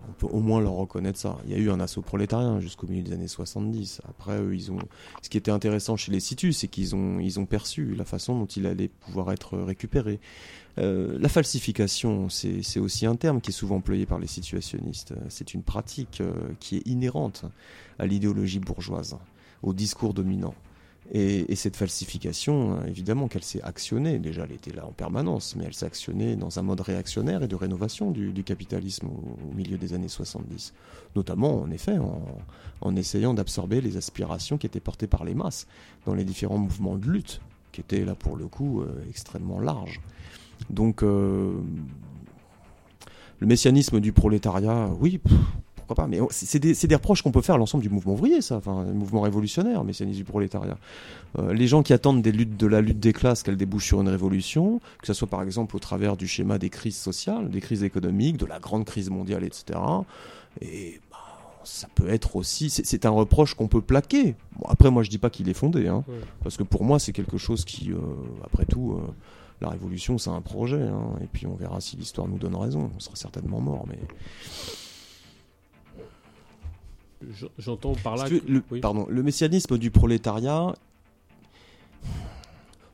[0.10, 1.38] On peut au moins leur reconnaître ça.
[1.46, 4.02] Il y a eu un assaut prolétarien jusqu'au milieu des années 70.
[4.08, 4.80] Après, ils ont.
[5.22, 8.66] Ce qui était intéressant chez les situs, c'est qu'ils ont, perçu la façon dont il
[8.66, 10.20] allait pouvoir être récupéré.
[10.78, 15.14] Euh, la falsification, c'est c'est aussi un terme qui est souvent employé par les situationnistes.
[15.30, 17.46] C'est une pratique euh, qui est inhérente
[18.00, 19.18] à l'idéologie bourgeoise,
[19.62, 20.56] au discours dominant.
[21.12, 25.56] Et, et cette falsification, euh, évidemment qu'elle s'est actionnée, déjà elle était là en permanence,
[25.56, 29.78] mais elle s'est actionnée dans un mode réactionnaire et de rénovation du, capitalisme au, milieu
[29.78, 30.74] des années 70.
[31.16, 31.98] Notamment, en effet,
[32.82, 35.68] en, essayant d'absorber les aspirations qui étaient portées par les masses
[36.06, 37.42] dans les différents mouvements de lutte,
[37.72, 40.00] qui étaient là pour le coup euh, extrêmement larges.
[40.70, 41.54] Donc, euh,
[43.40, 45.20] le messianisme du prolétariat, oui,
[45.86, 48.56] pourquoi pas, mais c'est des, reproches qu'on peut faire à l'ensemble du mouvement ouvrier, ça,
[48.56, 50.78] enfin, le mouvement révolutionnaire, messianisme du prolétariat.
[51.40, 54.00] Euh, les gens qui attendent des luttes, de la lutte des classes qu'elle débouche sur
[54.02, 57.60] une révolution, que ce soit par exemple au travers du schéma des crises sociales, des
[57.60, 59.78] crises économiques, de la grande crise mondiale, etc.
[60.62, 61.18] Et bah,
[61.66, 64.36] ça peut être aussi, c'est- un reproche qu'on peut plaquer.
[64.58, 66.16] Bon, après, moi, je dis pas qu'il est fondé, hein, Ouais.
[66.44, 67.98] parce que pour moi, c'est quelque chose qui, euh,
[68.46, 69.12] après tout, euh,
[69.62, 72.90] la révolution, c'est un projet, hein, et puis on verra si l'histoire nous donne raison.
[72.96, 73.98] On sera certainement mort, mais
[77.58, 78.24] J'entends par là.
[78.26, 78.80] Si tu veux, que- le, oui.
[78.80, 80.74] pardon, le messianisme du prolétariat,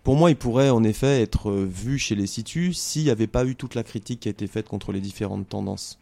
[0.03, 3.45] pour moi, il pourrait en effet être vu chez les situs s'il n'y avait pas
[3.45, 5.99] eu toute la critique qui a été faite contre les différentes tendances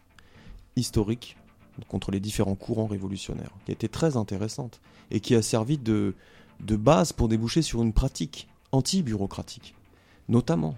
[0.76, 1.36] historiques,
[1.88, 6.14] contre les différents courants révolutionnaires, qui a été très intéressante et qui a servi de,
[6.60, 9.74] de base pour déboucher sur une pratique anti-bureaucratique,
[10.28, 10.74] notamment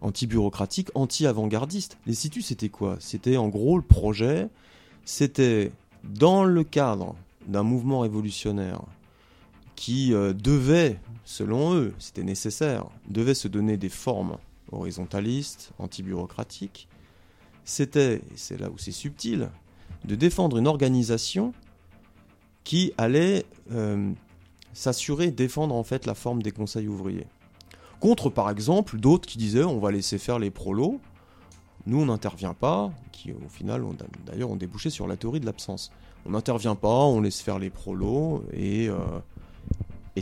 [0.00, 1.98] anti-bureaucratique, anti-avant-gardiste.
[2.06, 2.96] Les situs, c'était quoi?
[3.00, 4.48] C'était en gros le projet,
[5.04, 5.72] c'était
[6.04, 7.14] dans le cadre
[7.46, 8.82] d'un mouvement révolutionnaire
[9.76, 14.36] qui euh, devait, selon eux, c'était nécessaire, devait se donner des formes
[14.70, 16.88] horizontalistes, anti-bureaucratiques,
[17.64, 19.50] c'était, et c'est là où c'est subtil,
[20.04, 21.52] de défendre une organisation
[22.62, 24.12] qui allait euh,
[24.72, 27.26] s'assurer, défendre en fait la forme des conseils ouvriers.
[28.00, 31.00] Contre, par exemple, d'autres qui disaient on va laisser faire les prolos,
[31.86, 33.82] nous on n'intervient pas, qui au final
[34.26, 35.90] d'ailleurs ont débouché sur la théorie de l'absence.
[36.26, 38.96] On n'intervient pas, on laisse faire les prolos et, euh,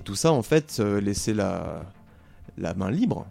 [0.05, 1.85] tout ça en fait euh, laisser la,
[2.59, 3.27] la main libre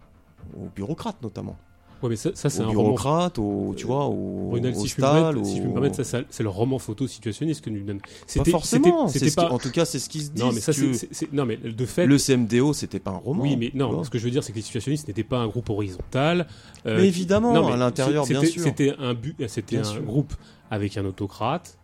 [0.58, 1.58] aux bureaucrates notamment.
[2.02, 2.82] Ouais, mais ça, ça, c'est un roman.
[2.82, 5.74] bureaucrates, aux, tu vois, aux, Brunel, aux si, je stalles, permettre, si je peux me
[5.74, 8.00] permettre, ça, c'est le roman photo situationniste que nous donne.
[8.00, 9.52] Pas C'était- forcément, c'était- ce qui- pas.
[9.52, 10.42] en tout cas c'est ce qui se dit.
[10.42, 12.06] Non, mais ça, si c'est, non, mais de fait.
[12.08, 13.44] Le CMDO c'était pas un roman.
[13.44, 14.04] oui, mais non.
[14.04, 16.48] Ce que je veux dire, c'est que les situationnistes n'étaient pas un groupe horizontal.
[16.88, 18.64] euh, Mais évidemment, non, mais à l'intérieur, c'était- bien sûr.
[18.64, 20.02] C'était un but, c'était un sûr.
[20.02, 20.34] groupe
[20.72, 21.78] avec un autocrate,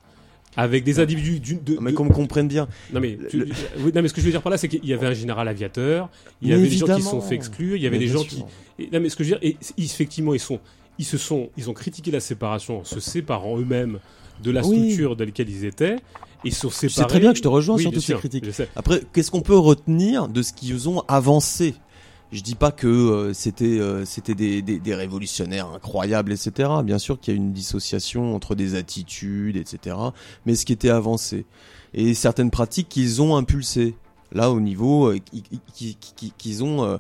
[0.58, 1.64] avec des individus d'une.
[1.64, 2.68] de- mais de- qu'on me comprenne bien.
[2.94, 3.46] Non mais, tu- Le-
[3.80, 5.14] oui, non mais ce que je veux dire par là c'est qu'il y avait un
[5.14, 6.10] général aviateur,
[6.42, 8.06] il y Mais avait des gens qui se sont fait exclure, il y avait Mais
[8.06, 8.46] des gens sûr.
[8.78, 10.60] qui et- non mais ce que je veux dire et, effectivement ils sont
[11.00, 14.00] ils se sont ils ont critiqué la séparation en se séparant eux-mêmes
[14.44, 14.78] de la Oui.
[14.92, 16.94] structure dans laquelle ils étaient et ils sont séparés.
[16.94, 18.46] Sais très bien que je te rejoins Oui, sur toutes ces critiques.
[18.76, 21.74] Après, qu'est-ce qu'on peut retenir de ce qu'ils ont avancé?
[22.32, 26.70] Je dis pas que euh, c'était euh, c'était des, des, des révolutionnaires incroyables, etc.
[26.84, 29.96] Bien sûr qu'il y a une dissociation entre des attitudes, etc.
[30.46, 31.46] Mais ce qui était avancé
[31.94, 33.96] et certaines pratiques qu'ils ont impulsées
[34.34, 36.98] là au niveau euh, qui- qui- qui- qui- qu'ils ont euh,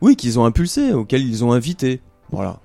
[0.00, 2.00] oui qu'ils ont impulsé auxquels ils ont invité.
[2.30, 2.60] Voilà.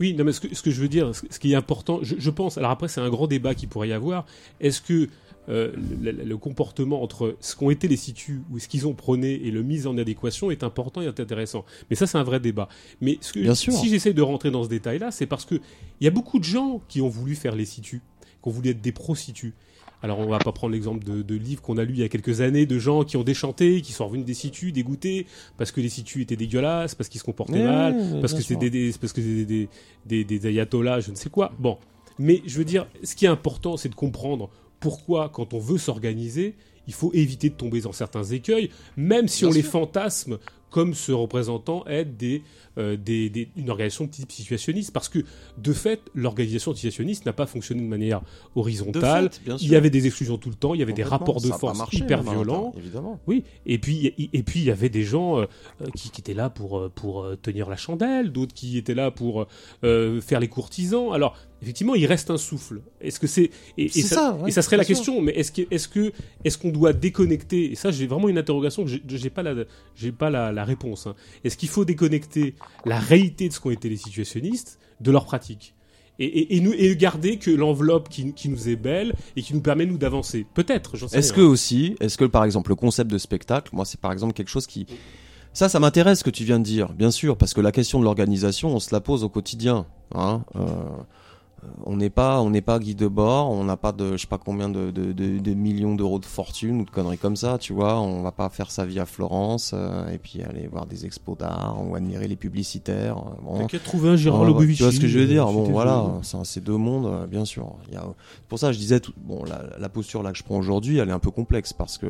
[0.00, 2.00] Oui, non, mais ce que, ce que je veux dire, ce, ce qui est important,
[2.02, 4.24] je, je pense, alors après c'est un grand débat qui pourrait y avoir,
[4.60, 5.08] est-ce que
[5.50, 9.50] euh, le, comportement entre ce qu'ont été les situs ou ce qu'ils ont prôné et
[9.50, 11.64] le mise en adéquation est important et intéressant.
[11.90, 12.68] Mais ça c'est un vrai débat.
[13.00, 13.72] Mais ce que, Bien sûr.
[13.72, 15.56] si j'essaie de rentrer dans ce détail-là, c'est parce que
[16.00, 18.00] il y a beaucoup de gens qui ont voulu faire les situs,
[18.42, 19.52] qui ont voulu être des pro-situs.
[20.02, 22.08] Alors on va pas prendre l'exemple de, de livres qu'on a lus il y a
[22.08, 25.26] quelques années de gens qui ont déchanté, qui sont revenus des situs dégoûtés
[25.58, 28.94] parce que les situs étaient dégueulasses, parce qu'ils se comportaient mal, parce que des, des-
[28.98, 29.68] parce que des,
[30.06, 31.52] des, des ayatollahs, je ne sais quoi.
[31.58, 31.76] Bon,
[32.18, 34.48] mais je veux dire, ce qui est important, c'est de comprendre
[34.80, 39.42] pourquoi, quand on veut s'organiser, il faut éviter de tomber dans certains écueils, même si
[39.44, 40.38] Bien on les fantasme
[40.70, 42.44] comme ce représentant être des,
[42.78, 44.92] euh, des, des- une organisation de type situationniste.
[44.92, 45.18] Parce que,
[45.58, 49.30] de fait, l'organisation situationniste n'a pas fonctionné de manière De horizontale.
[49.32, 51.48] fait, il y avait des exclusions tout le temps, il y avait des rapports de
[51.48, 52.72] force marché, hyper violents.
[52.78, 53.18] Évidemment.
[53.26, 55.46] Oui, et puis et, puis il y avait des gens euh,
[55.96, 59.46] qui, qui étaient là pour euh, pour tenir la chandelle, d'autres qui étaient là pour
[59.82, 61.12] euh, faire les courtisans.
[61.12, 62.80] Alors effectivement, il reste un souffle.
[63.00, 64.94] Est-ce que c'est et, ça, ça, ouais, et ça serait la sûr.
[64.96, 65.20] question.
[65.20, 66.12] Mais est-ce que est-ce que
[66.44, 69.54] est-ce qu'on doit déconnecter Et ça, j'ai vraiment une interrogation que j'ai- j'ai pas la
[69.94, 71.06] j'ai pas la, la réponse.
[71.06, 71.14] hein.
[71.44, 75.74] Est-ce qu'il faut déconnecter la réalité de ce qu'ont été les situationnistes de leur pratique?
[76.18, 79.54] Et, et, et nous, et garder que l'enveloppe qui, qui nous est belle et qui
[79.54, 80.44] nous permet nous d'avancer.
[80.52, 83.86] Peut-être, j'en sais Est-ce que aussi, est-ce que par exemple le concept de spectacle, moi
[83.86, 84.84] c'est par exemple quelque chose qui,
[85.54, 87.98] ça, ça m'intéresse ce que tu viens de dire, bien sûr, parce que la question
[88.00, 89.86] de l'organisation, on se la pose au quotidien.
[90.14, 90.60] Hein euh,
[91.84, 94.26] on n'est pas, on n'est pas guide de bord, on n'a pas de, je sais
[94.26, 97.58] pas combien de, de, de- de millions d'euros de fortune ou de conneries comme ça,
[97.58, 98.00] tu vois.
[98.00, 101.36] On va pas faire sa vie à Florence euh, et puis aller voir des expos
[101.36, 103.18] d'art ou admirer les publicitaires.
[103.18, 103.58] euh, bon.
[103.58, 104.78] T'inquiète, trouver un Gérard Lobovici.
[104.78, 105.46] Tu vois ce que je veux dire?
[105.48, 107.74] euh, Bon, voilà, c'est deux mondes, euh, bien sûr.
[107.88, 108.04] Il y a,
[108.48, 111.08] pour ça, je disais, tout, bon, la, la posture là que je prends aujourd'hui, elle
[111.08, 112.06] est un peu complexe parce que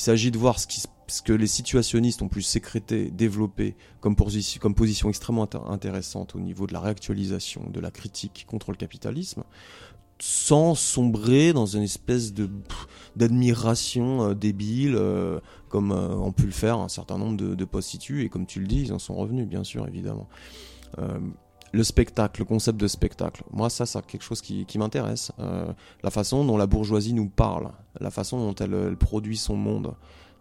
[0.00, 5.44] il s'agit de voir ce, que les situationnistes ont pu sécréter, développer comme, position- extrêmement
[5.44, 9.44] intér- intéressante au niveau de la réactualisation, de la critique contre le capitalisme,
[10.18, 12.32] sans sombrer dans une espèce
[13.14, 15.38] d'admiration euh, débile, euh,
[15.68, 18.58] comme euh, ont pu le faire un certain nombre de, de post-situs, et comme tu
[18.60, 20.28] le dis, ils en sont revenus, bien sûr, évidemment.
[21.72, 25.32] Le spectacle, le concept de spectacle, moi ça, c'est quelque chose qui, qui m'intéresse.
[25.38, 29.56] Euh, la façon dont la bourgeoisie nous parle, la façon dont elle, elle produit son
[29.56, 29.92] monde,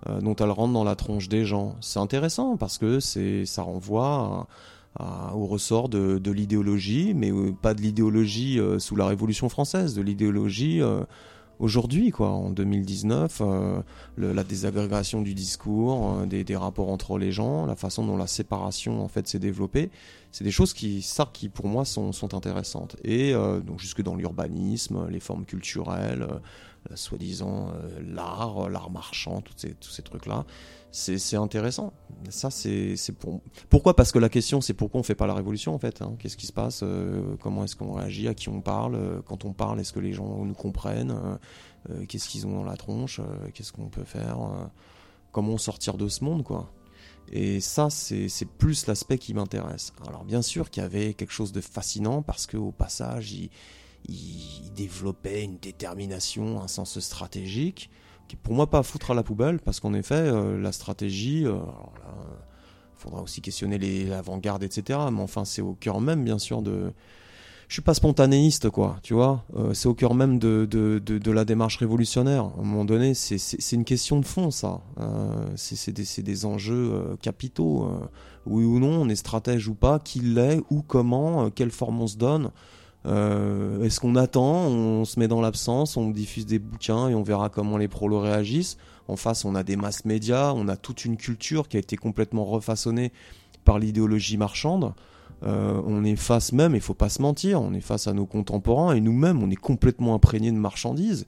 [0.08, 3.62] euh, dont elle rentre dans la tronche des gens, c'est intéressant parce que c'est, ça
[3.64, 4.48] renvoie
[4.98, 9.06] à- à- au ressort de, de l'idéologie, mais euh, pas de l'idéologie euh, sous la
[9.06, 11.04] Révolution française, de l'idéologie euh,
[11.60, 13.82] aujourd'hui, quoi, en 2019, euh,
[14.16, 18.18] le- la désagrégation du discours, euh, des, des rapports entre les gens, la façon dont
[18.18, 19.90] la séparation en fait s'est développée,
[20.32, 22.96] c'est des choses qui, ça, qui pour moi sont, sont intéressantes.
[23.04, 26.40] Et euh, donc jusque dans l'urbanisme, les formes culturelles, euh,
[26.96, 30.46] soi-disant euh, l'art, euh, l'art marchand, tous ces trucs-là,
[30.92, 31.94] c'est intéressant.
[32.30, 33.42] Ça, c'est c'est pour.
[33.70, 33.96] Pourquoi?
[33.96, 36.02] Parce que la question, c'est pourquoi on fait pas la révolution en fait.
[36.02, 36.16] hein?
[36.20, 39.46] Qu'est-ce qui se passe euh, Comment est-ce qu'on réagit À qui on parle Euh, Quand
[39.46, 41.38] on parle, est-ce que les gens nous comprennent Euh,
[41.92, 44.66] euh, Qu'est-ce qu'ils ont dans la tronche Euh, Qu'est-ce qu'on peut faire Euh,
[45.32, 46.72] Comment sortir de ce monde, quoi?
[47.32, 49.94] Et ça, c'est plus l'aspect qui m'intéresse.
[50.08, 53.52] Alors bien sûr qu'il y avait quelque chose de fascinant parce que au passage, il,
[54.08, 57.90] il- développait une détermination, un sens stratégique
[58.30, 60.72] qui est pour moi pas à foutre à la poubelle parce qu'en effet, euh, la
[60.72, 61.58] stratégie, euh,
[62.96, 65.00] faudra aussi questionner l'avant-garde, etc.
[65.12, 66.94] Mais enfin, c'est au cœur même, bien sûr, de.
[67.68, 69.44] Je suis pas spontanéiste, quoi, tu vois.
[69.56, 72.46] Euh, c'est au cœur même de, de, de, la démarche révolutionnaire.
[72.46, 74.82] À un moment donné, c'est- une question de fond, ça.
[75.00, 77.88] Euh, c'est des, des enjeux capitaux.
[78.46, 82.08] oui ou non, on est stratège ou pas, qui l'est, ou comment, quelle forme on
[82.08, 82.52] se donne.
[83.06, 87.24] Euh, Est-ce qu'on attend, on se met dans l'absence, on diffuse des bouquins et on
[87.24, 88.78] verra comment les prolos réagissent.
[89.08, 91.96] En face, on a des masses médias, on a toute une culture qui a été
[91.96, 93.12] complètement refaçonnée
[93.66, 94.94] par l'idéologie marchande.
[95.44, 98.26] Euh, on est face même, il faut pas se mentir, on est face à nos
[98.26, 101.26] contemporains et nous-mêmes, on est complètement imprégnés de marchandises.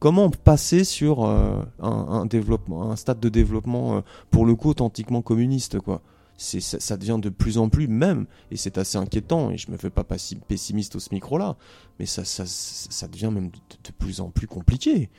[0.00, 6.02] Comment passer sur euh, un, stade de développement pour le coup authentiquement communiste, quoi?
[6.36, 9.90] Ça, devient de plus en plus même et c'est assez inquiétant et je me fais
[9.90, 11.56] pas pessimiste au ce micro là
[11.98, 15.10] mais ça ça, ça devient même de, plus en plus compliqué.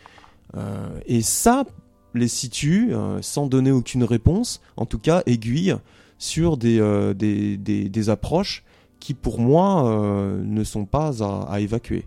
[0.56, 1.66] Euh, et ça
[2.14, 5.76] les situe euh, sans donner aucune réponse en tout cas aiguille
[6.18, 8.64] sur des, euh, des, des, approches
[9.00, 9.84] qui pour moi
[10.44, 12.06] ne sont pas à, à évacuer.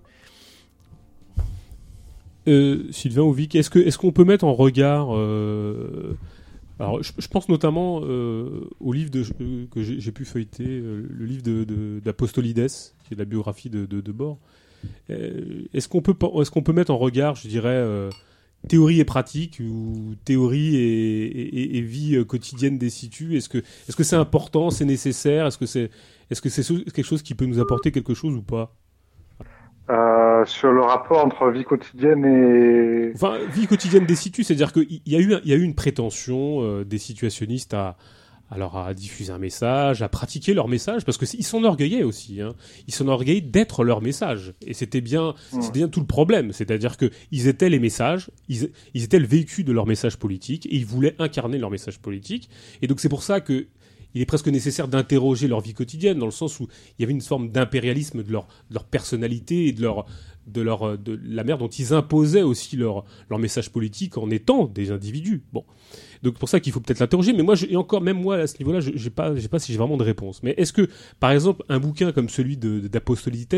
[2.47, 5.09] Sylvain ou Vic, est-ce que est-ce qu'on peut mettre en regard
[6.79, 11.65] alors je, pense notamment euh, au livre que j'ai pu feuilleter, euh, le livre de,
[11.65, 12.69] de- d'Apostolides,
[13.05, 14.39] qui est la biographie de, de, de Bord.
[15.11, 17.85] Euh, est-ce qu'on peut est-ce qu'on peut mettre en regard, je dirais,
[18.69, 23.35] théorie et pratique ou théorie et, vie quotidienne des situs?
[23.35, 25.47] Est-ce que est-ce que c'est important, c'est nécessaire?
[25.47, 25.91] Est-ce que c'est
[26.31, 28.77] est-ce que c'est quelque chose qui peut nous apporter quelque chose ou pas?
[29.91, 35.01] Euh, sur le rapport entre vie quotidienne et Enfin, vie quotidienne des situs, c'est-à-dire qu'il
[35.07, 37.97] y a eu, il y a eu une prétention euh, des situationnistes à,
[38.51, 42.43] alors à diffuser un message, à pratiquer leur message, parce que ils s'enorgueillaient aussi.
[42.43, 42.53] Hein.
[42.87, 45.63] Ils s'enorgueillaient d'être leur message, et c'était bien, Ouais.
[45.63, 46.53] c'était bien tout le problème.
[46.53, 50.67] C'est-à-dire que ils étaient les messages, ils, ils étaient le véhicule de leur message politique,
[50.67, 52.51] et ils voulaient incarner leur message politique.
[52.83, 53.67] Et donc c'est pour ça que
[54.15, 57.13] il est presque nécessaire d'interroger leur vie quotidienne, dans le sens où il y avait
[57.13, 58.47] une forme d'impérialisme de leur,
[58.85, 60.07] personnalité et de leur,
[60.47, 64.67] de leur, de la manière dont ils imposaient aussi leur, leur message politique en étant
[64.67, 65.43] des individus.
[65.53, 65.65] Bon.
[66.23, 67.33] Donc pour ça qu'il faut peut-être l'interroger.
[67.33, 69.79] Mais moi, et encore, même moi, à ce niveau-là, je n'ai pas, pas si j'ai
[69.79, 70.43] vraiment de réponse.
[70.43, 70.89] Mais est-ce que,
[71.21, 73.55] par exemple, un bouquin comme celui d'Apostolites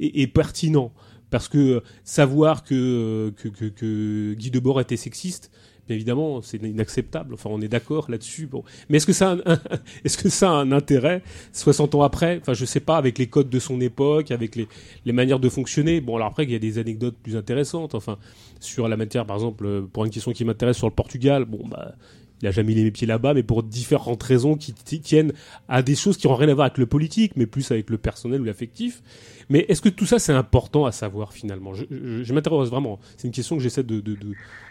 [0.00, 0.92] est, pertinent?
[1.30, 5.52] Parce que savoir que, que, que, que Guy Debord était sexiste,
[5.94, 7.34] évidemment, c'est inacceptable.
[7.34, 8.46] Enfin, on est d'accord là-dessus.
[8.46, 8.64] Bon.
[8.88, 9.60] Mais est-ce que ça a un,
[10.04, 12.38] est-ce que ça a un intérêt 60 ans après?
[12.40, 14.68] Enfin, je sais pas, avec les codes de son époque, avec les,
[15.12, 16.00] manières de fonctionner.
[16.00, 17.94] Bon, alors après, il y a des anecdotes plus intéressantes.
[17.94, 18.18] Enfin,
[18.60, 21.94] sur la matière, par exemple, pour une question qui m'intéresse sur le Portugal, bon, bah,
[22.42, 25.32] il a jamais mis les pieds là-bas, mais pour différentes raisons qui tiennent
[25.68, 27.98] à des choses qui n'ont rien à voir avec le politique, mais plus avec le
[27.98, 29.02] personnel ou l'affectif.
[29.50, 31.74] Mais est-ce que tout ça, c'est important à savoir finalement?
[31.74, 32.98] Je, m'intéresse vraiment.
[33.16, 34.00] C'est une question que j'essaie de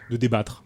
[0.09, 0.63] débattre.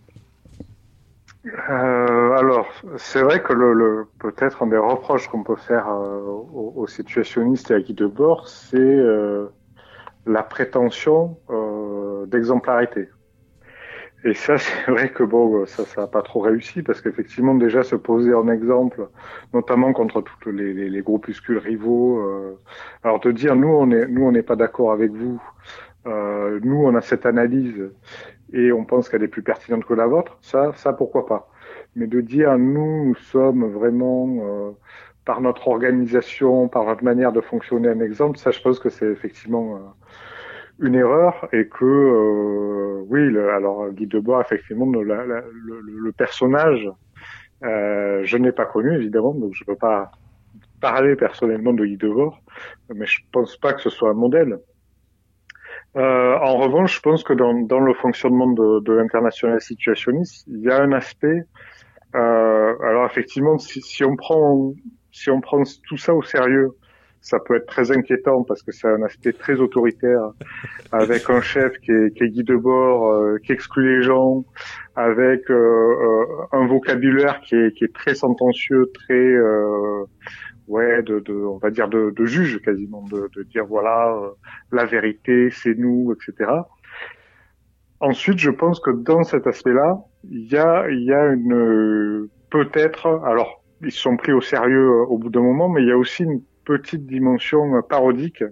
[1.45, 6.21] Euh, alors, c'est vrai que le, le peut-être un des reproches qu'on peut faire euh,
[6.21, 9.47] aux, aux, situationnistes et à Guy Debord, c'est euh,
[10.25, 13.09] la prétention euh, d'exemplarité.
[14.23, 17.83] Et ça, c'est vrai que bon, ça, ça n'a pas trop réussi parce qu'effectivement, déjà
[17.83, 19.07] se poser en exemple,
[19.53, 22.19] notamment contre tous les, les, les, groupuscules rivaux.
[22.19, 22.57] Euh,
[23.03, 25.41] alors de dire, nous, on est, nous, on n'est pas d'accord avec vous.
[26.05, 27.91] Euh, nous, on a cette analyse
[28.53, 30.37] et on pense qu'elle est plus pertinente que la vôtre.
[30.41, 31.49] Ça, ça, pourquoi pas.
[31.95, 34.71] Mais de dire, nous, nous sommes vraiment euh,
[35.25, 39.07] par notre organisation, par notre manière de fonctionner un exemple, ça, je pense que c'est
[39.07, 39.79] effectivement
[40.79, 46.89] une erreur et que euh, oui, le, alors Guy Debord, effectivement, le, le, le personnage,
[47.63, 50.11] euh, je n'ai pas connu évidemment, donc je ne peux pas
[50.81, 52.41] parler personnellement de Guy Debord,
[52.93, 54.59] mais je pense pas que ce soit un modèle.
[55.95, 60.61] Euh, en revanche, je pense que dans, dans le fonctionnement de, de l'international situationniste, il
[60.61, 61.43] y a un aspect.
[62.15, 64.73] Euh, alors effectivement, si, si on prend
[65.11, 66.71] si on prend tout ça au sérieux,
[67.21, 70.31] ça peut être très inquiétant parce que c'est un aspect très autoritaire
[70.91, 74.43] avec un chef qui est, qui est Guy Debord, euh, qui exclut les gens,
[74.95, 80.03] avec euh, euh, un vocabulaire qui est, qui est très sentencieux, très euh,
[80.67, 84.29] ouais, de, de, on va dire de, de juge quasiment, de, de dire voilà euh,
[84.71, 86.51] la vérité, c'est nous, etc.
[87.99, 89.97] Ensuite, je pense que dans cet aspect-là,
[90.29, 95.17] il y a, il y a une peut-être, alors ils sont pris au sérieux au
[95.17, 98.43] bout d'un moment, mais il y a aussi une petite dimension parodique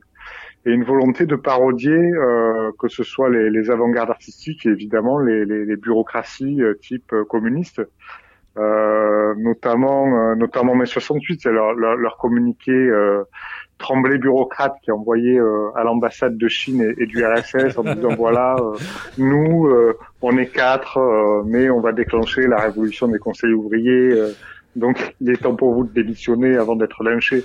[0.66, 5.18] et une volonté de parodier euh, que ce soit les, les avant-gardes artistiques et évidemment
[5.20, 7.82] les, les, les bureaucraties euh, type communiste,
[8.58, 12.72] euh, notamment notamment mai 68, c'est leur, leur, leur, communiqué
[13.78, 15.40] Tremblay bureaucrate qui est envoyé
[15.76, 18.56] à l'ambassade de Chine et, et, du RSS en disant voilà
[19.18, 19.70] nous
[20.22, 21.00] on est quatre
[21.46, 24.34] mais on va déclencher la révolution des conseils ouvriers
[24.76, 27.44] donc, il est temps pour vous de démissionner avant d'être lynché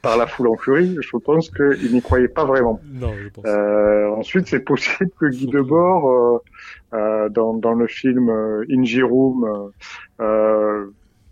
[0.00, 0.96] par la foule en furie.
[1.00, 2.80] Je pense qu'il n'y croyait pas vraiment.
[2.92, 3.44] Non, je pense.
[3.46, 6.38] Euh, ensuite, c'est possible que Guy Debord, euh, euh,
[6.92, 8.30] dans, dans, le film
[8.70, 9.72] Inji Room,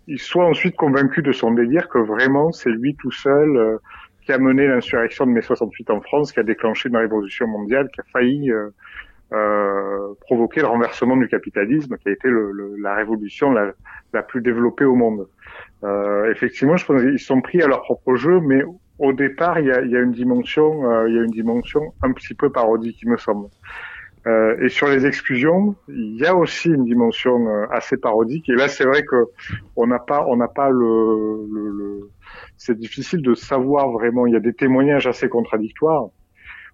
[0.07, 3.79] il soit ensuite convaincu de son délire que vraiment c'est lui tout seul
[4.23, 7.89] qui a mené l'insurrection de mai 68 en France, qui a déclenché une révolution mondiale,
[7.93, 8.51] qui a failli
[9.33, 13.73] euh, provoquer le renversement du capitalisme, qui a été le, le, la révolution la,
[14.13, 15.27] la, plus développée au monde.
[15.83, 18.63] Euh, effectivement, je pense qu'ils sont pris à leur propre jeu, mais
[18.99, 21.93] au départ, il y a, y a une dimension, euh, il y a une dimension
[22.03, 23.49] un petit peu parodique, il me semble.
[24.27, 28.49] Euh, et sur les exclusions, il y a aussi une dimension euh, assez parodique.
[28.49, 29.15] Et là, c'est vrai que
[29.75, 32.09] on n'a pas, on n'a pas le, le, le...
[32.57, 34.27] c'est difficile de savoir vraiment.
[34.27, 36.09] Il y a des témoignages assez contradictoires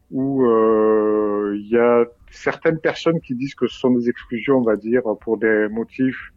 [0.10, 4.64] où euh, il y a certaines personnes qui disent que ce sont des exclusions, on
[4.64, 6.32] va dire, pour des motifs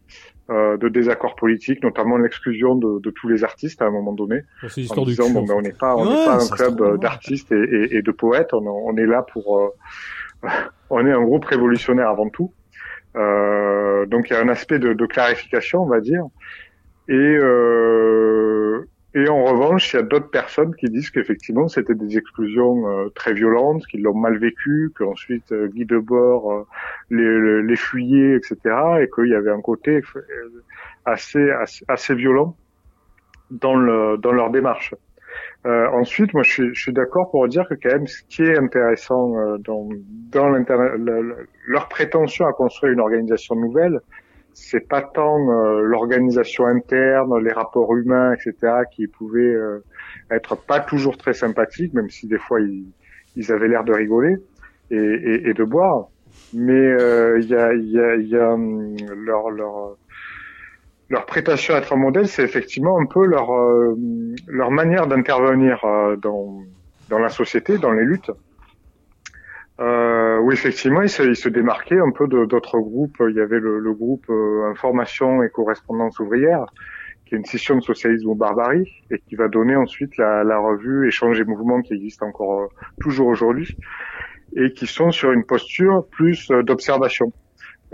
[0.49, 4.41] euh, de désaccord politique, notamment l'exclusion de, de, tous les artistes à un moment donné.
[4.69, 6.99] C'est l'histoire du disant, bon, ben, on n'est pas, on n'est ouais, pas un club
[6.99, 8.53] d'artistes et, et, et, de poètes.
[8.53, 9.69] On, on est là pour, euh,
[10.89, 12.51] on est un groupe révolutionnaire avant tout.
[13.15, 16.23] Euh, donc il y a un aspect de, de, clarification, on va dire.
[17.07, 17.37] Et
[19.17, 23.09] et en revanche, il y a d'autres personnes qui disent qu'effectivement, c'était des exclusions euh,
[23.15, 26.67] très violentes, qu'ils l'ont mal vécu, qu'ensuite euh, Guy Debord euh,
[27.09, 28.57] les, les fuyait, etc.
[29.01, 30.01] Et qu'il y avait un côté
[31.05, 32.55] assez, assez, assez violent
[33.49, 34.93] dans, le, dans leur démarche.
[35.65, 38.43] Euh, ensuite, moi, je suis, je suis d'accord pour dire que quand même, ce qui
[38.43, 39.89] est intéressant euh, dans,
[40.31, 40.49] dans
[41.67, 43.99] leur prétention à construire une organisation nouvelle,
[44.53, 49.83] c'est pas tant euh, l'organisation interne, les rapports humains, etc., qui pouvaient euh,
[50.31, 52.85] être pas toujours très sympathiques, même si des fois ils,
[53.35, 54.35] ils avaient l'air de rigoler
[54.89, 56.07] et, et, et, de boire.
[56.53, 56.95] Mais
[57.39, 59.97] il y a, y, a, y a hum, leur, leur
[61.09, 63.95] leur prétention à être un modèle, c'est effectivement un peu leur euh,
[64.47, 66.63] leur manière d'intervenir euh, dans
[67.09, 68.31] dans la société, dans les luttes.
[69.79, 73.17] Euh, où effectivement, ils se, ils se démarquaient un peu d'autres groupes.
[73.29, 76.65] Il y avait le, le groupe euh, Information et Correspondance ouvrière,
[77.25, 80.57] qui est une scission de socialisme ou barbarie, et qui va donner ensuite la, la
[80.57, 82.67] revue Échange et Mouvements, qui existe encore euh,
[82.99, 83.77] toujours aujourd'hui,
[84.55, 87.31] et qui sont sur une posture plus euh, d'observation.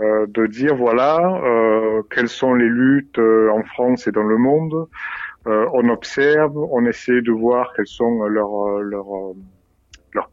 [0.00, 4.36] Euh, de dire voilà euh, quelles sont les luttes euh, en France et dans le
[4.36, 4.88] monde.
[5.46, 9.34] Euh, on observe, on essaie de voir quels sont leurs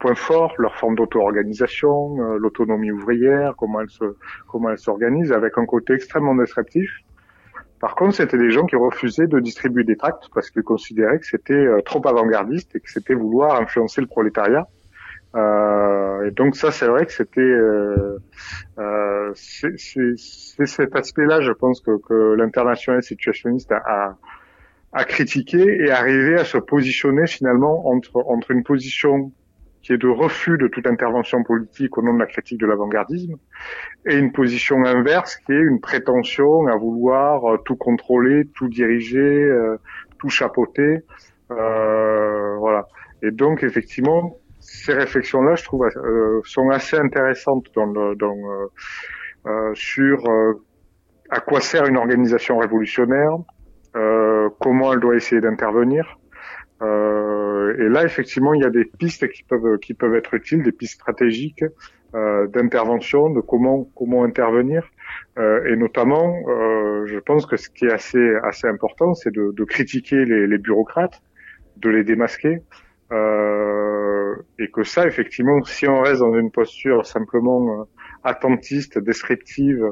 [0.00, 4.16] points forts, leur forme d'auto-organisation, l'autonomie ouvrière, comment elle se
[4.48, 6.90] comment s'organise, avec un côté extrêmement descriptif.
[7.78, 11.26] Par contre, c'était des gens qui refusaient de distribuer des tracts parce qu'ils considéraient que
[11.26, 14.66] c'était trop avant-gardiste et que c'était vouloir influencer le prolétariat.
[15.34, 18.18] Euh, et donc ça, c'est vrai que c'était euh,
[18.78, 24.18] euh, c'est cet aspect-là, je pense que, que l'international situationniste a, a,
[24.92, 29.32] a critiqué et arrivé à se positionner finalement entre entre une position
[29.82, 33.34] qui est de refus de toute intervention politique au nom de la critique de l'avant-gardisme,
[34.06, 39.18] et une position inverse qui est une prétention à vouloir euh, tout contrôler, tout diriger,
[39.18, 39.76] euh,
[40.18, 41.00] tout chapeauter.
[41.50, 42.86] Euh, voilà.
[43.22, 44.36] Et donc effectivement,
[44.84, 48.66] ces réflexions-là, je trouve, euh, sont assez intéressantes dans, le, dans euh,
[49.46, 50.54] euh, sur euh,
[51.30, 53.34] à quoi sert une organisation révolutionnaire,
[53.96, 56.02] euh, comment elle doit essayer d'intervenir.
[57.82, 60.76] Et là, effectivement, il y a des pistes qui peuvent qui peuvent être utiles, des
[60.80, 61.64] pistes stratégiques
[62.54, 64.80] d'intervention, de comment comment intervenir.
[65.38, 69.44] Euh, et notamment, euh, je pense que ce qui est assez assez important, c'est de,
[69.60, 71.18] de critiquer les, les bureaucrates,
[71.84, 72.54] de les démasquer.
[73.12, 73.91] Euh,
[74.58, 77.84] et que ça, effectivement, si on reste dans une posture simplement euh,
[78.24, 79.84] attentiste, descriptive,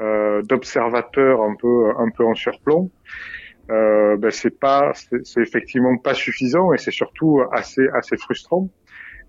[0.00, 2.90] euh, d'observateur un peu un peu en surplomb,
[3.70, 8.68] euh, ben c'est pas c'est effectivement pas suffisant et c'est surtout assez assez frustrant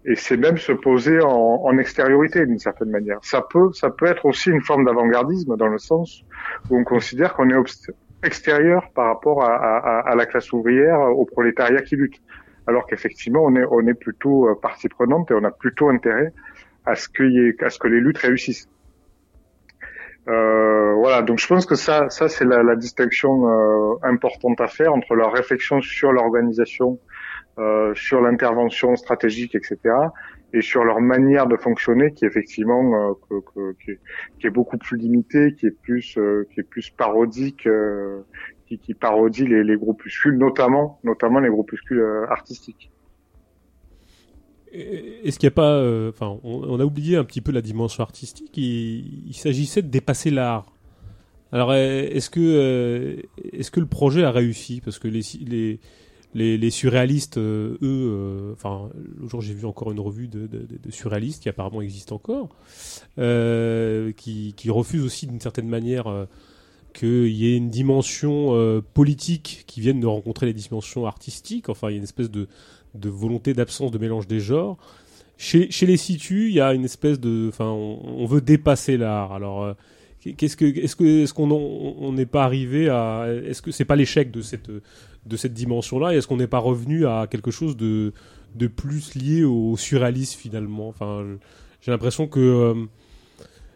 [0.05, 3.19] et c'est même se poser en, en extériorité d'une certaine manière.
[3.23, 6.23] Ça peut ça peut être aussi une forme d'avant-gardisme dans le sens
[6.69, 7.55] où on considère qu'on est
[8.23, 12.19] extérieur par rapport à, à, à la classe ouvrière, au prolétariat qui lutte,
[12.67, 16.33] alors qu'effectivement on est on est plutôt euh, partie prenante et on a plutôt intérêt
[16.85, 18.69] à ce y ait, à ce que les luttes réussissent.
[20.29, 24.67] Euh, voilà, donc je pense que ça, ça c'est la, la distinction euh, importante à
[24.67, 26.99] faire entre leur réflexion sur l'organisation,
[27.59, 29.77] euh, sur l'intervention stratégique, etc.,
[30.53, 33.99] et sur leur manière de fonctionner, qui effectivement euh, que- que- qui, est,
[34.39, 37.67] qui est beaucoup plus limitée, qui est plus, euh, qui est plus parodique,
[38.67, 42.91] qui, qui parodie les, les groupuscules, notamment, notamment les groupuscules euh, artistiques.
[44.71, 48.03] Est-ce qu'il n'y a pas, euh, enfin, on, a oublié un petit peu la dimension
[48.03, 48.55] artistique.
[48.57, 50.73] Il, s'agissait de dépasser l'art.
[51.53, 53.23] Alors, euh, est-ce que,
[53.53, 54.81] est-ce que le projet a réussi?
[54.83, 55.21] Parce que les,
[56.35, 58.89] les, les, surréalistes, eux, enfin,
[59.19, 62.49] le jour j'ai vu encore une revue de, de, surréalistes qui apparemment existe encore,
[63.15, 66.27] qui, qui refusent aussi d'une certaine manière
[66.97, 71.69] qu'il y ait une dimension euh, politique qui vienne de rencontrer les dimensions artistiques.
[71.69, 72.47] Enfin, il y a une espèce de
[72.95, 74.77] volonté d'absence de mélange des genres.
[75.37, 79.33] Chez, les situs, il y a une espèce de, enfin, on, veut dépasser l'art.
[79.33, 79.73] Alors, euh,
[80.35, 85.53] qu'est-ce que, est-ce qu'on n'est pas arrivé à, est-ce que c'est pas l'échec de cette,
[85.53, 88.13] dimension-là, et est-ce qu'on n'est pas revenu à quelque chose de,
[88.75, 90.87] plus lié au surréalisme finalement?
[90.87, 91.23] Enfin,
[91.81, 92.85] j'ai l'impression que, euh,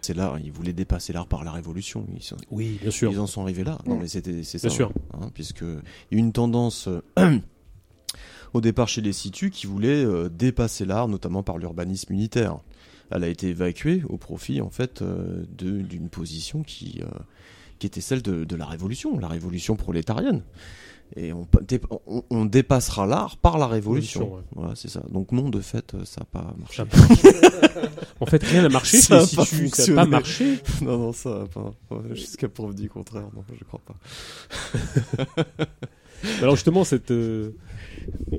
[0.01, 2.05] C'est l'art, ils voulaient dépasser l'art par la révolution.
[2.15, 3.77] Ils, sont- oui, bien sûr, ils en sont arrivés là.
[3.85, 4.67] Non, mais c'était c'est ça.
[4.67, 4.91] Bien sûr.
[5.13, 7.01] hein, puisque il y a une tendance euh,
[8.53, 12.57] au départ chez les situs qui voulait euh, dépasser l'art, notamment par l'urbanisme unitaire.
[13.11, 17.07] Elle a été évacuée au profit en fait euh, de- d'une position qui euh,
[17.79, 20.43] qui était celle de, de la révolution, la révolution prolétarienne.
[21.17, 21.45] Et on,
[22.07, 24.21] on, on dépassera l'art par la révolution.
[24.21, 24.43] Révolution, ouais.
[24.55, 25.01] Voilà, c'est ça.
[25.09, 26.83] Donc non, de fait, euh, ça n'a pas marché.
[28.21, 29.95] En fait, rien n'a marché Ça les a pas ça n'a fonctionné.
[29.95, 30.59] pas marché.
[30.81, 31.73] non, non, ça va pas.
[31.95, 33.95] Ouais, Jusqu'à preuve du contraire, non, je crois pas.
[36.41, 37.51] Alors justement, cette, euh,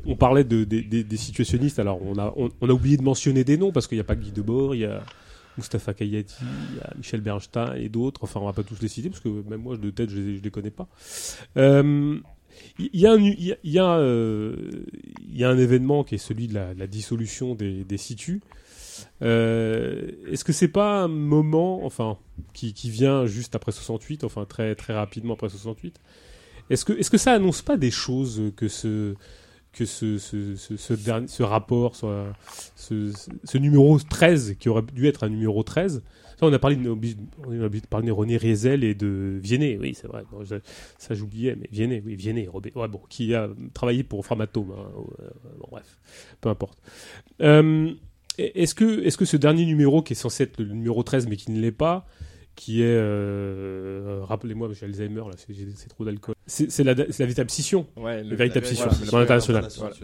[0.07, 1.78] on- parlait de, des- situationnistes.
[1.81, 4.05] Alors on a, on, on a oublié de mentionner des noms parce qu'il n'y a
[4.05, 5.02] pas que Guy Debord, il y a
[5.59, 6.34] Mustapha Kayati,
[6.70, 8.23] il y a Michel Bernstein et d'autres.
[8.23, 10.36] Enfin, on va pas tous les citer parce que même moi de tête, je les,
[10.39, 10.86] je les connais pas.
[11.57, 12.18] Euh,
[12.78, 14.55] Il y, a un, il y a, euh,
[15.28, 18.41] il y a un événement qui est celui de la, la dissolution des, des situs.
[19.23, 22.18] Euh, Est-ce que c'est pas un moment, enfin,
[22.52, 25.99] qui, qui vient juste après 68, enfin très très rapidement après 68
[26.70, 29.15] Est-ce que est-ce que ça annonce pas des choses que ce
[29.73, 32.26] que ce, ce, ce, ce, rapport, soit,
[32.76, 36.02] ce numéro 13, qui aurait dû être un numéro 13.
[36.42, 36.96] On a parlé de, on
[38.02, 40.24] de René Riesel et de Viennet, oui, c'est vrai.
[40.98, 42.72] Ça, j'oubliais, mais Viennet, oui, Viennet, Robert,
[43.08, 44.72] qui a travaillé pour Framatome.
[44.72, 44.86] hein,
[45.20, 45.28] euh,
[45.70, 46.00] bref,
[46.40, 46.78] peu importe.
[47.40, 47.92] Euh,
[48.38, 51.36] est-ce que, est-ce que ce dernier numéro, qui est censé être le numéro 13, mais
[51.36, 52.06] qui ne l'est pas,
[52.55, 56.34] qui est, euh, rappelez-moi, j'ai Alzheimer, là, c'est, j'ai- trop d'alcool.
[56.47, 57.86] C'est, la, la véritable scission.
[57.97, 59.68] Ouais, Le véritable scission, voilà, l'international.
[59.78, 59.94] Voilà.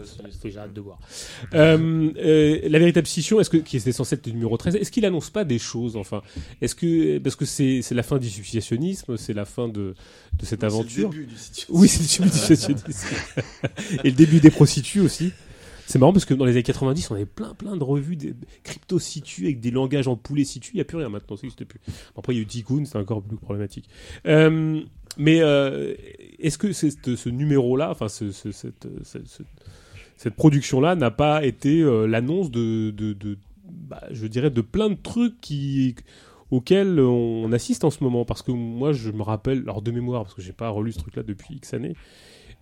[0.45, 0.99] J'arrête de voir.
[1.53, 4.91] Euh, euh, la véritable scission, est-ce que qui était censée être le numéro 13, est-ce
[4.91, 6.21] qu'il annonce pas des choses enfin?
[6.61, 9.93] Est-ce que parce que c'est la fin du substitutionnisme, c'est la fin de
[10.39, 11.11] de cette aventure?
[11.69, 13.15] Oui, c'est le début du substitutionnisme.
[14.03, 15.33] Et le début des prostituées aussi.
[15.89, 18.35] C'est marrant parce que dans les années 90, on avait plein plein de revues des
[18.63, 20.69] crypto-situ avec des langages en poulet situ.
[20.73, 21.79] Il n'y a plus rien maintenant, ça n'existe plus.
[22.15, 23.89] Après, il y a eu Tikkun, c'est encore plus problématique.
[24.27, 24.81] Euh,
[25.17, 25.95] mais euh,
[26.37, 32.93] est-ce que ce numéro-là, enfin ce- ce- cette, production-là, n'a pas été euh, l'annonce de,
[33.67, 35.33] bah, je dirais, de plein de trucs
[36.51, 38.25] auxquels on assiste en ce moment?
[38.25, 40.99] Parce que moi, je me rappelle, alors de mémoire, parce que j'ai pas relu ce
[40.99, 41.95] truc-là depuis X années,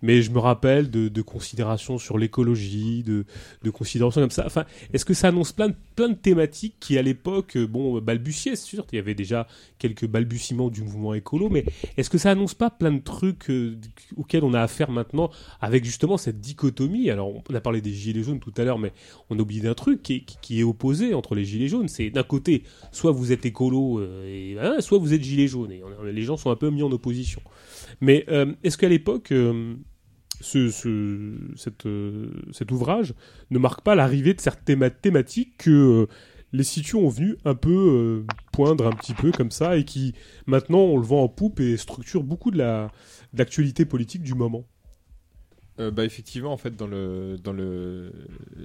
[0.02, 3.24] mais je me rappelle de, considérations sur l'écologie, de,
[3.70, 4.44] considérations comme ça.
[4.46, 8.66] Enfin, est-ce que ça annonce plein de, thématiques qui, à l'époque, euh, bon, balbutiaient, c'est
[8.66, 9.46] sûr, il y avait déjà
[9.78, 11.64] quelques balbutiements du mouvement écolo, mais
[11.96, 13.78] est-ce que ça annonce pas plein de trucs euh,
[14.16, 17.10] auxquels on a affaire maintenant avec justement cette dichotomie?
[17.10, 18.92] Alors, on a parlé des gilets jaunes tout à l'heure, mais
[19.30, 20.24] on a oublié d'un truc qui
[20.60, 21.88] est, opposé entre les gilets jaunes.
[21.88, 22.62] C'est d'un côté,
[22.92, 25.72] soit vous êtes écolo, euh, hein, soit vous êtes gilet jaune,
[26.04, 27.40] les gens sont un peu mis en opposition.
[28.00, 28.26] Mais
[28.62, 29.32] est-ce qu'à l'époque,
[30.40, 30.88] ce,
[31.86, 33.14] euh, cet ouvrage
[33.50, 36.06] ne marque pas l'arrivée de certaines théma- thématiques que euh,
[36.52, 40.14] les situs ont venu un peu euh, poindre un petit peu comme ça et qui
[40.46, 42.90] maintenant on le vend en poupe et structure beaucoup de la
[43.34, 44.64] d'actualité politique du moment.
[45.80, 48.12] Euh, bah effectivement en fait dans le dans le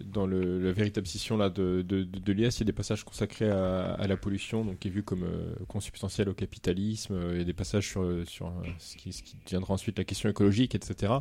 [0.03, 2.73] dans le la véritable scission là de de, de, de l'IS il y a des
[2.73, 7.13] passages consacrés à, à la pollution donc qui est vu comme euh, consubstantiel au capitalisme.
[7.13, 9.95] Euh, il y a des passages sur sur euh, ce qui ce qui deviendra ensuite
[9.99, 11.13] la question écologique etc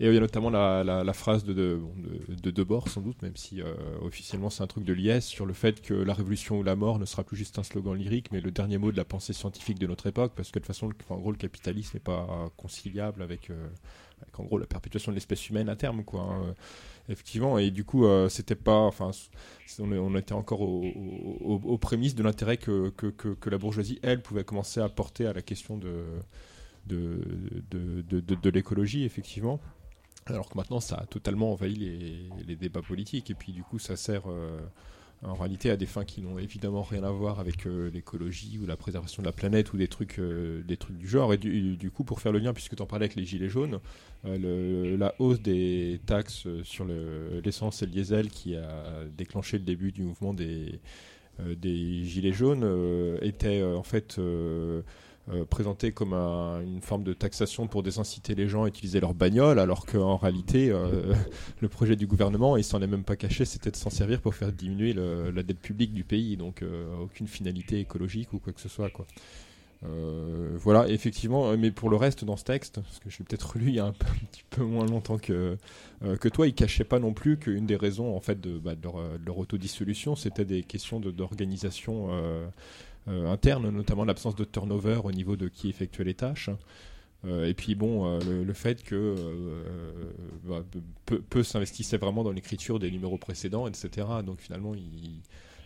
[0.00, 1.94] et il y a notamment la, la, la phrase de de, bon,
[2.28, 5.46] de de Debord sans doute même si euh, officiellement c'est un truc de l'IS sur
[5.46, 8.32] le fait que la révolution ou la mort ne sera plus juste un slogan lyrique
[8.32, 10.66] mais le dernier mot de la pensée scientifique de notre époque parce que de toute
[10.66, 13.50] façon en gros le capitalisme n'est pas conciliable avec
[14.38, 16.42] en gros la perpétuation de l'espèce humaine à terme quoi hein.
[16.48, 16.52] Euh,
[17.08, 19.10] effectivement et du coup euh, c'était pas enfin
[19.80, 24.22] on, était encore au- au- au- aux prémices de l'intérêt que, que, la bourgeoisie elle
[24.22, 26.04] pouvait commencer à porter à la question de
[26.86, 27.20] de,
[27.70, 29.60] de, l'écologie effectivement
[30.26, 33.78] alors que maintenant ça a totalement envahi les, les débats politiques et puis du coup
[33.78, 34.60] ça sert euh,
[35.22, 38.66] en réalité à des fins qui n'ont évidemment rien à voir avec euh, l'écologie ou
[38.66, 41.32] la préservation de la planète ou des trucs, euh, des trucs du genre.
[41.32, 43.78] Et du, coup, pour faire le lien, puisque tu en parlais avec les Gilets jaunes,
[44.24, 49.64] euh, la hausse des taxes sur le- l'essence et le diesel qui a déclenché le
[49.64, 50.80] début du mouvement des,
[51.56, 54.18] des Gilets jaunes était en fait
[55.30, 59.14] euh, présenté comme un- une forme de taxation pour désinciter les gens à utiliser leur
[59.14, 61.14] bagnole, alors qu'en réalité, euh,
[61.60, 64.34] le projet du gouvernement, il s'en est même pas caché, c'était de s'en servir pour
[64.34, 68.60] faire diminuer la dette publique du pays, donc euh, aucune finalité écologique ou quoi que
[68.60, 68.90] ce soit.
[70.56, 73.68] Voilà, effectivement, mais pour le reste dans ce texte, parce que je l'ai peut-être lu
[73.68, 75.56] il y a un, petit peu moins longtemps que,
[76.20, 78.94] que toi, il cachait pas non plus qu'une des raisons en fait de, bah, leur,
[78.96, 82.10] de leur autodissolution, c'était des questions d'organisation
[83.08, 86.50] euh, interne, notamment l'absence de turnover au niveau de qui effectuait les tâches.
[87.24, 89.64] Euh, et puis bon, euh, le, le fait que euh,
[90.44, 90.64] bah,
[91.06, 94.06] peu, peu s'investissaient vraiment dans l'écriture des numéros précédents, etc.
[94.26, 95.20] Donc finalement, il,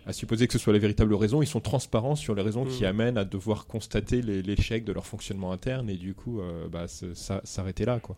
[0.06, 2.84] à supposer que ce soit les véritables raisons, ils sont transparents sur les raisons qui
[2.84, 2.86] Mm.
[2.86, 6.40] amènent à devoir constater l'échec de leur fonctionnement interne et du coup,
[6.70, 8.16] bah, s'arrêter là, quoi.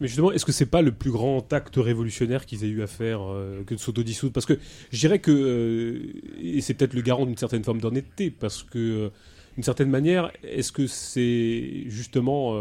[0.00, 2.86] Mais justement, est-ce que c'est pas le plus grand acte révolutionnaire qu'ils aient eu à
[2.86, 4.32] faire euh, que de s'autodissoudre?
[4.32, 4.58] Parce que
[4.90, 8.78] je dirais que, euh, et c'est peut-être le garant d'une certaine forme d'honnêteté, parce que,
[8.78, 9.08] euh,
[9.54, 12.56] d'une certaine manière, est-ce que c'est justement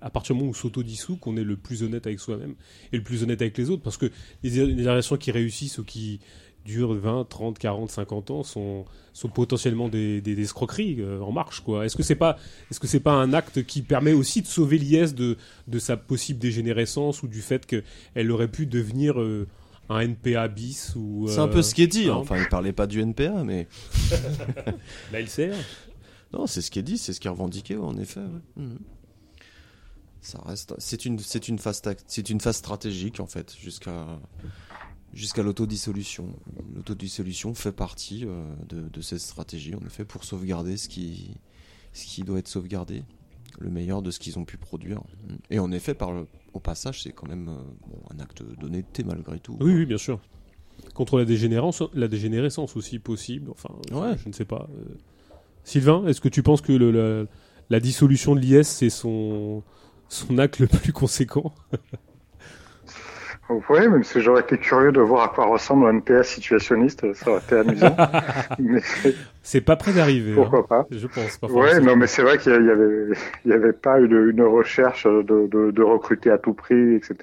[0.00, 2.54] à partir du moment où s'autodissout qu'on est le plus honnête avec soi-même
[2.92, 3.82] et le plus honnête avec les autres?
[3.82, 4.10] Parce que
[4.42, 6.20] les, les relations qui réussissent ou qui
[6.64, 11.32] durent 20, 30, 40, 50 ans sont, sont potentiellement des, des, des escroqueries euh, en
[11.32, 11.60] marche.
[11.60, 11.84] quoi.
[11.84, 12.36] Est-ce que c'est pas
[12.70, 15.36] est-ce que c'est pas un acte qui permet aussi de sauver l'IS de,
[15.68, 19.46] de sa possible dégénérescence ou du fait qu'elle aurait pu devenir euh,
[19.88, 22.08] un NPA bis ou C'est un euh, peu ce qui est dit.
[22.08, 22.14] hein.
[22.14, 23.66] Enfin, il parlait pas du NPA, mais
[25.12, 25.54] la LCR
[26.32, 28.20] non, c'est ce qui est dit, c'est ce qui est revendiqué, en effet.
[28.20, 28.62] ouais.
[28.64, 28.78] Mhm.
[30.22, 34.06] Ça reste, c'est une, c'est une phase, c'est une phase stratégique en fait, jusqu'à,
[35.12, 36.26] jusqu'à l'autodissolution.
[36.74, 41.34] L'autodissolution fait partie euh, de, de cette stratégie, en effet, pour sauvegarder ce qui,
[41.92, 43.02] ce qui doit être sauvegardé.
[43.60, 45.00] le meilleur de ce qu'ils ont pu produire.
[45.50, 49.04] Et en effet, par le- au passage, c'est quand même euh, bon, un acte d'honnêteté
[49.04, 49.56] malgré tout.
[49.60, 50.20] Oui, oui, bien sûr.
[50.94, 53.50] Contre la dégénérescence, la dégénérescence aussi possible.
[53.50, 54.16] Enfin, je- Ouais.
[54.16, 54.68] je, ne sais pas.
[54.74, 54.94] Euh,
[55.64, 57.26] Sylvain, est-ce que tu penses que le- la,
[57.68, 59.62] la dissolution de l'IS c'est son
[60.08, 61.54] son acte le plus conséquent?
[63.68, 67.30] Oui, même si j'aurais été curieux de voir à quoi ressemble un NPS situationniste, ça
[67.30, 67.96] aurait été amusant.
[68.58, 68.80] mais
[69.42, 70.34] C'est pas près d'arriver.
[70.34, 70.66] pourquoi hein.
[70.68, 71.38] pas Je pense.
[71.38, 71.86] Pas forcément.
[71.86, 73.08] non, mais c'est vrai qu'il y a- il y avait,
[73.44, 77.16] il y avait pas une, une recherche de, de, de recruter à tout prix, etc.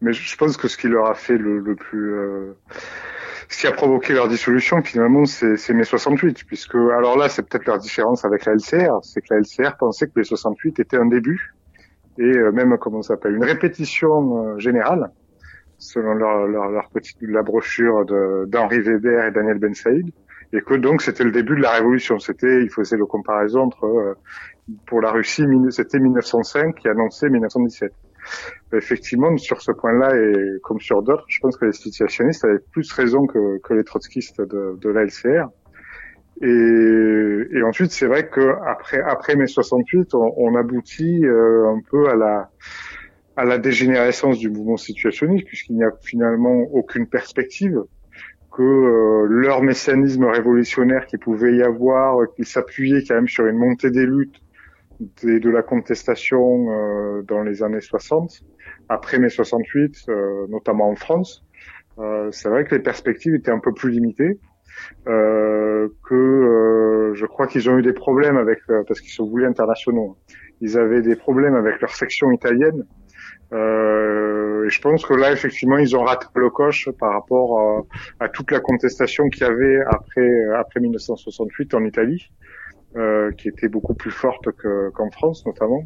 [0.00, 2.52] Mais je pense que ce qui leur a fait le, le plus, euh,
[3.48, 7.42] ce qui a provoqué leur dissolution, finalement, c'est, c'est mai 68, puisque, alors là, c'est
[7.42, 10.96] peut-être leur différence avec la LCR, c'est que la LCR pensait que mai 68 était
[10.96, 11.52] un début,
[12.18, 15.10] et euh, même, comment ça s'appelle, une répétition euh, générale,
[15.80, 18.04] selon leur, leur, leur petite, la brochure
[18.46, 20.12] d'Henri Weber et Daniel Ben Saïd
[20.52, 22.18] et que donc c'était le début de la révolution.
[22.18, 24.14] C'était, il faisait le comparaison entre euh,
[24.86, 27.92] pour la Russie, c'était 1905 qui annonçait 1917.
[28.74, 32.92] Effectivement, sur ce point-là et comme sur d'autres, je pense que les situationnistes avaient plus
[32.92, 35.48] raison que, que les trotskistes de, de la LCR.
[36.42, 41.80] Et, et ensuite, c'est vrai que après après mai 68, on, on aboutit euh, un
[41.90, 42.50] peu à la
[43.36, 47.82] à la dégénérescence du mouvement situationniste, puisqu'il n'y a finalement aucune perspective
[48.52, 53.46] que euh, leur mécanisme révolutionnaire qui pouvait y avoir, euh, qui s'appuyait quand même sur
[53.46, 54.40] une montée des luttes
[55.24, 58.42] et de la contestation euh, dans les années 60,
[58.88, 61.44] après mai 68, euh, notamment en France,
[61.98, 64.38] euh, c'est vrai que les perspectives étaient un peu plus limitées.
[65.08, 70.16] Euh, que je crois qu'ils ont eu des problèmes avec parce qu'ils sont voulus internationaux.
[70.60, 72.86] Ils avaient des problèmes avec leur section italienne
[73.52, 77.60] euh, et je pense que là, effectivement, ils ont raté le coche par rapport
[78.20, 82.30] à, à toute la contestation qu'il y avait après, après 1968 en Italie,
[82.96, 85.84] euh, qui était beaucoup plus forte que- qu'en France, notamment.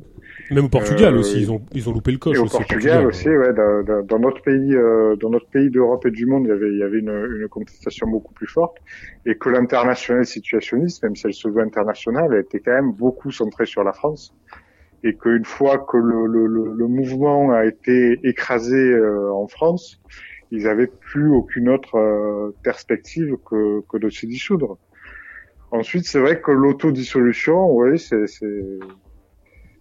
[0.50, 2.56] Même au Portugal Euh, aussi, ils ont ils ont loupé le coche Et au aussi.
[2.56, 6.26] Portugal, aussi, ouais, dans, dans- dans notre pays, euh, dans notre pays d'Europe et du
[6.26, 7.10] monde, il y avait, il y avait une,
[7.40, 8.76] une contestation beaucoup plus forte,
[9.26, 13.30] et que l'international situationniste, même si elle se veut internationale, elle était quand même beaucoup
[13.30, 14.34] centrée sur la France,
[15.04, 20.00] et qu'une fois que le, le, le, mouvement a été écrasé euh, en France,
[20.50, 24.78] ils avaient plus aucune autre euh, perspective que, que de se dissoudre.
[25.70, 28.24] Ensuite, c'est vrai que l'autodissolution, oui, c'est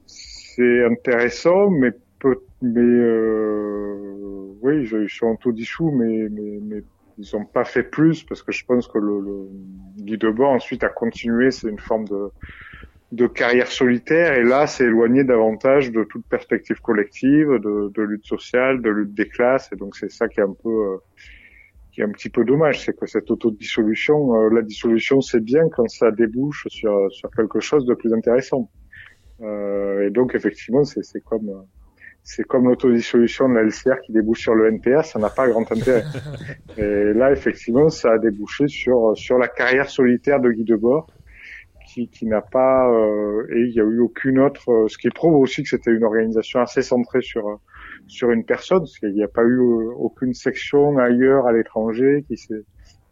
[0.05, 6.83] c'est intéressant, mais peu, mais euh, oui, ils sont autodissous, mais mais mais
[7.17, 9.47] ils ont pas fait plus parce que je pense que le, le
[10.03, 12.29] Guy Debord ensuite a continué, c'est une forme de
[13.13, 18.25] de carrière solitaire et là c'est éloigné davantage de toute perspective collective, de, de lutte
[18.25, 20.97] sociale, de lutte des classes et donc c'est ça qui est un peu euh,
[21.91, 25.69] qui est un petit peu dommage, c'est que cette autodissolution, euh, la dissolution c'est bien
[25.69, 28.71] quand ça débouche sur sur quelque chose de plus intéressant.
[29.41, 31.61] Euh, et donc effectivement c'est c'est comme euh,
[32.23, 35.71] c'est comme l'autodissolution de la LCR qui débouche sur le NPR, ça n'a pas grand
[35.71, 36.03] intérêt.
[36.79, 41.05] et là effectivement ça a débouché sur sur la carrière solitaire de Guy Debord
[42.11, 45.35] qui, n'a pas euh, et il n'y a eu aucune autre euh, ce qui prouve
[45.35, 47.55] aussi que c'était une organisation assez centrée sur euh,
[48.07, 52.37] sur une personne parce qu'il n'y a pas eu aucune section ailleurs à l'étranger qui
[52.37, 52.63] s'est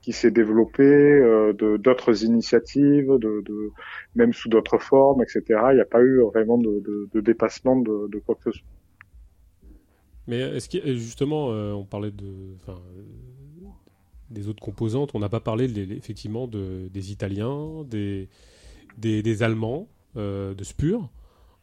[0.02, 3.72] qui s'est développée de d'autres initiatives de,
[4.16, 8.36] même sous d'autres formes etc il n'y a pas eu vraiment de, dépassement de, quoi
[8.36, 8.68] que ce soit.
[10.28, 12.56] Mais est-ce que justement, on parlait de,
[14.32, 18.30] des autres composantes, on n'a pas parlé effectivement de, des Italiens, des,
[18.98, 19.88] des, des Allemands,
[20.18, 21.10] euh, de Spur.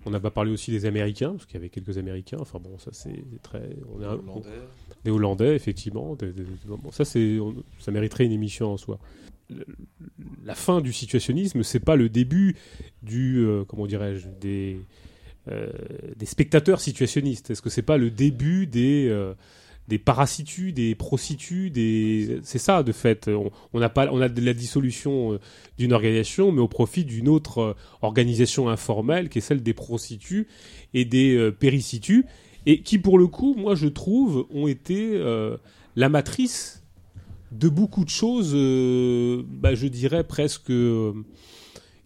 [0.07, 2.39] On n'a pas parlé aussi des Américains, parce qu'il y avait quelques Américains.
[2.41, 4.17] Enfin bon, ça c'est très, on un-
[5.05, 6.15] des Hollandais, effectivement.
[6.15, 7.39] des- des- bon, ça c'est,
[7.81, 8.99] ça mériterait une émission en soi.
[9.51, 9.67] Le-
[10.45, 12.57] La fin du situationnisme, c'est pas le début
[13.03, 14.81] du, euh, comment dirais-je, des
[15.49, 15.71] euh,
[16.17, 19.07] des spectateurs situationnistes Est-ce que c'est pas le début des
[19.89, 23.29] des parasitus, des prostituts, des c'est ça de fait.
[23.73, 25.39] On, a pas on a de la dissolution euh,
[25.79, 30.47] d'une organisation, mais au profit d'une autre euh, organisation informelle qui est celle des prostituts
[30.93, 32.25] et des euh, péricitus
[32.67, 35.57] et qui pour le coup, moi je trouve, ont été euh,
[35.97, 36.85] la matrice
[37.51, 40.71] de beaucoup de choses, bah, je dirais presque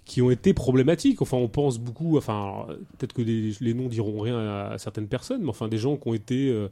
[0.05, 1.20] qui ont été problématiques.
[1.20, 5.09] Enfin, on pense beaucoup, enfin, peut-être que les, les noms diront rien à, à certaines
[5.09, 6.69] personnes, mais enfin, des gens qui ont été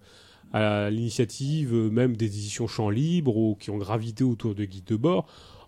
[0.53, 4.83] à l'initiative euh, même des éditions Champs Libres ou qui ont gravité autour de Guy
[4.83, 5.27] Debord.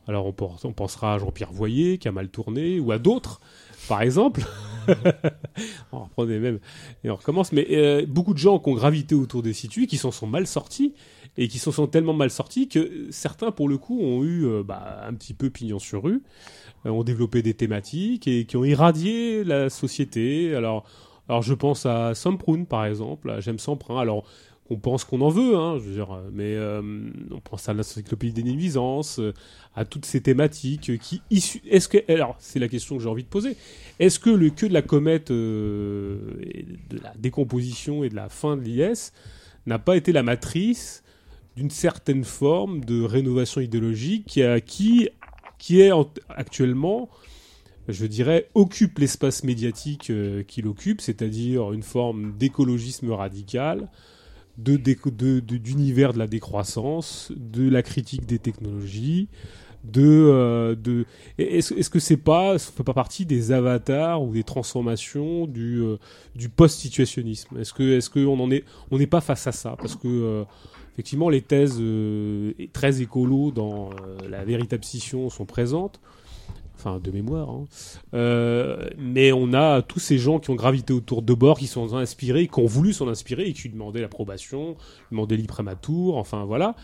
[0.08, 3.40] Alors, on, pense- on pensera à Jean-Pierre Voyer, qui a mal tourné, ou à d'autres,
[3.88, 4.42] par exemple.
[5.92, 6.58] on reprend des mêmes
[7.04, 7.52] et on recommence.
[7.52, 10.46] Mais euh, beaucoup de gens qui ont gravité autour des situs, qui s'en sont mal
[10.46, 10.94] sortis
[11.38, 14.62] et qui s'en sont tellement mal sortis que certains, pour le coup, ont eu euh,
[14.62, 16.22] bah, un petit peu pignon sur rue,
[16.84, 20.54] ont développé des thématiques et qui ont irradié la société.
[20.54, 20.84] Alors,
[21.28, 23.30] alors je pense à Samproun, par exemple.
[23.30, 24.00] à J'aime Samprin.
[24.00, 24.24] Alors,
[24.72, 25.78] on pense qu'on en veut, hein,
[26.32, 26.80] mais euh,
[27.30, 29.32] on pense à l'encyclopédie des nuisances, euh,
[29.74, 33.28] à toutes ces thématiques qui Est-ce que alors c'est la question que j'ai envie de
[33.28, 33.56] poser.
[33.98, 36.18] Est-ce que le queue de la comète euh,
[36.90, 39.12] de la décomposition et de la fin de l'IS
[39.66, 41.02] n'a pas été la matrice
[41.56, 44.24] d'une certaine forme de rénovation idéologique
[44.66, 47.08] qui, est en- actuellement,
[47.88, 50.10] je dirais, occupe l'espace médiatique
[50.48, 53.88] qu'il occupe, c'est-à-dire une forme d'écologisme radical,
[54.58, 59.28] déco- de- de- d'univers de, la décroissance, de la critique des technologies,
[59.84, 61.06] de, euh, de
[61.38, 65.96] est-ce est-ce que c'est pas fait pas partie des avatars ou des transformations du euh,
[66.36, 67.58] du post-situationnisme?
[67.58, 69.76] Est-ce que est-ce que on est n'est pas face à ça?
[69.80, 70.44] Parce que euh,
[70.92, 71.82] effectivement les thèses
[72.72, 73.90] très écolo dans
[74.28, 76.00] la véritable scission sont présentes
[76.82, 77.48] enfin de mémoire.
[77.50, 77.64] hein.
[78.14, 81.94] Euh, mais on a tous ces gens qui ont gravité autour de bord, qui sont
[81.94, 84.76] inspirés, qui ont voulu s'en inspirer et qui demandaient l'approbation,
[85.10, 86.74] demandaient l'imprimatur, enfin voilà.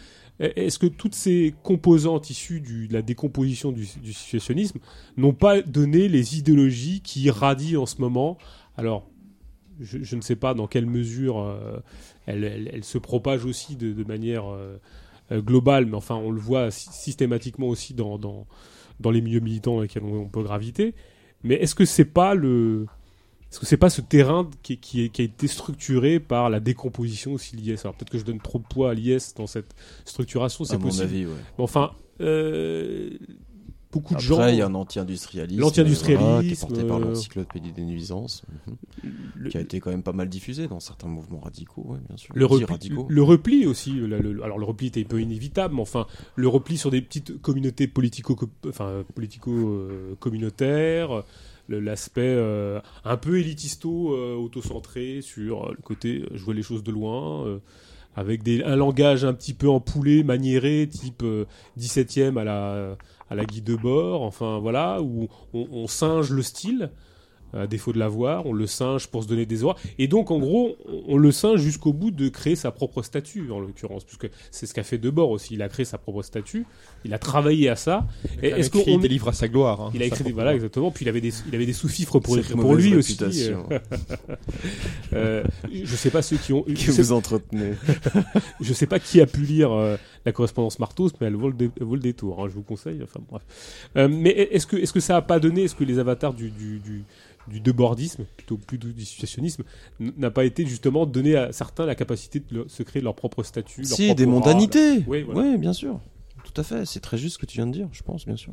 [0.40, 4.78] Est-ce que toutes ces composantes issues de la décomposition du, du situationnisme
[5.16, 8.38] n'ont pas donné les idéologies qui irradient en ce moment?
[8.76, 9.08] Alors,
[9.80, 11.78] je, ne sais pas dans quelle mesure euh,
[12.26, 14.76] elles, se propagent aussi de, manière euh,
[15.32, 18.18] euh, globale, mais enfin, on le voit sy- systématiquement aussi dans,
[19.00, 20.94] dans les milieux militants dans lesquels on, on peut graviter.
[21.44, 22.86] Mais est-ce que c'est pas le
[23.50, 27.32] est-ce que c'est pas ce terrain qui, qui, qui a été structuré par la décomposition
[27.32, 27.80] aussi de l'IS?
[27.84, 31.04] Alors peut-être que je donne trop de poids à l'IS dans cette structuration, c'est possible.
[31.04, 31.32] avis, ouais.
[31.56, 33.10] Mais enfin, euh,
[33.90, 34.46] beaucoup de Après, gens.
[34.48, 35.60] il y a un anti-industrialisme.
[35.60, 38.76] L'anti-industrialisme, voilà, qui est porté par euh, l'encyclopédie des nuisances, mhm,
[39.36, 42.16] le- qui a été quand même pas mal diffusé dans certains mouvements radicaux, ouais, bien
[42.16, 42.32] sûr.
[42.34, 43.06] le repli, radicaux.
[43.08, 43.92] le repli aussi.
[43.92, 47.40] le- alors le repli était un peu inévitable, mais enfin le repli sur des petites
[47.40, 48.36] communautés politico,
[48.68, 51.24] enfin politico euh, communautaires,
[51.68, 56.90] l'aspect euh, un peu élitisto, euh, autocentré sur euh, le côté jouer les choses de
[56.92, 57.58] loin.
[58.16, 61.44] avec des, un langage un petit peu empoulé, maniéré, type euh,
[61.78, 62.96] 17e à la,
[63.30, 66.90] à la Guy Debord, enfin voilà, où on, on singe le style,
[67.54, 69.80] à défaut de l'avoir, on le singe pour se donner des ordres.
[69.98, 73.50] Et donc, en gros, on, on le singe jusqu'au bout de créer sa propre statue,
[73.50, 75.54] en l'occurrence, puisque c'est ce qu'a fait Debord aussi.
[75.54, 76.66] Il a créé sa propre statue,
[77.06, 78.06] il a travaillé à ça.
[78.42, 80.90] Et Est-ce qu'on- qu'il délivre à sa gloire hein, il a écrit, propre voilà, exactement.
[80.90, 83.16] Puis il avait des, il avait des sous-fifres pour pour lui aussi.
[85.14, 85.42] Euh,
[85.72, 86.62] je sais pas ceux qui ont.
[86.62, 87.72] que vous entretenez.
[88.60, 91.54] je sais pas qui a pu lire euh, la correspondance Martos, mais elle vaut le,
[91.54, 92.42] dé- elle vaut le détour.
[92.42, 93.00] hein, je vous conseille.
[93.02, 93.42] Enfin bref.
[93.96, 96.50] Euh, mais est-ce que est-ce que ça a pas donné Est-ce que les avatars du
[96.50, 97.04] du du,
[97.48, 99.64] du debordisme, plutôt plutôt du situationnisme,
[100.00, 103.42] n'a pas été justement donné à certains la capacité de le- se créer leur propre
[103.42, 105.04] statut, leur Si, propre des mondanités.
[105.06, 105.40] Oui, voilà.
[105.40, 106.00] Ouais, bien sûr.
[106.44, 106.84] Tout à fait.
[106.86, 108.52] C'est très juste ce que tu viens de dire, je pense, bien sûr.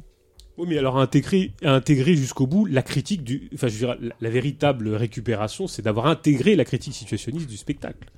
[0.57, 4.15] Oui, mais alors intégrer, intégrer jusqu'au bout la critique du, enfin, je veux dire, la,
[4.21, 8.09] la véritable récupération, c'est d'avoir intégré la critique situationniste du spectacle.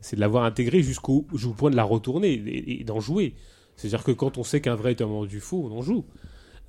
[0.00, 1.22] C'est de l'avoir intégré jusqu'au,
[1.56, 3.34] point de la retourner et, et d'en jouer.
[3.76, 6.04] C'est-à-dire que quand on sait qu'un vrai est un moment du faux, on en joue.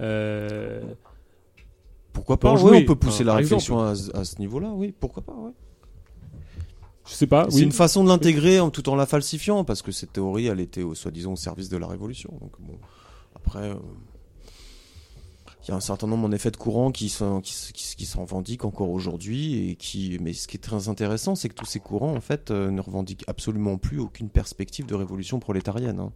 [0.02, 0.82] Euh,
[2.14, 4.40] Pourquoi pas en ouais, jouer, On peut pousser enfin, la réflexion à, ce- à ce
[4.40, 4.94] niveau-là, oui.
[5.00, 5.52] Pourquoi pas, ouais.
[7.06, 7.46] je sais pas.
[7.50, 7.64] C'est oui.
[7.64, 10.84] une façon de l'intégrer en, tout en la falsifiant, parce que cette théorie, elle était
[10.84, 12.32] au- soi-disant au service de la révolution.
[12.42, 12.78] Donc bon,
[13.36, 13.76] après, euh,
[15.68, 18.64] il y a un certain nombre en effet de courants qui s'en qui, qui, revendiquent
[18.64, 20.18] encore aujourd'hui et qui.
[20.22, 22.80] Mais ce qui est très intéressant, c'est que tous ces courants en fait euh, ne
[22.80, 26.00] revendiquent absolument plus aucune perspective de révolution prolétarienne.
[26.00, 26.12] hein.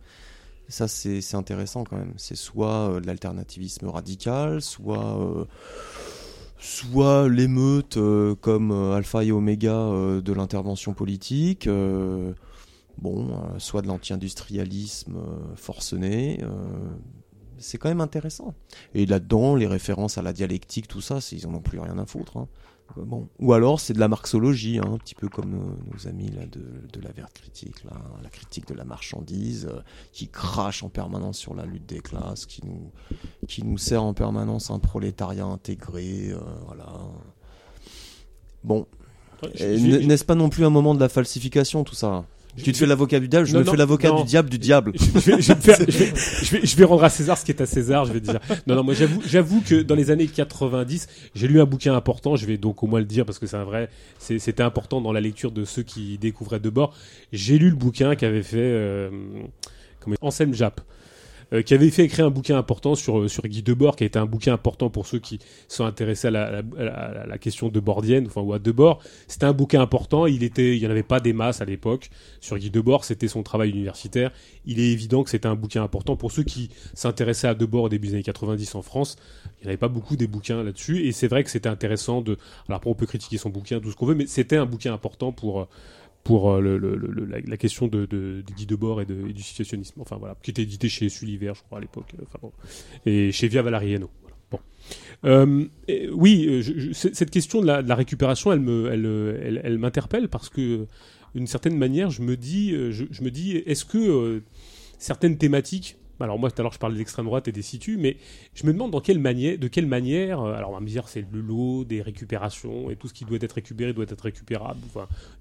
[0.70, 2.14] Ça, c'est intéressant quand même.
[2.16, 5.44] C'est soit euh, de l'alternativisme radical, soit euh,
[6.58, 7.98] soit l'émeute
[8.40, 11.68] comme alpha et oméga de l'intervention politique,
[13.00, 15.18] bon, soit de l'anti-industrialisme
[15.56, 16.40] forcené.
[17.62, 18.54] Euh, c'est quand même intéressant.
[18.94, 22.06] Et là-dedans, les références à la dialectique, tout ça, ils en ont plus rien à
[22.06, 22.38] foutre.
[22.38, 22.48] hein.
[22.98, 23.30] Euh, Bon.
[23.40, 26.46] Ou alors c'est de la marxologie, hein, un petit peu comme nos, nos amis là,
[26.46, 29.80] de, de la verte critique, là, la critique de la marchandise, euh,
[30.12, 32.92] qui crache en permanence sur la lutte des classes, qui nous,
[33.48, 36.90] qui nous sert en permanence un prolétariat intégré, euh, voilà.
[38.64, 38.86] Bon,
[39.60, 42.26] n'est-ce pas non plus un moment de la falsification tout ça
[42.58, 44.58] Tu te fais l'avocat du diable, je Non, me non, fais l'avocat du diable du
[44.60, 44.92] diable.
[44.96, 46.14] je vais, je vais me faire- je vais-
[46.44, 48.06] je vais- je vais rendre à César ce qui est à César.
[48.06, 48.40] Je vais dire.
[48.68, 52.36] Non, non, moi j'avoue, j'avoue que dans les années 90, j'ai lu un bouquin important.
[52.36, 53.90] Je vais donc au moins le dire parce que c'est un vrai.
[54.20, 56.94] c'est- C'était important dans la lecture de ceux qui découvraient de bord.
[57.32, 59.10] J'ai lu le bouquin qu'avait fait euh,
[60.00, 60.82] comment- Anselme Japp.
[61.54, 64.08] Euh, qui avait fait écrire un bouquin important sur, euh, sur Guy Debord, qui a
[64.08, 66.44] été un bouquin important pour ceux qui sont intéressés à la,
[66.78, 69.02] à la, à question de Bordienne, enfin, ou à Debord.
[69.28, 72.10] C'était un bouquin important, il était, il y en avait pas des masses à l'époque.
[72.40, 74.32] Sur Guy Debord, c'était son travail universitaire.
[74.66, 77.90] Il est évident que c'était un bouquin important pour ceux qui s'intéressaient à Debord au
[77.90, 79.18] début des années 90 en France.
[79.62, 82.38] Il n'y avait pas beaucoup des bouquins là-dessus, et c'est vrai que c'était intéressant de,
[82.68, 84.94] alors après on peut critiquer son bouquin, tout ce qu'on veut, mais c'était un bouquin
[84.94, 85.66] important pour, euh,
[86.24, 86.80] pour euh,
[87.48, 90.02] la, question de, de, de Guy Debord et, de, et du situationnisme.
[90.02, 92.48] Enfin voilà, qui était édité chez Sulliver, je crois à l'époque, euh,
[93.06, 94.10] et chez Via Valariano.
[94.52, 94.60] Bon.
[95.26, 95.66] Euh,
[96.14, 99.06] oui, cette question de la, récupération, elle me, elle,
[99.44, 100.86] elle, elle m'interpelle parce que,
[101.34, 104.44] d'une certaine manière, je me dis, je, dis, est-ce que
[104.98, 107.98] certaines thématiques alors moi tout à l'heure je parlais de l'extrême droite et des situs,
[108.00, 108.18] mais
[108.54, 111.08] je me demande dans quelle manière, de quelle manière, euh, alors on va me dire
[111.08, 114.80] c'est le lot des récupérations et tout ce qui doit être récupéré doit être récupérable,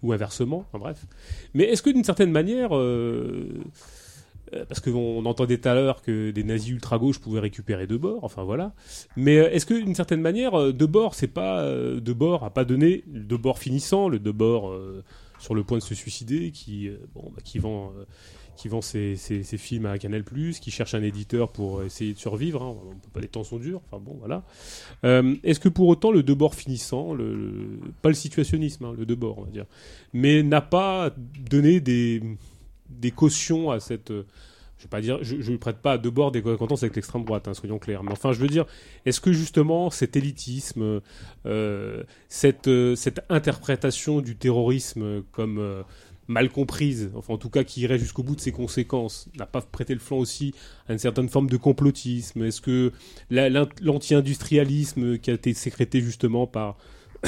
[0.03, 1.07] ou inversement, enfin, bref.
[1.55, 3.49] Mais est-ce que d'une certaine manière, euh,
[4.55, 8.25] euh, parce qu'on entendait tout à l'heure que des nazis ultra-gauche pouvaient récupérer de bord,
[8.25, 8.73] enfin voilà.
[9.17, 12.65] Mais euh, est-ce que d'une certaine manière, de bord, c'est pas de bord a pas
[12.65, 14.75] donné de bord finissant, le de bord
[15.39, 17.93] sur le point de se suicider, qui bon, bah, vend
[18.61, 19.17] qui vend ses,
[19.57, 20.23] films à Canal+,
[20.61, 22.63] qui cherche un éditeur pour essayer de survivre.
[22.63, 22.77] Hein.
[23.19, 23.81] Les temps sont durs.
[23.87, 24.45] Enfin bon, voilà.
[25.05, 27.17] Euh, Est-ce que pour autant le debord finissant,
[28.03, 29.65] pas le situationnisme, hein, le debord, on va dire,
[30.13, 31.11] mais n'a pas
[31.49, 32.23] donné des,
[32.91, 34.11] des cautions à cette.
[34.11, 37.49] Je vais pas dire, je, je prête pas à debord des contences avec l'extrême droite,
[37.49, 38.03] hein, soyons clairs.
[38.03, 38.67] Mais enfin, je veux dire,
[39.07, 41.01] est-ce que justement cet élitisme,
[41.47, 45.85] euh, cette, euh, cette interprétation du terrorisme comme
[46.31, 49.61] mal comprise, enfin en tout cas qui irait jusqu'au bout de ses conséquences, n'a pas
[49.61, 50.55] prêté le flanc aussi
[50.89, 52.93] à une certaine forme de complotisme Est-ce que
[53.31, 56.77] l'anti-industrialisme qui a été sécrété justement par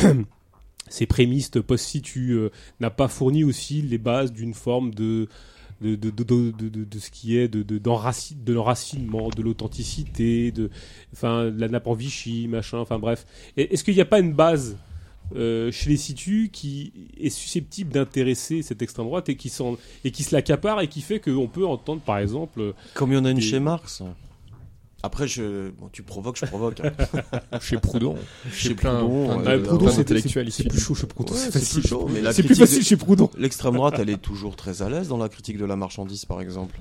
[0.89, 5.29] ces prémices post-situ euh, n'a pas fourni aussi les bases d'une forme de
[5.83, 7.81] ce qui est de,
[8.53, 10.71] l'enracinement, de l'authenticité, de,
[11.21, 13.27] de la nappe en Vichy, machin, enfin bref.
[13.57, 14.77] Est-ce qu'il n'y a pas une base
[15.35, 20.11] euh, chez les situs qui est susceptible d'intéresser cette extrême droite et qui, s'en- et
[20.11, 23.25] qui se l'accapare et qui fait qu'on peut entendre par exemple Comme il y en
[23.25, 24.03] a une chez Marx.
[25.05, 25.71] Après, je...
[25.71, 26.81] bon, tu provoques, je provoque.
[26.81, 26.93] hein.
[27.61, 28.15] Chez Proudhon.
[28.53, 30.05] Chez Chez plein, Proudhon, plein euh, de- Proudhon, plein c'est-
[30.69, 31.81] plus chaud chez Proudhon, Ouais, c'est facile.
[31.81, 33.29] plus chaud, mais C'est plus facile de- chez Proudhon.
[33.37, 36.41] L'extrême droite, elle est toujours très à l'aise dans la critique de la marchandise, par
[36.41, 36.79] exemple.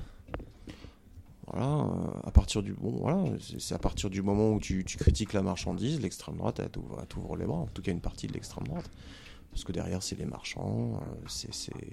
[1.52, 5.42] Voilà, euh, à partir du bon, c'est- à partir du moment où tu, critiques la
[5.42, 7.58] marchandise, l'extrême droite, elle t'ouvre les bras.
[7.58, 8.90] En tout cas, une partie de l'extrême droite,
[9.50, 11.00] parce que derrière, c'est les marchands.
[11.02, 11.88] euh,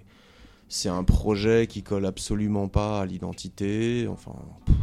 [0.72, 4.08] c'est un projet qui colle absolument pas à l'identité.
[4.08, 4.76] Enfin, pff,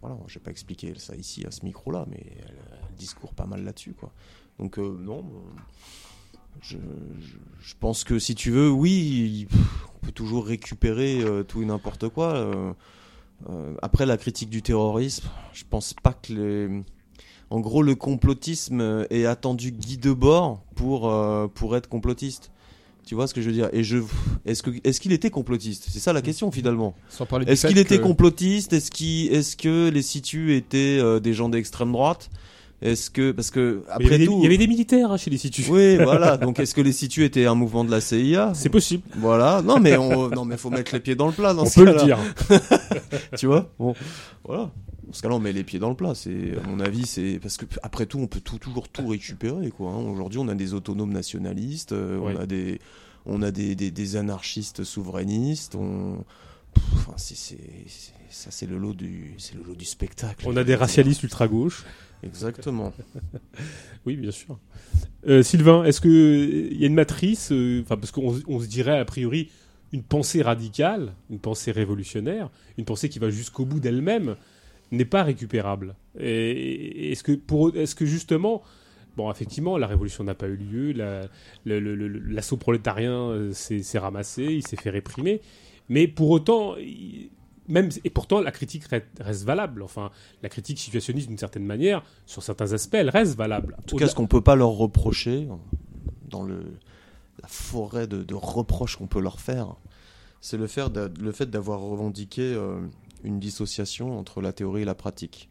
[0.00, 2.56] voilà, je vais pas expliquer ça ici à ce micro-là, mais elle,
[2.96, 3.94] discourt pas mal là-dessus.
[4.58, 5.24] Donc euh, non.
[6.60, 6.78] je,
[7.80, 9.48] pense que si tu veux, oui,
[9.96, 12.74] on peut toujours récupérer tout et n'importe quoi.
[13.82, 16.82] Après la critique du terrorisme, je pense pas que les...
[17.50, 22.50] En gros, le complotisme euh, est attendu Guy Debord pour, euh, pour être complotiste.
[23.06, 23.68] Tu vois ce que je veux dire?
[23.72, 23.98] Et je,
[24.46, 25.86] est-ce que, est-ce qu'il était complotiste?
[25.90, 26.94] C'est ça la question finalement.
[27.10, 28.72] Sans parler Est-ce qu'il était que- complotiste?
[28.72, 32.30] Est-ce qu'il, est-ce que les situs étaient euh, des gens d'extrême droite?
[32.82, 35.30] Est-ce que, parce que après il, des, tout, il y avait des militaires hein, chez
[35.30, 35.66] les situs.
[35.68, 36.36] oui, voilà.
[36.36, 39.62] Donc, est-ce que les situs étaient un mouvement de la CIA C'est possible, Voilà.
[39.62, 41.54] Non, mais on, non, mais faut mettre les pieds dans le plat.
[41.54, 42.18] Dans on ce peut le dire.
[43.38, 43.70] Tu vois?
[43.78, 43.94] Bon,
[44.44, 44.70] voilà.
[45.06, 46.14] Dans ce cas-là, on met les pieds dans le plat.
[46.14, 49.70] C'est, à mon avis, c'est parce que après tout, on peut tout, toujours tout récupérer,
[49.70, 49.90] quoi.
[49.92, 49.98] hein.
[50.10, 52.80] Aujourd'hui, on a des autonomes nationalistes, euh, on a des,
[53.24, 55.74] on a des, des, des anarchistes souverainistes.
[55.74, 56.24] On,
[56.74, 60.44] Pff, c'est, c'est, c'est- ça, c'est le lot du, c'est le lot du spectacle.
[60.48, 61.84] On a des racialistes ultra-gauche.
[62.24, 62.92] Exactement.
[64.06, 64.58] Oui, bien sûr.
[65.26, 68.98] Euh, Sylvain, est-ce que il y a une matrice, euh, parce qu'on on se dirait
[68.98, 69.50] a priori
[69.94, 74.36] une pensée radicale, une pensée révolutionnaire, une pensée qui va jusqu'au bout d'elle-même,
[74.92, 75.94] n'est pas récupérable.
[76.18, 78.62] Est-ce que pour, est-ce que justement,
[79.16, 80.92] bon, effectivement, la révolution n'a pas eu lieu,
[81.64, 85.40] l'assaut prolétarien euh, s'est ramassé, il s'est fait réprimer,
[85.88, 86.74] mais pour autant.
[87.68, 89.82] Et pourtant, la critique re- reste valable.
[89.82, 90.10] Enfin,
[90.42, 93.76] la critique situationniste, d'une certaine manière, sur certains aspects, elle reste valable.
[93.78, 95.48] En tout cas, ce qu'on peut pas leur reprocher
[96.28, 99.76] dans la forêt de, reproches qu'on peut leur faire,
[100.40, 102.80] c'est le, fait d'avoir revendiqué euh,
[103.22, 105.48] une dissociation entre la théorie et la pratique.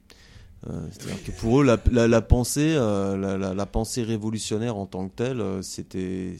[0.70, 1.78] Euh, C'est-à-dire que pour eux, la,
[2.22, 6.36] pensée, euh, la, pensée révolutionnaire en tant que telle, c'était,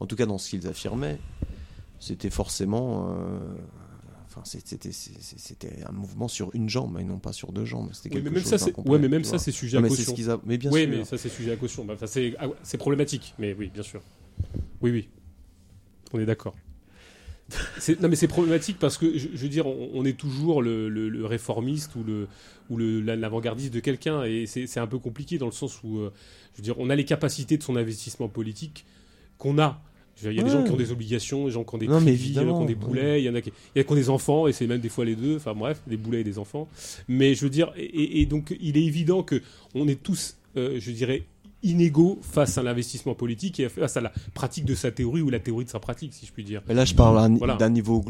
[0.00, 1.20] en tout cas dans ce qu'ils affirmaient,
[2.00, 3.16] c'était forcément,
[4.34, 4.90] enfin, c'était,
[5.86, 7.90] un mouvement sur une jambe et non pas sur deux jambes.
[7.92, 10.14] C'était Oui, quelque mais même chose ça, ouais, mais même ça, c'est sujet à caution.
[10.46, 10.90] mais bien oui, sûr.
[10.90, 11.84] mais ça, c'est sujet à caution.
[11.84, 14.00] Bah, Enfin, c'est ah, c'est problématique, mais oui, bien sûr.
[14.80, 15.08] Oui, oui.
[16.12, 16.54] On est d'accord.
[18.00, 20.88] non mais c'est problématique parce que je, je veux dire on, on est toujours le,
[20.88, 22.26] le- le réformiste ou le
[22.70, 26.12] ou l'avant-gardiste de quelqu'un et c'est c'est un peu compliqué dans le sens où euh,
[26.52, 28.86] je veux dire on a les capacités de son investissement politique
[29.36, 29.82] qu'on a.
[30.30, 32.00] Il y a des gens qui ont des obligations, des gens qui ont des Non,
[32.00, 33.78] mais il y en a qui ont des boulets, il y en a qui, il
[33.78, 35.36] y a qui ont des enfants et c'est même des fois les deux.
[35.36, 36.68] Enfin bref, des boulets et des enfants.
[37.08, 39.40] Mais je veux dire, et, et- et donc il est évident que
[39.74, 41.24] on est tous, euh, je dirais,
[41.64, 45.38] inégaux face à l'investissement politique et face à la pratique de sa théorie ou la
[45.38, 46.60] théorie de sa pratique, si je puis dire.
[46.68, 47.54] Mais là, je parle Voilà.
[47.54, 48.04] d'un niveau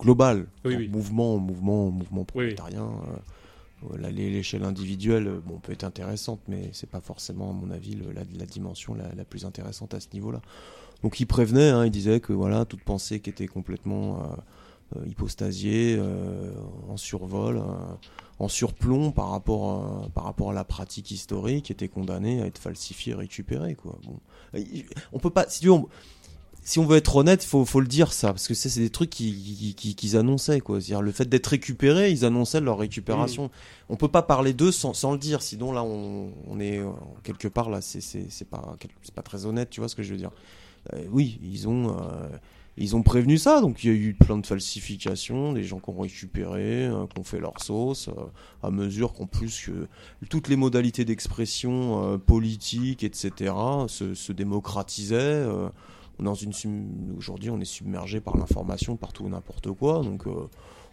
[0.00, 0.46] global.
[0.64, 0.88] Oui, oui.
[0.88, 2.54] Mouvement, mouvement, mouvement Oui, oui.
[2.54, 2.84] prolétarien.
[2.84, 7.94] euh, euh, l'échelle individuelle, bon, peut être intéressante, mais c'est pas forcément, à mon avis,
[7.94, 10.40] le- la, la dimension la, la plus intéressante à ce niveau-là.
[11.02, 15.06] Donc, il prévenait, hein, il disait que voilà, toute pensée qui était complètement euh, euh,
[15.06, 16.52] hypostasiée, euh,
[16.88, 17.62] en survol, euh,
[18.38, 22.58] en surplomb par rapport, à, par rapport à la pratique historique, était condamnée à être
[22.58, 23.98] falsifiée, récupérée, quoi.
[24.04, 24.18] Bon,
[25.12, 25.88] on peut pas, si tu veux, on-
[26.62, 29.10] si on veut être honnête, faut, faut le dire ça, parce que c'est des trucs
[29.10, 30.80] qu'ils qui, qui- annonçaient, quoi.
[30.80, 33.50] C'est-à-dire le fait d'être récupéré, ils annonçaient leur récupération.
[33.88, 36.80] On peut pas parler d'eux sans, sans le dire, sinon là, on, on est
[37.22, 38.76] quelque part là, c'est pas
[39.14, 40.32] pas très honnête, tu vois ce que je veux dire.
[40.92, 42.28] Euh, oui, ils ont euh,
[42.78, 45.88] ils ont prévenu ça, donc il y a eu plein de falsifications, des gens qui
[45.88, 48.10] ont récupéré, euh, qui ont fait leur sauce,
[48.62, 49.88] à mesure qu'en plus que
[50.28, 53.54] toutes les modalités d'expression politique, etc.,
[53.88, 55.46] se, se démocratisaient.
[56.18, 60.02] on est une aujourd'hui, on est submergé par l'information, partout n'importe quoi.
[60.02, 60.48] Donc, euh,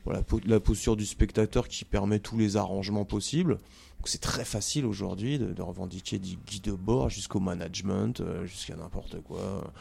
[0.05, 3.57] voilà, la posture du spectateur qui permet tous les arrangements possibles.
[4.03, 8.75] Donc, c'est très facile aujourd'hui de, revendiquer du guide de bord jusqu'au management, euh, jusqu'à
[8.75, 9.71] n'importe quoi.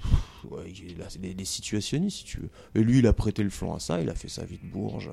[0.00, 0.72] Pff, ouais,
[1.18, 2.50] des, des situationnistes, si tu veux.
[2.76, 4.68] Et lui, il a prêté le flanc à ça, il a fait sa vie de
[4.68, 5.10] bourge,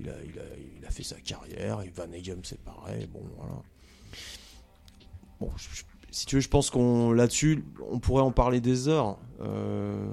[0.00, 3.22] il a, fait sa carrière, et Van Eyck, c'est pareil, bon,
[5.38, 5.52] voilà.
[5.56, 9.18] Je- si tu veux, je pense qu'on là-dessus, on pourrait en parler des heures.
[9.40, 10.04] euh,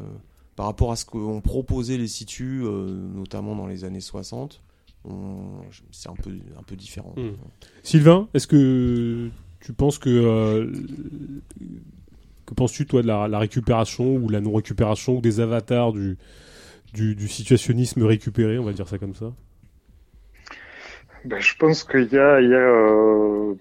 [0.55, 4.70] par rapport à ce qu'ont proposé les situs, notamment dans les années 60, on-
[5.91, 7.13] c'est un peu, un peu différent.
[7.17, 7.31] Hmm.
[7.83, 10.71] Sylvain, est-ce que tu penses que euh,
[12.45, 16.17] que penses-tu toi de la, la récupération ou la non récupération ou des avatars du,
[16.93, 19.33] du du situationnisme récupéré, on va dire ça comme ça?
[21.25, 23.53] Ben, je pense qu'il y a, il y a euh,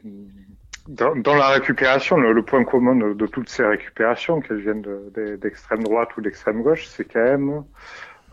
[0.88, 4.80] dans, dans la récupération, le, le point commun de, de toutes ces récupérations, qu'elles viennent
[4.80, 7.62] de- de- d'extrême droite ou d'extrême gauche, c'est quand même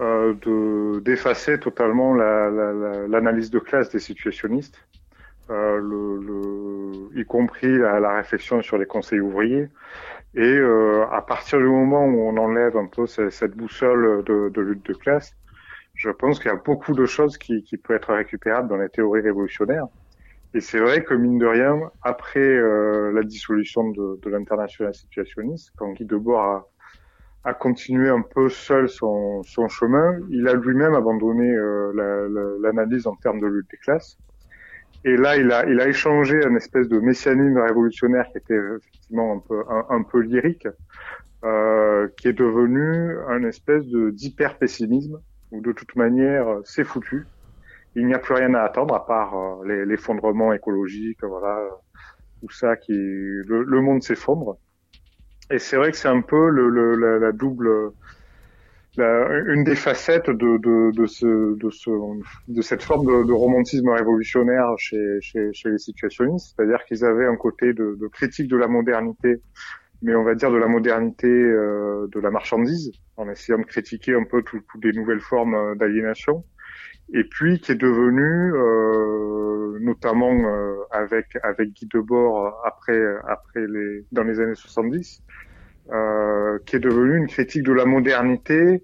[0.02, 4.78] euh, de d'effacer totalement la- la- la- l'analyse de classe des situationnistes,
[5.50, 6.20] euh, le,
[7.14, 9.68] le, y compris la, la réflexion sur les conseils ouvriers.
[10.36, 14.50] Et euh, à partir du moment où on enlève un peu ce- cette boussole de,
[14.50, 15.34] de lutte de classe,
[15.96, 18.90] je pense qu'il y a beaucoup de choses qui, qui peuvent être récupérables dans les
[18.90, 19.88] théories révolutionnaires.
[20.54, 25.72] Et c'est vrai que mine de rien, après euh, la dissolution de, de l'international situationniste,
[25.76, 26.68] quand Guy Debord a,
[27.48, 32.58] a continué un peu seul son, son chemin, il a lui-même abandonné euh, la- la-
[32.62, 34.20] l'analyse en termes de lutte des classes.
[35.04, 39.34] Et là, il a, il a échangé un espèce de messianisme révolutionnaire qui était effectivement
[39.36, 40.68] un peu, un, peu lyrique,
[41.46, 47.30] euh, qui est devenu un espèce d'hyper pessimisme où de toute manière c'est foutu.
[47.96, 51.60] Il n'y a plus rien à attendre à part euh, l'effondrement écologique, voilà,
[52.42, 54.60] tout ça qui le, le monde s'effondre.
[55.50, 57.92] Et c'est vrai que c'est un peu le, le- la, la double,
[58.96, 61.90] la- une des facettes de, de, de, ce, de, ce,
[62.48, 67.36] de cette forme de, romantisme révolutionnaire chez, chez, chez les situationnistes, c'est-à-dire qu'ils avaient un
[67.36, 69.44] côté de, de critique de la modernité,
[70.02, 74.16] mais on va dire de la modernité euh, de la marchandise, en essayant de critiquer
[74.16, 76.46] un peu tout- toutes les nouvelles formes euh, d'aliénation,
[77.14, 84.06] et puis qui est devenu, euh, notamment euh, avec avec Guy Debord après après les
[84.12, 85.24] dans les années 70,
[85.92, 88.84] euh, qui est devenu une critique de la modernité,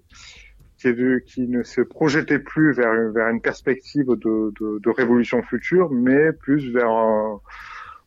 [0.78, 4.90] qui, est de, qui ne se projetait plus vers vers une perspective de de, de
[4.90, 7.40] révolution future, mais plus vers un,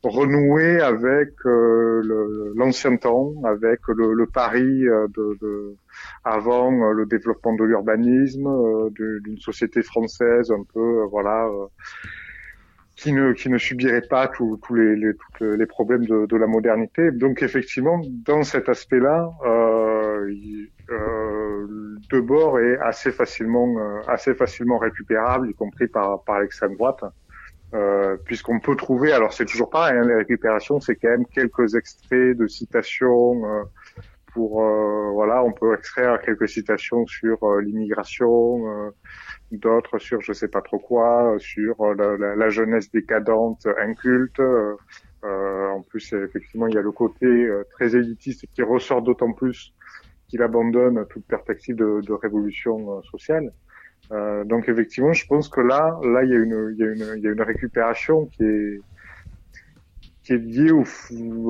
[0.03, 5.75] renouer avec euh, l'ancien temps, avec le, le Paris euh, de, de-
[6.23, 11.49] avant euh, le développement de l'urbanisme, euh, d'une société française un peu, euh, voilà,
[12.95, 17.11] qui ne qui ne subirait pas tous les, les les problèmes de, de la modernité.
[17.11, 20.31] Donc effectivement, dans cet aspect-là, euh,
[22.11, 23.75] Debord est assez facilement
[24.07, 27.03] assez facilement récupérable, y compris par par l'extrême droite.
[27.73, 31.75] Euh, puisqu'on peut trouver, alors c'est toujours pareil, hein, les récupérations, c'est quand même quelques
[31.75, 33.43] extraits de citations
[34.37, 38.91] pour, euh, voilà, on peut extraire quelques citations sur euh, l'immigration, euh,
[39.51, 44.39] d'autres sur je sais pas trop quoi, sur euh, la, la- la jeunesse décadente, inculte.
[44.39, 44.75] euh,
[45.71, 47.27] en plus, effectivement, il y a le côté
[47.71, 49.73] très élitiste qui ressort d'autant plus
[50.29, 53.53] qu'il abandonne toute perspective de, de révolution sociale.
[54.45, 57.13] Donc effectivement, je pense que là, là, il y a une, il y a une,
[57.17, 58.83] il y a une récupération qui est
[60.27, 60.83] qui est liée au,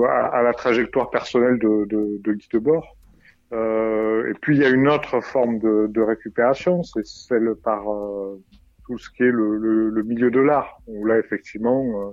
[0.05, 2.95] à, la trajectoire personnelle de, de, de Guy Debord.
[3.51, 8.39] Euh, et puis il y a une autre forme de, récupération, c'est celle par euh,
[8.85, 12.11] tout ce qui est le, milieu de l'art, où là effectivement, euh,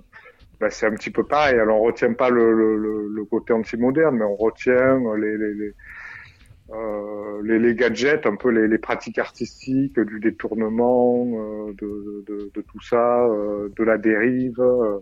[0.59, 1.59] bah, c'est un petit peu pareil.
[1.59, 5.75] Alors on retient pas le, le, côté anti-moderne, mais on retient les, les, les
[7.45, 12.61] les, les, gadgets, un peu les, les, pratiques artistiques, du détournement, euh, de, de, de,
[12.63, 14.99] tout ça, euh, de la dérive, euh,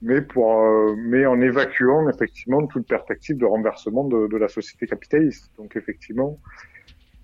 [0.00, 4.86] mais pour, euh, mais en évacuant effectivement toute perspective de renversement de, de, la société
[4.86, 5.50] capitaliste.
[5.58, 6.38] Donc effectivement,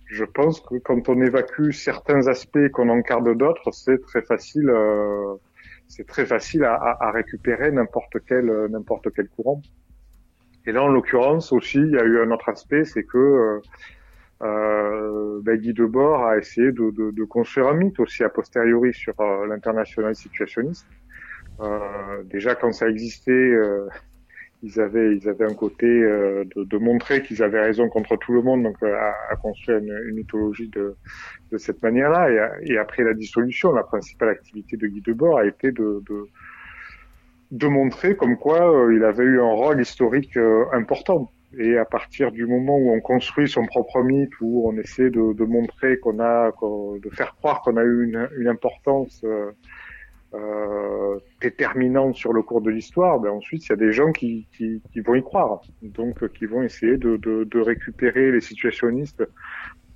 [0.07, 5.35] je pense que quand on évacue certains aspects qu'on encarde d'autres, c'est très facile, euh,
[5.87, 9.63] c'est très facile à, à, à récupérer n'importe quel n'importe quel courant.
[10.69, 13.61] Et là, en l'occurrence aussi, il y a eu un autre aspect, c'est que euh,
[14.43, 18.93] euh, ben Guy Debord a essayé de, de, de, construire un mythe aussi a posteriori
[18.93, 20.87] sur euh, l'international situationniste.
[21.61, 23.89] Euh, déjà, quand ça existait, euh,
[24.63, 28.43] ils avaient ils avaient un côté de, de, montrer qu'ils avaient raison contre tout le
[28.43, 30.97] monde, donc à, à construire une, une, mythologie de,
[31.51, 32.59] de cette manière-là.
[32.61, 36.29] Et, et, après la dissolution, la principale activité de Guy Debord a été de, de
[37.51, 41.31] de montrer comme quoi euh, il avait eu un rôle historique euh, important.
[41.59, 45.45] Et à partir du moment où on construit son propre mythe, où on essaie de,
[45.45, 49.25] montrer qu'on a, de faire croire qu'on a eu une, importance
[50.35, 54.47] euh, déterminante sur le cours de l'histoire, ben ensuite il y a des gens qui,
[54.53, 59.27] qui, vont y croire, donc qui vont essayer de, récupérer les situationnistes,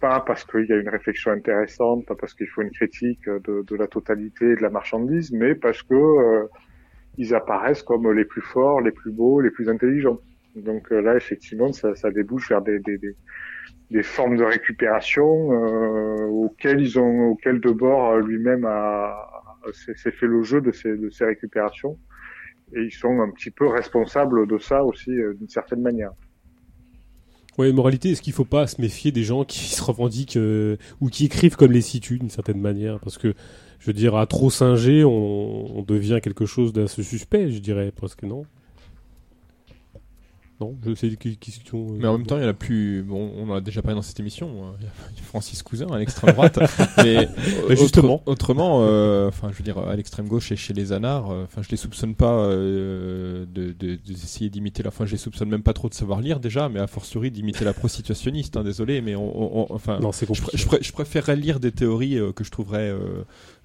[0.00, 3.76] pas parce qu'il y a une réflexion intéressante, pas parce qu'il faut une critique de,
[3.76, 6.48] la totalité de la marchandise, mais parce que
[7.18, 10.18] ils apparaissent comme les plus forts, les plus beaux, les plus intelligents.
[10.56, 13.16] Donc euh, là, effectivement, ça, ça, débouche vers des, des, des,
[13.90, 19.28] des formes de récupération euh, auxquelles ils ont, auxquelles Debord lui-même a,
[19.72, 21.98] s'est fait le jeu de ces, de ces récupérations.
[22.74, 26.12] Et ils sont un petit peu responsables de ça aussi, euh, d'une certaine manière.
[27.58, 31.08] Ouais, moralité, est-ce qu'il faut pas se méfier des gens qui se revendiquent euh, ou
[31.08, 32.98] qui écrivent comme les situs d'une certaine manière?
[33.00, 33.34] Parce que,
[33.78, 37.92] je veux dire, à trop singer, on, on devient quelque chose d'assez suspect, je dirais
[37.92, 38.46] presque, non?
[40.62, 42.48] Non, je sais qui, qui, qui sont, euh, Mais en même temps, il y en
[42.50, 43.02] a plus.
[43.02, 44.48] Bon, on en a déjà parlé dans cette émission.
[44.64, 44.74] hein.
[44.80, 46.58] Il y a Francis Cousin à l'extrême droite,
[46.98, 47.28] mais
[47.68, 48.14] Mais justement.
[48.16, 51.44] autre- autrement, euh, enfin, je veux dire, à l'extrême gauche et chez les anards, euh,
[51.44, 54.88] enfin, je les soupçonne pas euh, de de- d'essayer d'imiter la.
[54.88, 57.64] Enfin, je les soupçonne même pas trop de savoir lire déjà, mais a fortiori d'imiter
[57.64, 58.56] la prostitutionniste.
[58.56, 59.22] Hein, désolé, mais on,
[59.60, 62.44] on- on- enfin, Non, c'est je, pr- je, pr- je préférerais lire des théories que
[62.44, 62.92] je trouverais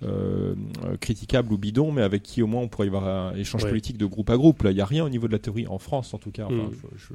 [0.04, 0.56] euh,
[1.00, 3.70] critiquables ou bidons, mais avec qui au moins on pourrait y avoir un échange Ouais.
[3.70, 4.64] politique de groupe à groupe.
[4.64, 6.46] Là, il y a rien au niveau de la théorie en France, en tout cas.
[6.46, 6.72] Enfin, Mm.
[6.96, 7.14] je, je,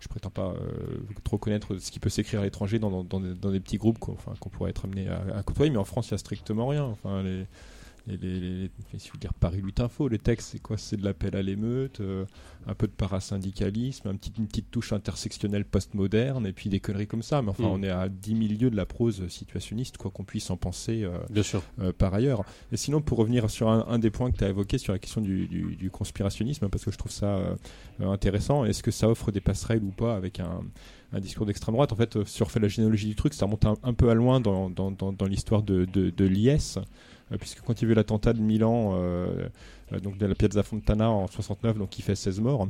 [0.00, 3.20] je prétends pas euh, trop connaître ce qui peut s'écrire à l'étranger dans, dans, dans
[3.20, 5.84] des, dans des petits groupes qu'on enfin, pourrait être amené à, à côtoyer, mais en
[5.84, 6.84] France, il y a strictement rien.
[6.84, 7.46] Enfin, les,
[8.06, 10.76] les, les, les- si veux dire Paris Lutte Info, les textes, c'est quoi?
[10.78, 12.24] C'est de l'appel à l'émeute, euh,
[12.66, 17.06] un peu de parasyndicalisme, un petit, une petite touche intersectionnelle postmoderne, et puis des conneries
[17.06, 17.42] comme ça.
[17.42, 17.72] Mais enfin, Mm.
[17.72, 21.02] on est à 10 milieux de la prose situationniste, quoi qu'on puisse en penser.
[21.04, 21.62] euh, Bien sûr.
[21.80, 22.44] euh, par ailleurs.
[22.72, 24.98] Et sinon, pour revenir sur un, un des points que tu as évoqué sur la
[24.98, 27.56] question du, du, du conspirationnisme, parce que je trouve ça
[28.00, 30.60] intéressant, est-ce que ça offre des passerelles ou pas avec un,
[31.12, 31.92] un discours d'extrême droite?
[31.92, 34.14] En fait, si on refait la généalogie du truc, ça remonte un, un peu à
[34.14, 36.78] loin dans, dans, dans, dans l'histoire de, de, de l'IS,
[37.38, 39.48] puisque quand il y a eu l'attentat de Milan, euh,
[39.92, 42.66] euh, donc de la Piazza Fontana en 69, donc qui fait 16 morts,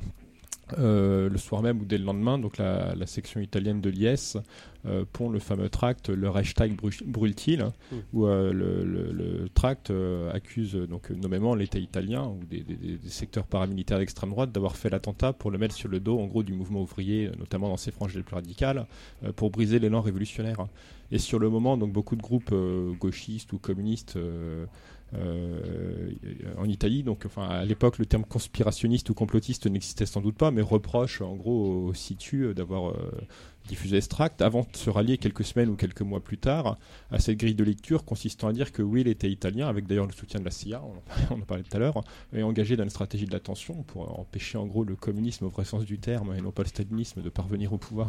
[0.78, 4.36] euh, le soir même ou dès le lendemain, donc la, la section italienne de l'IS
[4.86, 7.96] euh, pond le fameux tract, le hashtag brû- brûle-t-il, Mm.
[8.12, 12.60] où euh, le, le, le tract euh, accuse euh, donc nommément l'État italien ou des,
[12.60, 16.26] des- secteurs paramilitaires d'extrême droite d'avoir fait l'attentat pour le mettre sur le dos, en
[16.26, 18.86] gros, du mouvement ouvrier, euh, notamment dans ses franges les plus radicales,
[19.24, 20.66] euh, pour briser l'élan révolutionnaire.
[21.12, 24.66] Et sur le moment, donc beaucoup de groupes euh, gauchistes ou communistes euh,
[25.14, 26.12] euh,
[26.56, 30.52] en Italie, donc enfin à l'époque le terme conspirationniste ou complotiste n'existait sans doute pas,
[30.52, 32.94] mais reproche en gros au situ d'avoir
[33.68, 36.76] diffusé ce tract avant de se rallier quelques semaines ou quelques mois plus tard
[37.10, 40.12] à cette grille de lecture consistant à dire que oui, l'État italien, avec d'ailleurs le
[40.12, 40.82] soutien de la CIA,
[41.30, 42.02] on en, parlait tout à l'heure,
[42.34, 45.64] est engagé dans une stratégie de l'attention pour empêcher en gros le communisme au vrai
[45.64, 48.08] sens du terme et non pas le stalinisme de parvenir au pouvoir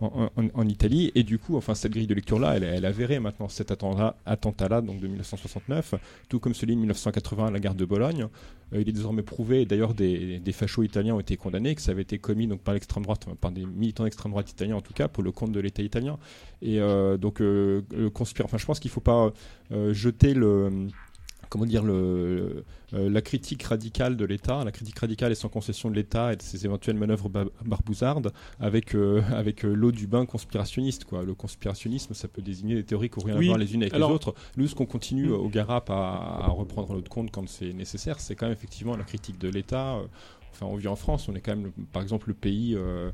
[0.00, 1.12] en, Italie.
[1.14, 4.16] Et du coup, enfin cette grille de lecture là, elle, elle avérée maintenant cet attentat-
[4.26, 5.94] attentat-là, donc de 1969,
[6.28, 8.28] tout comme celui de 1980 à la gare de Bologne.
[8.72, 11.92] Euh, il est désormais prouvé, et d'ailleurs des, fachos italiens ont été condamnés, que ça
[11.92, 14.92] avait été commis donc par l'extrême droite, par des militants d'extrême droite italiens en tout
[14.92, 16.18] cas, pour le compte de l'État italien.
[16.62, 18.44] Et euh, donc, euh, le conspire.
[18.46, 19.32] Enfin, je pense qu'il ne faut pas
[19.72, 20.88] euh, jeter le
[21.50, 25.94] comment dire le, la critique radicale de l'État, la critique radicale et sans concession de
[25.94, 30.26] l'État et de ses éventuelles manœuvres ba- barbouzardes avec euh, avec euh, l'eau du bain
[30.26, 31.22] conspirationniste quoi.
[31.22, 33.44] Le conspirationnisme, ça peut désigner des théories qui n'ont rien Oui.
[33.44, 34.34] à voir les unes avec Alors- les autres.
[34.56, 35.32] Nous, ce qu'on continue Mm.
[35.32, 38.96] au Garap à, à reprendre en notre compte quand c'est nécessaire, c'est quand même effectivement
[38.96, 39.98] la critique de l'État.
[40.50, 43.10] Enfin, on vit en France, on est quand même, par exemple, le pays euh,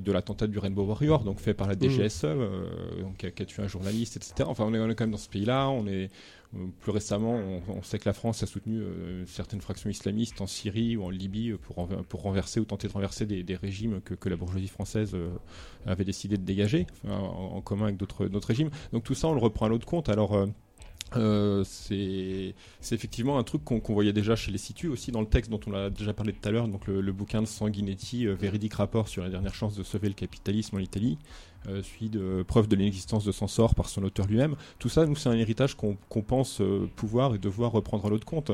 [0.00, 3.62] de l'attentat du Rainbow Warrior, donc fait par la DGSE, euh, donc, qui, a, tué
[3.62, 4.44] un journaliste, etc.
[4.46, 5.68] Enfin, on est, on est quand même dans ce pays-là.
[5.68, 6.10] On est
[6.54, 10.40] euh, plus récemment, on, on sait que la France a soutenu euh, certaines fractions islamistes
[10.40, 13.56] en Syrie ou en Libye pour, renver- pour renverser ou tenter de renverser des, des
[13.56, 15.30] régimes que, que la bourgeoisie française euh,
[15.86, 17.12] avait décidé de dégager, en,
[17.56, 18.70] en commun avec d'autres d'autres régimes.
[18.92, 20.08] Donc tout ça, on le reprend à l'autre compte.
[20.08, 20.46] Alors.
[21.16, 22.54] Euh, c'est
[22.94, 25.60] effectivement un truc qu'on qu'on voyait déjà chez les situs aussi dans le texte dont
[25.66, 28.74] on a déjà parlé tout à l'heure, donc le, le bouquin de Sanguinetti, euh, véridique
[28.74, 31.18] rapport sur la dernière chance de sauver le capitalisme en Italie,
[31.68, 34.56] euh, suivi de preuve de l'inexistence de Sansor par son auteur lui-même.
[34.80, 38.26] Tout ça, nous, c'est un héritage qu'on pense euh, pouvoir et devoir reprendre à l'autre
[38.26, 38.50] compte,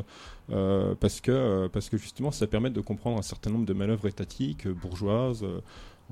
[0.50, 4.08] euh, parce que parce que justement, ça permet de comprendre un certain nombre de manœuvres
[4.08, 5.44] étatiques, bourgeoises.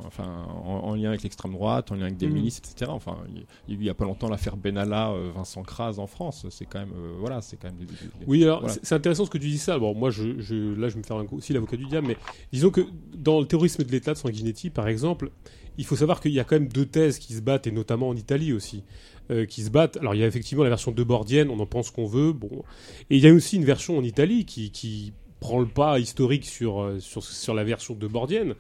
[0.05, 2.35] Enfin, en, en lien avec l'extrême droite, en lien avec des Mhm.
[2.35, 2.91] milices, etc.
[2.95, 6.45] Enfin, il il y a pas longtemps l'affaire Benalla, euh, Vincent Kras en France.
[6.51, 7.79] C'est quand même, euh, voilà, c'est quand même.
[7.79, 7.87] des-
[8.27, 8.75] Oui, alors voilà.
[8.83, 9.79] c'est- intéressant ce que tu dis ça.
[9.79, 12.17] Bon, moi, je, je- là, je vais me faire un aussi l'avocat du diable, mais
[12.53, 12.83] disons que
[13.15, 15.31] dans le terrorisme de l'État de Sanguinetti, par exemple,
[15.79, 18.09] il faut savoir qu'il y a quand même deux thèses qui se battent, et notamment
[18.09, 18.83] en Italie aussi,
[19.31, 19.97] euh, qui se battent.
[19.97, 22.65] Alors, il y a effectivement la version de Bordienne, on en pense qu'on veut, bon,
[23.11, 26.47] et il y a aussi une version en Italie qui, qui prend le pas historique
[26.47, 28.55] sur, sur, sur la version de Bordienne,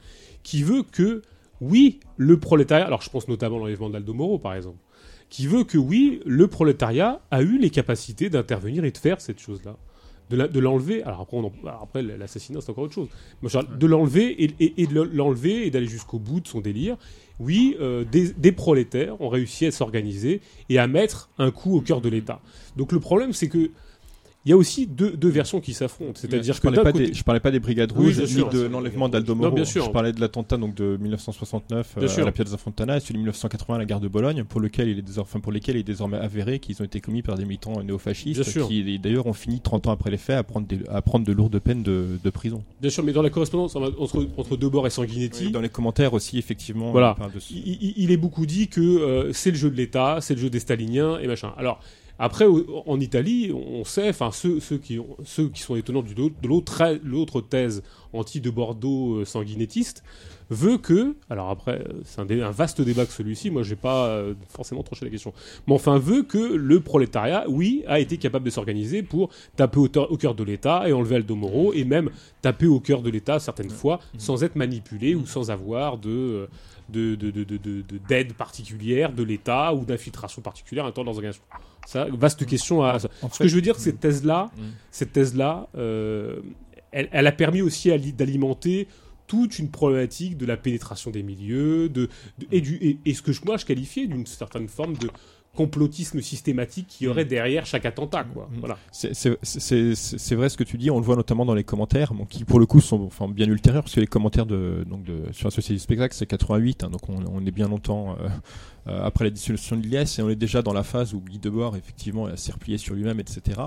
[0.47, 1.23] qui veut que,
[1.61, 4.79] oui, le prolétariat, alors je pense notamment à l'enlèvement d'Aldo Moro, par exemple,
[5.29, 9.41] qui veut que, oui, le prolétariat a eu les capacités d'intervenir et de faire cette
[9.41, 9.77] chose-là
[10.29, 11.03] de l'enlever.
[11.05, 11.53] Alors après, en-
[11.83, 13.09] après l'assassinat, c'est encore autre chose.
[13.79, 16.97] De l'enlever et, et- et de l'enlever et d'aller jusqu'au bout de son délire.
[17.39, 21.81] Oui, euh, des, des prolétaires ont réussi à s'organiser et à mettre un coup au
[21.81, 22.41] cœur de l'État.
[22.77, 23.71] Donc le problème, c'est que
[24.47, 26.13] il y a aussi deux, deux versions qui s'affrontent.
[26.15, 28.25] C'est-à-dire je que parlais, pas côté, des, je parlais pas des brigades Oui, rouges bien
[28.27, 28.49] ni sûr.
[28.49, 29.55] de l'enlèvement d'Aldo Non, Moro.
[29.57, 29.85] bien sûr.
[29.85, 33.19] Je parlais de l'attentat donc de 1969 euh, à la Piazza Fontana et celui de
[33.19, 35.81] 1980 à la gare de Bologne, pour lequel il est désormais, enfin, pour lesquels il
[35.81, 39.61] est désormais avéré qu'ils ont été commis par des militants néofascistes qui d'ailleurs ont fini
[39.61, 42.31] 30 ans après les faits à prendre, des- à prendre de lourdes peines de, de
[42.31, 42.63] prison.
[42.81, 46.39] bien sûr, mais dans la correspondance entre, entre Debord et Sanguinetti, Dans les commentaires aussi,
[46.39, 47.15] effectivement, Voilà.
[47.17, 49.71] on parle de ce- il, il- il est beaucoup dit que euh, c'est le jeu
[49.71, 51.53] de l'État, c'est le jeu des staliniens et machin.
[51.57, 51.81] Alors
[52.19, 52.47] après,
[52.87, 57.41] en Italie, on sait, enfin ceux, ceux qui ont- ceux qui sont étonnants de l'autre
[57.43, 60.03] thèse anti de Bordeaux euh, sanguinettiste
[60.49, 63.51] veut que, alors après, c'est un, vaste débat que celui-ci.
[63.51, 65.33] Moi, j'ai pas euh, forcément tranché la question,
[65.67, 69.89] mais enfin veut que le prolétariat, oui, a été capable de s'organiser pour taper au,
[70.17, 72.11] cœur de l'État et enlever Aldo Moro et même
[72.43, 76.47] taper au cœur de l'État certaines fois sans être manipulé ou sans avoir de euh,
[76.89, 80.93] de, de, de, de, de- de- d'aide particulière de l'État ou d'infiltration particulière à un
[80.93, 81.43] temps dans l'organisation.
[81.87, 82.99] Ça, vaste question à.
[82.99, 83.09] ça.
[83.23, 84.61] En Ce fait- que je veux dire, cette thèse-là, Mm.
[84.91, 86.41] cette thèse-là, euh,
[86.93, 88.89] elle, elle a permis aussi d'alimenter
[89.27, 92.09] toute une problématique de la pénétration des milieux, de,
[92.39, 95.09] de- et, du, et, et ce que je- moi je qualifiais d'une certaine forme de
[95.57, 98.49] complotisme systématique qui aurait derrière chaque attentat, quoi.
[98.53, 98.59] Mm.
[98.61, 98.79] Voilà.
[98.93, 102.45] C'est- vrai ce que tu dis, on le voit notamment dans les commentaires, bon, qui
[102.45, 105.47] pour le coup sont enfin, bien ultérieurs, parce que les commentaires de, donc de, sur
[105.49, 108.29] la Société du spectacle, c'est 88, hein, donc on, on est bien longtemps euh,
[108.89, 111.39] euh, après la dissolution de l'IS, et on est déjà dans la phase où Guy
[111.39, 113.61] Debord, effectivement, s'est replié sur lui-même, etc.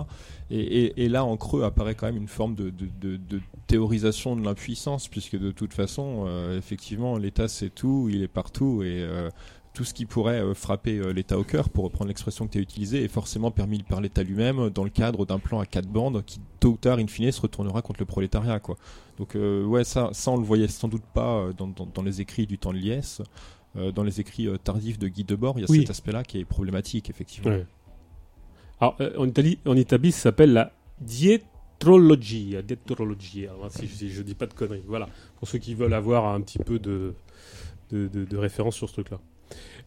[0.52, 3.42] Et, et- et là, en creux, apparaît quand même une forme de, de- de- de
[3.68, 8.84] théorisation de l'impuissance, puisque de toute façon, euh, effectivement, l'État c'est tout, il est partout,
[8.84, 9.02] et...
[9.02, 9.30] euh,
[9.80, 12.58] tout ce qui pourrait euh, frapper euh, l'État au cœur, pour reprendre l'expression que tu
[12.58, 15.88] as utilisée, est forcément permis par l'État lui-même dans le cadre d'un plan à quatre
[15.88, 18.60] bandes qui, tôt ou tard, in fine, se retournera contre le prolétariat.
[18.60, 18.76] Quoi.
[19.18, 22.20] Donc, euh, ouais, ça, ça, on le voyait sans doute pas dans, dans- dans les
[22.20, 23.22] écrits du temps de.
[23.78, 25.80] Euh, dans les écrits tardifs de Guy Debord, il y a Oui.
[25.80, 27.52] cet aspect-là qui est problématique, effectivement.
[27.52, 27.66] Ouais.
[28.82, 32.62] Alors, euh, en Italie, en Italie, ça s'appelle la dietrologia.
[32.64, 33.52] Dietrologia.
[33.70, 34.84] Si, si je dis pas de conneries.
[34.88, 35.08] Voilà.
[35.38, 37.14] Pour ceux qui veulent avoir un petit peu de,
[37.92, 39.20] de, de- de référence sur ce truc-là.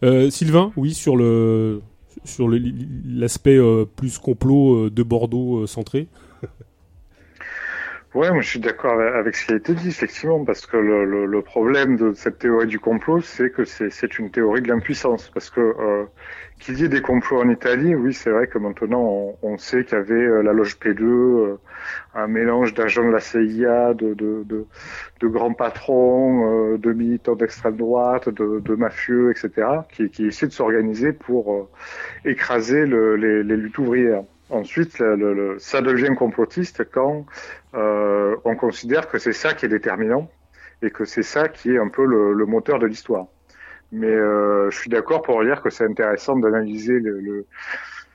[0.03, 1.81] Euh, Sylvain, oui, sur le
[2.25, 6.09] sur l'aspect euh, plus complot euh, de Bordeaux centré.
[8.15, 11.25] Moi je suis d'accord avec- ce qui a été dit, effectivement, parce que le, le,
[11.25, 15.31] le problème de cette théorie du complot, c'est que c'est c'est une théorie de l'impuissance.
[15.31, 16.05] Parce que euh,
[16.61, 19.85] qu'il y ait des complots en Italie, oui, c'est vrai que maintenant on, on sait
[19.85, 21.57] qu'il y avait euh, la loge P2, euh,
[22.15, 24.67] un mélange d'agents de la CIA, de, de, de,
[25.21, 30.49] de grands patrons, euh, de militants d'extrême droite, de, de mafieux, etc., qui, qui essaient
[30.49, 31.71] de s'organiser pour euh,
[32.27, 34.25] écraser le, les, les luttes ouvrières.
[34.53, 37.25] Ensuite, le, le- ça devient complotiste quand
[37.75, 40.31] euh, on considère que c'est ça qui est déterminant
[40.83, 43.29] et que c'est ça qui est un peu le, le moteur de l'histoire.
[43.93, 47.47] Mais euh, je suis d'accord pour dire que c'est intéressant d'analyser le-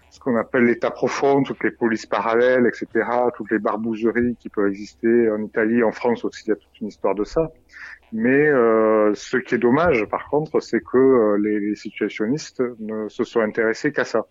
[0.10, 4.68] ce qu'on appelle l'État profond, toutes les polices parallèles, etc., toutes les barbouzeries qui peuvent
[4.70, 7.50] exister en Italie, en France aussi, il y a toute une histoire de ça.
[8.14, 13.10] Mais euh, ce qui est dommage, par contre, c'est que euh, les, les, situationnistes ne
[13.10, 14.26] se sont intéressés qu'à ça.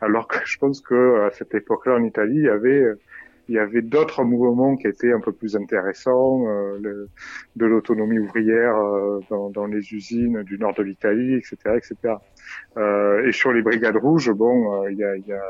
[0.00, 2.84] Alors que je pense que à cette époque-là, en Italie, il y avait
[3.48, 7.06] il y avait d'autres mouvements qui étaient un peu plus intéressants, euh,
[7.56, 12.14] de l'autonomie ouvrière euh, dans, dans, les usines du nord de l'Italie, etc., etc.
[12.76, 15.42] Euh, et sur les brigades rouges, bon, euh, il y a, y a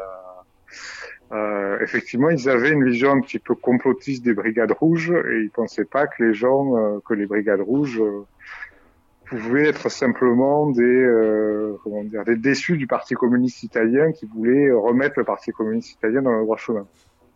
[1.33, 5.51] euh, effectivement, ils avaient une vision un petit peu complotiste des brigades rouges et ils
[5.51, 8.03] pensaient pas que les gens, que les brigades rouges
[9.25, 15.19] pouvaient être simplement des, comment dire, des déçus du Parti communiste italien qui voulaient remettre
[15.19, 16.87] le Parti communiste italien dans le droit chemin.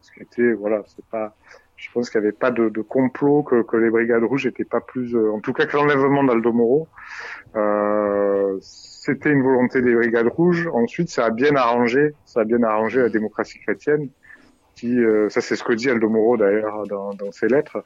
[0.02, 1.35] Ce qui était voilà c'est pas
[1.81, 4.65] je pense qu'il n'y avait pas de, de complot que, que, les brigades rouges n'étaient
[4.65, 6.89] pas plus euh, en tout cas que l'enlèvement d'Aldo Moro
[7.57, 10.68] euh, c'était une volonté des brigades rouges.
[10.73, 14.10] Ensuite ça a bien arrangé ça a bien arrangé la démocratie chrétienne
[14.75, 17.83] qui euh, ça c'est ce que dit Aldo Moro d'ailleurs dans, dans, ses lettres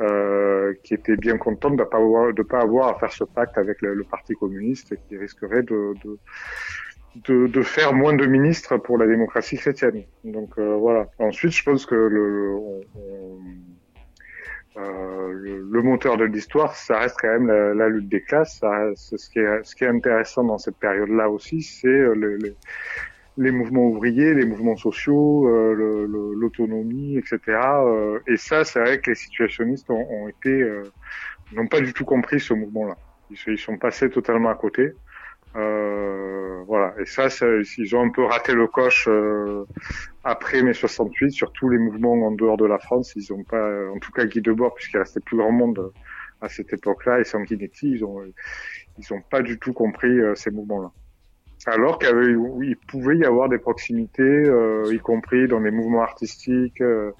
[0.00, 3.80] euh, qui était bien contente de pas avoir pas avoir à faire ce pacte avec
[3.80, 6.18] le, le parti communiste qui risquerait de, de
[7.16, 10.04] de, de, faire moins de ministres pour la démocratie chrétienne.
[10.24, 11.08] Donc euh, voilà.
[11.18, 12.80] Ensuite, je pense que le, on,
[14.76, 18.58] euh, le, le, moteur de l'histoire, ça reste quand même la, lutte des classes.
[18.60, 22.36] Ça ce, qui est, ce qui est intéressant dans cette période-là aussi, c'est euh, le,
[22.36, 22.54] le,
[23.36, 26.06] les mouvements ouvriers, les mouvements sociaux, euh,
[26.36, 27.40] l'autonomie, etc.
[27.48, 30.64] Euh, et ça, c'est vrai que les situationnistes ont, ont été
[31.52, 32.96] n'ont pas du tout compris ce mouvement-là.
[33.30, 34.92] Ils, ils, sont passés totalement à côté.
[35.56, 36.94] Euh, voilà.
[37.00, 37.26] Et ça,
[37.78, 39.64] ils ont un peu raté le coche euh,
[40.24, 43.12] après mai 68 sur tous les mouvements en dehors de la France.
[43.16, 45.92] Ils ont pas, en tout cas Guy Debord, puisqu'il restait plus grand monde
[46.40, 48.22] à cette époque-là, et Sanguinetti, ils ont,
[48.98, 50.90] ils ont pas du tout compris euh, ces mouvements-là.
[51.66, 57.12] Alors qu'il pouvait y avoir des proximités, euh, y compris dans les mouvements artistiques, euh,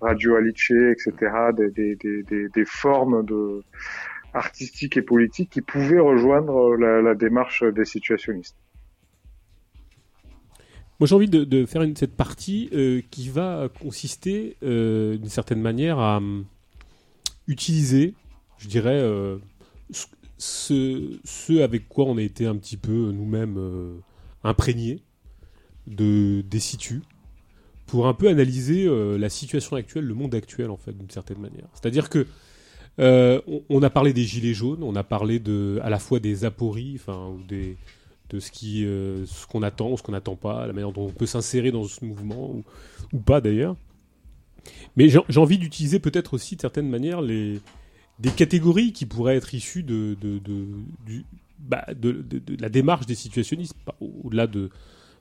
[0.00, 1.12] Radio Alice, etc.,
[1.54, 3.62] des, des, des, des formes de
[4.34, 8.56] artistique et politique qui pouvaient rejoindre la, la démarche des situationnistes.
[11.00, 15.60] Moi, j'ai envie de, faire une, cette partie euh, qui va consister, euh, d'une certaine
[15.60, 16.44] manière, à um,
[17.46, 18.14] utiliser,
[18.58, 19.38] je dirais, euh,
[20.38, 23.94] ce, ce, avec quoi on a été un petit peu nous-mêmes euh,
[24.42, 25.02] imprégnés
[25.86, 27.02] de, des situs,
[27.86, 31.38] pour un peu analyser euh, la situation actuelle, le monde actuel, en fait, d'une certaine
[31.38, 31.68] manière.
[31.74, 32.26] C'est-à-dire que
[32.98, 36.44] euh, on, a parlé des gilets jaunes, on a parlé de, à la fois des
[36.44, 37.74] apories, enfin, ou de
[38.34, 41.70] euh, ce qu'on attend, ou ce qu'on n'attend pas, la manière dont on peut s'insérer
[41.70, 42.54] dans ce mouvement
[43.12, 43.76] ou, pas d'ailleurs.
[44.96, 47.60] Mais j'ai envie d'utiliser peut-être aussi de certaines manières des
[48.36, 50.16] catégories qui pourraient être issues de
[51.58, 51.86] bah,
[52.58, 54.70] la démarche des situationnistes, au-delà de,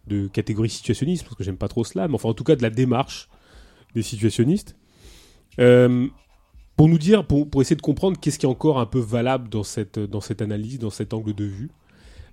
[0.07, 2.61] de catégories situationnistes, parce que j'aime pas trop cela, mais enfin en tout cas de
[2.61, 3.30] la démarche
[3.93, 4.75] des situationnistes.
[5.59, 6.07] Euh,
[6.77, 9.64] pour nous dire, pour, essayer de comprendre qu'est-ce qui est encore un peu valable dans
[9.64, 11.72] cette, dans cette analyse, dans cet angle de vue.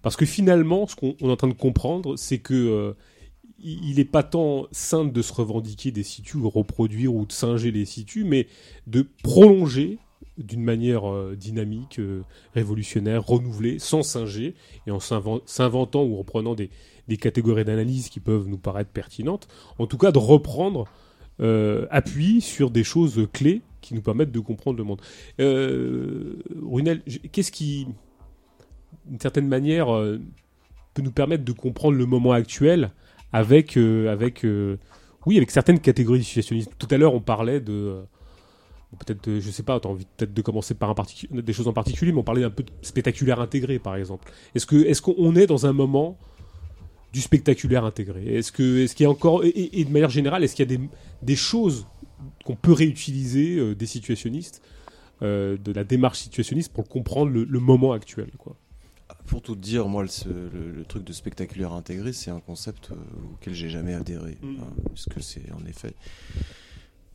[0.03, 2.93] Parce que finalement, ce qu'on est en train de comprendre, c'est que euh,
[3.59, 7.71] il n'est pas tant simple de se revendiquer des situs, ou reproduire ou de singer
[7.71, 8.47] les situs, mais
[8.87, 9.99] de prolonger
[10.37, 12.23] d'une manière euh, dynamique, euh,
[12.55, 14.55] révolutionnaire, renouvelée, sans singer,
[14.87, 16.69] et en s'inventant ou reprenant des,
[17.09, 19.49] des catégories d'analyse qui peuvent nous paraître pertinentes,
[19.79, 20.87] en tout cas de reprendre
[21.41, 25.01] euh, appui sur des choses clés qui nous permettent de comprendre le monde.
[25.41, 27.87] Euh, Runel, qu'est-ce qui,
[29.07, 30.21] d'une certaine manière, euh,
[30.95, 32.91] peut nous permettre de comprendre le moment actuel
[33.33, 34.47] avec, euh, avec,
[35.27, 36.73] oui, avec certaines catégories situationnistes.
[36.79, 37.97] Tout à l'heure, on parlait de,
[38.99, 40.95] peut-être, je sais pas, tu envie peut-être de commencer par un
[41.31, 44.31] des choses en particulier, mais on parlait un peu de spectaculaire intégré, par exemple.
[44.55, 46.17] Est-ce que, est-ce qu'on est dans un moment
[47.15, 50.43] du spectaculaire intégré Est-ce que, est-ce qu'il y a encore, et, et, de manière générale,
[50.43, 50.83] est-ce qu'il y a des,
[51.23, 51.87] des choses
[52.45, 54.61] qu'on peut réutiliser euh, des situationnistes,
[55.23, 58.57] euh, de la démarche situationniste pour comprendre le, le moment actuel, quoi?
[59.27, 62.97] Pour tout dire, moi, le, le, le, truc de spectaculaire intégré, c'est un concept euh,
[63.33, 64.37] auquel j'ai jamais adhéré.
[64.43, 64.57] Mmh.
[64.61, 65.95] Hein, parce que c'est en effet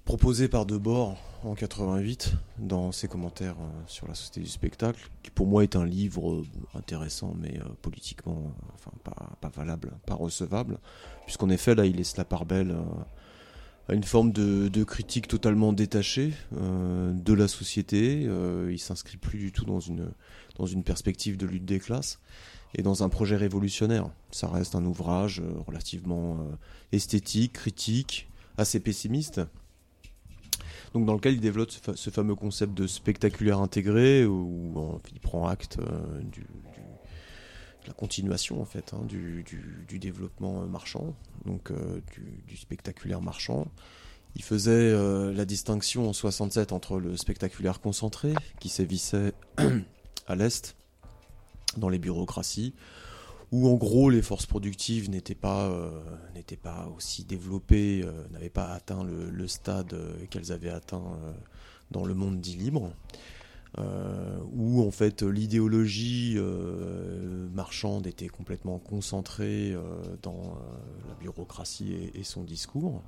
[0.09, 5.29] proposé par Debord en 88 dans ses commentaires euh, sur la société du spectacle, qui
[5.29, 10.79] pour moi est un livre euh, intéressant, mais euh, politiquement, enfin pas, valable, pas recevable,
[11.27, 12.75] puisqu'en effet là, il laisse la part belle
[13.87, 18.25] à une forme de, critique totalement détachée de la société.
[18.25, 20.09] Euh, il s'inscrit plus du tout dans une
[20.57, 22.19] dans une perspective de lutte des classes
[22.73, 24.09] et dans un projet révolutionnaire.
[24.31, 26.47] Ça reste un ouvrage relativement
[26.91, 29.41] esthétique, critique, assez pessimiste.
[30.93, 35.19] Donc dans lequel il développe ce, fa ce fameux concept de spectaculaire intégré où, il
[35.19, 36.45] prend acte euh, du,
[37.87, 39.45] la continuation en fait hein, du,
[39.99, 42.01] développement euh, marchand, donc euh,
[42.47, 43.67] du, spectaculaire marchand.
[44.35, 44.93] Il faisait
[45.33, 49.33] la distinction en 67 entre le spectaculaire concentré qui sévissait
[50.27, 50.75] à l'est
[51.77, 52.75] dans les bureaucraties,
[53.51, 55.89] où en gros les forces productives n'étaient pas euh,
[56.63, 61.17] pas aussi développées, euh, n'avaient pas atteint le, stade euh, qu'elles avaient atteint
[61.91, 62.91] dans le monde dit libre
[64.51, 66.37] où en fait l'idéologie
[67.53, 69.75] marchande était complètement concentrée
[70.23, 70.57] dans
[71.07, 73.03] la bureaucratie et, son discours.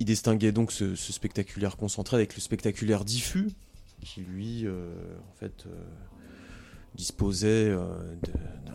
[0.00, 3.52] Il distinguait donc ce, spectaculaire concentré avec le spectaculaire diffus,
[4.02, 5.64] qui lui, en fait,
[6.94, 8.14] disposait euh,
[8.64, 8.72] d'un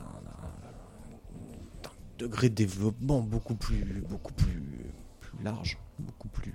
[2.17, 4.03] degré de développement beaucoup plus,
[5.43, 6.53] large, beaucoup plus,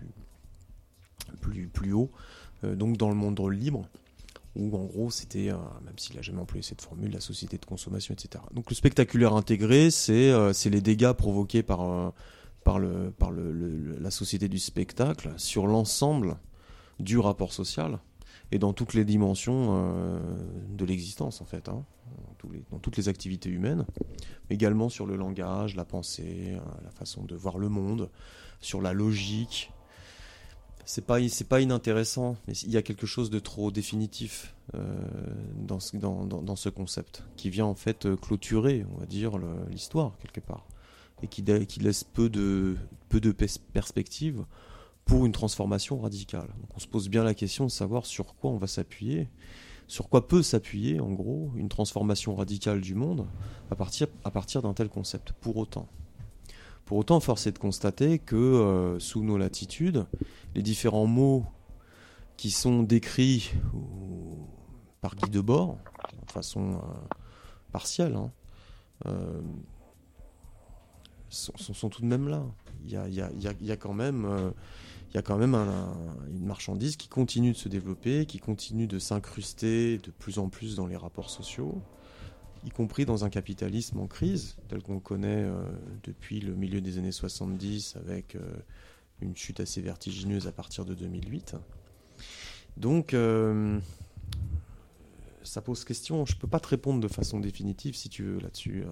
[1.93, 2.10] haut
[2.65, 3.89] euh, donc dans le monde libre,
[4.57, 7.65] où en gros c'était, euh, même s'il a jamais employé cette formule, la société de
[7.65, 8.44] consommation, etc.
[8.52, 10.33] Donc le spectaculaire intégré, c'est
[10.67, 12.12] les dégâts provoqués par,
[12.67, 16.36] la société du spectacle sur l'ensemble
[17.01, 17.99] du rapport social
[18.55, 20.20] et dans toutes les dimensions euh,
[20.70, 21.84] de l'existence en fait, hein,
[22.70, 23.84] dans, toutes les activités humaines,
[24.49, 28.10] mais également sur le langage, la pensée, euh, la façon de voir le monde,
[28.60, 29.73] sur la logique,
[30.84, 34.94] c'est pas c'est pas inintéressant mais il y a quelque chose de trop définitif euh,
[35.57, 39.33] dans, ce, concept qui vient en fait clôturer on va dire
[39.68, 40.65] l'histoire quelque part.
[41.23, 42.76] Et qui, laisse peu de
[43.08, 44.44] peu de pers- perspectives
[45.05, 48.50] pour une transformation radicale donc on se pose bien la question de savoir sur quoi
[48.50, 49.28] on va s'appuyer
[49.86, 53.26] sur quoi peut s'appuyer en gros une transformation radicale du monde
[53.70, 55.89] à partir à partir d'un tel concept pour autant
[56.86, 60.05] pour autant, force est de constater que euh, sous nos latitudes,
[60.55, 61.47] les différents mots
[62.36, 63.52] qui sont décrits
[65.00, 65.78] par Guy Debord,
[66.26, 67.15] de façon euh,
[67.73, 68.31] partielle, hein,
[69.07, 69.41] euh,
[71.31, 72.42] sont, tout de même là.
[72.84, 73.31] Il y a, y a-
[73.62, 74.52] y a- quand même,
[75.15, 78.39] il y a quand même un- un- une marchandise qui continue de se développer, qui
[78.41, 81.81] continue de s'incruster de plus en plus dans les rapports sociaux
[82.67, 85.62] y compris dans un capitalisme en crise, tel qu'on le connaît euh,
[86.02, 88.41] depuis le milieu des années 70, avec euh,
[89.20, 91.57] une chute assez vertigineuse à partir de 2008.
[92.78, 93.78] Donc, euh,
[95.43, 96.25] ça pose question.
[96.25, 98.84] Je peux pas te répondre de façon définitive, si tu veux, là-dessus.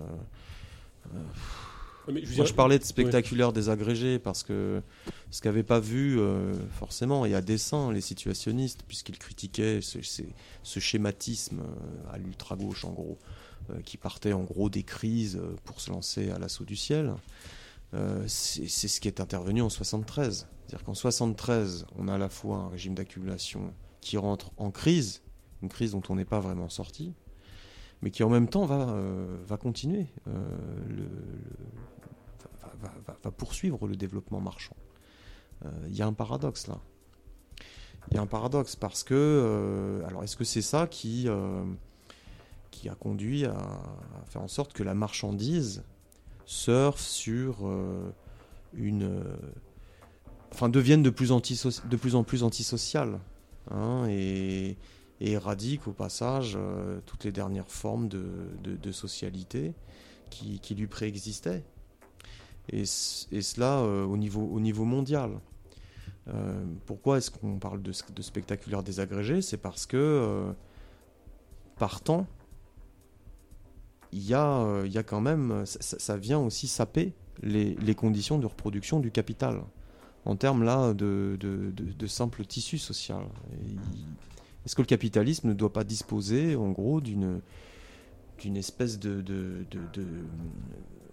[2.08, 4.82] Mais je moi, je parlais de spectaculaire désagrégé parce que
[5.30, 10.22] ce qu'avaient pas vu euh, forcément et à dessein les situationnistes, puisqu'ils critiquaient ce, ce-
[10.62, 13.18] ce schématisme euh, à l'ultra gauche en gros,
[13.70, 17.14] euh, qui partait en gros des crises pour se lancer à l'assaut du ciel.
[17.94, 20.48] euh, c'est c'est ce qui est intervenu en 73.
[20.66, 25.22] C'est-à-dire qu'en 73, on a à la fois un régime d'accumulation qui rentre en crise,
[25.62, 27.12] une crise dont on n'est pas vraiment sorti,
[28.02, 30.32] mais qui en même temps va, euh, va continuer, euh,
[30.88, 31.06] le,
[33.22, 34.76] va, poursuivre le développement marchand.
[35.64, 36.78] Euh, Il y a un paradoxe là.
[38.10, 41.28] Il y a un paradoxe parce que, alors est-ce que c'est ça qui,
[42.72, 43.80] qui a conduit à,
[44.26, 45.84] faire en sorte que la marchandise
[46.44, 47.70] surfe sur
[48.74, 49.24] une,
[50.50, 53.20] enfin devienne de plus, en plus antisociale
[53.70, 54.76] hein, et,
[55.22, 59.72] et éradique au passage euh, toutes les dernières formes de, socialité
[60.30, 61.62] qui, lui préexistaient.
[62.68, 65.30] Et, cela euh, au, niveau, au niveau mondial.
[66.28, 69.42] Euh, pourquoi est-ce qu'on parle de, de spectaculaire désagrégé?
[69.42, 70.52] C'est parce que,
[71.76, 72.26] partant,
[74.10, 79.62] il y, a, quand même, ça, vient aussi saper les, conditions de reproduction du capital,
[80.24, 83.24] en termes là de, simple tissu social.
[84.64, 87.40] Est-ce que le capitalisme ne doit pas disposer, en gros, d'une
[88.38, 89.64] d'une espèce de, de,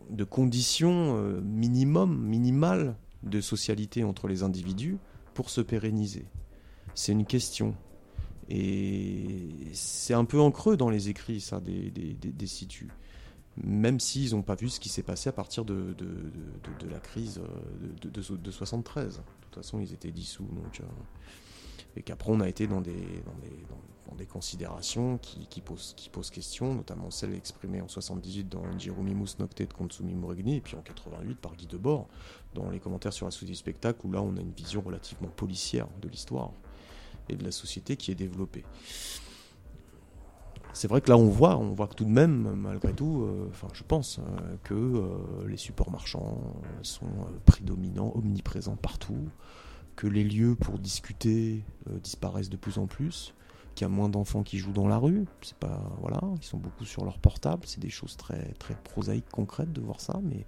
[0.09, 4.97] de, conditions euh, minimum, minimales de socialité entre les individus
[5.35, 6.25] pour se pérenniser?
[6.95, 7.75] C'est une question.
[8.49, 12.89] Et c'est un peu en creux dans les écrits, ça, des, des, des, situs.
[13.63, 16.07] Même s'ils n'ont pas vu ce qui s'est passé à partir de, de,
[16.79, 19.17] de, la crise euh, de, de, de, de 73.
[19.17, 20.47] De toute façon, ils étaient dissous.
[20.51, 20.83] Donc, euh,
[21.99, 22.95] et qu'après, on a été dans des,
[24.27, 29.73] considérations qui, posent, qui posent question, notamment celle exprimée en 78 dans Giromimus Nocte de
[29.73, 32.07] Consumi Moregni, et puis en 88 par Guy Debord,
[32.53, 35.29] dans les commentaires sur la société du spectacle, où là, on a une vision relativement
[35.29, 36.51] policière de l'histoire
[37.27, 38.63] et de la société qui est développée.
[40.73, 43.49] C'est vrai que là, on voit, on voit que tout de même, malgré tout, euh,
[43.73, 46.37] je pense euh, que euh, les supports marchands
[46.83, 47.09] sont
[47.45, 49.29] prédominants, omniprésents partout,
[49.99, 53.33] que les lieux pour discuter euh, disparaissent de plus en plus,
[53.75, 55.25] qu'il y a moins d'enfants qui jouent dans la rue.
[55.41, 57.63] C'est pas voilà, ils sont beaucoup sur leur portable.
[57.65, 60.21] C'est des choses très très prosaïques, concrètes de voir ça.
[60.23, 60.45] Mais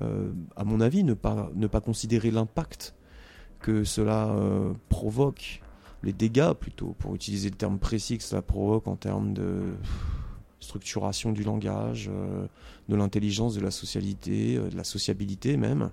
[0.00, 2.94] euh, à mon avis, ne pas considérer l'impact
[3.60, 5.60] que cela euh, provoque,
[6.02, 9.74] les dégâts plutôt, pour utiliser le terme précis que cela provoque en termes de
[10.58, 12.10] structuration du langage,
[12.88, 15.90] de l'intelligence, de la socialité, de la sociabilité même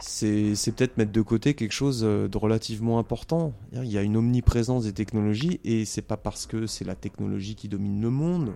[0.00, 3.52] c'est peut-être mettre de côté quelque chose euh, de relativement important.
[3.72, 7.54] Il y a une omniprésence des technologies et c'est pas parce que c'est la technologie
[7.54, 8.54] qui domine le monde,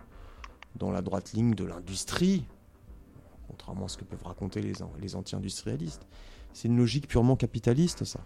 [0.77, 2.45] dans la droite ligne de l'industrie,
[3.49, 6.07] contrairement à ce que peuvent raconter les, an- les anti-industrialistes.
[6.53, 8.21] C'est une logique purement capitaliste, ça.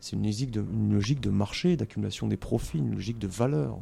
[0.00, 3.78] C'est une logique de, une logique de marché, d'accumulation des profits, une logique de valeur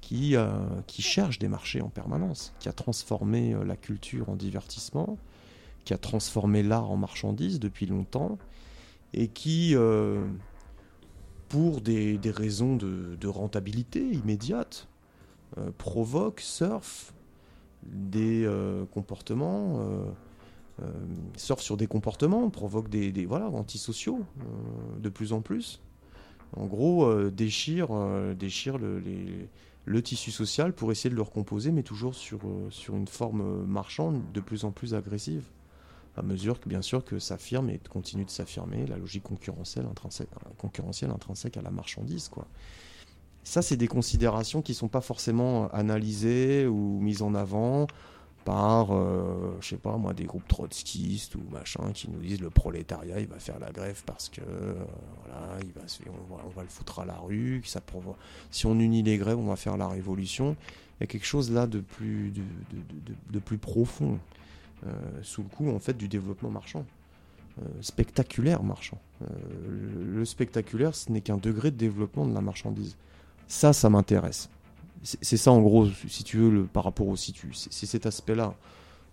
[0.00, 0.48] qui, euh,
[0.86, 5.18] qui cherche des marchés en permanence, qui a transformé euh, la culture en divertissement,
[5.84, 8.38] qui a transformé l'art en marchandise depuis longtemps
[9.12, 10.24] et qui, euh,
[11.48, 14.88] pour des, des raisons de, de rentabilité immédiate,
[15.58, 17.12] euh, provoque, surfe
[17.82, 19.80] des euh, comportements,
[21.36, 24.24] surfe sur des comportements, provoque des, des voilà, antisociaux
[24.98, 25.82] de plus en plus.
[26.56, 27.88] En gros, déchire,
[28.34, 29.02] déchire le,
[29.84, 34.22] le tissu social pour essayer de le recomposer, mais toujours sur, sur une forme marchande
[34.32, 35.44] de plus en plus agressive
[36.16, 39.86] à mesure que bien sûr que s'affirme et continue de s'affirmer la logique concurrentielle
[41.10, 42.30] intrinsèque, à la marchandise.
[43.44, 47.86] Ça c'est des considérations qui sont pas forcément analysées ou mises en avant
[48.44, 52.48] par euh, je sais pas moi des groupes trotskistes ou machin qui nous disent le
[52.48, 54.74] prolétariat il va faire la grève parce que euh,
[55.24, 55.82] voilà il va
[56.44, 57.82] on va, le foutre à la rue ça
[58.50, 60.56] si on unit les grèves on va faire la révolution
[60.98, 62.32] il y a quelque chose là de plus
[63.58, 64.18] profond
[65.22, 66.84] sous le coup en fait du développement marchand,
[67.58, 68.98] Euh, spectaculaire marchand.
[69.22, 69.26] Euh,
[70.14, 72.96] le, spectaculaire, ce n'est qu'un degré de développement de la marchandise.
[73.48, 74.48] Ça, ça m'intéresse.
[75.02, 77.50] C'est ça en gros, si tu veux, le, par rapport au situ.
[77.52, 78.54] C'est cet aspect-là.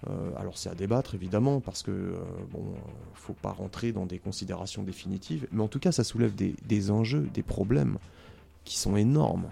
[0.07, 2.19] Euh, alors c'est à débattre évidemment parce que euh,
[2.51, 2.79] bon, euh,
[3.15, 7.27] faut pas rentrer dans des considérations définitives, mais en tout cas ça soulève des, enjeux,
[7.33, 7.97] des problèmes
[8.63, 9.49] qui sont énormes,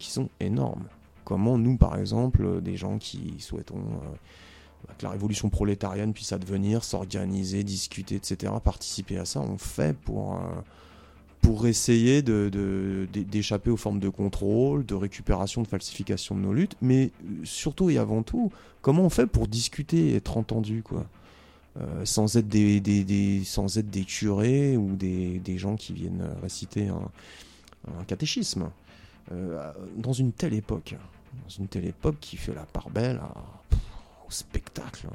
[0.00, 0.88] qui sont énormes.
[1.24, 4.16] Comment nous, par exemple, euh, des gens qui souhaitons euh,
[4.98, 10.34] que la révolution prolétarienne puisse advenir, s'organiser, discuter, etc., participer à ça, on fait pour,
[10.34, 10.38] euh,
[11.40, 16.52] pour essayer de- de- d'échapper aux formes de contrôle, de récupération, de falsification de nos
[16.52, 20.82] luttes, mais euh, surtout et avant tout, comment on fait pour discuter et être entendu,
[20.82, 21.06] quoi?
[21.80, 26.28] Euh, sans être des, des- sans être des curés ou des, des gens qui viennent
[26.42, 27.08] réciter un,
[27.98, 28.68] un catéchisme.
[29.96, 30.94] Dans une telle époque,
[31.42, 33.32] dans une telle époque qui fait la part belle à,
[34.32, 35.06] spectacle.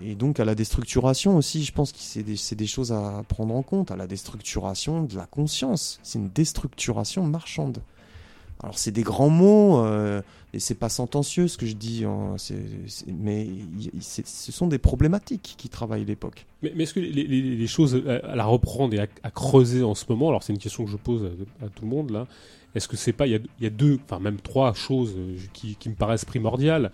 [0.00, 3.24] Et, et donc à la déstructuration aussi, je pense que c'est des, des choses à
[3.28, 5.98] prendre en compte, à la déstructuration de la conscience.
[6.02, 7.82] C'est une déstructuration marchande.
[8.62, 10.22] Alors c'est des grands mots, euh,
[10.52, 12.36] et c'est pas sentencieux ce que je dis, hein,
[13.08, 13.48] mais
[14.00, 16.46] ce sont des problématiques qui travaillent l'époque.
[16.62, 20.44] Mais, est-ce que les, choses à, la reprendre et à, creuser en ce moment, alors
[20.44, 21.28] c'est une question que je pose
[21.60, 22.28] à, tout le monde là,
[22.76, 25.88] est-ce que c'est pas, il y y a deux, enfin même trois choses euh, qui
[25.88, 26.92] me paraissent primordiales,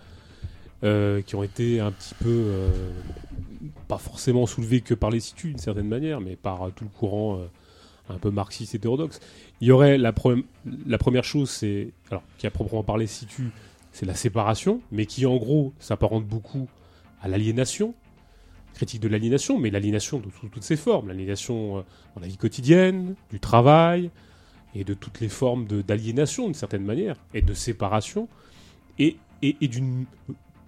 [0.83, 2.69] euh, qui ont été un petit peu, euh,
[3.89, 7.37] pas forcément soulevées que par les situs d'une certaine manière, mais par tout le courant
[7.37, 7.47] euh,
[8.07, 9.19] un peu marxiste hétérodoxe.
[9.59, 13.51] Il y aurait la, première chose, c'est, alors qui a proprement parlé situ,
[13.91, 16.69] c'est la séparation, mais qui en gros s'apparente beaucoup
[17.21, 17.93] à l'aliénation
[18.73, 21.83] critique de l'aliénation, mais l'aliénation de sous toutes ses formes, l'aliénation
[22.15, 24.11] dans la vie quotidienne, du travail,
[24.73, 28.29] et de toutes les formes d'aliénation d'une certaine manière, et de séparation,
[28.97, 30.05] et, et, et d'une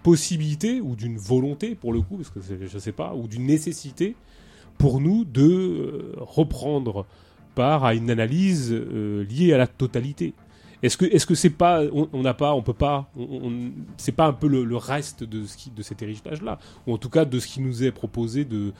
[0.02, 4.16] possibilité ou d'une volonté pour le coup, parce que je sais pas, ou d'une nécessité
[4.78, 7.06] pour nous de euh, reprendre
[7.54, 10.34] part à une analyse euh, liée à la totalité.
[10.82, 13.08] Est-ce que est-ce que c'est pas on n'a pas on peut pas
[13.96, 16.58] c'est pas un peu le, reste de ce qui de cet héritage là
[16.88, 18.72] ou en tout cas de ce qui nous est proposé de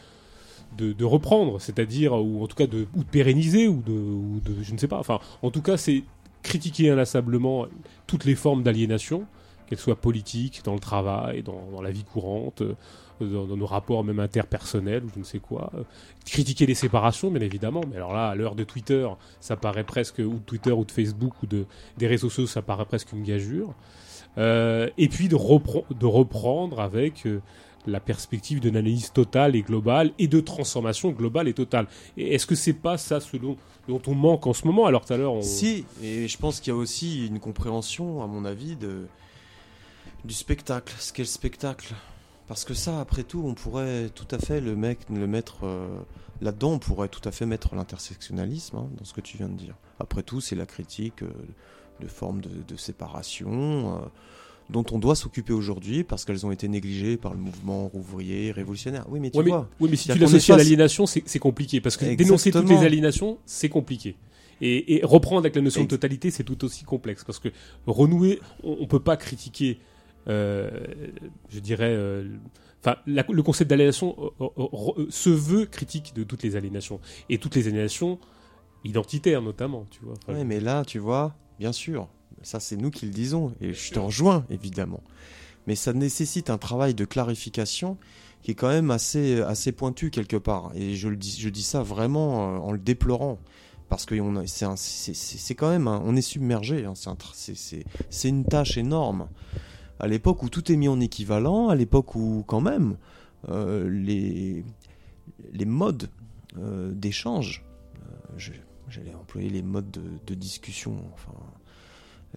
[0.76, 4.40] de, de reprendre c'est-à-dire ou en tout cas de ou de pérenniser ou de ou
[4.44, 6.02] de je ne sais pas enfin en tout cas c'est
[6.42, 7.66] critiquer inlassablement
[8.08, 9.26] toutes les formes d'aliénation
[9.72, 12.74] qu'elles soient politiques dans le travail dans, la vie courante euh,
[13.20, 15.82] dans, nos rapports même interpersonnels ou je ne sais quoi Euh,
[16.26, 19.08] critiquer les séparations bien évidemment mais alors là à l'heure de Twitter
[19.40, 21.64] ça paraît presque ou de Twitter ou de Facebook ou de
[21.96, 23.74] des réseaux sociaux, ça paraît presque une gageure.
[24.38, 27.26] Euh, et puis de, repre- de reprendre avec
[27.86, 31.86] la perspective d'une analyse totale et globale et de transformation globale et totale.
[32.16, 33.56] Est-ce que c'est pas ça ce dont,
[33.88, 34.86] dont on manque en ce moment?
[34.86, 35.42] Alors tout à l'heure, on...
[35.42, 39.06] Si, et je pense qu'il y a aussi une compréhension, à mon avis, de,
[40.24, 40.94] du spectacle.
[40.98, 41.94] Ce qu'est le spectacle
[42.48, 45.86] Parce que ça, après tout, on pourrait tout à fait le, mec, le mettre euh,
[46.40, 49.56] là-dedans, on pourrait tout à fait mettre l'intersectionnalisme hein, dans ce que tu viens de
[49.56, 49.74] dire.
[49.98, 51.30] Après tout, c'est la critique euh,
[52.00, 53.96] de formes de, de séparation.
[53.98, 54.06] euh,
[54.70, 59.04] dont on doit s'occuper aujourd'hui parce qu'elles ont été négligées par le mouvement ouvrier révolutionnaire.
[59.10, 61.80] Oui, mais tu Ouais, mais, vois, oui, mais si tu l'associes à l'aliénation, c'est compliqué.
[61.80, 64.16] Parce que dénoncer toutes les aliénations, c'est compliqué.
[64.62, 67.24] Et, et reprendre avec la notion de totalité, c'est tout aussi complexe.
[67.24, 67.48] Parce que
[67.86, 69.78] renouer, on, on peut pas critiquer,
[70.26, 72.28] je dirais, euh,
[72.80, 74.66] enfin, le concept d'aliénation euh, euh,
[74.98, 77.00] euh, se veut critique de toutes les aliénations.
[77.28, 78.18] Et toutes les aliénations
[78.84, 80.14] identitaires, notamment, tu vois.
[80.22, 82.08] Enfin, Ouais, mais là, tu vois, bien sûr,
[82.42, 85.02] ça c'est nous qui le disons, et je te rejoins évidemment.
[85.68, 87.96] Mais ça nécessite un travail de clarification
[88.42, 90.72] qui est quand même assez, assez pointu quelque part.
[90.74, 93.38] Et je, le dis, je dis ça vraiment euh, en le déplorant.
[93.88, 94.14] Parce que
[94.46, 96.84] c'est quand même, un- on est submergé.
[96.86, 97.14] hein, c'est un
[98.28, 99.28] une tâche énorme.
[100.02, 102.96] À l'époque où tout est mis en équivalent, à l'époque où quand même
[103.48, 104.64] euh, les,
[105.64, 106.10] modes
[106.58, 107.64] euh, d'échange,
[108.36, 108.38] euh,
[108.88, 111.32] j'allais employer les modes de, de discussion, enfin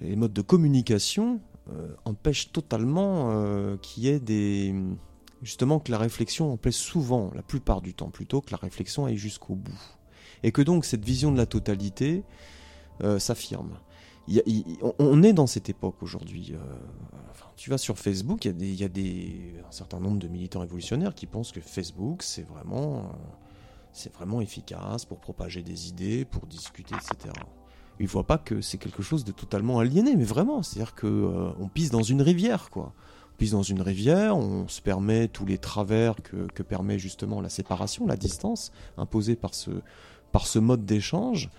[0.02, 1.40] les modes de communication
[2.04, 4.76] empêchent totalement qu'il y ait des
[5.42, 9.18] justement que la réflexion plaise souvent, la plupart du temps plutôt que la réflexion aille
[9.18, 9.98] jusqu'au bout,
[10.44, 12.24] et que donc cette vision de la totalité
[13.18, 13.80] s'affirme.
[15.00, 16.54] On- est dans cette époque aujourd'hui.
[16.54, 16.58] euh,
[17.56, 21.52] tu vas sur Facebook, il y a, un certain nombre de militants révolutionnaires qui pensent
[21.52, 27.34] que Facebook, c'est vraiment, euh, efficace pour propager des idées, pour discuter, etc.
[28.00, 31.68] Ils voient pas que c'est quelque chose de totalement aliéné, mais vraiment, c'est-à-dire que euh,
[31.74, 32.94] pisse dans une rivière, quoi.
[33.34, 37.50] On pisse dans une rivière, on se permet tous les travers que, permet justement la
[37.50, 41.50] séparation, la distance imposée par ce mode d'échange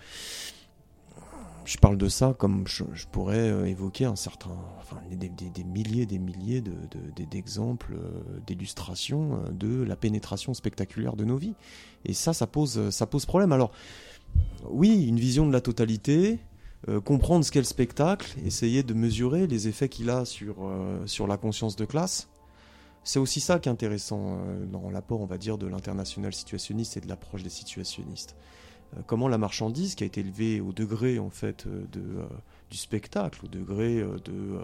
[1.66, 6.18] je parle de ça comme je, pourrais euh, évoquer un certain, enfin, des, milliers, des
[6.18, 11.54] milliers de- de- de- d'exemples, euh, d'illustrations euh, de la pénétration spectaculaire de nos vies.
[12.04, 13.52] Et ça, ça pose, ça pose problème.
[13.52, 13.72] Alors,
[14.64, 16.38] oui, une vision de la totalité,
[17.04, 20.56] comprendre ce qu'est le spectacle, essayer de mesurer les effets qu'il a sur,
[21.06, 22.28] sur la conscience de classe.
[23.02, 24.38] C'est aussi ça qui est intéressant
[24.70, 28.36] dans l'apport, on va dire, de l'international situationniste et de l'approche des situationnistes
[29.06, 32.26] comment la marchandise qui a été élevée au degré en fait euh, euh,
[32.70, 34.60] du spectacle, au degré euh, de euh,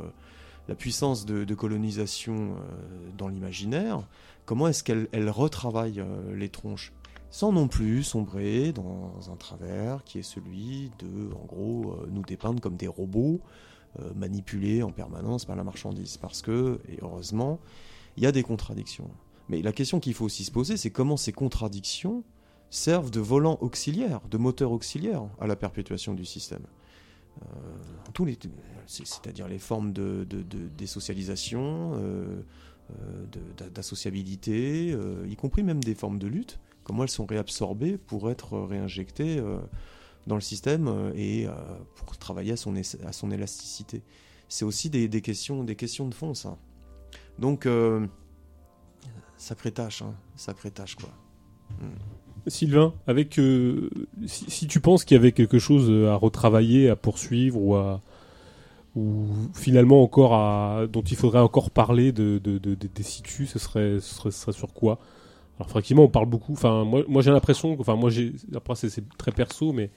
[0.68, 4.06] la puissance de, colonisation euh, dans l'imaginaire,
[4.44, 6.92] comment est-ce qu'elle elle retravaille euh, les tronches?
[7.30, 12.22] Sans non plus sombrer dans un travers qui est celui de, en gros, euh, nous
[12.22, 13.40] dépeindre comme des robots
[13.98, 16.18] euh, manipulés en permanence par la marchandise.
[16.18, 17.58] Parce que, et heureusement,
[18.16, 19.10] il y a des contradictions.
[19.48, 22.22] Mais la question qu'il faut aussi se poser, c'est comment ces contradictions
[22.72, 26.64] servent de volant auxiliaire, de moteur auxiliaire à la perpétuation du système.
[27.42, 27.46] Euh,
[28.86, 30.26] c'est-à-dire les formes de,
[30.76, 32.42] désocialisation, euh,
[32.90, 38.30] euh, d'associabilité, euh, y compris même des formes de lutte, comment elles sont réabsorbées pour
[38.30, 39.40] être réinjectées
[40.26, 41.46] dans le système et
[41.94, 44.02] pour travailler à son, élasticité.
[44.48, 46.56] C'est aussi des, questions, des questions de fond, ça.
[47.38, 47.68] Donc,
[49.36, 51.10] sacrée tâche, hein, sacrée tâche, quoi.
[52.46, 53.88] Sylvain, avec euh,
[54.26, 58.00] si, tu penses qu'il y avait quelque chose à retravailler, à poursuivre
[58.94, 63.50] ou finalement encore à dont il faudrait encore parler de, de, de- de- des situs,
[63.50, 64.98] ce serait, ce serait sur quoi?
[65.58, 66.52] Alors effectivement, on parle beaucoup.
[66.52, 68.10] Enfin, moi, moi j'ai l'impression, enfin moi
[68.54, 69.90] après c'est très perso, mais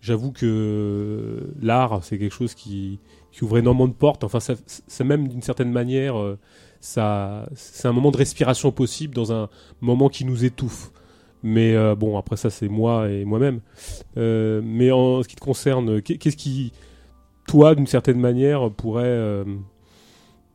[0.00, 2.98] j'avoue que l'art c'est quelque chose qui
[3.32, 4.24] qui ouvre énormément de portes.
[4.24, 6.38] Enfin, ça- même d'une certaine manière, euh,
[6.80, 9.48] ça c'est un moment de respiration possible dans un
[9.80, 10.90] moment qui nous étouffe.
[11.44, 13.60] Mais euh, bon, après ça, c'est moi et moi-même.
[14.16, 16.72] Euh, mais en ce qui te concerne, qu'est- qu'est-ce qui,
[17.48, 19.44] toi, d'une certaine manière, pourrait, euh,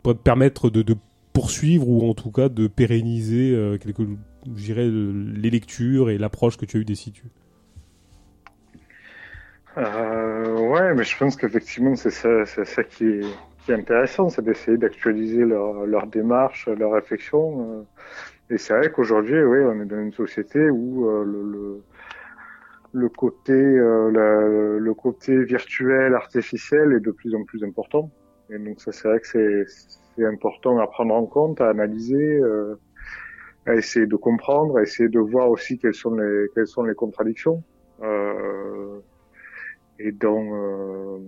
[0.04, 0.96] te permettre de,
[1.34, 4.04] poursuivre ou en tout cas de pérenniser quelque,
[4.58, 7.30] les lectures et l'approche que tu as eu des situs?
[9.78, 13.22] Ouais, mais je pense qu'effectivement, c'est ça, ça qui est,
[13.66, 17.88] qui est intéressant, c'est d'essayer d'actualiser leur, leur démarche, leur réflexion.
[18.50, 21.84] Et c'est vrai qu'aujourd'hui, oui, on est dans une société où euh, le, le,
[22.92, 28.12] le côté, euh, la- le côté virtuel, artificiel est de plus en plus important.
[28.50, 29.66] Et donc ça, c'est vrai que c'est,
[30.26, 32.76] important à prendre en compte, à analyser, euh,
[33.66, 36.96] à essayer de comprendre, à essayer de voir aussi quelles sont les, quelles sont les
[36.96, 37.64] contradictions.
[38.02, 39.00] Euh,
[40.00, 41.20] et dans, euh,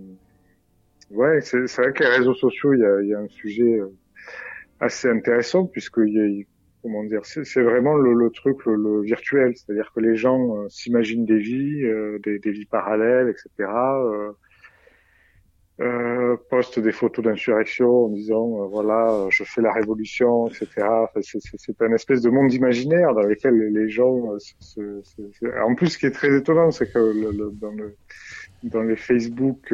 [1.10, 3.62] ouais, c'est c'est vrai que les réseaux sociaux, il y a, y a un sujet
[3.80, 3.88] euh,
[4.80, 6.44] assez intéressant puisque il y a,
[6.82, 10.68] comment dire, c'est vraiment le, le truc, le, le virtuel, c'est-à-dire que les gens euh,
[10.68, 13.98] s'imaginent des vies, euh, des, des vies parallèles, etc.
[14.04, 14.32] euh,
[15.80, 20.86] euh, postent des photos d'insurrection en disant euh, voilà je fais la révolution etc
[21.22, 25.02] c'est- un espèce de monde imaginaire dans lequel les gens se-
[25.64, 27.72] en plus ce qui est très étonnant c'est que le- dans
[28.64, 29.72] dans les Facebook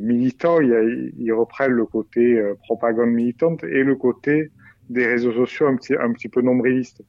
[0.00, 4.52] militants ils reprennent le côté propagande militante et le côté
[4.92, 7.02] des réseaux sociaux un petit un petit peu nombriliste.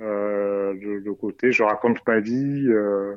[0.00, 3.14] Euh, le, le côté je raconte ma vie euh,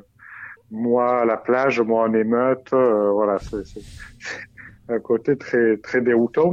[0.70, 3.80] moi à la plage moi en émeute euh, voilà c'est
[4.88, 6.52] un côté très très déroutant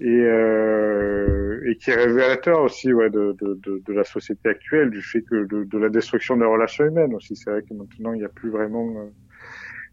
[0.00, 4.90] et euh, et qui est révélateur aussi ouais de, de, de, de la société actuelle
[4.90, 7.34] du fait que de, de la destruction des relations humaines aussi.
[7.34, 9.10] C'est vrai que maintenant il n'y a plus vraiment euh,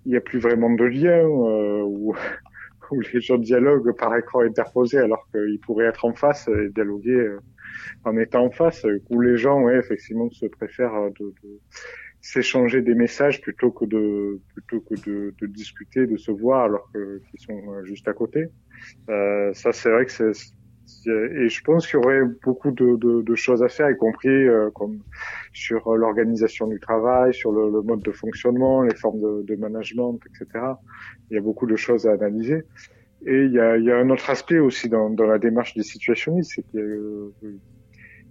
[0.05, 2.13] il y a plus vraiment de lien euh,
[2.91, 7.11] où les gens dialoguent par écran interposé alors qu'ils pourraient être en face et dialoguer
[7.11, 7.39] euh,
[8.03, 11.33] en étant en face où les gens ouais effectivement se préfèrent euh, de,
[12.21, 16.89] s'échanger des messages plutôt que de plutôt que de, de discuter, de se voir alors
[16.91, 18.47] qu'ils sont euh, juste à côté.
[19.09, 20.53] Euh, ça c'est vrai que c'est-
[21.07, 24.29] et je pense qu'il y aurait beaucoup de, de, de choses à faire, y compris
[24.29, 24.99] euh, comme
[25.53, 29.55] sur euh, l'organisation du travail, sur le, le mode de fonctionnement, les formes de, de
[29.55, 30.65] management, etc.
[31.29, 32.63] Il y a beaucoup de choses à analyser.
[33.25, 35.73] Et il y a, il y a un autre aspect aussi dans, dans la démarche
[35.73, 37.31] des situationnistes, c'est qu'il a, euh,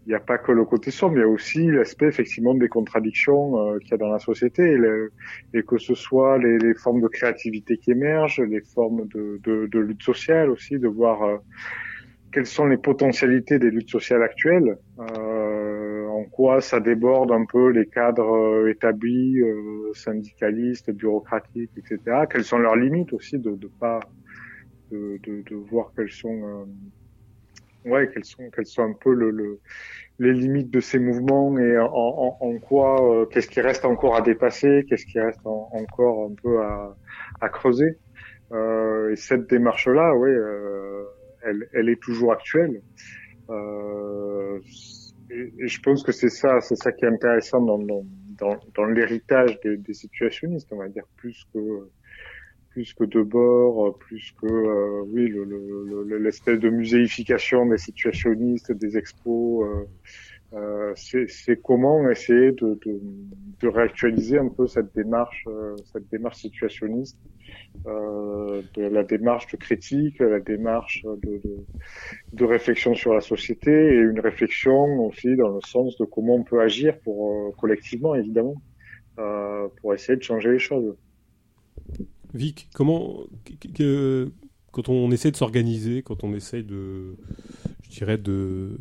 [0.06, 3.58] n'y a pas que le côté sombre, il y a aussi l'aspect effectivement des contradictions
[3.58, 4.78] euh, qu'il y a dans la société
[5.54, 10.02] et, que ce soit les, les formes de créativité qui émergent, les formes de, lutte
[10.02, 11.36] sociale aussi, de voir euh,
[12.34, 17.70] quelles sont les potentialités des luttes sociales actuelles, euh, en quoi ça déborde un peu
[17.70, 22.26] les cadres euh, établis, euh, syndicalistes, bureaucratiques, etc.
[22.30, 24.00] Quelles sont leurs limites aussi de de pas
[24.90, 26.66] de, de, de voir quelles sont
[27.86, 29.60] euh, ouais quelles sont quelles sont un peu le, le
[30.20, 34.16] les limites de ces mouvements et en, en, en quoi euh, qu'est-ce qui reste encore
[34.16, 36.96] à dépasser, qu'est-ce qui reste en- encore un peu à,
[37.40, 37.98] à creuser.
[38.52, 41.04] Euh, et cette démarche-là, oui, euh,
[41.44, 42.82] elle, elle est toujours actuelle.
[43.50, 44.58] Euh,
[45.30, 49.58] et, je pense que c'est ça, c'est ça qui est intéressant dans, dans, dans, l'héritage
[49.60, 51.60] des, des situationnistes, on va dire, plus que
[52.70, 57.78] plus que de bord, plus que euh, oui le- le- le- l'espèce de muséification des
[57.78, 59.64] situationnistes, des expos.
[59.64, 59.84] euh,
[60.94, 62.78] c'est c'est comment essayer de,
[63.60, 67.18] de, réactualiser un peu cette démarche, euh, cette démarche situationniste,
[67.86, 71.04] euh, la démarche de critique, la démarche
[72.32, 76.44] de, réflexion sur la société et une réflexion aussi dans le sens de comment on
[76.44, 78.54] peut agir pour euh, collectivement évidemment
[79.18, 80.94] euh, pour essayer de changer les choses.
[82.32, 83.24] Vic, comment,
[84.72, 87.16] quand on essaie de s'organiser, quand on essaie de,
[87.82, 88.78] je dirais de,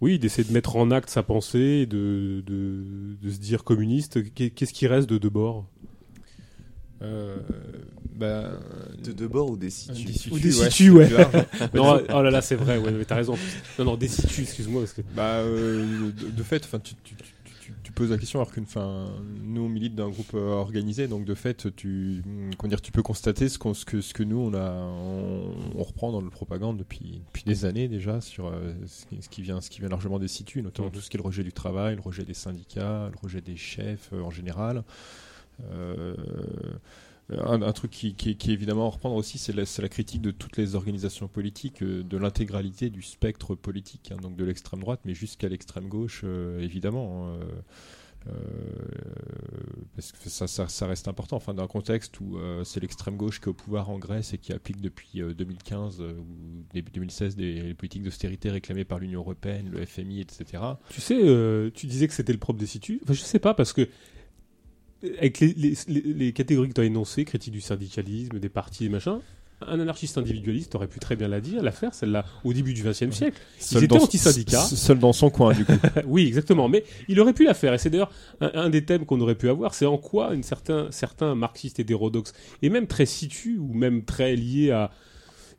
[0.00, 4.50] oui, d'essayer de mettre en acte sa pensée, de, de, de se dire communiste, qu'est-
[4.50, 5.66] qu'est-ce qui reste de Debord
[7.00, 7.36] Euh,
[8.16, 8.50] bah,
[9.04, 10.04] De debord ou des situs?
[10.04, 11.08] des situs, Ou des ouais, situs, ouais.
[11.74, 13.36] Non, oh là là, c'est vrai, ouais, mais t'as raison.
[13.78, 17.14] Non, non, des situs, excuse-moi, parce que Bah, euh, de, de fait, enfin, tu, tu,
[17.14, 17.22] tu,
[17.68, 19.06] tu- tu poses la question alors qu'une, enfin,
[19.42, 22.22] nous on milite d'un groupe euh, organisé, donc de fait, tu,
[22.58, 25.54] comment dire, tu peux constater ce, qu'on- ce que ce que nous on a, on,
[25.76, 29.28] on reprend dans notre propagande depuis depuis des années déjà sur euh, ce, qui, ce
[29.28, 30.94] qui vient, ce qui vient largement des situs, notamment Mhm.
[30.94, 33.56] tout ce qui est le rejet du travail, le rejet des syndicats, le rejet des
[33.56, 34.82] chefs euh, en général.
[35.72, 36.14] Euh,
[37.30, 40.74] un, un truc qui, est évidemment à reprendre aussi, c'est la, critique de toutes les
[40.74, 45.48] organisations politiques, euh, de l'intégralité du spectre politique, hein, donc de l'extrême droite, mais jusqu'à
[45.48, 47.28] l'extrême gauche, euh, évidemment.
[47.28, 47.60] hein, euh,
[48.26, 48.32] euh,
[49.94, 53.46] parce que ça, reste important, enfin, dans un contexte où euh, c'est l'extrême gauche qui
[53.46, 57.36] est au pouvoir en Grèce et qui applique depuis euh, 2015 euh, ou début 2016
[57.36, 60.62] des politiques d'austérité réclamées par l'Union européenne, le FMI, etc.
[60.90, 63.00] Tu sais, euh, tu disais que c'était le propre des situs.
[63.02, 63.86] Enfin, je sais pas, parce que euh,
[65.18, 68.86] avec les, les, les- les catégories que tu as énoncées, critique du syndicalisme, des partis
[68.86, 69.20] et machin,
[69.66, 72.84] un anarchiste individualiste aurait pu très bien la dire, la faire, celle-là, au début du
[72.84, 73.40] XXe siècle.
[73.72, 74.60] Ils étaient anti-syndicats.
[74.62, 75.72] Seul dans son coin, du coup.
[76.06, 76.68] oui, exactement.
[76.68, 77.74] Mais il aurait pu la faire.
[77.74, 79.74] Et c'est d'ailleurs un, un des thèmes qu'on aurait pu avoir.
[79.74, 84.36] C'est en quoi une certain, certains marxistes hétérodoxes, et même très situs, ou même très
[84.36, 84.92] liés à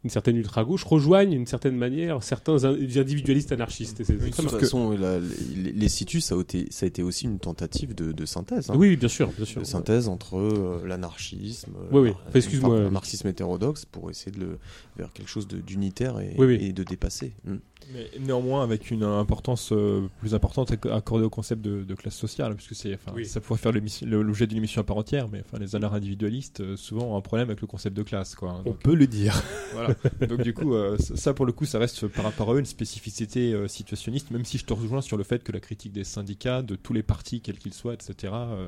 [0.04, 4.02] une certaine ultra-gauche, rejoignent d'une certaine manière certains in- individualistes anarchistes.
[4.02, 7.40] De toute façon, la- les, les situs, ça a, été, ça a été aussi une
[7.40, 8.70] tentative de, de synthèse.
[8.70, 8.76] hein.
[8.78, 9.60] Oui, bien sûr, bien sûr.
[9.62, 12.08] De synthèse entre euh, l'anarchisme, euh, Oui, oui.
[12.10, 12.90] le- Enfin, excuse-moi.
[12.90, 14.60] marxisme hétérodoxe, pour essayer de le
[14.98, 16.58] vers quelque chose d'unitaire et, Oui, oui.
[16.62, 17.34] et de dépassé.
[17.46, 17.56] Mm.
[17.94, 22.16] Mais néanmoins, avec une importance euh, plus importante acc- accordée au concept de, de classe
[22.16, 23.72] sociale, puisque c'est, ça pourrait faire
[24.04, 27.22] l'objet d'une émission à part entière, mais enfin, les anards individualistes euh, souvent ont un
[27.22, 28.52] problème avec le concept de classe, quoi.
[28.52, 28.62] hein.
[28.66, 29.42] On Donc, peut le dire.
[29.74, 29.89] voilà.
[30.28, 32.66] Donc du coup, euh, ça pour le coup, ça reste par rapport à eux une
[32.66, 36.04] spécificité euh, situationniste, même si je te rejoins sur le fait que la critique des
[36.04, 38.68] syndicats, de tous les partis, quels qu'ils soient, etc., euh,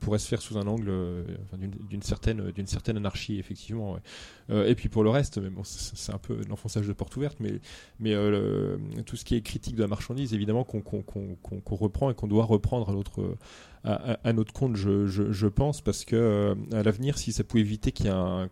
[0.00, 0.92] pourrait se faire sous un angle
[1.88, 3.98] d'une- certaine, anarchie, effectivement.
[4.50, 7.60] Euh, et puis pour le reste, c'est un peu l'enfonçage de porte ouverte, mais,
[8.14, 10.82] euh, tout ce qui est critique de la marchandise, évidemment, qu'on
[11.76, 17.18] reprend et qu'on doit reprendre à notre, compte, je, pense, parce que euh, à l'avenir,
[17.18, 18.48] si ça pouvait éviter qu'il y ait un,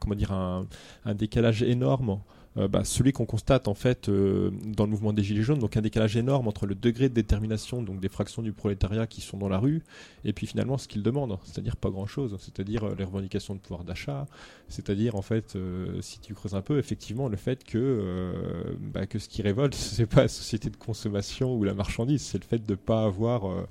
[1.04, 2.20] un décalage énorme.
[2.58, 5.76] Euh, bah, celui qu'on constate en fait euh, dans le mouvement des gilets jaunes, donc
[5.76, 9.38] un décalage énorme entre le degré de détermination donc des fractions du prolétariat qui sont
[9.38, 9.82] dans la rue
[10.24, 13.84] et puis finalement ce qu'ils demandent, c'est-à-dire pas grand-chose, c'est-à-dire euh, les revendications de pouvoir
[13.84, 14.26] d'achat,
[14.68, 19.18] c'est-à-dire en fait euh, si tu creuses un peu effectivement le fait que bah, que
[19.18, 22.64] ce qui révolte c'est pas la société de consommation ou la marchandise, c'est le fait
[22.64, 23.66] de pas avoir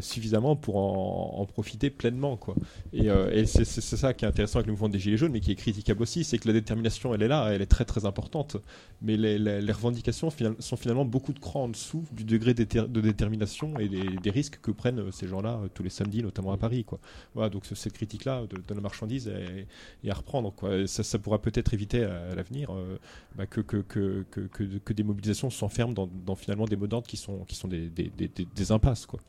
[0.00, 2.54] suffisamment pour en, profiter pleinement quoi.
[2.92, 5.50] Et, euh, c'est ça qui est intéressant avec le mouvement des Gilets jaunes, mais qui
[5.52, 8.56] est critiquable aussi, c'est que la détermination, elle est là, elle est très très importante,
[9.02, 13.88] mais les, revendications sont finalement beaucoup de crans en dessous du degré de détermination et
[13.88, 16.84] des, risques que prennent euh, ces gens-là euh, tous les samedis, notamment à Paris.
[16.84, 16.98] Quoi.
[17.34, 20.52] Voilà, donc ce- cette critique-là de, la marchandise est, à reprendre.
[20.86, 22.98] Ça, pourra peut-être éviter à, l'avenir euh,
[23.36, 27.88] bah, que, des mobilisations s'enferment dans, finalement des mots d'ordre qui sont, qui sont des-
[27.90, 29.06] des impasses.
[29.06, 29.20] Quoi.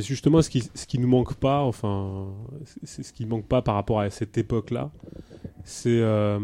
[0.00, 2.28] Justement, ce qui, ce qui nous manque pas, enfin,
[2.82, 4.90] c'est ce qui manque pas par rapport à cette époque-là,
[5.64, 6.38] c'est euh,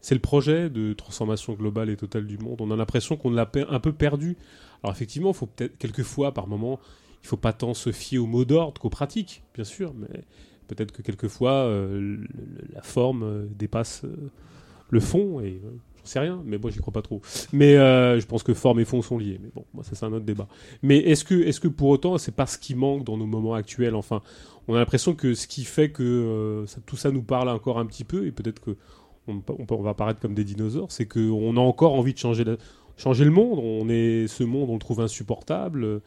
[0.00, 2.60] c'est le projet de transformation globale et totale du monde.
[2.60, 4.36] On a l'impression qu'on l'a un peu perdu.
[4.82, 6.80] Alors effectivement, faut peut-être quelquefois, par moment,
[7.22, 10.24] il faut pas tant se fier aux mots d'ordre qu'aux pratiques, bien sûr, mais
[10.66, 12.18] peut-être que quelquefois euh,
[12.74, 14.04] la forme euh, dépasse
[14.90, 15.62] le fond et
[16.02, 17.20] j'en sais rien, mais moi j'y crois pas trop.
[17.52, 19.38] Mais euh, je pense que forme et fond sont liés.
[19.42, 20.48] Mais bon, moi ça c'est un autre débat.
[20.82, 23.54] Mais est-ce que, est-ce que pour autant, c'est pas ce qui manque dans nos moments
[23.54, 23.94] actuels?
[23.94, 24.22] Enfin,
[24.68, 27.86] on a l'impression que ce qui fait que euh, tout ça nous parle encore un
[27.86, 28.76] petit peu, et peut-être que
[29.28, 32.44] on, va paraître comme des dinosaures, c'est qu'on a encore envie de changer,
[32.96, 33.60] changer le monde.
[33.62, 36.00] On est ce monde, on le trouve insupportable,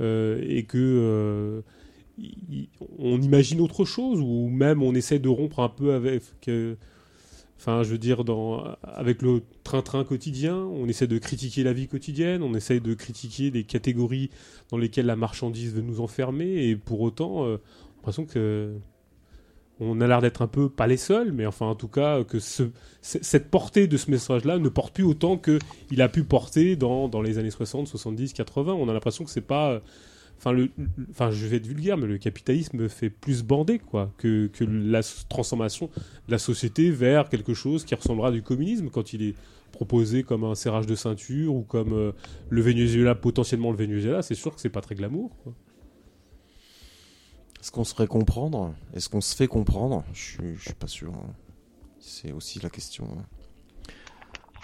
[0.00, 1.62] euh, et que
[2.98, 6.22] on imagine autre chose, ou même on essaie de rompre un peu avec.
[7.58, 8.22] Enfin, je veux dire,
[8.82, 13.50] avec le train-train quotidien, on essaie de critiquer la vie quotidienne, on essaie de critiquer
[13.50, 14.30] les catégories
[14.70, 18.74] dans lesquelles la marchandise veut nous enfermer, et pour autant, euh, j'ai l'impression que
[19.78, 22.38] on a l'air d'être un peu, pas les seuls, mais enfin, en tout cas, que
[22.38, 27.20] cette portée de ce message-là ne porte plus autant qu'il a pu porter dans, dans
[27.20, 28.72] les années 60, 70, 80.
[28.72, 29.82] On a l'impression que c'est pas.
[30.38, 30.70] Enfin, le,
[31.10, 34.98] enfin, je vais être vulgaire, mais le capitalisme fait plus bander, quoi, que, que la
[34.98, 35.86] s- transformation
[36.26, 39.34] de la société vers quelque chose qui ressemblera du communisme quand il est
[39.72, 42.12] proposé comme un serrage de ceinture ou comme euh,
[42.50, 44.20] le Venezuela, potentiellement le Venezuela.
[44.22, 45.54] C'est sûr que c'est pas très glamour, quoi.
[47.60, 48.74] Est-ce qu'on se ferait comprendre?
[48.94, 50.04] Est-ce qu'on se fait comprendre?
[50.12, 51.12] Je suis, je suis pas sûr.
[51.14, 51.34] hein.
[51.98, 53.08] C'est aussi la question.
[53.18, 53.24] hein.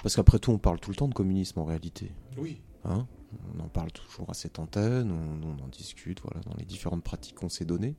[0.02, 2.12] Parce qu'après tout, on parle tout le temps de communisme en réalité.
[2.36, 2.60] Oui.
[2.84, 3.06] Hein?
[3.54, 7.36] On en parle toujours à cette antenne, on, en discute, voilà, dans les différentes pratiques
[7.36, 7.94] qu'on s'est données.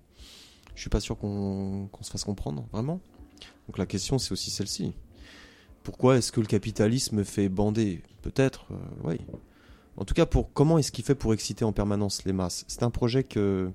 [0.75, 2.99] Je suis pas sûr qu'on qu'on se fasse comprendre, vraiment.
[3.67, 4.93] Donc la question, c'est aussi celle-ci.
[5.83, 8.01] Pourquoi est-ce que le capitalisme fait bander?
[8.21, 9.19] Peut-être, euh, oui.
[9.97, 12.65] En tout cas, pour comment est-ce qu'il fait pour exciter en permanence les masses?
[12.67, 13.71] C'est un projet que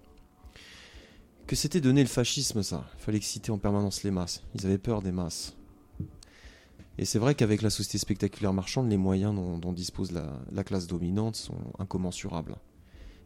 [1.46, 2.84] que s'était donné le fascisme, ça.
[2.98, 4.42] Il fallait exciter en permanence les masses.
[4.54, 5.57] Ils avaient peur des masses.
[6.98, 10.88] Et c'est vrai qu'avec la société spectaculaire marchande, les moyens dont, dispose la, la classe
[10.88, 12.56] dominante sont incommensurables.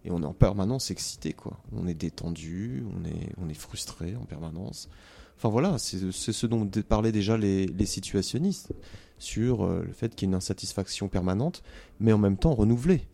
[0.04, 1.58] Et on est en permanence excité, quoi.
[1.72, 4.88] On est détendu, on est, on est frustré en permanence.
[5.36, 8.72] Enfin voilà, c'est ce dont parlaient déjà les, situationnistes,
[9.18, 11.62] sur euh, le fait qu'il y ait une insatisfaction permanente,
[11.98, 13.06] mais en même temps renouvelée.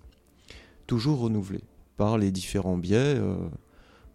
[0.86, 1.62] Toujours renouvelée,
[1.96, 3.36] par les différents biais euh,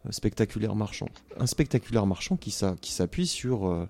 [0.10, 1.10] spectaculaires marchands.
[1.38, 3.88] Un spectaculaire marchand qui s'appuie sur euh,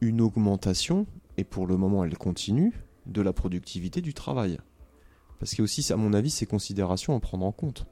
[0.00, 1.06] une augmentation,
[1.36, 2.72] et pour le moment elle continue,
[3.06, 4.58] de la productivité du travail.
[5.38, 7.86] Parce qu'il y a aussi, à mon avis, ces considérations à prendre en compte.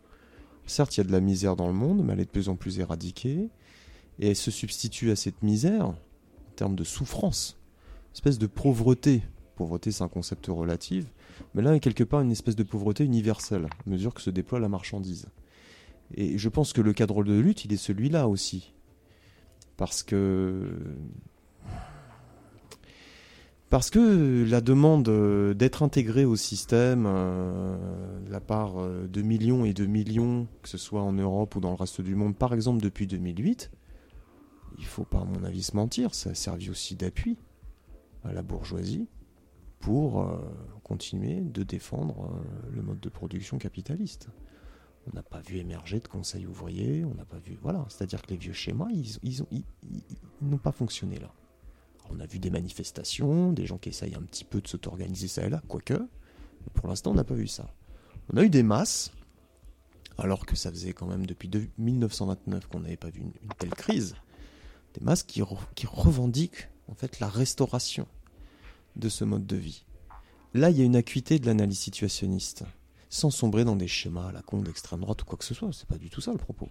[0.64, 2.48] Certes, il y a de la misère dans le monde, mais elle est de plus
[2.48, 3.50] en plus éradiquée.
[4.18, 5.96] Et elle se substitue à cette misère en
[6.56, 7.58] termes de souffrance,
[8.14, 9.22] espèce de pauvreté.
[9.56, 11.12] Pauvreté, c'est un concept relatif,
[11.54, 14.68] mais là, quelque part une espèce de pauvreté universelle, à mesure que se déploie la
[14.68, 15.26] marchandise.
[16.14, 18.74] Et je pense que le cadre de lutte, il est celui-là aussi.
[19.76, 20.78] Parce que
[23.72, 27.74] parce que la demande euh, d'être intégré au système euh,
[28.28, 31.70] la part euh, de millions et de millions, que ce soit en Europe ou dans
[31.70, 33.70] le reste du monde, par exemple depuis 2008,
[34.76, 37.38] il faut pas, à mon avis, se mentir, ça a servi aussi d'appui
[38.24, 39.08] à la bourgeoisie
[39.80, 40.30] pour
[40.84, 42.30] continuer de défendre
[42.70, 44.28] le mode de production capitaliste.
[45.06, 47.58] On n'a pas vu émerger de conseils ouvriers, on n'a pas vu.
[47.62, 49.64] Voilà, c'est-à-dire que les vieux schémas, ils, ils ont- ils-
[50.42, 51.32] n'ont pas fonctionné là.
[52.10, 55.44] On a vu des manifestations, des gens qui essayent un petit peu de s'auto-organiser ça
[55.46, 55.94] et là, quoique.
[56.74, 57.72] Pour l'instant, on n'a pas vu ça.
[58.32, 59.12] On a eu des masses,
[60.18, 63.70] alors que ça faisait quand même depuis de- 1929 qu'on n'avait pas vu une, telle
[63.70, 64.14] crise.
[64.94, 68.06] Des masses qui revendiquent en fait la restauration
[68.96, 69.84] de ce mode de vie.
[70.54, 72.64] Là, il y a une acuité de l'analyse situationniste,
[73.08, 75.70] sans sombrer dans des schémas à la con d'extrême droite ou quoi que ce soit.
[75.72, 76.68] C'est pas du tout ça le propos.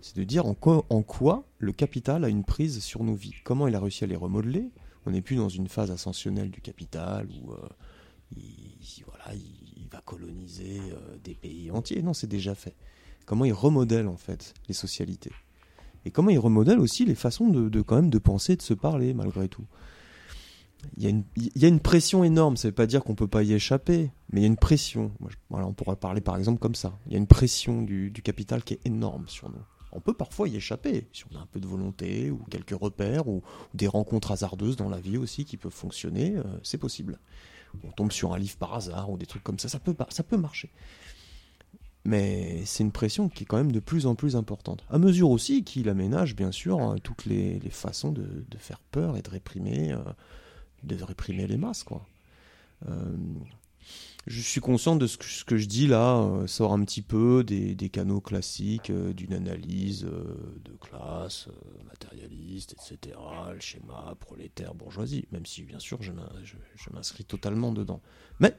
[0.00, 3.34] C'est de dire en quoi, le capital a une prise sur nos vies.
[3.44, 4.70] Comment il a réussi à les remodeler.
[5.06, 7.68] On n'est plus dans une phase ascensionnelle du capital où euh,
[8.36, 12.02] il, il- voilà, il, va coloniser euh, des pays entiers.
[12.02, 12.76] Non, c'est déjà fait.
[13.26, 15.32] Comment il remodèle en fait les socialités.
[16.04, 19.12] Et comment il remodèle aussi les façons de, quand même de penser, de se parler
[19.14, 19.66] malgré tout.
[20.96, 23.52] Il y, a une, pression énorme, ça ne veut pas dire qu'on peut pas y
[23.52, 25.12] échapper, mais il y a une pression.
[25.50, 26.98] Voilà, on pourrait parler par exemple comme ça.
[27.06, 29.60] Il y a une pression du capital qui est énorme sur nous.
[29.92, 33.28] On peut parfois y échapper, si on a un peu de volonté, ou quelques repères,
[33.28, 33.42] ou,
[33.74, 37.18] des rencontres hasardeuses dans la vie aussi qui peuvent fonctionner, euh, c'est possible.
[37.84, 40.22] On tombe sur un livre par hasard, ou des trucs comme ça, ça peut, ça
[40.22, 40.70] peut marcher.
[42.04, 44.84] Mais c'est une pression qui est quand même de plus en plus importante.
[44.88, 49.22] À mesure aussi qu'il aménage, bien sûr, hein, toutes les, façons de, faire peur et
[49.22, 49.98] de réprimer, euh,
[50.82, 51.84] de réprimer les masses.
[52.88, 53.16] Euh,
[54.26, 57.74] je suis conscient de ce que, je dis là euh, sort un petit peu des,
[57.88, 61.48] canaux classiques euh, d'une analyse euh, de classe,
[61.86, 63.16] matérialiste, etc.,
[63.52, 68.00] le schéma prolétaire, bourgeoisie, même si bien sûr je m'in- je- je m'inscris totalement dedans.
[68.40, 68.54] Mais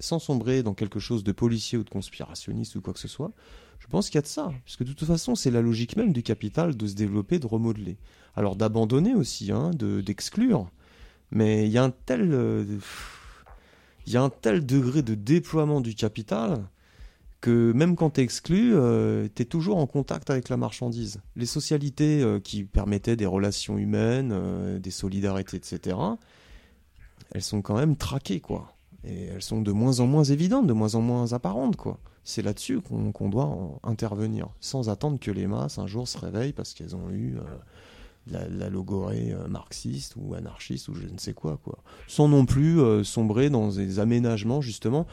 [0.00, 3.32] sans sombrer dans quelque chose de policier ou de conspirationniste ou quoi que ce soit,
[3.78, 4.52] je pense qu'il y a de ça.
[4.64, 7.46] Parce que de toute façon, c'est la logique même du capital de se développer, de
[7.46, 7.96] remodeler.
[8.34, 10.70] Alors d'abandonner aussi, hein, de- d'exclure.
[11.30, 12.32] Mais il y a un tel...
[14.08, 16.64] il y a un tel degré de déploiement du capital
[17.42, 18.72] que même quand tu es exclu,
[19.34, 21.20] tu es toujours en contact avec la marchandise.
[21.36, 25.96] Les socialités euh, qui permettaient des relations humaines, euh, des solidarités, etc.,
[27.32, 28.72] elles sont quand même traquées, quoi.
[29.04, 32.00] Et elles sont de moins en moins évidentes, de moins en moins apparentes, quoi.
[32.24, 36.52] C'est là-dessus qu'on doit en- intervenir, sans attendre que les masses un jour se réveillent
[36.54, 37.42] parce qu'elles ont eu euh,
[38.30, 41.82] la, la logorée euh, marxiste ou anarchiste ou je ne sais quoi, quoi.
[42.06, 45.06] Sans non plus euh, sombrer dans des aménagements, justement,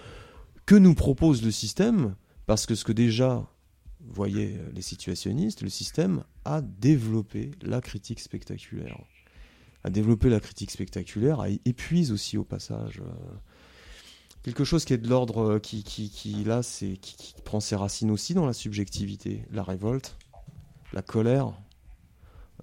[0.66, 3.46] que nous propose le système, parce que ce que déjà
[4.00, 9.00] voyaient euh, les situationnistes, le système a développé la critique spectaculaire.
[9.84, 13.02] A développé la critique spectaculaire, a épuise aussi au passage
[14.46, 17.76] quelque chose qui est de l'ordre qui, qui, qui là, c'est qui, qui prend ses
[17.76, 20.20] racines aussi dans la subjectivité, la révolte,
[20.94, 21.54] la colère.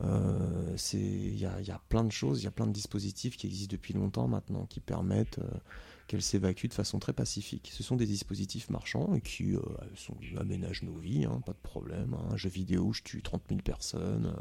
[0.05, 3.73] Euh, il y a, plein de choses, il y a plein de dispositifs qui existent
[3.73, 5.59] depuis longtemps maintenant qui permettent euh,
[6.09, 7.71] qu'elles s'évacuent de façon très pacifique.
[7.73, 9.61] Ce sont des dispositifs marchands et qui euh,
[9.95, 12.15] sont, aménagent nos vies, hein, pas de problème.
[12.15, 12.33] hein.
[12.33, 14.35] Un jeu vidéo, je tue 30 000 personnes.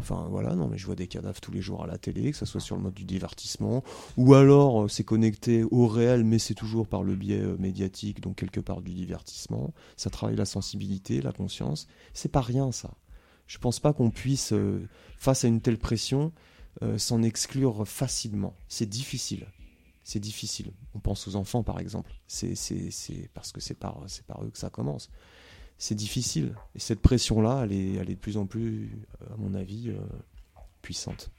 [0.00, 2.36] Enfin voilà, non mais je vois des cadavres tous les jours à la télé, que
[2.36, 3.82] ce soit sur le mode du divertissement,
[4.16, 8.60] ou alors c'est connecté au réel, mais c'est toujours par le biais médiatique, donc quelque
[8.60, 9.74] part du divertissement.
[9.96, 11.88] Ça travaille la sensibilité, la conscience.
[12.14, 12.94] C'est pas rien ça.
[13.48, 14.86] Je pense pas qu'on puisse, euh,
[15.16, 16.32] face à une telle pression,
[16.82, 18.54] euh, s'en exclure facilement.
[18.68, 19.48] C'est difficile.
[20.04, 20.70] C'est difficile.
[20.94, 22.12] On pense aux enfants par exemple.
[22.28, 25.10] C'est c'est- c'est parce que c'est par, c'est par eux que ça commence
[25.80, 26.56] c'est difficile.
[26.74, 28.90] Et cette pression-là, elle est, elle est de plus en plus,
[29.22, 30.00] euh, à mon avis, euh,
[30.82, 31.30] puissante.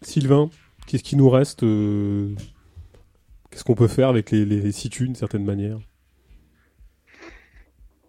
[0.00, 0.48] Sylvain,
[0.86, 5.78] qu'est-ce qui nous reste Qu'est-ce qu'on peut faire avec les, les situs d'une certaine manière?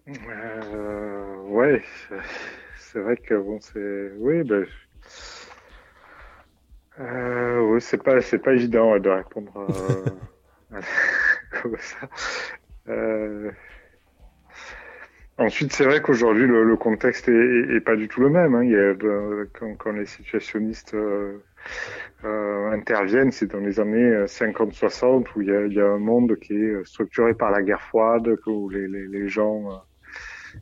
[0.07, 0.11] Euh,
[1.49, 1.83] ouais,
[2.77, 4.65] c'est- vrai que bon, c'est, oui, ben,
[6.99, 10.19] euh, oui, c'est pas, c'est pas évident de répondre euh,
[11.61, 12.09] comme ça.
[12.89, 13.51] Euh,
[15.37, 18.55] Ensuite, c'est vrai qu'aujourd'hui, le, le contexte est, est- est pas du tout le même.
[18.55, 18.63] hein.
[18.63, 21.45] Il y a, euh, quand, quand les situationnistes euh,
[22.25, 25.99] euh, interviennent, c'est dans les années 50-60 où il y, a, il y a un
[25.99, 29.77] monde qui est structuré par la guerre froide, où les, les, les gens euh,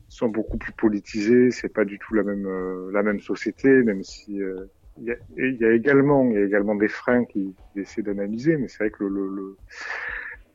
[0.08, 1.50] sont beaucoup plus politisés.
[1.50, 5.10] C'est pas du tout la même euh, la même société, même si euh, il y,
[5.12, 8.68] a, y a également il y a également des freins qui, qui essaient d'analyser, mais
[8.68, 9.58] c'est vrai que le, le, le-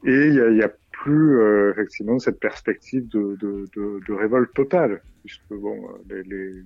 [0.06, 4.14] et il y a, y a plus euh, effectivement cette perspective de, de, de, de
[4.14, 6.64] révolte totale, puisque bon, euh, les, les,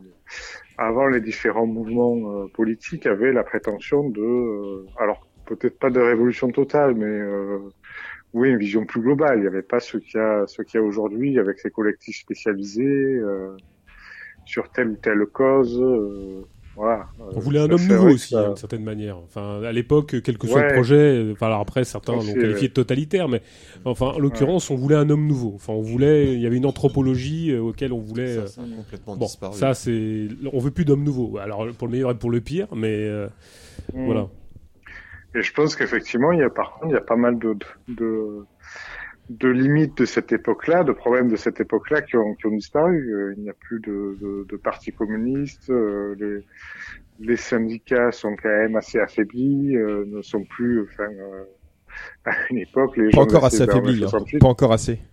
[0.77, 5.99] avant les différents mouvements euh, politiques avaient la prétention de, euh, alors peut-être pas de
[6.01, 7.59] révolution totale, mais euh,
[8.37, 9.37] oui une vision plus globale.
[9.39, 11.71] Il n'y avait pas ce qu'il y a, ce qu'il y a aujourd'hui avec ces
[11.71, 13.55] collectifs spécialisés euh,
[14.45, 15.79] sur telle ou telle cause.
[15.81, 16.41] euh,
[16.75, 17.07] Voilà.
[17.35, 19.17] On voulait un Ça, homme nouveau aussi, ça- d'une certaine manière.
[19.17, 20.67] Enfin, à l'époque, quel que soit Ouais.
[20.67, 23.41] le projet, euh, enfin, alors après, certains l'ont qualifié de totalitaire, mais
[23.83, 25.53] enfin, en l'occurrence, on voulait un homme nouveau.
[25.55, 28.35] Enfin, on voulait, il y avait une anthropologie euh, auquel on voulait.
[28.35, 29.55] Ça, euh, ça a complètement Bon, disparu.
[29.57, 31.39] ça, c'est, on veut plus d'hommes nouveaux.
[31.39, 33.27] Alors, pour le meilleur et pour le pire, mais euh,
[33.93, 34.05] Mm.
[34.05, 34.27] voilà.
[35.37, 37.55] Et je pense qu'effectivement, il y a par contre, il y a pas mal de,
[37.89, 38.45] de,
[39.29, 43.13] de limites de cette époque-là, de problèmes de cette époque-là qui ont, qui ont disparu.
[43.13, 45.69] Euh, Il n'y a plus de, de, de parti communiste.
[45.69, 46.43] euh, les,
[47.19, 51.43] les syndicats sont quand même assez affaiblis, euh, ne sont plus, enfin, euh,
[52.25, 54.09] à une époque, les Pas gens encore assez ces- vers affaibli, les hein.
[54.09, 54.39] 68.
[54.39, 54.99] pas encore assez.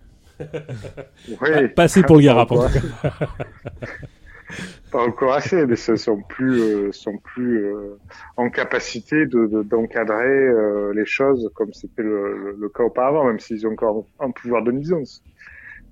[1.41, 1.69] Ouais.
[1.69, 2.49] Pas assez pour le Garap,
[4.99, 5.65] Encore assez.
[5.65, 7.99] Mais ce sont plus, euh, sont plus euh,
[8.37, 13.39] en capacité de de- d'encadrer euh, les choses comme c'était le, le, cas auparavant, même
[13.39, 15.23] s'ils ont encore un pouvoir de nuisance.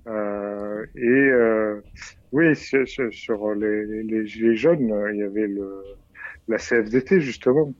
[0.08, 1.80] Euh, et euh,
[2.32, 5.82] oui, sur, sur- les, les, gilets jaunes, il y avait le,
[6.48, 7.74] la CFDT justement,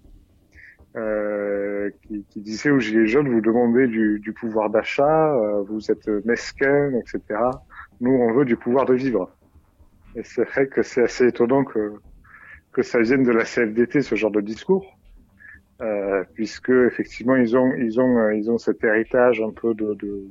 [0.96, 5.34] euh, qui, qui disait aux gilets jaunes vous demandez du, du pouvoir d'achat,
[5.68, 7.40] vous êtes mesquins, etc.
[8.00, 9.36] Nous, on veut du pouvoir de vivre.
[10.16, 11.92] Et c'est vrai que c'est assez étonnant que
[12.72, 14.98] que ça vienne de la CFDT ce genre de discours,
[15.80, 19.94] euh, puisque effectivement ils ont ils ont euh, ils ont cet héritage un peu de,
[19.94, 20.24] de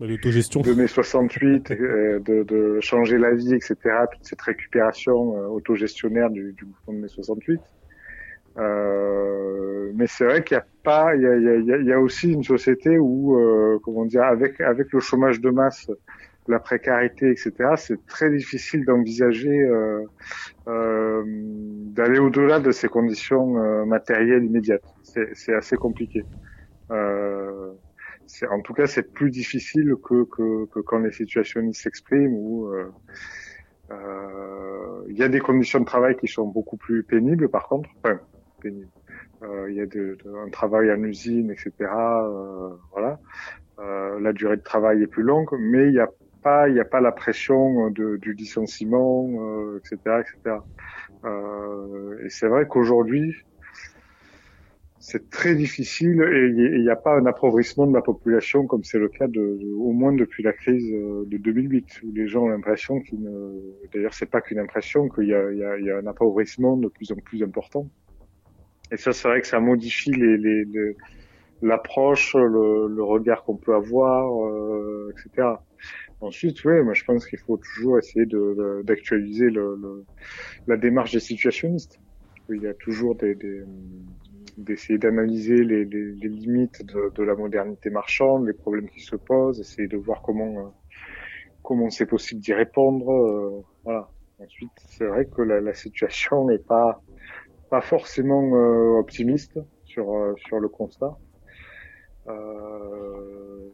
[0.00, 0.60] L'autogestion.
[0.60, 3.74] de mai 68, euh, de, de changer la vie, etc.
[4.12, 7.60] Toute cette récupération euh, autogestionnaire du, du mouvement de mai 68.
[8.58, 11.64] Euh, mais c'est vrai qu'il n'y a pas, il y a, il y, a, il
[11.66, 15.00] y a- il y a aussi une société où, euh, comment dire, avec avec le
[15.00, 15.90] chômage de masse,
[16.48, 17.52] la précarité, etc.
[17.76, 20.02] C'est très difficile d'envisager euh,
[20.68, 24.84] euh, d'aller au-delà de ces conditions euh, matérielles immédiates.
[25.34, 26.22] C'est assez compliqué.
[26.90, 27.72] Euh,
[28.50, 32.90] en tout cas, c'est plus difficile que, que, que quand les situationnistes s'expriment où euh,
[35.08, 37.88] il y a des conditions de travail qui sont beaucoup plus pénibles, par contre.
[38.04, 38.20] Enfin,
[38.60, 38.88] pénibles.
[39.68, 41.72] Il y a de, de- un travail en usine, etc.
[42.92, 43.18] voilà.
[43.78, 46.08] Euh, la durée de travail est plus longue, mais il n'y a
[46.42, 50.56] pas, il n'y a pas la pression de, du licenciement, euh, etc., etc.
[51.24, 53.34] Euh, et c'est vrai qu'aujourd'hui,
[55.00, 58.98] c'est très difficile et il n'y a pas un appauvrissement de la population comme c'est
[58.98, 62.48] le cas de, au moins depuis la crise euh, de 2008 où les gens ont
[62.48, 63.60] l'impression qu'ils ne
[63.94, 67.16] d'ailleurs c'est pas qu'une impression qu'il y y, y a un appauvrissement de plus en
[67.16, 67.88] plus important
[68.90, 70.96] et ça c'est vrai que ça modifie les, les, les-
[71.62, 75.48] l'approche le, le regard qu'on peut avoir euh, etc
[76.20, 78.26] ensuite oui moi je pense qu'il faut toujours essayer
[78.84, 80.06] d'actualiser le, le-
[80.66, 82.00] la démarche des situationnistes
[82.50, 83.36] il y a toujours des
[84.56, 89.16] d'essayer d'analyser les, les, les limites de, de la modernité marchande, les problèmes qui se
[89.16, 90.70] posent, essayer de voir comment euh,
[91.62, 93.10] comment c'est possible d'y répondre.
[93.12, 94.12] euh, voilà.
[94.38, 97.02] Ensuite, c'est vrai que la, la situation n'est pas
[97.70, 101.18] pas forcément euh, optimiste sur euh, sur le constat,
[102.28, 103.70] Euh,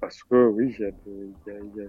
[0.00, 1.84] parce que oui, il y a, de- il y, a, il y, a,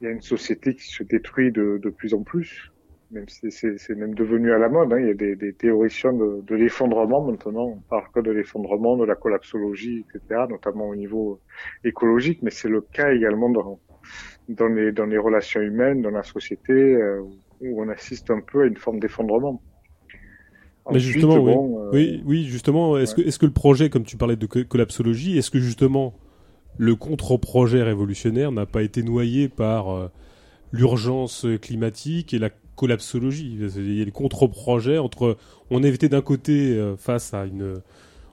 [0.00, 2.74] il y a une société qui se détruit de, de plus en plus
[3.10, 4.92] même si c'est même devenu à la mode.
[4.92, 4.98] Hein.
[4.98, 7.66] Il y a des, des théoriciens de, de l'effondrement maintenant.
[7.66, 11.40] On parle que de l'effondrement, de la collapsologie, etc., notamment au niveau
[11.84, 13.80] écologique, mais c'est le cas également dans,
[14.48, 17.20] dans, les, dans les relations humaines, dans la société, euh,
[17.60, 19.62] où on assiste un peu à une forme d'effondrement.
[20.90, 21.76] Mais Ensuite, justement, oui.
[21.78, 24.64] euh, oui, oui, justement, est-ce que, est-ce que le projet, comme tu parlais de co-
[24.64, 26.14] collapsologie, est-ce que justement
[26.78, 30.08] le contre-projet révolutionnaire n'a pas été noyé par euh,
[30.72, 35.36] l'urgence climatique et la collapsologie Il y a le contre-projet entre,
[35.70, 37.80] on était d'un côté euh, face à une,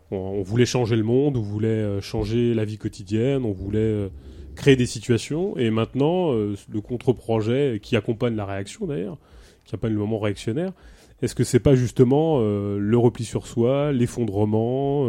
[0.09, 4.09] on, voulait changer le monde, on voulait euh, changer la vie quotidienne, on voulait
[4.55, 9.17] créer des situations, et maintenant le contre-projet qui accompagne la réaction d'ailleurs,
[9.63, 10.73] qui accompagne le moment réactionnaire.
[11.21, 15.07] Est-ce que c'est pas justement le repli sur soi, l'effondrement,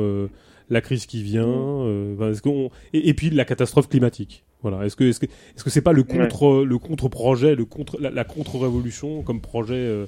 [0.73, 4.45] la crise qui vient, euh, est-ce qu'on- et, et puis la catastrophe climatique.
[4.63, 4.85] Voilà.
[4.87, 8.11] Est-ce que est-ce que est-ce que c'est pas le contre le contre-projet, le contre la,
[8.11, 10.07] la contre-révolution comme projet euh,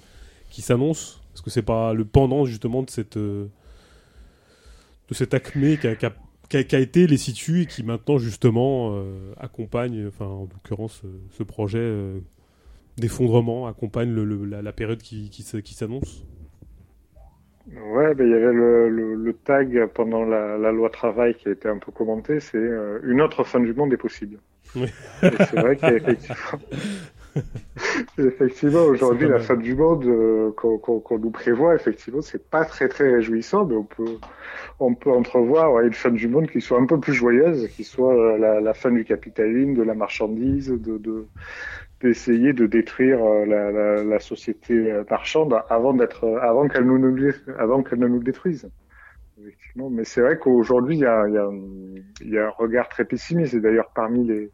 [0.51, 1.21] qui s'annonce?
[1.35, 3.47] Est-ce que c'est pas le pendant justement de cette euh,
[5.09, 5.87] de cette acmé qui
[6.57, 11.43] a, été les situs et qui maintenant justement euh, accompagne, enfin en l'occurrence euh, ce
[11.43, 12.21] projet euh,
[12.97, 16.25] d'effondrement accompagne le- le- la, la période qui, qui, s- qui s'annonce?
[17.67, 21.49] Ouais, ben, il y avait le, le, le tag pendant la, la loi travail qui
[21.49, 24.39] a été un peu commenté, c'est euh, une autre fin du monde est possible.
[24.77, 24.93] Oui.
[25.21, 26.61] C'est vrai qu'effectivement,
[28.19, 33.11] effectivement, aujourd'hui, la fin du monde euh, qu'on nous prévoit, effectivement, c'est pas très très
[33.11, 34.19] réjouissant, mais on peut
[34.81, 37.85] on peut entrevoir ouais, une fin du monde qui soit un peu plus joyeuse, qui
[37.85, 41.27] soit euh, la, la fin du capitalisme, de la marchandise, de, de
[42.05, 46.85] d'essayer de détruire euh, la, la, la société euh, marchande avant d'être, euh, avant qu'elle
[46.85, 46.99] nous,
[47.59, 48.69] avant qu'elle ne nous détruise.
[49.41, 49.89] Effectivement.
[49.91, 51.49] Mais c'est vrai qu'aujourd'hui, il y a, y, a,
[52.35, 53.55] y a un regard très pessimiste.
[53.55, 54.51] Et d'ailleurs, parmi les,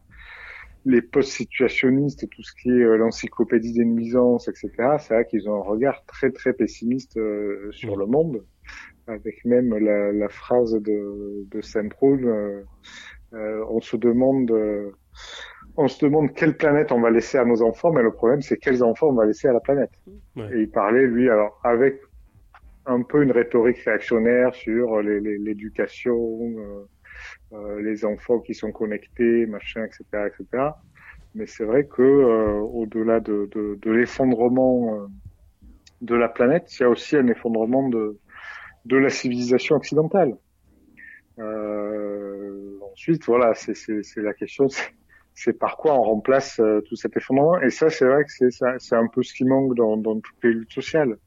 [0.85, 5.57] les post-situationnistes, tout ce qui est euh, l'encyclopédie des nuisances, etc., c'est vrai qu'ils ont
[5.61, 8.43] un regard très, très pessimiste euh, sur le monde,
[9.07, 12.61] avec même la, la phrase de, de Saint-Proul, euh,
[13.33, 14.51] euh, on se demande...
[15.81, 18.41] euh, on se demande quelle planète on va laisser à nos enfants, mais le problème
[18.41, 19.91] c'est quels enfants on va laisser à la planète.
[20.35, 20.49] Ouais.
[20.53, 22.01] Et il parlait, lui, alors avec
[22.85, 26.85] un peu une rhétorique réactionnaire sur les- les- l'éducation, euh,
[27.53, 30.81] euh, les enfants qui sont connectés, machin, etc., etc.
[31.35, 35.07] Mais c'est vrai que euh, au-delà de, de, de l'effondrement euh,
[36.01, 38.17] de la planète, il y a aussi un effondrement de,
[38.85, 40.35] de la civilisation occidentale.
[41.39, 43.73] Euh, ensuite, voilà, c'est
[44.17, 44.67] la question,
[45.43, 47.59] c'est- par quoi on remplace euh, tout cet effondrement.
[47.61, 50.43] Et ça, c'est vrai que c'est c'est un peu ce qui manque dans, dans toutes
[50.43, 51.17] les luttes sociales.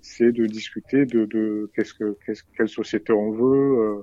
[0.00, 4.02] C'est de discuter de, de qu'est-ce que qu'est-ce quelle société on veut, euh,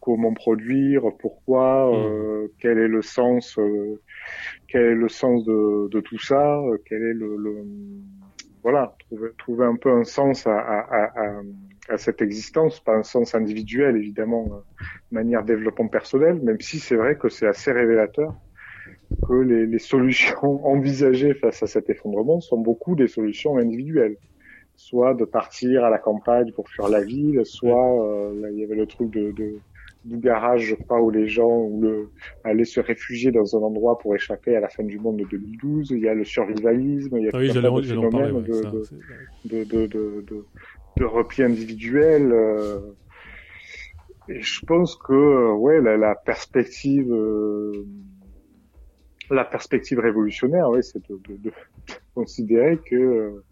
[0.00, 4.02] comment produire, pourquoi, euh, quel est le sens, euh,
[4.68, 7.64] quel est le sens de, de tout ça, euh, quel est le, le-
[8.62, 11.42] voilà, trouver, trouver un peu un sens à, à, à,
[11.90, 14.58] à- cette existence, pas un sens individuel évidemment, euh,
[15.10, 18.34] de manière développement personnel, même si c'est vrai que c'est assez révélateur
[19.22, 24.16] que les, les solutions envisagées face à cet effondrement sont beaucoup des solutions individuelles.
[24.76, 28.64] Soit de partir à la campagne pour fuir la ville, soit euh, là, il y
[28.64, 29.62] avait le truc de, de
[30.04, 32.12] du garage, je crois, où les gens ou le,
[32.42, 35.90] allaient se réfugier dans un endroit pour échapper à la fin du monde de 2012.
[35.92, 37.50] Il y a le survivalisme, il y a Ah oui,
[37.82, 38.88] phénomènes ouais, de- de-
[39.44, 40.46] de, de, de, de,
[40.98, 42.32] de repli individuel.
[42.32, 42.80] euh,
[44.28, 47.84] et je pense que ouais, la, la perspective, euh,
[49.30, 51.52] la perspective révolutionnaire, ouais, c'est de, de, de
[52.14, 53.42] considérer que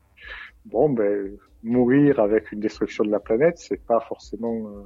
[0.67, 4.83] bon, ben, mourir avec une destruction de la planète, c'est pas forcément euh,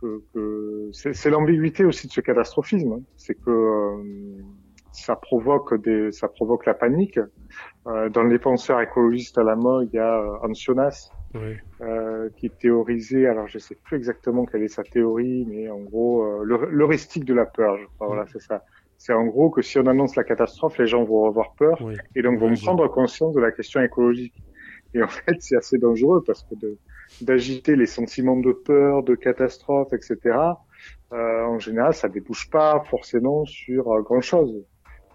[0.00, 3.02] que, que c'est c'est l'ambiguïté aussi de ce catastrophisme, hein.
[3.16, 4.42] c'est que euh,
[4.92, 7.18] ça provoque des, ça provoque la panique.
[7.86, 11.10] Euh, dans les penseurs écologistes à la mode, il y a euh, Ancionas
[11.80, 16.24] euh, qui théorisait, alors je sais plus exactement quelle est sa théorie, mais en gros,
[16.24, 18.64] euh, l'heuristique de la peur, je crois, voilà, c'est ça.
[19.06, 21.80] C'est en gros que si on annonce la catastrophe, les gens vont avoir peur
[22.16, 24.34] et donc vont prendre conscience de la question écologique.
[24.94, 26.54] Et en fait, c'est assez dangereux parce que
[27.20, 30.58] d'agiter les sentiments de peur, de catastrophe, etc.,
[31.12, 34.64] euh, en général, ça débouche pas forcément sur euh, grand-chose.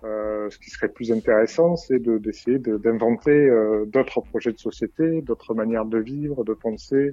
[0.03, 4.57] Euh, ce qui serait plus intéressant, c'est de- d'essayer de, d'inventer euh, d'autres projets de
[4.57, 7.11] société, d'autres manières de vivre, de penser,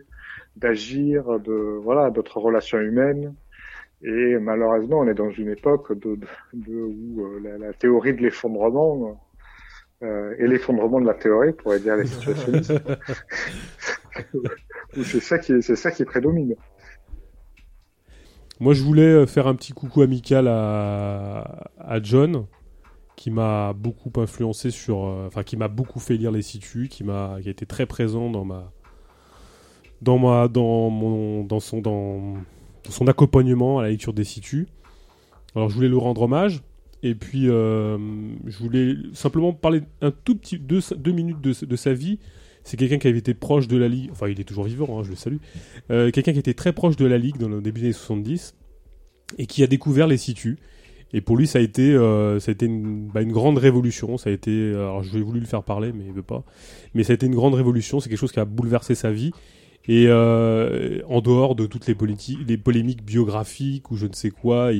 [0.56, 3.34] d'agir, de voilà, d'autres relations humaines.
[4.02, 8.14] Et malheureusement, on est dans une époque de, de, de- où euh, la, la théorie
[8.14, 9.20] de l'effondrement
[10.02, 12.72] euh, et l'effondrement de la théorie, pourrait dire les situationnistes,
[15.02, 16.54] c'est ça qui c'est ça qui prédomine.
[18.60, 22.46] Moi, je voulais euh, faire un petit coucou amical à, à John,
[23.16, 27.04] qui m'a beaucoup influencé sur, euh, enfin, qui m'a beaucoup fait lire les situs, qui
[27.04, 28.72] m'a, qui a été très présent dans ma,
[30.02, 32.34] dans ma, dans mon, dans son, dans
[32.92, 34.66] son accompagnement à la lecture des situs.
[35.54, 36.62] Alors, je voulais lui rendre hommage.
[37.02, 37.96] Et puis, euh,
[38.46, 42.18] je voulais simplement parler un tout petit deux, deux minutes de, sa vie.
[42.64, 45.02] C'est quelqu'un qui avait été proche de la Ligue, enfin il est toujours vivant, hein,
[45.04, 45.36] je le salue.
[45.90, 48.54] Euh, quelqu'un qui était très proche de la Ligue dans le début des années 70
[49.38, 50.56] et qui a découvert les situs.
[51.14, 54.18] Et pour lui, ça a été, euh, ça a été une, bah, une grande révolution.
[54.18, 56.44] Ça a été, alors j'ai voulu le faire parler, mais il veut pas.
[56.94, 58.00] Mais ça a été une grande révolution.
[58.00, 59.30] C'est quelque chose qui a bouleversé sa vie.
[59.90, 64.70] Et euh, en dehors de toutes les, polémiques biographiques ou je ne sais quoi,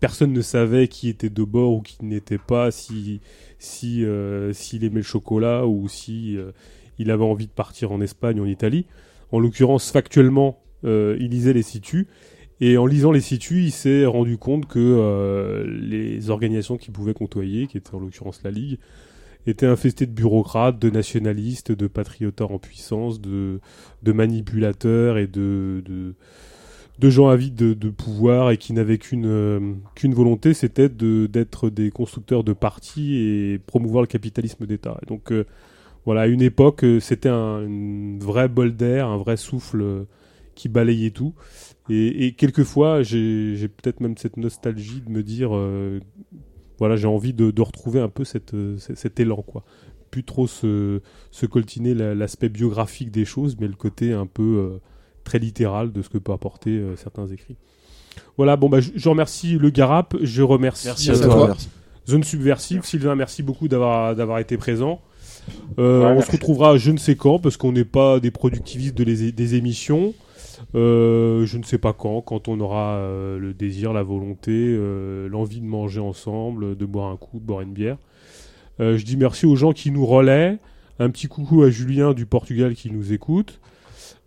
[0.00, 3.20] personne ne savait qui était de bord ou qui n'était pas, si
[3.84, 6.50] euh, s'il aimait le chocolat ou si euh,
[6.98, 8.86] il avait envie de partir en Espagne ou en Italie.
[9.30, 12.06] En l'occurrence, factuellement, euh, il lisait les situs.
[12.60, 17.66] Et en lisant les situs, il s'est rendu compte que les organisations qu'il pouvait côtoyer,
[17.66, 18.78] qui étaient en l'occurrence la Ligue,
[19.46, 23.60] étaient infestées de bureaucrates, de nationalistes, de patrioteurs en puissance, de,
[24.04, 26.14] manipulateurs et de,
[27.00, 32.52] gens avides de, pouvoir et qui n'avaient qu'une euh, volonté, c'était d'être des constructeurs de
[32.52, 34.98] partis et promouvoir le capitalisme d'État.
[35.08, 35.44] Donc euh,
[36.04, 40.06] voilà, à une époque, euh, c'était un une vraie bol d'air, un vrai souffle
[40.54, 41.34] qui balayait tout.
[41.88, 45.50] Et, quelquefois, j'ai peut-être même cette nostalgie de me dire,
[46.82, 49.62] voilà, j'ai envie de, de retrouver un peu cette, euh, cet, élan, quoi.
[50.10, 54.42] Plus trop se, se coltiner la- l'aspect biographique des choses, mais le côté un peu
[54.42, 54.78] euh,
[55.22, 57.54] très littéral de ce que peut apporter euh, certains écrits.
[58.36, 61.46] Voilà, bon bah je, je remercie le Garap, je remercie Merci à toi.
[61.46, 61.68] Merci.
[62.08, 62.84] Zone Subversive.
[62.84, 65.00] Sylvain, merci beaucoup d'avoir été présent.
[65.78, 68.96] Euh, Ouais, on se retrouvera je ne sais quand, parce qu'on n'est pas des productivistes
[68.96, 70.14] de les- des émissions.
[70.74, 75.28] Euh, je ne sais pas quand, quand on aura euh, le désir, la volonté, euh,
[75.28, 77.98] l'envie de manger ensemble, de boire un coup, de boire une bière.
[78.78, 80.58] Je dis merci aux gens qui nous relaient.
[80.98, 83.60] Un petit coucou à Julien du Portugal qui nous écoute.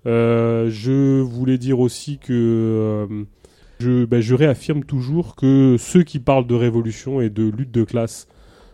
[0.06, 3.26] Je voulais dire aussi que
[3.80, 7.84] je, ben, je réaffirme toujours que ceux qui parlent de révolution et de lutte de
[7.84, 8.28] classe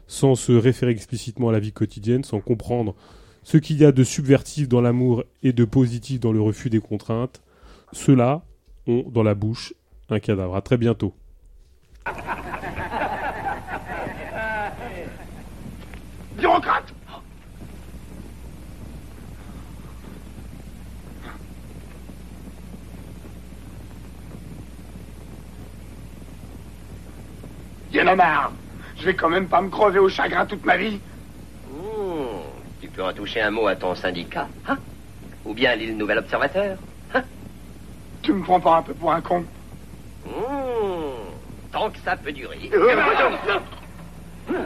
[0.06, 2.94] sans se référer explicitement à la vie quotidienne, sans comprendre
[3.44, 6.80] ce qu'il y a de subvertif dans l'amour et de positif dans le refus des
[6.80, 7.42] contraintes,
[7.94, 8.42] ceux-là
[8.88, 9.74] ont dans la bouche
[10.10, 10.56] un cadavre.
[10.56, 11.14] À très bientôt.
[16.38, 16.94] Bureaucrate!
[27.94, 28.52] A marre
[28.98, 31.00] Je vais quand même pas me crever au chagrin toute ma vie.
[31.70, 32.42] Hmm,
[32.82, 34.78] tu peux en toucher un mot à ton syndicat, hein?
[35.46, 36.78] Ou bien l'île Nouvel Observateur
[38.22, 39.44] tu me prends pas un peu pour un con.
[40.26, 40.30] Mmh,
[41.72, 42.70] Tant que ça peut durer.
[42.74, 42.96] Euh.
[42.96, 44.62] Ben,